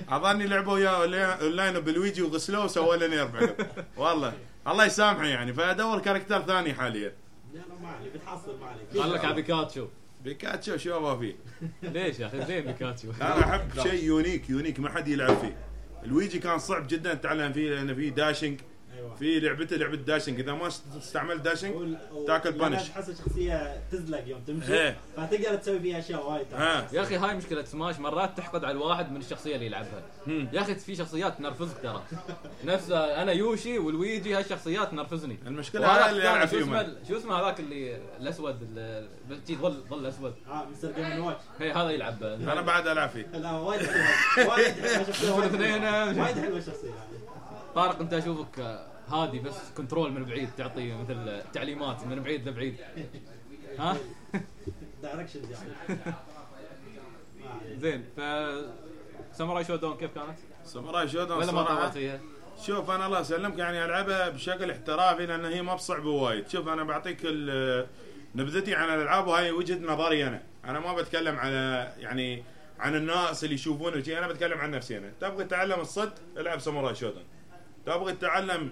أظني 0.09 0.47
لعبوا 0.47 0.73
وياه 0.73 1.35
اونلاين 1.43 1.81
بلويجي 1.81 2.23
وغسلوه 2.23 2.65
وسووا 2.65 2.97
له 2.97 3.07
nerf. 3.07 3.55
والله 3.97 4.33
الله 4.69 4.85
يسامحه 4.85 5.27
يعني. 5.27 5.53
فأدور 5.53 5.99
character 5.99 6.43
ثاني 6.43 6.75
حاليا. 6.75 7.13
لا 7.55 7.61
ما 7.83 7.89
عليك 7.89 8.13
بتحصل 8.13 8.61
ما 8.61 8.67
عليك. 8.67 9.03
قال 9.03 9.13
لك 9.13 9.25
على 9.25 9.35
بيكاتشو. 9.35 9.89
بيكاتشو 10.25 10.77
شو 10.77 10.97
أبغى 10.97 11.19
فيه؟ 11.19 11.37
ليش 11.83 12.21
يا 12.21 12.27
أخي؟ 12.27 12.45
زين 12.45 12.65
بيكاتشو؟ 12.65 13.13
أنا 13.21 13.41
أحب 13.41 13.81
شيء 13.83 14.05
unique 14.05 14.51
unique 14.51 14.81
ما 14.81 14.91
حد 14.91 15.09
يلعب 15.09 15.37
فيه. 15.37 15.57
لويجي 16.05 16.39
كان 16.39 16.59
صعب 16.59 16.87
جدا 16.87 17.15
تتعلم 17.15 17.53
فيه 17.53 17.71
لأن 17.71 17.95
فيه 17.95 18.11
dashing 18.11 18.61
أيوه. 18.97 19.15
في 19.17 19.41
لعبته 19.41 19.77
لعبة 19.77 19.97
dashing 19.97 20.41
إذا 20.41 20.53
ما 20.53 20.67
استعملت 20.97 21.41
داشنج 21.43 21.75
و- 22.13 22.27
تاكل 22.27 22.53
punch. 22.53 22.89
تحس 22.89 23.09
الشخصيه 23.09 23.83
تزلق 23.93 24.29
يوم 24.29 24.41
تمشي 24.41 24.75
إيه. 24.75 24.97
فتقدر 25.17 25.55
تسوي 25.57 25.81
فيها 25.81 25.99
أشياء 25.99 26.31
وايد. 26.31 26.47
ها 26.53 26.89
يا 26.93 27.03
أخي 27.03 27.17
هاي 27.17 27.37
مشكلة 27.37 27.65
سماش. 27.65 27.99
مرات 27.99 28.37
تحقد 28.39 28.65
على 28.65 28.73
الواحد 28.73 29.13
من 29.13 29.21
الشخصية 29.21 29.55
اللي 29.55 29.67
يلعبها. 29.67 30.03
هم. 30.27 30.49
يا 30.53 30.61
أخي 30.61 30.75
في 30.75 30.97
شخصيات 30.97 31.39
تنرفزك 31.39 31.77
ترى. 31.83 32.03
نفس 32.65 32.91
أنا 32.91 33.33
يوشي 33.33 33.79
ولويجي 33.79 34.35
هالشخصيات 34.35 34.91
تنرفزني. 34.91 35.39
المشكلة 35.47 35.87
هذا 35.87 36.11
اللي 36.11 36.45
اسمه 36.45 36.47
فيهم 36.85 36.97
شو 37.09 37.17
اسمه 37.17 37.35
هذاك 37.41 37.61
اللي 37.61 37.97
الأسود 38.21 38.57
ال- 38.63 39.09
جي 39.47 39.57
ظل 39.57 39.83
ظل 39.91 40.07
أسود. 40.07 40.35
آه 40.49 40.65
Mr. 40.73 40.93
Game & 40.93 41.25
Watch 41.25 41.41
هي 41.61 41.73
هذا 41.73 41.91
يلعب. 41.91 42.23
أنا 42.23 42.61
بعد 42.61 42.87
ألعب 42.87 43.09
فيه. 43.09 43.27
لا 43.27 43.53
وايد 43.53 43.83
حلوة. 43.87 44.49
وايد 44.55 44.75
حلوة 44.75 45.05
شخصية 45.13 45.31
وايد 45.31 45.57
حلوة. 45.57 46.59
الشخصيه 46.59 46.89
هذه 46.91 47.34
طارق 47.75 48.01
انت 48.01 48.13
اشوفك 48.13 48.59
آه، 48.61 48.87
هادي 49.09 49.39
بس 49.39 49.57
control 49.77 50.13
من 50.13 50.25
بعيد 50.25 50.49
تعطي 50.59 50.95
مثل 50.95 51.43
تعليمات 51.53 52.07
من 52.07 52.23
بعيد 52.23 52.49
لبعيد. 52.49 52.77
ها؟ 53.79 53.97
directions 55.03 55.51
يعني. 55.51 56.01
زين 57.81 58.05
ف 58.17 58.21
Samurai 59.37 59.65
Shodown 59.65 59.97
كيف 59.97 60.15
كانت؟ 60.15 60.39
Samurai 60.65 61.09
Shodown 61.09 61.37
ولا 61.39 61.53
ما 61.53 61.63
طولت 61.63 61.93
فيها؟ 61.93 62.21
شوف 62.67 62.91
أنا 62.91 63.07
الله 63.07 63.21
يسلمك 63.21 63.59
يعني 63.59 63.85
ألعبها 63.85 64.29
بشكل 64.29 64.71
احترافي 64.71 65.27
لأن 65.27 65.45
هي 65.45 65.63
ما 65.63 65.75
بصعبة 65.75 66.11
وايد. 66.11 66.49
شوف 66.49 66.69
أنا 66.69 66.85
بعطيك 66.85 67.19
ال- 67.25 67.87
نبذتي 68.35 68.75
عن 68.75 68.89
الألعاب 68.95 69.27
وهاي 69.27 69.51
وجهة 69.51 69.79
نظري 69.79 70.27
أنا. 70.27 70.43
أنا 70.65 70.81
ما 70.81 70.93
بتكلم 70.95 71.37
على 71.37 71.93
يعني 71.99 72.45
عن 72.79 72.95
الناس 72.95 73.45
اللي 73.45 73.55
يشوفونه 73.55 74.05
أنا 74.19 74.29
بتكلم 74.29 74.59
عن 74.59 74.71
نفسي 74.71 74.99
أنا. 74.99 75.13
تبغى 75.21 75.45
تتعلم 75.45 75.81
الصد 75.81 76.13
العب 76.37 76.59
Samurai 76.59 76.95
Shodown 76.95 77.23
تبغى 77.87 78.13
تتعلم 78.13 78.71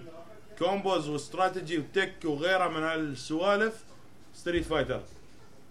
combos 0.59 1.09
واستراتيجي 1.09 1.77
و 1.77 1.84
tech 1.84 2.13
وغيره 2.25 2.67
من 2.67 2.83
هالسوالف؟ 2.83 3.83
Street 4.33 4.65
Fighter 4.65 5.01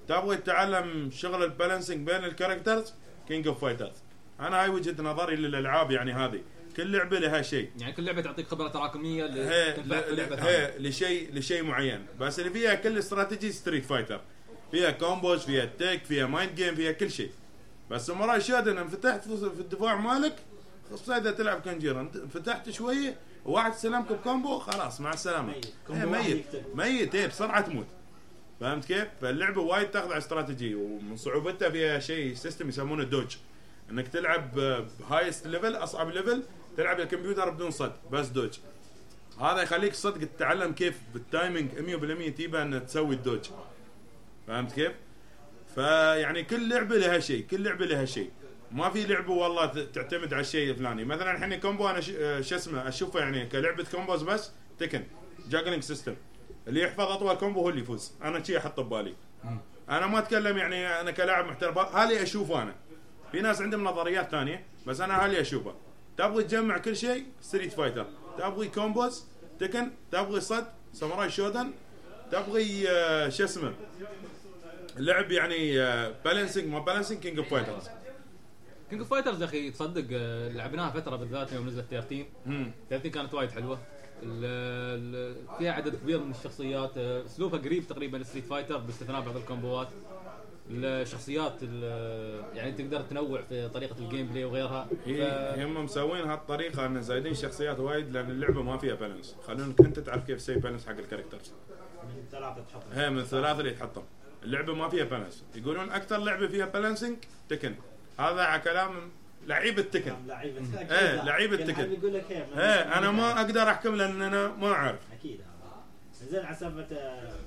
تبغى 0.08 0.36
تتعلم 0.36 1.10
شغل 1.10 1.44
ال 1.44 1.50
balancing 1.50 2.06
بين 2.06 2.24
ال 2.24 2.30
characters؟ 2.30 2.92
King 3.28 3.46
of 3.46 3.60
Fighters 3.60 3.96
أنا 4.40 4.62
هاي 4.62 4.68
وجهة 4.68 5.02
نظري 5.02 5.36
للألعاب 5.36 5.90
يعني 5.90 6.12
هذه. 6.12 6.40
كل 6.76 6.92
لعبة 6.92 7.18
لها 7.18 7.42
شيء. 7.42 7.70
يعني 7.78 7.92
كل 7.92 8.04
لعبة 8.04 8.20
تعطيك 8.20 8.48
خبرة 8.48 8.68
تراكمية 8.68 9.26
لعبة 9.26 10.70
لشيء 10.78 11.34
لشيء 11.34 11.62
معين. 11.62 12.06
بس 12.20 12.38
اللي 12.38 12.50
فيها 12.50 12.74
كل 12.74 12.98
strategy 12.98 13.52
Street 13.52 13.84
Fighter 13.84 14.20
فيها 14.70 14.90
combos 14.90 15.44
فيها 15.44 15.64
tech 15.64 16.04
فيها 16.04 16.26
mind 16.26 16.54
game 16.54 16.74
فيها 16.74 16.92
كل 16.92 17.10
شيء. 17.10 17.30
بس 17.90 18.06
Samurai 18.06 18.40
Shodown 18.40 18.78
ان 18.78 18.88
فتحت 18.88 19.28
في 19.28 19.60
الدفاع 19.60 19.96
مالك 19.96 20.36
خصوصا 20.92 21.16
إذا 21.16 21.30
تلعب 21.30 21.60
گينجورو 21.60 22.00
انت 22.00 22.16
فتحت 22.16 22.70
شوية 22.70 23.16
وواحد 23.44 23.74
سلمك 23.74 24.12
ب 24.12 24.20
combo 24.20 24.58
خلاص 24.58 25.00
مع 25.00 25.12
السلامة 25.12 25.52
ميت. 25.52 25.66
إيه، 25.90 26.04
ميت. 26.04 26.46
ميت 26.74 27.14
إيه 27.14 27.26
بسرعة 27.26 27.60
تموت 27.60 27.86
فهمت 28.60 28.84
كيف؟ 28.84 29.08
فاللعبة 29.20 29.60
وايد 29.60 29.90
تاخذ 29.90 30.08
على 30.08 30.18
استراتيجي 30.18 30.74
ومن 30.74 31.16
صعوبتها 31.16 31.70
فيها 31.70 31.98
شيء 31.98 32.34
system 32.34 32.68
يسمونه 32.68 33.04
dodge 33.04 33.36
إنك 33.90 34.08
تلعب 34.08 34.54
ب 35.00 35.06
highest 35.06 35.46
level 35.46 35.74
أصعب 35.76 36.10
ليفل 36.10 36.42
تلعب 36.76 37.00
الكمبيوتر 37.00 37.50
بدون 37.50 37.70
صد 37.70 37.92
بس 38.12 38.26
dodge 38.28 38.58
هذا 39.40 39.62
يخليك 39.62 39.94
صدق 39.94 40.28
تتعلم 40.36 40.72
كيف 40.72 40.98
بال 41.14 41.28
timing 41.28 41.70
100% 42.32 42.36
تبغى 42.36 42.62
ان 42.62 42.86
تسوي 42.86 43.14
ال 43.14 43.18
dodge 43.18 43.40
فهمت 44.46 44.72
كيف؟ 44.72 44.92
فيعني 45.74 46.44
كل 46.44 46.68
لعبة 46.68 46.96
لها 46.96 47.18
شيء 47.18 47.46
كل 47.46 47.64
لعبة 47.64 47.86
لها 47.86 48.04
شيء 48.04 48.30
ما 48.72 48.90
في 48.90 49.06
لعبة 49.06 49.32
والله 49.32 49.66
تعتمد 49.66 50.34
على 50.34 50.40
الشيء 50.40 50.70
الفلاني. 50.70 51.04
مثلا 51.04 51.30
الحين 51.36 51.54
combo 51.54 51.88
أنا 51.88 52.00
آه، 52.18 52.40
شو 52.40 52.56
اسمه 52.56 52.88
أشوفه 52.88 53.20
يعني 53.20 53.46
كلعبة 53.46 53.84
combos 53.84 54.22
بس 54.22 54.50
Tekken 54.78 55.04
juggling 55.48 55.82
system 55.82 56.14
اللي 56.68 56.82
يحفظ 56.82 57.00
أطول 57.00 57.34
combo 57.34 57.60
هو 57.60 57.68
اللي 57.68 57.80
يفوز. 57.80 58.12
أنا 58.22 58.42
شيء 58.42 58.58
احطه 58.58 58.82
ببالي. 58.82 59.14
أنا 59.88 60.06
ما 60.06 60.18
أتكلم 60.18 60.58
يعني 60.58 61.00
أنا 61.00 61.10
كلاعب 61.10 61.46
محترف. 61.46 61.78
هالي 61.78 62.22
أشوفه 62.22 62.62
أنا. 62.62 62.74
في 63.32 63.40
ناس 63.40 63.60
عندهم 63.60 63.84
نظريات 63.84 64.30
ثانية 64.30 64.64
بس 64.86 65.00
أنا 65.00 65.24
هالي 65.24 65.40
أشوفه. 65.40 65.74
تبغي 66.16 66.44
تجمع 66.44 66.78
كل 66.78 66.96
شيء؟ 66.96 67.24
Street 67.40 67.72
Fighter 67.72 68.06
تبغي 68.38 68.68
combos؟ 68.68 69.24
Tekken. 69.60 69.90
تبغي 70.12 70.40
صد؟ 70.40 70.66
Samurai 70.92 71.30
Shodown 71.30 71.70
تبغي 72.32 72.90
آه، 72.90 73.28
شو 73.28 73.44
اسمه؟ 73.44 73.72
لعب 74.96 75.32
يعني 75.32 75.74
balancing 76.24 76.66
ما 76.66 76.78
balancing 76.78 77.18
King 77.18 77.38
of 77.38 77.50
Fighters 77.50 77.88
King 78.92 79.02
of 79.02 79.10
Fighters 79.10 79.40
يا 79.40 79.46
أخي 79.46 79.70
تصدق 79.70 80.04
آه، 80.12 80.48
لعبناها 80.48 80.90
فترة 80.90 81.16
بالذات 81.16 81.52
يوم 81.52 81.66
نزلت 81.66 81.84
13 81.90 82.26
13 82.90 83.08
كانت 83.08 83.34
وايد 83.34 83.50
حلوة. 83.50 83.78
فيها 85.58 85.72
عدد 85.72 85.96
كبير 85.96 86.20
من 86.20 86.30
الشخصيات 86.30 86.98
آه، 86.98 87.24
أسلوبها 87.24 87.58
قريب 87.60 87.86
تقريبا 87.86 88.22
Street 88.22 88.44
Fighter 88.44 88.76
باستثناء 88.78 89.20
بعض 89.20 89.36
الكومبوات. 89.36 89.88
الشخصيات 90.70 91.52
ال- 91.62 92.56
يعني 92.56 92.72
تقدر 92.72 93.00
تنوع 93.00 93.42
في 93.42 93.68
طريقة 93.68 93.96
ال 93.98 94.26
gameplay 94.26 94.44
وغيرها. 94.44 94.88
هي 95.06 95.54
ف- 95.56 95.58
هم 95.58 95.84
مسوين 95.84 96.24
هالطريقة 96.30 96.86
إن 96.86 97.02
زايدين 97.02 97.34
شخصيات 97.34 97.80
وايد 97.80 98.10
لأن 98.12 98.30
اللعبة 98.30 98.62
ما 98.62 98.78
فيها 98.78 98.94
balance 98.94 99.36
خلونك 99.46 99.80
انت 99.80 99.98
تعرف 99.98 100.26
كيف 100.26 100.36
تسوي 100.38 100.56
balance 100.56 100.86
حق 100.86 100.98
ال 100.98 101.03
characters 101.03 101.52
من 102.04 102.24
ثلاثة 102.32 102.60
تحط 102.70 102.82
هي 102.94 103.10
من 103.10 103.18
الثلاثه 103.18 103.60
اللي 103.60 103.70
تحطهم. 103.70 104.04
اللعبة 104.42 104.74
ما 104.74 104.88
فيها 104.88 105.04
balance 105.04 105.44
يقولون 105.54 105.90
أكثر 105.90 106.18
لعبة 106.18 106.46
فيها 106.46 106.66
balancing 106.66 107.16
Tekken 107.48 107.74
هذا 108.18 108.42
على 108.42 108.62
كلام 108.62 109.10
لعيب 109.46 109.78
ال 109.78 109.83
Tekken. 109.83 110.14
لعيبه 110.26 110.60
إيه، 110.90 111.24
لعيبة 111.24 111.56
Tekken. 111.56 111.92
يقول 111.92 112.14
لك 112.14 112.30
إيه 112.30 112.46
إيه 112.56 112.98
أنا 112.98 113.10
ما 113.10 113.40
أقدر 113.40 113.62
أحكم 113.70 113.94
لأن 113.94 114.22
أنا 114.22 114.48
ما 114.48 114.72
أعرف. 114.72 115.00
أكيد. 115.20 115.40
هذا 115.40 116.30
زين 116.30 116.46
على 116.46 116.56
سالفة 116.56 116.86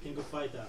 King 0.04 0.18
of 0.18 0.32
Fighters 0.32 0.64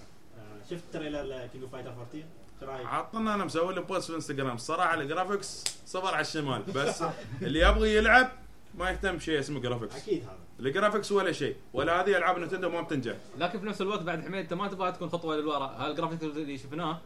شفت 0.70 0.82
trailer 0.93 1.47
King 1.53 1.65
of 1.65 1.73
Fighters 1.73 1.90
14 1.90 2.24
شو 2.60 2.66
رأيك؟ 2.66 2.86
عطنا 2.86 3.35
أنا 3.35 3.44
مسوي 3.44 3.74
له 3.74 3.81
post 3.82 4.11
في 4.10 4.16
انستغرام 4.16 4.55
الصراحه 4.55 4.94
ال 4.94 5.02
graphics 5.02 5.65
صفر 5.86 6.06
على 6.14 6.20
الشمال 6.20 6.62
بس 6.62 7.05
اللي 7.43 7.60
يبغى 7.60 7.94
يلعب 7.97 8.28
ما 8.74 8.90
يهتم 8.90 9.16
بشيء 9.16 9.39
اسمه 9.39 9.60
graphics 9.61 9.97
أكيد 9.97 10.23
هذا. 10.23 10.39
ال 10.61 10.66
graphics 10.66 11.12
ولا 11.12 11.32
شيء. 11.32 11.56
ولا 11.73 12.01
هذه 12.01 12.16
ألعاب 12.16 12.39
نتندو 12.39 12.70
ما 12.70 12.81
بتنجح. 12.81 13.14
لكن 13.39 13.60
في 13.60 13.66
نفس 13.66 13.81
الوقت 13.81 14.01
بعد 14.02 14.24
حميد 14.24 14.40
أنت 14.40 14.55
ما 14.55 14.68
تبغى 14.68 14.93
تكون 14.93 15.09
خطوة 15.09 15.36
للوراء 15.36 15.70
هالجرافيك 15.78 16.23
اللي 16.23 16.59
شفناه 16.59 17.01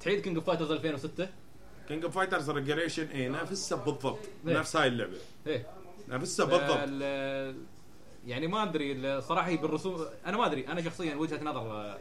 تعيد 0.00 0.20
King 0.20 0.36
of 0.36 0.46
Fighters 0.46 0.70
2006 0.70 1.28
King 1.88 2.04
of 2.04 2.14
Fighters 2.14 2.50
Regulation 2.50 3.06
اي 3.06 3.28
نفسها 3.28 3.78
بالضبط 3.78 4.18
إيه. 4.46 4.58
نفس 4.58 4.76
هاي 4.76 4.88
اللعبة. 4.88 5.16
إيه. 5.46 5.66
نفسها 6.08 6.46
بالضبط. 6.46 6.76
ال- 6.88 7.56
يعني 8.26 8.46
ما 8.46 8.62
أدري 8.62 8.92
الصراحه 8.92 9.48
هي 9.48 9.56
بالرسوم 9.56 10.06
أنا 10.26 10.36
ما 10.36 10.46
أدري 10.46 10.68
أنا 10.68 10.82
شخصيا 10.82 11.14
وجهة 11.14 11.44
نظر 11.44 11.98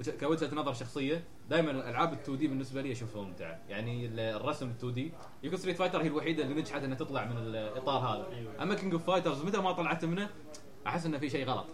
وجه- 0.00 0.14
كوجهة 0.20 0.54
نظر 0.54 0.74
شخصية 0.74 1.24
دائما 1.50 1.70
الألعاب 1.70 2.12
ال 2.12 2.18
2D 2.18 2.46
بالنسبة 2.48 2.82
لي 2.82 2.92
أشوفها 2.92 3.22
ممتعة. 3.22 3.60
يعني 3.68 4.06
ال- 4.06 4.20
الرسم 4.20 4.70
2D 4.70 5.12
يمكن 5.42 5.56
Street 5.56 5.76
Fighter 5.76 6.02
هي 6.02 6.06
الوحيدة 6.06 6.42
اللي 6.44 6.54
نجحت 6.54 6.82
إنها 6.82 6.96
تطلع 6.96 7.24
من 7.24 7.36
الإطار 7.38 7.98
هذا. 7.98 8.36
أيوة. 8.36 8.62
أما 8.62 8.74
King 8.74 8.92
of 8.92 9.06
Fighters 9.06 9.42
متى 9.44 9.58
ما 9.58 9.72
طلعت 9.72 10.04
منه 10.04 10.30
أحس 10.86 11.06
إنه 11.06 11.18
في 11.18 11.30
شيء 11.30 11.46
غلط. 11.46 11.66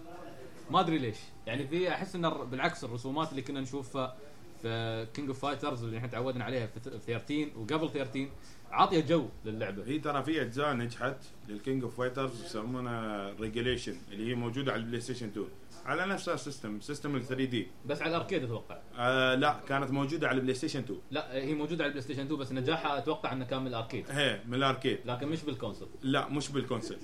ما 0.70 0.80
أدري 0.80 0.98
ليش. 0.98 1.16
يعني 1.46 1.66
في 1.68 1.88
أحس 1.90 2.14
إن 2.14 2.24
الر- 2.24 2.44
بالعكس 2.44 2.84
الرسومات 2.84 3.30
اللي 3.30 3.42
كنا 3.42 3.60
نشوفها 3.60 4.16
في 4.62 5.06
King 5.14 5.28
of 5.28 5.40
Fighters 5.40 5.84
اللي 5.84 5.96
إحنا 5.98 6.08
تعودنا 6.08 6.44
عليها 6.44 6.66
في 6.66 6.80
ت- 6.80 6.88
في 6.88 6.98
13 7.06 7.50
وقبل 7.56 7.90
13 7.90 8.28
عاطية 8.70 9.00
جو 9.00 9.28
للعبة. 9.44 9.84
هي 9.86 9.98
ترى 9.98 10.22
في 10.22 10.42
أجزاء 10.42 10.72
نجحت 10.74 11.16
لل 11.48 11.60
King 11.60 11.82
of 11.82 11.96
Fighters 11.98 12.44
يسمونها 12.44 13.32
Regulation 13.40 13.96
اللي 14.12 14.30
هي 14.30 14.34
موجودة 14.34 14.72
على 14.72 14.80
البلاي 14.80 15.00
ستيشن 15.00 15.26
2 15.26 15.46
على 15.86 16.06
نفس 16.06 16.28
ال 16.28 17.22
system 17.26 17.44
system 17.44 17.59
ال 17.59 17.62
3D 17.62 17.66
بس 17.86 18.02
على 18.02 18.16
ال 18.16 18.20
arcade 18.20 18.44
أتوقع. 18.44 18.78
آه 18.98 19.34
لا 19.34 19.60
كانت 19.68 19.90
موجودة 19.90 20.28
على 20.28 20.36
البلاي 20.36 20.54
ستيشن 20.54 20.78
2 20.80 21.00
لا 21.10 21.34
هي 21.34 21.54
موجودة 21.54 21.84
على 21.84 21.88
البلاي 21.88 22.02
ستيشن 22.04 22.22
2 22.22 22.36
بس 22.40 22.52
نجاحها 22.52 22.98
أتوقع 22.98 23.32
إنه 23.32 23.44
كان 23.44 23.60
من 23.60 23.66
ال 23.66 23.71
arcade. 23.71 24.04
هي 24.10 24.40
من 24.48 24.54
ال 24.54 24.60
arcade. 24.60 24.98
لكن 25.04 25.28
مش 25.28 25.42
بال 25.42 25.52
console. 25.52 25.88
لا 26.02 26.28
مش 26.28 26.48
بال 26.48 26.59
console 26.59 26.96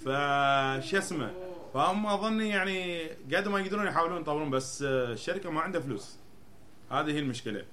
فش 0.00 0.94
اسمه؟ 0.94 1.32
فهم 1.74 2.06
أظني 2.06 2.48
يعني 2.48 3.06
قد 3.34 3.48
ما 3.48 3.60
يقدرون 3.60 3.86
يحاولون 3.86 4.20
يطورون 4.20 4.50
بس 4.50 4.82
آه، 4.82 5.12
الشركة 5.12 5.50
ما 5.50 5.60
عندها 5.60 5.80
فلوس. 5.80 6.16
هذه 6.90 7.10
هي 7.10 7.18
المشكلة. 7.18 7.64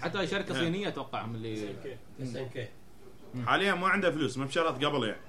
حتى 0.00 0.26
شركة. 0.26 0.54
صينية 0.54 0.88
أتوقع 0.88 1.24
هم 1.24 1.34
اللي 1.34 1.68
okay 1.68 1.96
SNK 2.22 2.68
حاليا 3.46 3.74
ما 3.74 3.88
عنده 3.88 4.10
فلوس 4.10 4.38
ما 4.38 4.44
بشرط 4.44 4.84
قبل 4.84 5.04
يعني. 5.04 5.20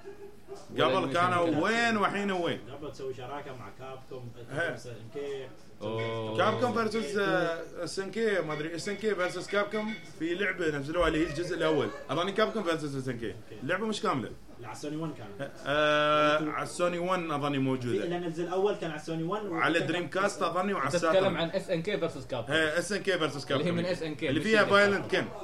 قبل 0.82 1.14
كانوا. 1.14 1.64
وين 1.64 1.98
والحين 1.98 2.32
وين؟ 2.32 2.60
قبل 2.72 2.92
تسوي 2.92 3.14
شراكة 3.14 3.56
مع 3.58 3.70
Capcom 3.80 4.32
هي. 4.52 4.78
كي. 5.14 5.48
أوه. 5.82 6.38
Capcom 6.38 6.74
versus 6.74 7.18
SNK 7.18 8.42
ما 8.42 8.54
أدري 8.54 8.76
SNK 8.76 9.16
versus 9.16 9.48
Capcom 9.48 9.94
في 10.20 10.36
لعبة 10.36 10.78
نزلوها 10.78 11.08
اللي 11.08 11.20
هي 11.28 11.30
الجزء 11.30 11.56
الأول. 11.56 11.90
أظني 12.10 12.32
Capcom 12.32 12.64
versus 12.64 12.96
SNK. 12.96 13.36
اللعبه 13.64 13.86
مش 13.86 14.02
كاملة. 14.02 14.32
على 14.66 14.72
السوني 14.76 14.96
1 14.96 15.14
كان. 15.18 15.50
آه 15.66 16.50
على 16.50 16.64
السوني 16.64 17.00
1 17.00 17.32
أظني 17.32 17.58
موجودة. 17.58 18.06
لأن 18.06 18.24
الجزء 18.24 18.44
الأول 18.44 18.76
كان 18.76 18.92
على 18.92 19.00
السوني 19.00 19.24
1 19.24 19.46
وعلى 19.46 19.80
Dreamcast 19.80 20.42
أظني 20.44 20.74
وعلى 20.74 20.90
تتكلم 20.92 21.10
ال 21.12 21.15
Saturn 21.15 21.36
عن 21.38 21.50
SNK 21.50 21.98
versus 21.98 22.28
Cap 22.28 22.46
S 22.52 22.92
NK 22.92 23.18
versus 23.18 23.52
اللي 23.52 23.66
هي 23.66 23.72
من 23.72 23.80
اللي 23.86 24.40
مش 24.40 24.46
فيها 24.46 24.62
اللي 24.62 24.72
Violent 24.72 25.12
Capcom. 25.12 25.38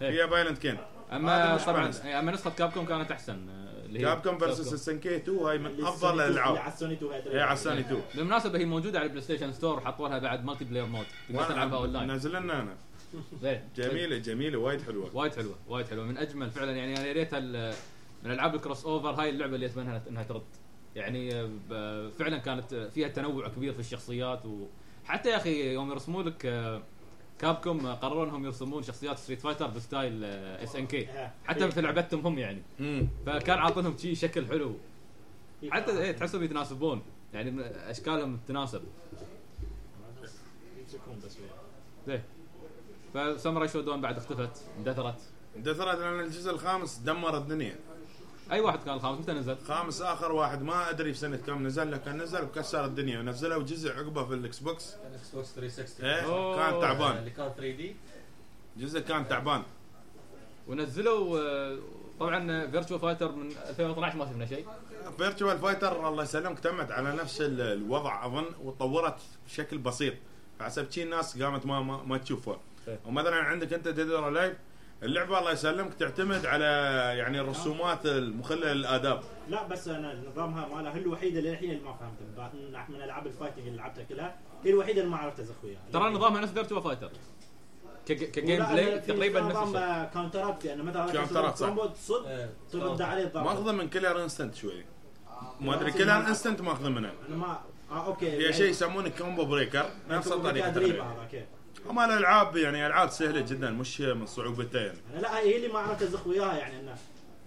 Ken. 0.00 0.10
فيها 0.10 0.26
Violent 0.26 0.58
Ken 0.58 0.76
أما 1.12 1.56
طبعا. 1.56 1.90
أما 2.18 2.32
نسخة 2.32 2.50
Capcom 2.50 2.86
كانت 2.86 3.10
أحسن 3.10 3.48
آه، 3.48 3.84
اللي 3.86 3.98
هي 4.00 4.04
Capcom 4.04 4.38
versus 4.38 4.72
S 4.72 4.88
NK 4.88 5.16
2 5.16 5.38
هاي 5.38 5.58
من 5.58 5.84
أفضل 5.84 6.20
الألعاب. 6.20 6.56
على 6.56 6.72
السوني 6.72 6.94
2 6.94 7.12
هاي 7.12 7.22
هي 7.36 7.40
على 7.40 7.52
السوني 7.52 7.80
2 7.80 8.02
بالمناسبة 8.14 8.58
هي 8.58 8.64
موجودة 8.64 8.98
على 8.98 9.06
ال 9.06 9.22
PlayStation 9.24 9.52
Store 9.52 9.80
حطوا 9.80 10.08
لها 10.08 10.18
بعد 10.18 10.44
multiplayer 10.44 10.86
mode 10.86 11.06
تقدر 11.28 11.44
تلعبها 11.44 11.78
اون 11.78 11.92
لاين 11.92 12.10
نزل 12.12 12.30
لنا 12.32 12.60
أنا 12.60 12.74
زين. 13.42 13.60
جميلة 13.76 14.16
جميلة 14.18 14.58
وايد 14.58 14.82
حلوة. 14.82 15.10
وايد 15.16 15.34
حلوة 15.34 15.54
وايد 15.68 15.86
حلوة. 15.86 16.04
من 16.04 16.18
أجمل 16.18 16.50
فعلا 16.50 16.72
يعني 16.72 16.96
أنا 16.96 17.06
يا 17.06 17.12
ريتها 17.12 17.72
من 18.24 18.30
العاب 18.30 18.54
ال 18.54 18.84
crossover 18.84 19.10
هاي 19.10 19.30
اللعبة 19.30 19.54
اللي 19.54 19.66
أتمنى 19.66 20.00
إنها- 20.00 20.28
ترد. 20.28 20.42
يعني 20.96 21.34
آه، 21.72 22.08
فعلا 22.08 22.38
كانت 22.38 22.74
فيها 22.74 23.08
تنوع 23.08 23.48
كبير 23.48 23.72
في 23.72 23.80
الشخصيات 23.80 24.42
وحتى 25.04 25.28
يا 25.30 25.36
أخي 25.36 25.72
يوم 25.72 25.90
يرسموا 25.90 26.22
لك 26.22 26.46
آه، 26.46 26.82
Capcom 27.38 27.86
آه، 27.86 27.94
قرروا 27.94 28.24
إنهم 28.24 28.44
يرسمون 28.44 28.82
شخصيات 28.82 29.18
Street 29.18 29.40
Fighter 29.40 29.66
ب 29.66 29.76
style 29.76 30.24
SNK 30.24 31.08
حتى 31.44 31.70
في 31.70 31.80
لعبتهم 31.80 32.26
هم 32.26 32.38
يعني. 32.38 32.62
فكان 33.26 33.58
عاطينهم 33.58 33.96
شي 33.98 34.14
شكل 34.14 34.46
حلو. 34.46 34.74
حتى 35.70 35.98
إيه 35.98 36.12
تحسهم 36.12 36.42
يتناسبون. 36.42 37.02
يعني 37.34 37.60
أشكالهم 37.90 38.38
تناسب. 38.48 38.82
يمسكون 40.80 41.18
بس 41.24 41.36
وياه. 41.38 41.52
زين 42.06 42.22
ف 43.36 43.40
Samurai 43.40 43.68
Shodown 43.68 44.00
بعد 44.00 44.16
اختفت 44.16 44.62
اندثرت. 44.78 45.20
دثرت 45.56 45.98
لأن 45.98 46.20
الجزء 46.20 46.50
الخامس 46.50 46.96
دمر 46.98 47.36
الدنيا. 47.38 47.76
أي 48.52 48.60
واحد 48.60 48.78
كان 48.84 48.94
الخامس 48.94 49.18
متى 49.18 49.32
نزل؟ 49.32 49.56
خامس 49.68 50.02
آخر 50.02 50.32
واحد. 50.32 50.62
ما 50.62 50.90
أدري 50.90 51.12
في 51.12 51.18
سنة 51.18 51.36
كم 51.36 51.66
نزل 51.66 51.92
لكن 51.92 52.16
نزل 52.16 52.42
وكسر 52.44 52.84
الدنيا. 52.84 53.18
ونزلوا 53.20 53.62
جزء 53.62 53.92
عقبه 53.92 54.24
في 54.24 54.34
ال 54.34 54.58
Xbox 54.58 54.94
ال 55.10 55.30
Xbox 55.34 55.52
360 55.54 56.06
إيه. 56.06 56.56
كان 56.56 56.80
تعبان. 56.80 57.16
اللي 57.16 57.30
كان 57.30 57.52
3D 57.56 57.96
جزء 58.76 59.00
كان 59.00 59.28
تعبان. 59.28 59.62
ونزلوا 60.68 61.38
آه، 61.40 61.78
طبعا 62.20 62.70
Virtua 62.70 63.00
Fighter 63.00 63.32
من 63.32 63.50
2012 63.68 64.16
ما 64.16 64.24
شفنا 64.26 64.46
شيء. 64.46 64.66
Virtua 65.18 65.58
Fighter 65.58 66.08
الله 66.08 66.22
يسلمك 66.22 66.58
تمت 66.60 66.90
على 66.92 67.12
نفس 67.12 67.40
ال- 67.40 67.60
الوضع 67.60 68.26
أظن 68.26 68.44
وطورت 68.64 69.16
بشكل 69.46 69.78
بسيط. 69.78 70.14
فحسب 70.58 70.90
شي 70.90 71.02
الناس 71.02 71.42
قامت 71.42 71.66
ما 71.66 71.80
ما, 71.80 72.02
ما 72.02 72.18
تشوفها 72.18 72.60
إيه. 72.88 72.98
ومثلا 73.06 73.36
عندك 73.36 73.72
أنت 73.72 73.88
Dead 73.88 74.10
or 74.10 74.30
Alive 74.30 74.54
اللعبة 75.02 75.38
الله 75.38 75.52
يسلمك 75.52 75.94
تعتمد 75.94 76.46
على 76.46 76.64
يعني 77.18 77.40
الرسومات 77.40 78.06
المخلة 78.06 78.72
للآداب. 78.72 79.20
لا 79.48 79.62
بس 79.68 79.88
أنا 79.88 80.22
نظامها 80.32 80.68
مالها 80.68 80.94
هي 80.94 80.98
الوحيدة 81.00 81.38
اللي 81.38 81.50
الحين 81.50 81.70
اللي 81.70 81.82
ما 81.82 81.92
فهمتها. 81.92 82.50
من- 82.54 82.94
من 82.96 83.02
العاب 83.02 83.26
ال 83.26 83.30
fighting 83.30 83.66
اللي 83.66 83.78
لعبتها 83.78 84.04
كلها 84.04 84.36
هي 84.64 84.70
الوحيدة 84.70 85.00
اللي 85.00 85.10
ما 85.10 85.16
عرفت 85.16 85.40
ازخ 85.40 85.54
وياها 85.64 85.80
ترى 85.92 86.10
نظامها 86.10 86.40
نفس 86.40 86.52
Virtua 86.52 86.82
Fighter 86.82 87.10
ك 88.06 88.11
g- 88.11 88.20
ك 88.20 88.24
gameplay 88.24 88.98
تقريبا 89.00 89.40
نفس 89.40 89.50
نظام 89.56 89.68
الشيء. 89.76 90.10
counter 90.14 90.58
ات 90.58 90.64
يعني 90.64 90.82
مثلا 90.82 91.12
counter 91.12 91.46
ات، 91.46 91.56
صح. 91.56 91.66
combo 91.66 91.86
تصد 91.86 92.26
إيه. 92.26 92.50
ترد 92.72 93.02
عليه 93.02 93.24
الضربه 93.24 93.46
ماخذه 93.46 93.72
من 93.72 93.88
Killer 93.88 94.22
Instinct 94.22 94.54
شوي. 94.54 94.84
ما 95.60 95.74
أدري 95.74 95.92
Killer 95.92 96.16
Instinct 96.16 96.60
ماخذه 96.60 96.88
منها 96.88 97.12
أنا 97.28 97.36
ما 97.36 97.60
آه 97.90 98.06
okay. 98.06 98.30
في 98.46 98.52
شيء 98.52 98.70
يسمونه 98.70 99.08
combo 99.08 99.44
breaker 99.44 99.90
نفس 100.08 100.32
الطريقة 100.32 100.70
تدريب 100.70 100.88
تقريبا. 100.88 101.04
هذا 101.04 101.22
okay. 101.22 101.44
هم 101.86 101.98
الألعاب 102.00 102.56
يعني 102.56 102.86
ألعاب 102.86 103.10
سهلة 103.10 103.40
جدا 103.40 103.70
مش 103.70 104.00
من 104.00 104.26
صعوبتها 104.26 104.80
يعني 104.80 104.98
أنا 105.12 105.20
لا 105.20 105.38
هي 105.38 105.56
اللي 105.56 105.68
ما 105.68 105.78
عرفت 105.78 106.02
ازخ 106.02 106.26
وياها 106.26 106.56
يعني 106.56 106.80
إنه 106.80 106.94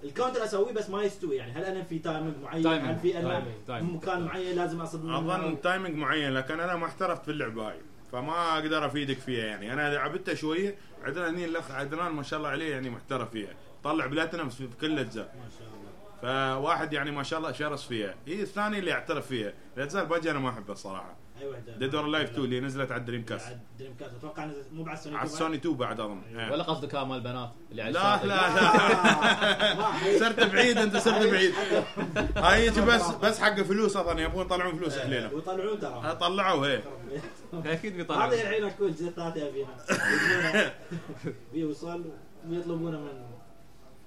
ال 0.03 0.08
counter 0.08 0.43
أسويه 0.43 0.73
بس 0.73 0.89
ما 0.89 1.03
يستوي 1.03 1.35
يعني 1.35 1.51
هل 1.51 1.63
أنا 1.63 1.83
في 1.83 1.99
timing 1.99 2.33
معين؟ 2.43 2.63
timing، 2.63 2.89
هل 2.89 2.99
في 2.99 3.19
أنا 3.19 3.43
timing،. 3.67 3.95
مكان 3.95 4.21
معين 4.21 4.55
لازم 4.55 4.81
اصد 4.81 5.03
منه؟ 5.05 5.17
أظن 5.17 5.61
timing 5.61 5.95
معين 5.95 6.33
لكن 6.33 6.59
أنا 6.59 6.75
ما 6.75 6.85
احترفت 6.85 7.23
في 7.23 7.31
اللعبة 7.31 7.69
هاي 7.69 7.77
فما 8.11 8.53
أقدر 8.53 8.85
أفيدك 8.85 9.17
فيها 9.17 9.45
يعني. 9.45 9.73
أنا 9.73 9.93
لعبتها 9.93 10.33
شوية 10.33 10.75
عندنا 11.03 11.29
هني 11.29 11.45
الأخ 11.45 11.71
عدنان 11.71 12.11
ما 12.11 12.23
شاء 12.23 12.37
الله 12.39 12.49
عليه 12.49 12.71
يعني 12.71 12.89
محترف 12.89 13.31
فيها. 13.31 13.53
طلع 13.83 14.05
بلاتينم 14.05 14.49
في 14.49 14.67
في 14.67 14.77
كل 14.81 14.91
الاجزاء 14.91 15.35
ما 15.35 15.49
شاء 15.59 15.67
الله. 15.67 16.55
فواحد 16.61 16.93
يعني 16.93 17.11
ما 17.11 17.23
شاء 17.23 17.39
الله 17.39 17.51
شرس 17.51 17.87
فيها. 17.87 18.15
هي 18.27 18.41
الثاني 18.41 18.79
اللي 18.79 18.91
يحترف 18.91 19.27
فيها. 19.27 19.53
الأجزاء 19.77 20.03
الباقيه 20.03 20.31
أنا 20.31 20.39
ما 20.39 20.49
أحبها 20.49 20.73
الصراحه 20.73 21.15
اي 21.41 21.47
وحده 21.47 21.77
Dead 21.77 21.95
or 21.95 22.05
Alive 22.07 22.29
2 22.29 22.45
اللي 22.45 22.59
نزلت 22.59 22.91
على 22.91 22.99
ال 23.01 23.25
Dreamcast 23.25 23.47
بعد 23.47 23.59
Dreamcast 23.79 24.13
أتوقع 24.15 24.45
نزل 24.45 24.63
مو 24.71 24.83
بعد 24.83 24.97
سوني 24.97 25.17
على 25.17 25.25
السوني 25.25 25.55
2 25.55 25.75
بعد. 25.75 25.99
أظن. 25.99 26.21
إيه. 26.35 26.51
ولا 26.51 26.63
قصدك 26.63 26.95
ها 26.95 27.03
مال 27.03 27.17
البنات 27.17 27.51
اللي 27.71 27.81
على 27.81 27.93
لا؟ 27.93 28.25
لا 28.25 28.35
لا. 28.55 30.19
صرت 30.19 30.39
بعيد 30.39 30.77
أنت 30.77 30.97
صرت 30.97 31.27
بعيد. 31.27 31.53
هاي 32.37 32.65
يجي 32.65 32.81
بس 32.81 33.01
بس 33.23 33.39
حق 33.39 33.61
فلوس 33.61 33.97
أظن 33.97 34.19
يبغون 34.19 34.45
يطلعون 34.45 34.77
فلوس 34.77 34.97
حليلة. 34.97 35.33
ويطلعون 35.33 35.79
ترى. 35.79 36.15
طلعوا 36.19 36.67
هي 36.67 36.81
أكيد 37.53 37.97
بيطلع 37.97 38.25
هذا 38.27 38.33
الحين 38.41 38.63
اكو 38.63 38.85
الجزء 38.85 39.07
الثالث 39.07 39.37
يبينا 39.37 40.73
بيوصل 41.53 42.05
ويطلبونه 42.49 42.99
من 42.99 43.25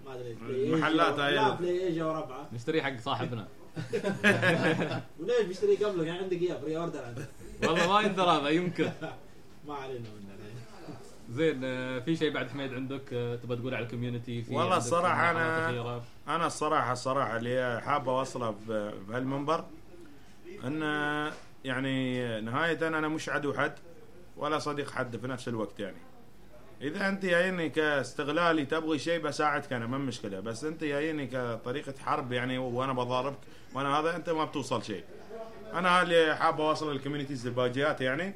ما 0.06 0.14
أدري 0.14 0.36
محلات 0.72 1.18
هاي. 1.18 1.34
لا 1.34 1.50
Play-Asia 1.54 2.04
وربعة. 2.04 2.48
نشتري 2.52 2.82
حق 2.82 3.00
صاحبنا. 3.00 3.48
وليش 5.20 5.46
بيشتري 5.48 5.76
قبله 5.76 6.04
يعني 6.04 6.18
عندك 6.18 6.36
إياه 6.42 6.60
pre-order 6.60 7.04
عندك 7.04 7.28
والله 7.62 7.88
ما 7.92 8.00
يندرى 8.00 8.26
هذا 8.30 8.48
يمكن. 8.48 8.90
ما 9.68 9.74
علينا 9.74 9.98
منه. 9.98 10.28
زين 11.30 11.60
آه، 11.64 11.98
في 11.98 12.16
شيء 12.16 12.32
بعد 12.32 12.48
حميد 12.50 12.74
عندك؟ 12.74 13.12
آه، 13.12 13.36
تبى 13.36 13.56
تقول 13.56 13.74
على 13.74 13.84
ال 13.84 13.90
community 13.90 14.42
في 14.42 14.54
والله 14.54 14.80
أنا- 14.80 15.36
أخيرة؟ 15.36 16.02
أنا 16.28 16.46
الصراحه 16.46 16.92
الصراحه 16.92 17.36
اللي 17.36 17.80
حاب 17.84 18.08
أوصله 18.08 18.50
ب- 18.50 18.92
بهالمنبر 19.08 19.64
إن 20.64 20.82
يعني 21.64 22.40
نهاية 22.40 22.88
أنا 22.88 23.08
مش 23.08 23.28
عدو 23.28 23.54
حد 23.54 23.72
ولا 24.36 24.58
صديق 24.58 24.90
حد 24.90 25.16
في 25.16 25.26
نفس 25.26 25.48
الوقت 25.48 25.80
يعني. 25.80 25.96
إذا 26.82 27.08
أنت 27.08 27.24
جايني 27.26 27.68
كاستغلالي 27.68 28.64
تبغي 28.66 28.98
شيء 28.98 29.20
بساعدك 29.20 29.72
أنا 29.72 29.86
ما 29.86 29.98
مشكلة. 29.98 30.40
بس 30.40 30.64
أنت 30.64 30.84
جايني 30.84 31.26
كطريقة 31.26 31.94
حرب 32.04 32.32
يعني 32.32 32.58
وأنا 32.58 32.92
بضاربك 32.92 33.38
وأنا 33.74 34.00
هذا 34.00 34.16
انت 34.16 34.30
ما 34.30 34.44
بتوصل 34.44 34.84
شيء. 34.84 35.04
أنا 35.72 36.02
اللي 36.02 36.36
حاب 36.36 36.60
اوصل 36.60 36.92
لل 36.92 37.00
communities 37.00 37.46
الباجيات 37.46 38.00
يعني 38.00 38.34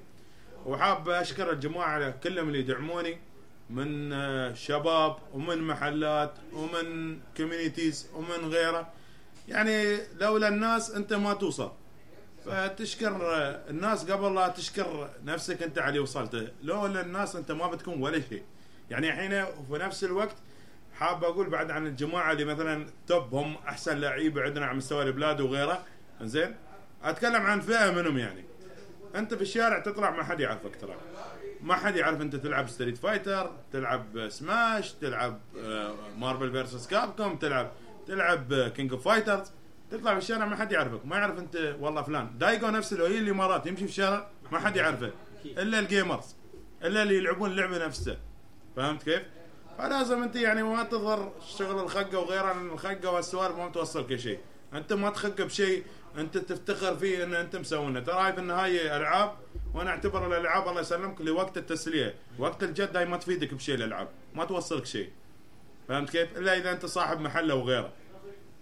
وحاب 0.67 1.09
اشكر 1.09 1.51
الجماعة 1.53 2.11
كلهم 2.11 2.49
اللي 2.49 2.59
يدعموني 2.59 3.19
من 3.71 4.13
آه، 4.13 4.55
شباب 4.55 5.17
ومن 5.33 5.59
محلات 5.67 6.33
ومن 6.53 7.19
communities 7.37 8.07
ومن 8.15 8.49
غيره. 8.53 8.89
يعني 9.49 9.99
لولا 10.21 10.49
الناس 10.49 10.91
انت 10.91 11.13
ما 11.13 11.35
توصل. 11.35 11.73
فتشكر 12.47 13.35
آه، 13.35 13.71
الناس 13.71 14.11
قبل 14.11 14.35
لا 14.35 14.49
تشكر 14.49 15.11
نفسك 15.25 15.63
انت 15.63 15.79
على 15.79 15.89
اللي 15.89 16.01
وصلت. 16.01 16.53
لولا 16.63 17.01
الناس 17.01 17.37
انت 17.37 17.53
ما 17.53 17.67
بتكون 17.67 18.03
ولا 18.03 18.21
شيء. 18.29 18.43
يعني 18.91 19.09
الحين 19.09 19.45
في 19.45 19.73
نفس 19.73 20.05
الوقت 20.05 20.37
حاب 20.95 21.25
أقول 21.25 21.51
بعد 21.51 21.71
عن 21.71 21.87
الجماعة 21.87 22.33
اللي 22.33 22.45
مثلا 22.45 22.87
top 23.07 23.35
هم 23.35 23.57
أحسن 23.69 23.99
لعيبة 23.99 24.43
عندنا 24.43 24.67
على 24.67 24.77
مستوى 24.77 25.03
البلاد 25.03 25.41
وغيره. 25.41 25.85
زين 26.23 26.57
أتكلم 27.05 27.43
عن 27.43 27.61
فئة 27.61 27.91
منهم 27.91 28.19
يعني. 28.19 28.45
أنت 29.15 29.35
في 29.35 29.43
الشارع 29.43 29.79
تطلع 29.79 30.11
ما 30.11 30.25
حد 30.25 30.41
يعرفك 30.41 30.77
ترى. 30.77 30.97
ما 31.61 31.75
حد 31.75 31.97
يعرف 31.97 32.21
أنت 32.21 32.37
تلعب 32.37 32.69
Street 32.69 32.99
Fighter 32.99 33.51
تلعب 33.73 34.29
سماش 34.29 34.93
تلعب 34.93 35.41
Marvel 36.19 36.53
versus 36.53 36.87
Capcom 36.87 37.37
تلعب 37.37 37.73
تلعب 38.07 38.55
King 38.55 38.93
of 38.93 39.05
Fighters 39.05 39.53
تطلع 39.91 40.13
في 40.13 40.19
الشارع 40.19 40.47
ما 40.47 40.57
حد 40.57 40.73
يعرفك. 40.73 41.07
ما 41.07 41.17
يعرف 41.17 41.39
أنت 41.39 41.77
والله 41.81 42.03
فلان. 42.03 42.39
Daigo 42.39 42.69
نفسه 42.69 42.97
لو 42.97 43.05
يي 43.05 43.19
الامارات 43.19 43.67
يمشي 43.67 43.85
في 43.85 43.91
الشارع 43.91 44.27
ما 44.53 44.59
حد 44.59 44.77
يعرفه. 44.77 45.11
إلا 45.45 45.79
ال 45.79 45.87
gamers 45.87 46.37
إلا 46.85 47.03
اللي 47.03 47.17
يلعبون 47.17 47.51
اللعبة 47.51 47.87
نفسها 47.87 48.17
فهمت 48.77 49.03
كيف؟ 49.03 49.23
فلازم 49.79 50.23
أنت 50.23 50.37
يعني 50.37 50.63
ما 50.63 50.83
تظهر 50.83 51.33
شغل 51.59 51.83
الخقة 51.85 52.19
وغيره 52.19 52.53
لأن 52.53 52.71
الخقة 52.71 53.11
والسوالف 53.11 53.57
ما 53.57 53.69
توصلك 53.69 54.17
شيء. 54.17 54.39
أنت 54.75 54.93
ما 54.93 55.11
تخق 55.11 55.43
بشيء 55.43 55.85
أنت 56.19 56.39
تفتخر 56.39 56.97
فيه 56.97 57.25
إن 57.25 57.35
أنت 57.35 57.57
مسوينه. 57.57 58.01
ترى 58.01 58.33
في 58.33 58.39
النهايه 58.39 58.97
ألعاب 58.97 59.33
وأنا 59.75 59.91
أعتبر 59.91 60.27
الألعاب 60.27 60.69
الله 60.69 60.81
يسلمك 60.81 61.21
لوقت 61.21 61.59
التسلية. 61.59 62.15
وقت 62.39 62.63
الجد 62.63 62.97
هاي 62.97 63.05
ما 63.05 63.17
تفيدك 63.17 63.55
بشيء 63.55 63.75
الألعاب 63.75 64.09
ما 64.35 64.45
توصلك 64.45 64.87
شيء. 64.87 65.11
فهمت 65.89 66.11
كيف؟ 66.11 66.39
إلا 66.39 66.57
إذا 66.57 66.73
أنت 66.73 66.87
صاحب 66.87 67.21
محل 67.21 67.53
وغيره 67.53 67.93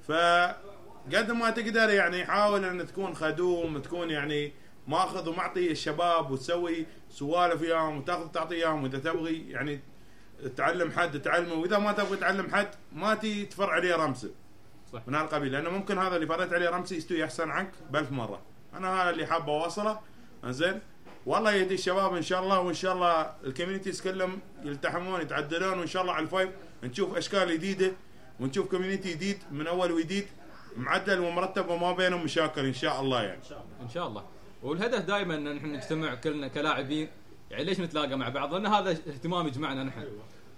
فقد 0.08 1.30
ما 1.30 1.50
تقدر 1.50 1.90
يعني 1.90 2.24
حاول 2.24 2.64
إن 2.64 2.86
تكون 2.86 3.14
خدوم 3.14 3.78
تكون 3.78 4.10
يعني 4.10 4.52
ماخذ 4.88 5.28
ومعطي 5.28 5.70
الشباب 5.70 6.30
وتسوي 6.30 6.86
سوالف 7.10 7.60
وياهم 7.60 7.98
وتاخذ 7.98 8.28
تعطي 8.28 8.54
اياهم 8.54 8.82
وإذا 8.82 8.98
تبغي 8.98 9.50
يعني 9.50 9.80
تعلم 10.56 10.90
حد 10.92 11.22
تعلمه. 11.22 11.54
وإذا 11.54 11.78
ما 11.78 11.92
تبغى 11.92 12.16
تعلم 12.16 12.54
حد 12.54 12.68
ما 12.92 13.14
تي 13.14 13.44
تفر 13.44 13.70
عليه 13.70 13.96
رمسه 13.96 14.30
صح. 14.92 15.02
من 15.06 15.14
هالقبيل. 15.14 15.52
لأنه 15.52 15.70
ممكن 15.70 15.98
هذا 15.98 16.16
اللي 16.16 16.26
فريت 16.26 16.52
عليه 16.52 16.70
رمسي 16.70 16.96
يستوي 16.96 17.24
أحسن 17.24 17.50
عنك 17.50 17.70
بألف 17.90 18.12
مرة. 18.12 18.40
أنا 18.74 19.02
هذا 19.02 19.10
اللي 19.10 19.26
حاب 19.26 19.48
اوصله 19.48 20.00
زين 20.44 20.80
والله 21.26 21.52
يهدي 21.52 21.74
الشباب 21.74 22.14
إن 22.16 22.22
شاء 22.22 22.42
الله 22.42 22.60
وإن 22.60 22.74
شاء 22.74 22.92
الله 22.94 23.32
ال 23.44 23.49
communities 23.49 24.02
كلهم 24.02 24.40
يلتحمون 24.64 25.20
يتعدلون 25.20 25.78
وإن 25.78 25.86
شاء 25.86 26.02
الله 26.02 26.14
على 26.14 26.22
ال 26.22 26.28
five 26.28 26.50
نشوف 26.82 27.16
أشكال 27.16 27.52
جديدة 27.52 27.92
ونشوف 28.40 28.70
community 28.70 29.14
جديد 29.14 29.38
من 29.50 29.66
أول 29.66 29.92
وجديد 29.92 30.26
معدل 30.76 31.20
ومرتب 31.20 31.68
وما 31.68 31.92
بينهم 31.92 32.24
مشاكل 32.24 32.64
إن 32.64 32.74
شاء 32.74 33.00
الله 33.00 33.22
يعني. 33.22 33.38
إن 33.38 33.48
شاء 33.48 33.58
الله. 33.58 33.84
ان 33.84 33.88
شاء 33.88 34.06
الله 34.06 34.24
والهدف 34.62 35.04
دائما 35.04 35.34
إن 35.34 35.56
نحن 35.56 35.66
نجتمع 35.66 36.14
كلنا 36.14 36.48
كلاعبين 36.48 37.08
يعني 37.50 37.64
ليش 37.64 37.80
نتلاقى 37.80 38.16
مع 38.16 38.28
بعض؟ 38.28 38.54
لأن 38.54 38.66
هذا 38.66 38.90
اهتمام 38.90 39.46
يجمعنا 39.46 39.84
نحن. 39.84 40.04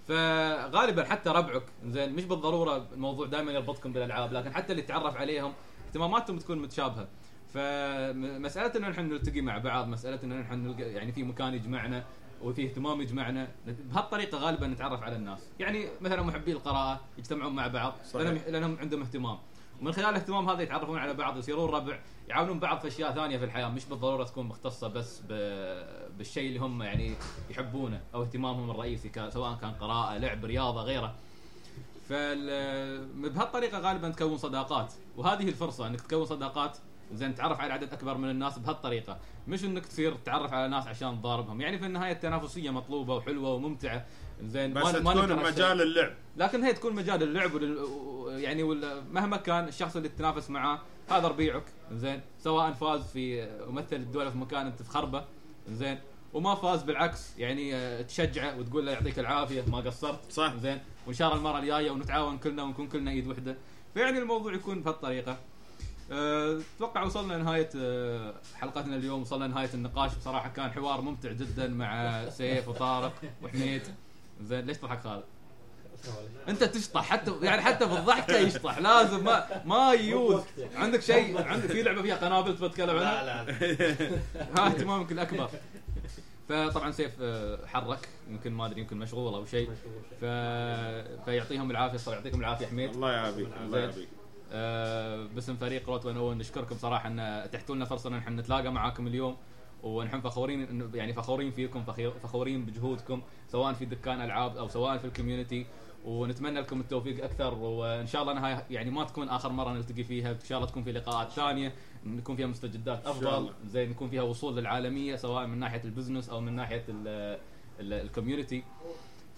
فغالبا 0.07 1.03
حتى 1.03 1.29
ربعك 1.29 1.63
زين 1.85 2.13
مش 2.13 2.25
بالضرورة 2.25 2.87
الموضوع 2.93 3.27
دائما 3.27 3.51
يربطكم 3.51 3.93
بالألعاب 3.93 4.33
لكن 4.33 4.53
حتى 4.53 4.71
اللي 4.71 4.81
تتعرف 4.81 5.17
عليهم 5.17 5.53
اهتماماتهم 5.87 6.37
تكون 6.37 6.59
متشابهة. 6.59 7.07
فمسألة 7.53 8.71
ان 8.75 8.89
نحن 8.89 9.01
نلتقي 9.01 9.41
مع 9.41 9.57
بعض 9.57 9.87
مسألة 9.87 10.19
ان 10.23 10.39
نحن 10.39 10.53
نلقى 10.53 10.83
يعني 10.83 11.11
في 11.11 11.23
مكان 11.23 11.53
يجمعنا 11.53 12.03
وفي 12.41 12.63
اهتمام 12.63 13.01
يجمعنا 13.01 13.47
بهالطريقة 13.65 14.37
غالبا 14.37 14.67
نتعرف 14.67 15.03
على 15.03 15.15
الناس. 15.15 15.49
يعني 15.59 15.87
مثلا 16.01 16.21
محبي 16.21 16.51
القراءة 16.51 17.01
يجتمعون 17.17 17.55
مع 17.55 17.67
بعض 17.67 17.93
صحيح. 18.05 18.25
لانهم 18.25 18.51
لأنهم 18.51 18.77
عندهم 18.79 19.01
اهتمام. 19.01 19.37
ومن 19.81 19.91
خلال 19.91 20.05
الاهتمام 20.05 20.49
هذا 20.49 20.61
يتعرفون 20.61 20.97
على 20.97 21.13
بعض 21.13 21.37
يصيرون 21.37 21.69
ربع 21.69 21.99
يعاونون 22.27 22.59
بعض 22.59 22.79
في 22.79 22.87
أشياء 22.87 23.11
ثانية 23.13 23.37
في 23.37 23.45
الحياة 23.45 23.67
مش 23.69 23.85
بالضرورة 23.85 24.23
تكون 24.23 24.45
مختصة 24.45 24.87
بس 24.87 25.21
بالشيء 26.17 26.47
اللي 26.47 26.59
هم 26.59 26.81
يعني 26.83 27.13
يحبونه 27.49 28.01
أو 28.13 28.21
اهتمامهم 28.21 28.71
الرئيسي 28.71 29.11
سواء 29.29 29.55
كان 29.61 29.71
قراءة 29.71 30.17
لعب 30.17 30.45
رياضة 30.45 30.81
غيره. 30.81 31.15
فال 32.09 33.29
بهالطريقة 33.29 33.79
غالبا 33.79 34.09
تكون 34.09 34.37
صداقات. 34.37 34.93
وهذه 35.17 35.49
الفرصة 35.49 35.87
إنك 35.87 36.01
تكون 36.01 36.25
صداقات 36.25 36.77
زين 37.13 37.35
تعرف 37.35 37.59
على 37.59 37.73
عدد 37.73 37.93
أكبر 37.93 38.17
من 38.17 38.29
الناس 38.29 38.59
بهالطريقة. 38.59 39.17
مش 39.47 39.63
إنك 39.63 39.85
تصير 39.85 40.13
تتعرف 40.13 40.53
على 40.53 40.67
ناس 40.67 40.87
عشان 40.87 41.19
تضاربهم. 41.19 41.61
يعني 41.61 41.79
في 41.79 41.85
النهاية 41.85 42.11
التنافسية 42.11 42.69
مطلوبة 42.69 43.15
وحلوة 43.15 43.53
وممتعة. 43.53 44.05
زين 44.43 44.73
بس 44.73 44.83
ما- 44.83 44.91
تكون. 44.91 45.35
مجال 45.43 45.81
اللعب. 45.81 46.13
لكن 46.37 46.63
هي 46.63 46.73
تكون 46.73 46.93
مجال 46.95 47.23
اللعب 47.23 47.51
يعني 48.39 48.63
وال... 48.63 49.03
مهما 49.11 49.37
كان 49.37 49.67
الشخص 49.67 49.95
اللي 49.95 50.09
تتنافس 50.09 50.49
معاه 50.49 50.79
هذا 51.09 51.27
ربيعك 51.27 51.63
زين. 51.91 52.21
سواء 52.39 52.71
فاز 52.71 53.01
في 53.01 53.49
ممثل 53.67 53.95
الدولة 53.95 54.29
في 54.29 54.37
مكان 54.37 54.65
انت 54.65 54.81
تخربه 54.81 55.25
زين. 55.69 55.99
وما 56.33 56.55
فاز 56.55 56.83
بالعكس 56.83 57.37
يعني 57.37 57.75
آه، 57.75 58.01
تشجعه 58.01 58.59
وتقول 58.59 58.85
له 58.85 58.91
يعطيك 58.91 59.19
العافية 59.19 59.63
ما 59.67 59.77
قصرت. 59.77 60.31
صح. 60.31 60.55
زين. 60.55 60.79
وإن 61.07 61.13
شاء 61.15 61.27
الله 61.27 61.39
المرة 61.39 61.59
الجاية 61.59 61.91
ونتعاون 61.91 62.37
كلنا 62.37 62.63
ونكون 62.63 62.87
كلنا 62.87 63.11
إيد 63.11 63.27
وحدة. 63.27 63.57
فيعني 63.93 64.19
الموضوع 64.19 64.53
يكون 64.53 64.81
بهالطريقة. 64.81 65.37
أه، 66.11 66.61
أتوقع 66.77 67.03
وصلنا 67.03 67.33
لنهاية 67.33 67.69
أه، 67.75 68.33
حلقتنا 68.55 68.95
اليوم 68.95 69.21
وصلنا 69.21 69.45
لنهاية 69.45 69.69
النقاش. 69.73 70.15
بصراحة 70.15 70.49
كان 70.49 70.71
حوار 70.71 71.01
ممتع 71.01 71.31
جدا 71.31 71.67
مع 71.67 72.29
سيف 72.29 72.67
وطارق 72.67 73.13
وحميد. 73.43 73.81
زين. 74.41 74.65
ليش 74.65 74.77
تضحك 74.77 74.99
خالد؟ 75.01 75.23
انت 76.49 76.63
تشطح 76.63 77.03
حتى 77.05 77.31
يعني 77.41 77.61
حتى 77.61 77.85
بالضحكه 77.85 78.37
يشطح 78.37 78.77
لازم 78.77 79.23
ما 79.23 79.61
ما 79.65 79.91
يوز 79.91 80.41
عندك 80.75 81.01
شيء 81.01 81.41
عندك 81.47 81.65
في 81.69 81.83
لعبة 81.83 82.01
فيها 82.01 82.15
قنابل 82.15 82.55
تبغى 82.57 82.69
تتكلم 82.69 82.97
عنها؟ 82.97 83.23
لا 83.23 83.43
لا 83.43 83.53
ها 84.57 84.67
اهتمامك 84.67 85.11
الأكبر. 85.11 85.49
فطبعا 86.49 86.91
سيف 86.91 87.11
آه، 87.21 87.65
حرك. 87.65 88.09
يمكن 88.29 88.53
ما 88.53 88.65
أدري 88.65 88.81
يمكن 88.81 88.97
مشغول 88.97 89.33
أو 89.33 89.45
شيء. 89.45 89.69
ف... 90.21 90.25
فيعطيهم 91.25 91.71
العافية 91.71 91.97
صراحة 91.97 92.17
يعطيكم 92.17 92.39
العافية 92.39 92.65
حميد. 92.67 92.89
الله 92.89 93.11
يعافيك 93.11 93.47
الله. 93.65 93.79
يعافيك. 93.79 94.07
آه، 94.51 95.25
باسم 95.25 95.55
فريق 95.55 95.89
Route 95.89 96.05
one 96.05 96.17
o 96.17 96.22
one 96.22 96.37
نشكركم 96.37 96.75
صراحة 96.77 97.07
أن 97.07 97.19
اتحتوا 97.19 97.75
لنا 97.75 97.85
فرصة 97.85 98.09
إن 98.09 98.13
نحن 98.15 98.39
نتلاقى 98.39 98.71
معاكم 98.71 99.07
اليوم. 99.07 99.37
ونحن 99.83 100.21
فخورين 100.21 100.67
إنه- 100.67 100.95
يعني 100.95 101.13
فخورين 101.13 101.51
فيكم 101.51 101.83
فخورين 102.23 102.65
بجهودكم 102.65 103.21
سواء 103.51 103.73
في 103.73 103.85
دكان 103.85 104.21
ألعاب 104.21 104.57
أو 104.57 104.67
سواء 104.67 104.97
في 104.97 105.05
ال 105.05 105.11
community. 105.11 105.65
ونتمنى 106.05 106.59
لكم 106.59 106.79
التوفيق 106.79 107.23
أكثر 107.23 107.53
وإن 107.53 108.07
شاء 108.07 108.21
الله 108.21 108.33
أنها 108.33 108.65
يعني 108.69 108.91
ما 108.91 109.03
تكون 109.03 109.29
آخر 109.29 109.51
مرة 109.51 109.73
نلتقي 109.73 110.03
فيها. 110.03 110.31
إن 110.31 110.39
شاء 110.49 110.57
الله 110.57 110.69
تكون 110.69 110.83
في 110.83 110.91
لقاءات 110.91 111.31
ثانية 111.31 111.73
نكون 112.05 112.35
فيها 112.35 112.47
مستجدات 112.47 113.05
أفضل. 113.07 113.53
زين 113.65 113.91
يكون 113.91 114.09
فيها 114.09 114.21
وصول 114.21 114.57
للعالمية 114.57 115.15
سواء 115.15 115.45
من 115.47 115.57
ناحية 115.59 115.83
ال 115.83 115.88
business 115.88 116.29
أو 116.29 116.41
من 116.41 116.53
ناحية 116.55 116.83
ال- 116.89 117.39
ال- 117.79 117.93
ال 117.93 117.99
community. 117.99 118.63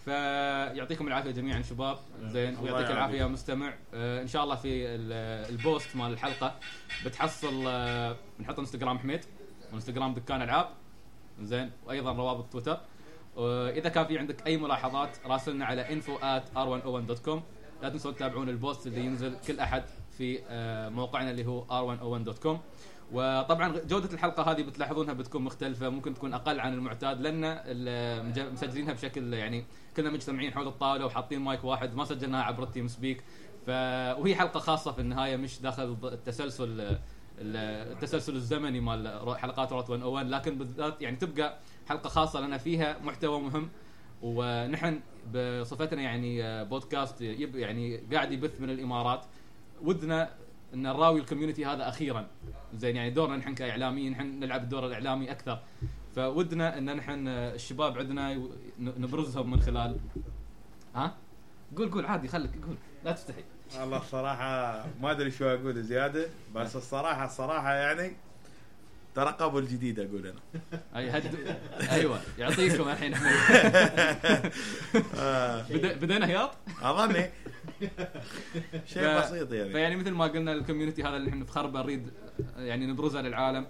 فيعطيكم 0.06 1.08
العافية 1.08 1.32
جميعا 1.32 1.62
شباب. 1.62 1.98
زين 2.24 2.50
الله 2.50 2.62
ويعطيك. 2.74 2.92
العافية 2.92 3.18
يا 3.18 3.28
مستمع. 3.28 3.74
آه 3.94 4.22
إن 4.22 4.28
شاء 4.28 4.44
الله 4.44 4.56
في 4.56 4.86
ال- 4.96 5.50
ال 5.53 5.62
post 5.62 5.95
مال 5.96 6.12
الحلقة 6.14 6.56
بتحصل 7.06 7.64
آه 7.68 8.16
بنحط 8.40 8.60
انستغرام 8.60 9.00
حميد 9.00 9.26
وانستغرام 9.74 10.14
دكان 10.14 10.42
العاب. 10.42 10.68
زين 11.42 11.72
وأيضا 11.86 12.12
روابط 12.14 12.46
تويتر. 12.52 12.80
واذا 13.36 13.90
كان 13.90 14.06
في 14.06 14.18
عندك 14.20 14.48
أي 14.48 14.57
ملاحظات 14.57 15.10
راسلنا 15.26 15.66
على 15.66 15.86
info@r101.com 15.86 17.40
لا 17.84 17.90
تنسوا 17.90 18.12
تتابعون 18.12 18.49
ال 18.49 18.57
post 18.57 18.88
اللي 18.88 19.06
ينزل 19.06 19.36
كل 19.48 19.60
أحد 19.60 19.84
في 20.18 20.40
آه، 20.49 20.90
موقعنا 20.90 21.32
اللي 21.32 21.45
هو 21.45 21.66
r101.com 21.66 22.57
وطبعا 23.14 23.80
جودة 23.88 24.14
الحلقة 24.14 24.52
هذه 24.52 24.62
بتلاحظونها 24.62 25.14
بتكون 25.14 25.41
مختلفة 25.41 25.90
ممكن 25.90 26.14
تكون 26.14 26.34
أقل 26.34 26.60
عن 26.60 26.74
المعتاد 26.74 27.22
لأن 27.22 28.53
مسجلينها 28.53 28.94
بشكل 28.94 29.34
يعني 29.34 29.66
كلنا 29.98 30.10
مجتمعين 30.10 30.53
حول 30.53 30.68
الطاولة 30.68 31.06
وحاطين 31.06 31.40
مايك 31.40 31.64
واحد 31.64 31.95
ما 31.95 32.06
سجلناها 32.06 32.44
عبر 32.44 32.64
ال 32.64 32.88
TeamSpeak. 32.88 33.23
ف 33.66 33.70
وهي 34.20 34.36
حلقة 34.36 34.60
خاصة 34.60 34.91
في 34.91 35.02
النهاية 35.02 35.36
مش 35.38 35.62
داخل 35.62 35.98
التسلسل 36.03 36.64
ال- 36.64 36.99
التسلسل 37.91 38.36
الزمني 38.36 38.80
مال 38.80 39.38
حلقات 39.38 39.72
Route 39.72 39.90
101 39.90 40.30
لكن 40.30 40.57
بالذات 40.57 41.02
يعني 41.02 41.16
تبقى 41.16 41.57
حلقة 41.90 42.10
خاصة 42.10 42.40
لأن 42.40 42.57
فيها 42.57 42.98
محتوى 43.03 43.40
مهم. 43.41 43.70
ونحن 44.22 44.99
بصفتنا 45.34 46.02
يعني 46.02 46.44
آه، 46.44 46.64
بودكاست 46.64 47.22
يعني 47.22 47.98
قاعد 48.14 48.32
يبث 48.32 48.62
من 48.62 48.70
الإمارات. 48.70 49.26
ودنا 49.82 50.30
إن 50.74 50.82
نراوي 50.82 51.20
الكوميونتي 51.20 51.66
هذا 51.66 51.90
أخيرا. 51.90 52.28
زين 52.74 52.95
يعني 52.95 53.10
دورنا 53.10 53.38
نحن 53.38 53.56
كإعلاميين 53.56 54.12
نحن 54.12 54.40
نلعب 54.40 54.64
الدور 54.64 54.86
الإعلامي 54.88 55.32
أكثر. 55.32 55.60
فودنا 56.16 56.78
إن 56.78 56.95
نحن 56.95 57.28
آه، 57.28 57.53
الشباب 57.53 57.98
عندنا 57.98 58.48
نبرزهم 58.80 59.52
من 59.52 59.60
خلال. 59.62 59.98
ها؟ 60.95 61.16
قول 61.78 61.91
قول 61.91 62.06
عادي 62.06 62.28
خليك 62.28 62.52
قول. 62.66 62.76
لا 63.06 63.12
تستحي 63.12 63.44
والله 63.80 63.98
الصراحة 63.98 64.86
ما 65.02 65.12
أدري 65.12 65.32
شو 65.32 65.45
أقول 65.45 65.84
زيادة 65.84 66.30
بس 66.56 66.76
الصراحة 66.76 67.26
الصراحة 67.26 67.74
يعني 67.74 68.16
ترقبوا 69.16 69.60
الجديد 69.60 70.00
أقول 70.00 70.28
أنا. 70.28 70.40
أي 70.96 71.10
هد 71.10 71.36
أيوه 71.92 72.20
يعطيكم 72.38 72.90
الحين. 72.90 73.14
آه، 75.20 75.66
بدينا 75.72 76.28
هياط 76.28 76.52
أظني. 76.82 77.30
شيء 78.86 79.18
بسيط 79.20 79.52
يعني. 79.52 79.72
فيعني 79.72 79.96
مثل 79.96 80.12
ما 80.12 80.26
قلنا 80.26 80.54
ال 80.53 80.59
community 80.59 81.03
هذا 81.04 81.18
اللي 81.18 81.30
إحنا 81.30 81.42
نفخر 81.42 81.72
نريد 81.72 82.10
يعني 82.58 82.86
نبرزه 82.86 83.22
للعالم. 83.22 83.68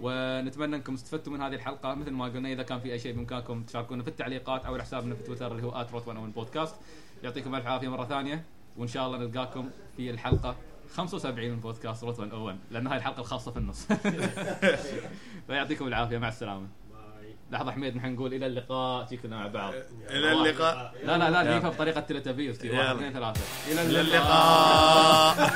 ونتمنى 0.00 0.76
أنكم 0.76 0.94
استفدتوا 0.94 1.32
من 1.32 1.40
هذه 1.42 1.54
الحلقة. 1.54 1.94
مثل 1.94 2.10
ما 2.10 2.24
قلنا 2.24 2.52
إذا 2.52 2.62
كان 2.62 2.80
في 2.80 2.92
أي 2.92 2.98
شيء 2.98 3.14
بإمكانكم 3.14 3.62
تشاركونا 3.62 4.02
في 4.02 4.08
التعليقات 4.08 4.64
أو 4.64 4.74
على 4.74 4.82
حسابنا 4.82 5.14
في 5.14 5.22
تويتر 5.22 5.52
اللي 5.52 5.62
هو 5.62 5.86
@روت 5.92 6.08
بودكاست 6.08 6.74
يعطيكم 7.22 7.54
ألف 7.54 7.66
عافية 7.66 7.88
مرة 7.88 8.04
ثانية 8.04 8.44
وإن 8.76 8.88
شاء 8.88 9.06
الله 9.06 9.18
نلقاكم 9.18 9.70
في 9.96 10.10
الحلقة. 10.10 10.56
75 10.94 11.50
من 11.50 11.60
بودكاست 11.60 12.04
Route 12.04 12.20
101 12.20 12.58
لأن 12.70 12.86
هاي 12.86 12.96
الحلقة 12.98 13.20
الخاصة 13.20 13.50
في 13.50 13.56
النص. 13.56 13.86
فيعطيكم 15.46 15.86
العافية 15.86 16.18
مع 16.18 16.28
السلامة. 16.28 16.66
bye. 16.90 17.34
لحظة 17.50 17.72
حميد 17.72 17.96
نحن 17.96 18.14
نقول 18.14 18.34
إلى 18.34 18.46
اللقاء 18.46 19.14
كلنا 19.16 19.36
مع 19.36 19.46
بعض. 19.46 19.72
إلى 20.10 20.32
اللقاء. 20.32 20.94
لا 21.04 21.18
لا 21.18 21.30
لا. 21.30 21.42
نجيبها 21.50 21.70
بطريقة 21.70 22.00
تلتبيس 22.00 22.64
واحد. 22.64 22.96
اثنين 22.96 23.12
ثلاثة. 23.12 23.40
إلى 23.72 24.00
اللقاء. 24.00 25.50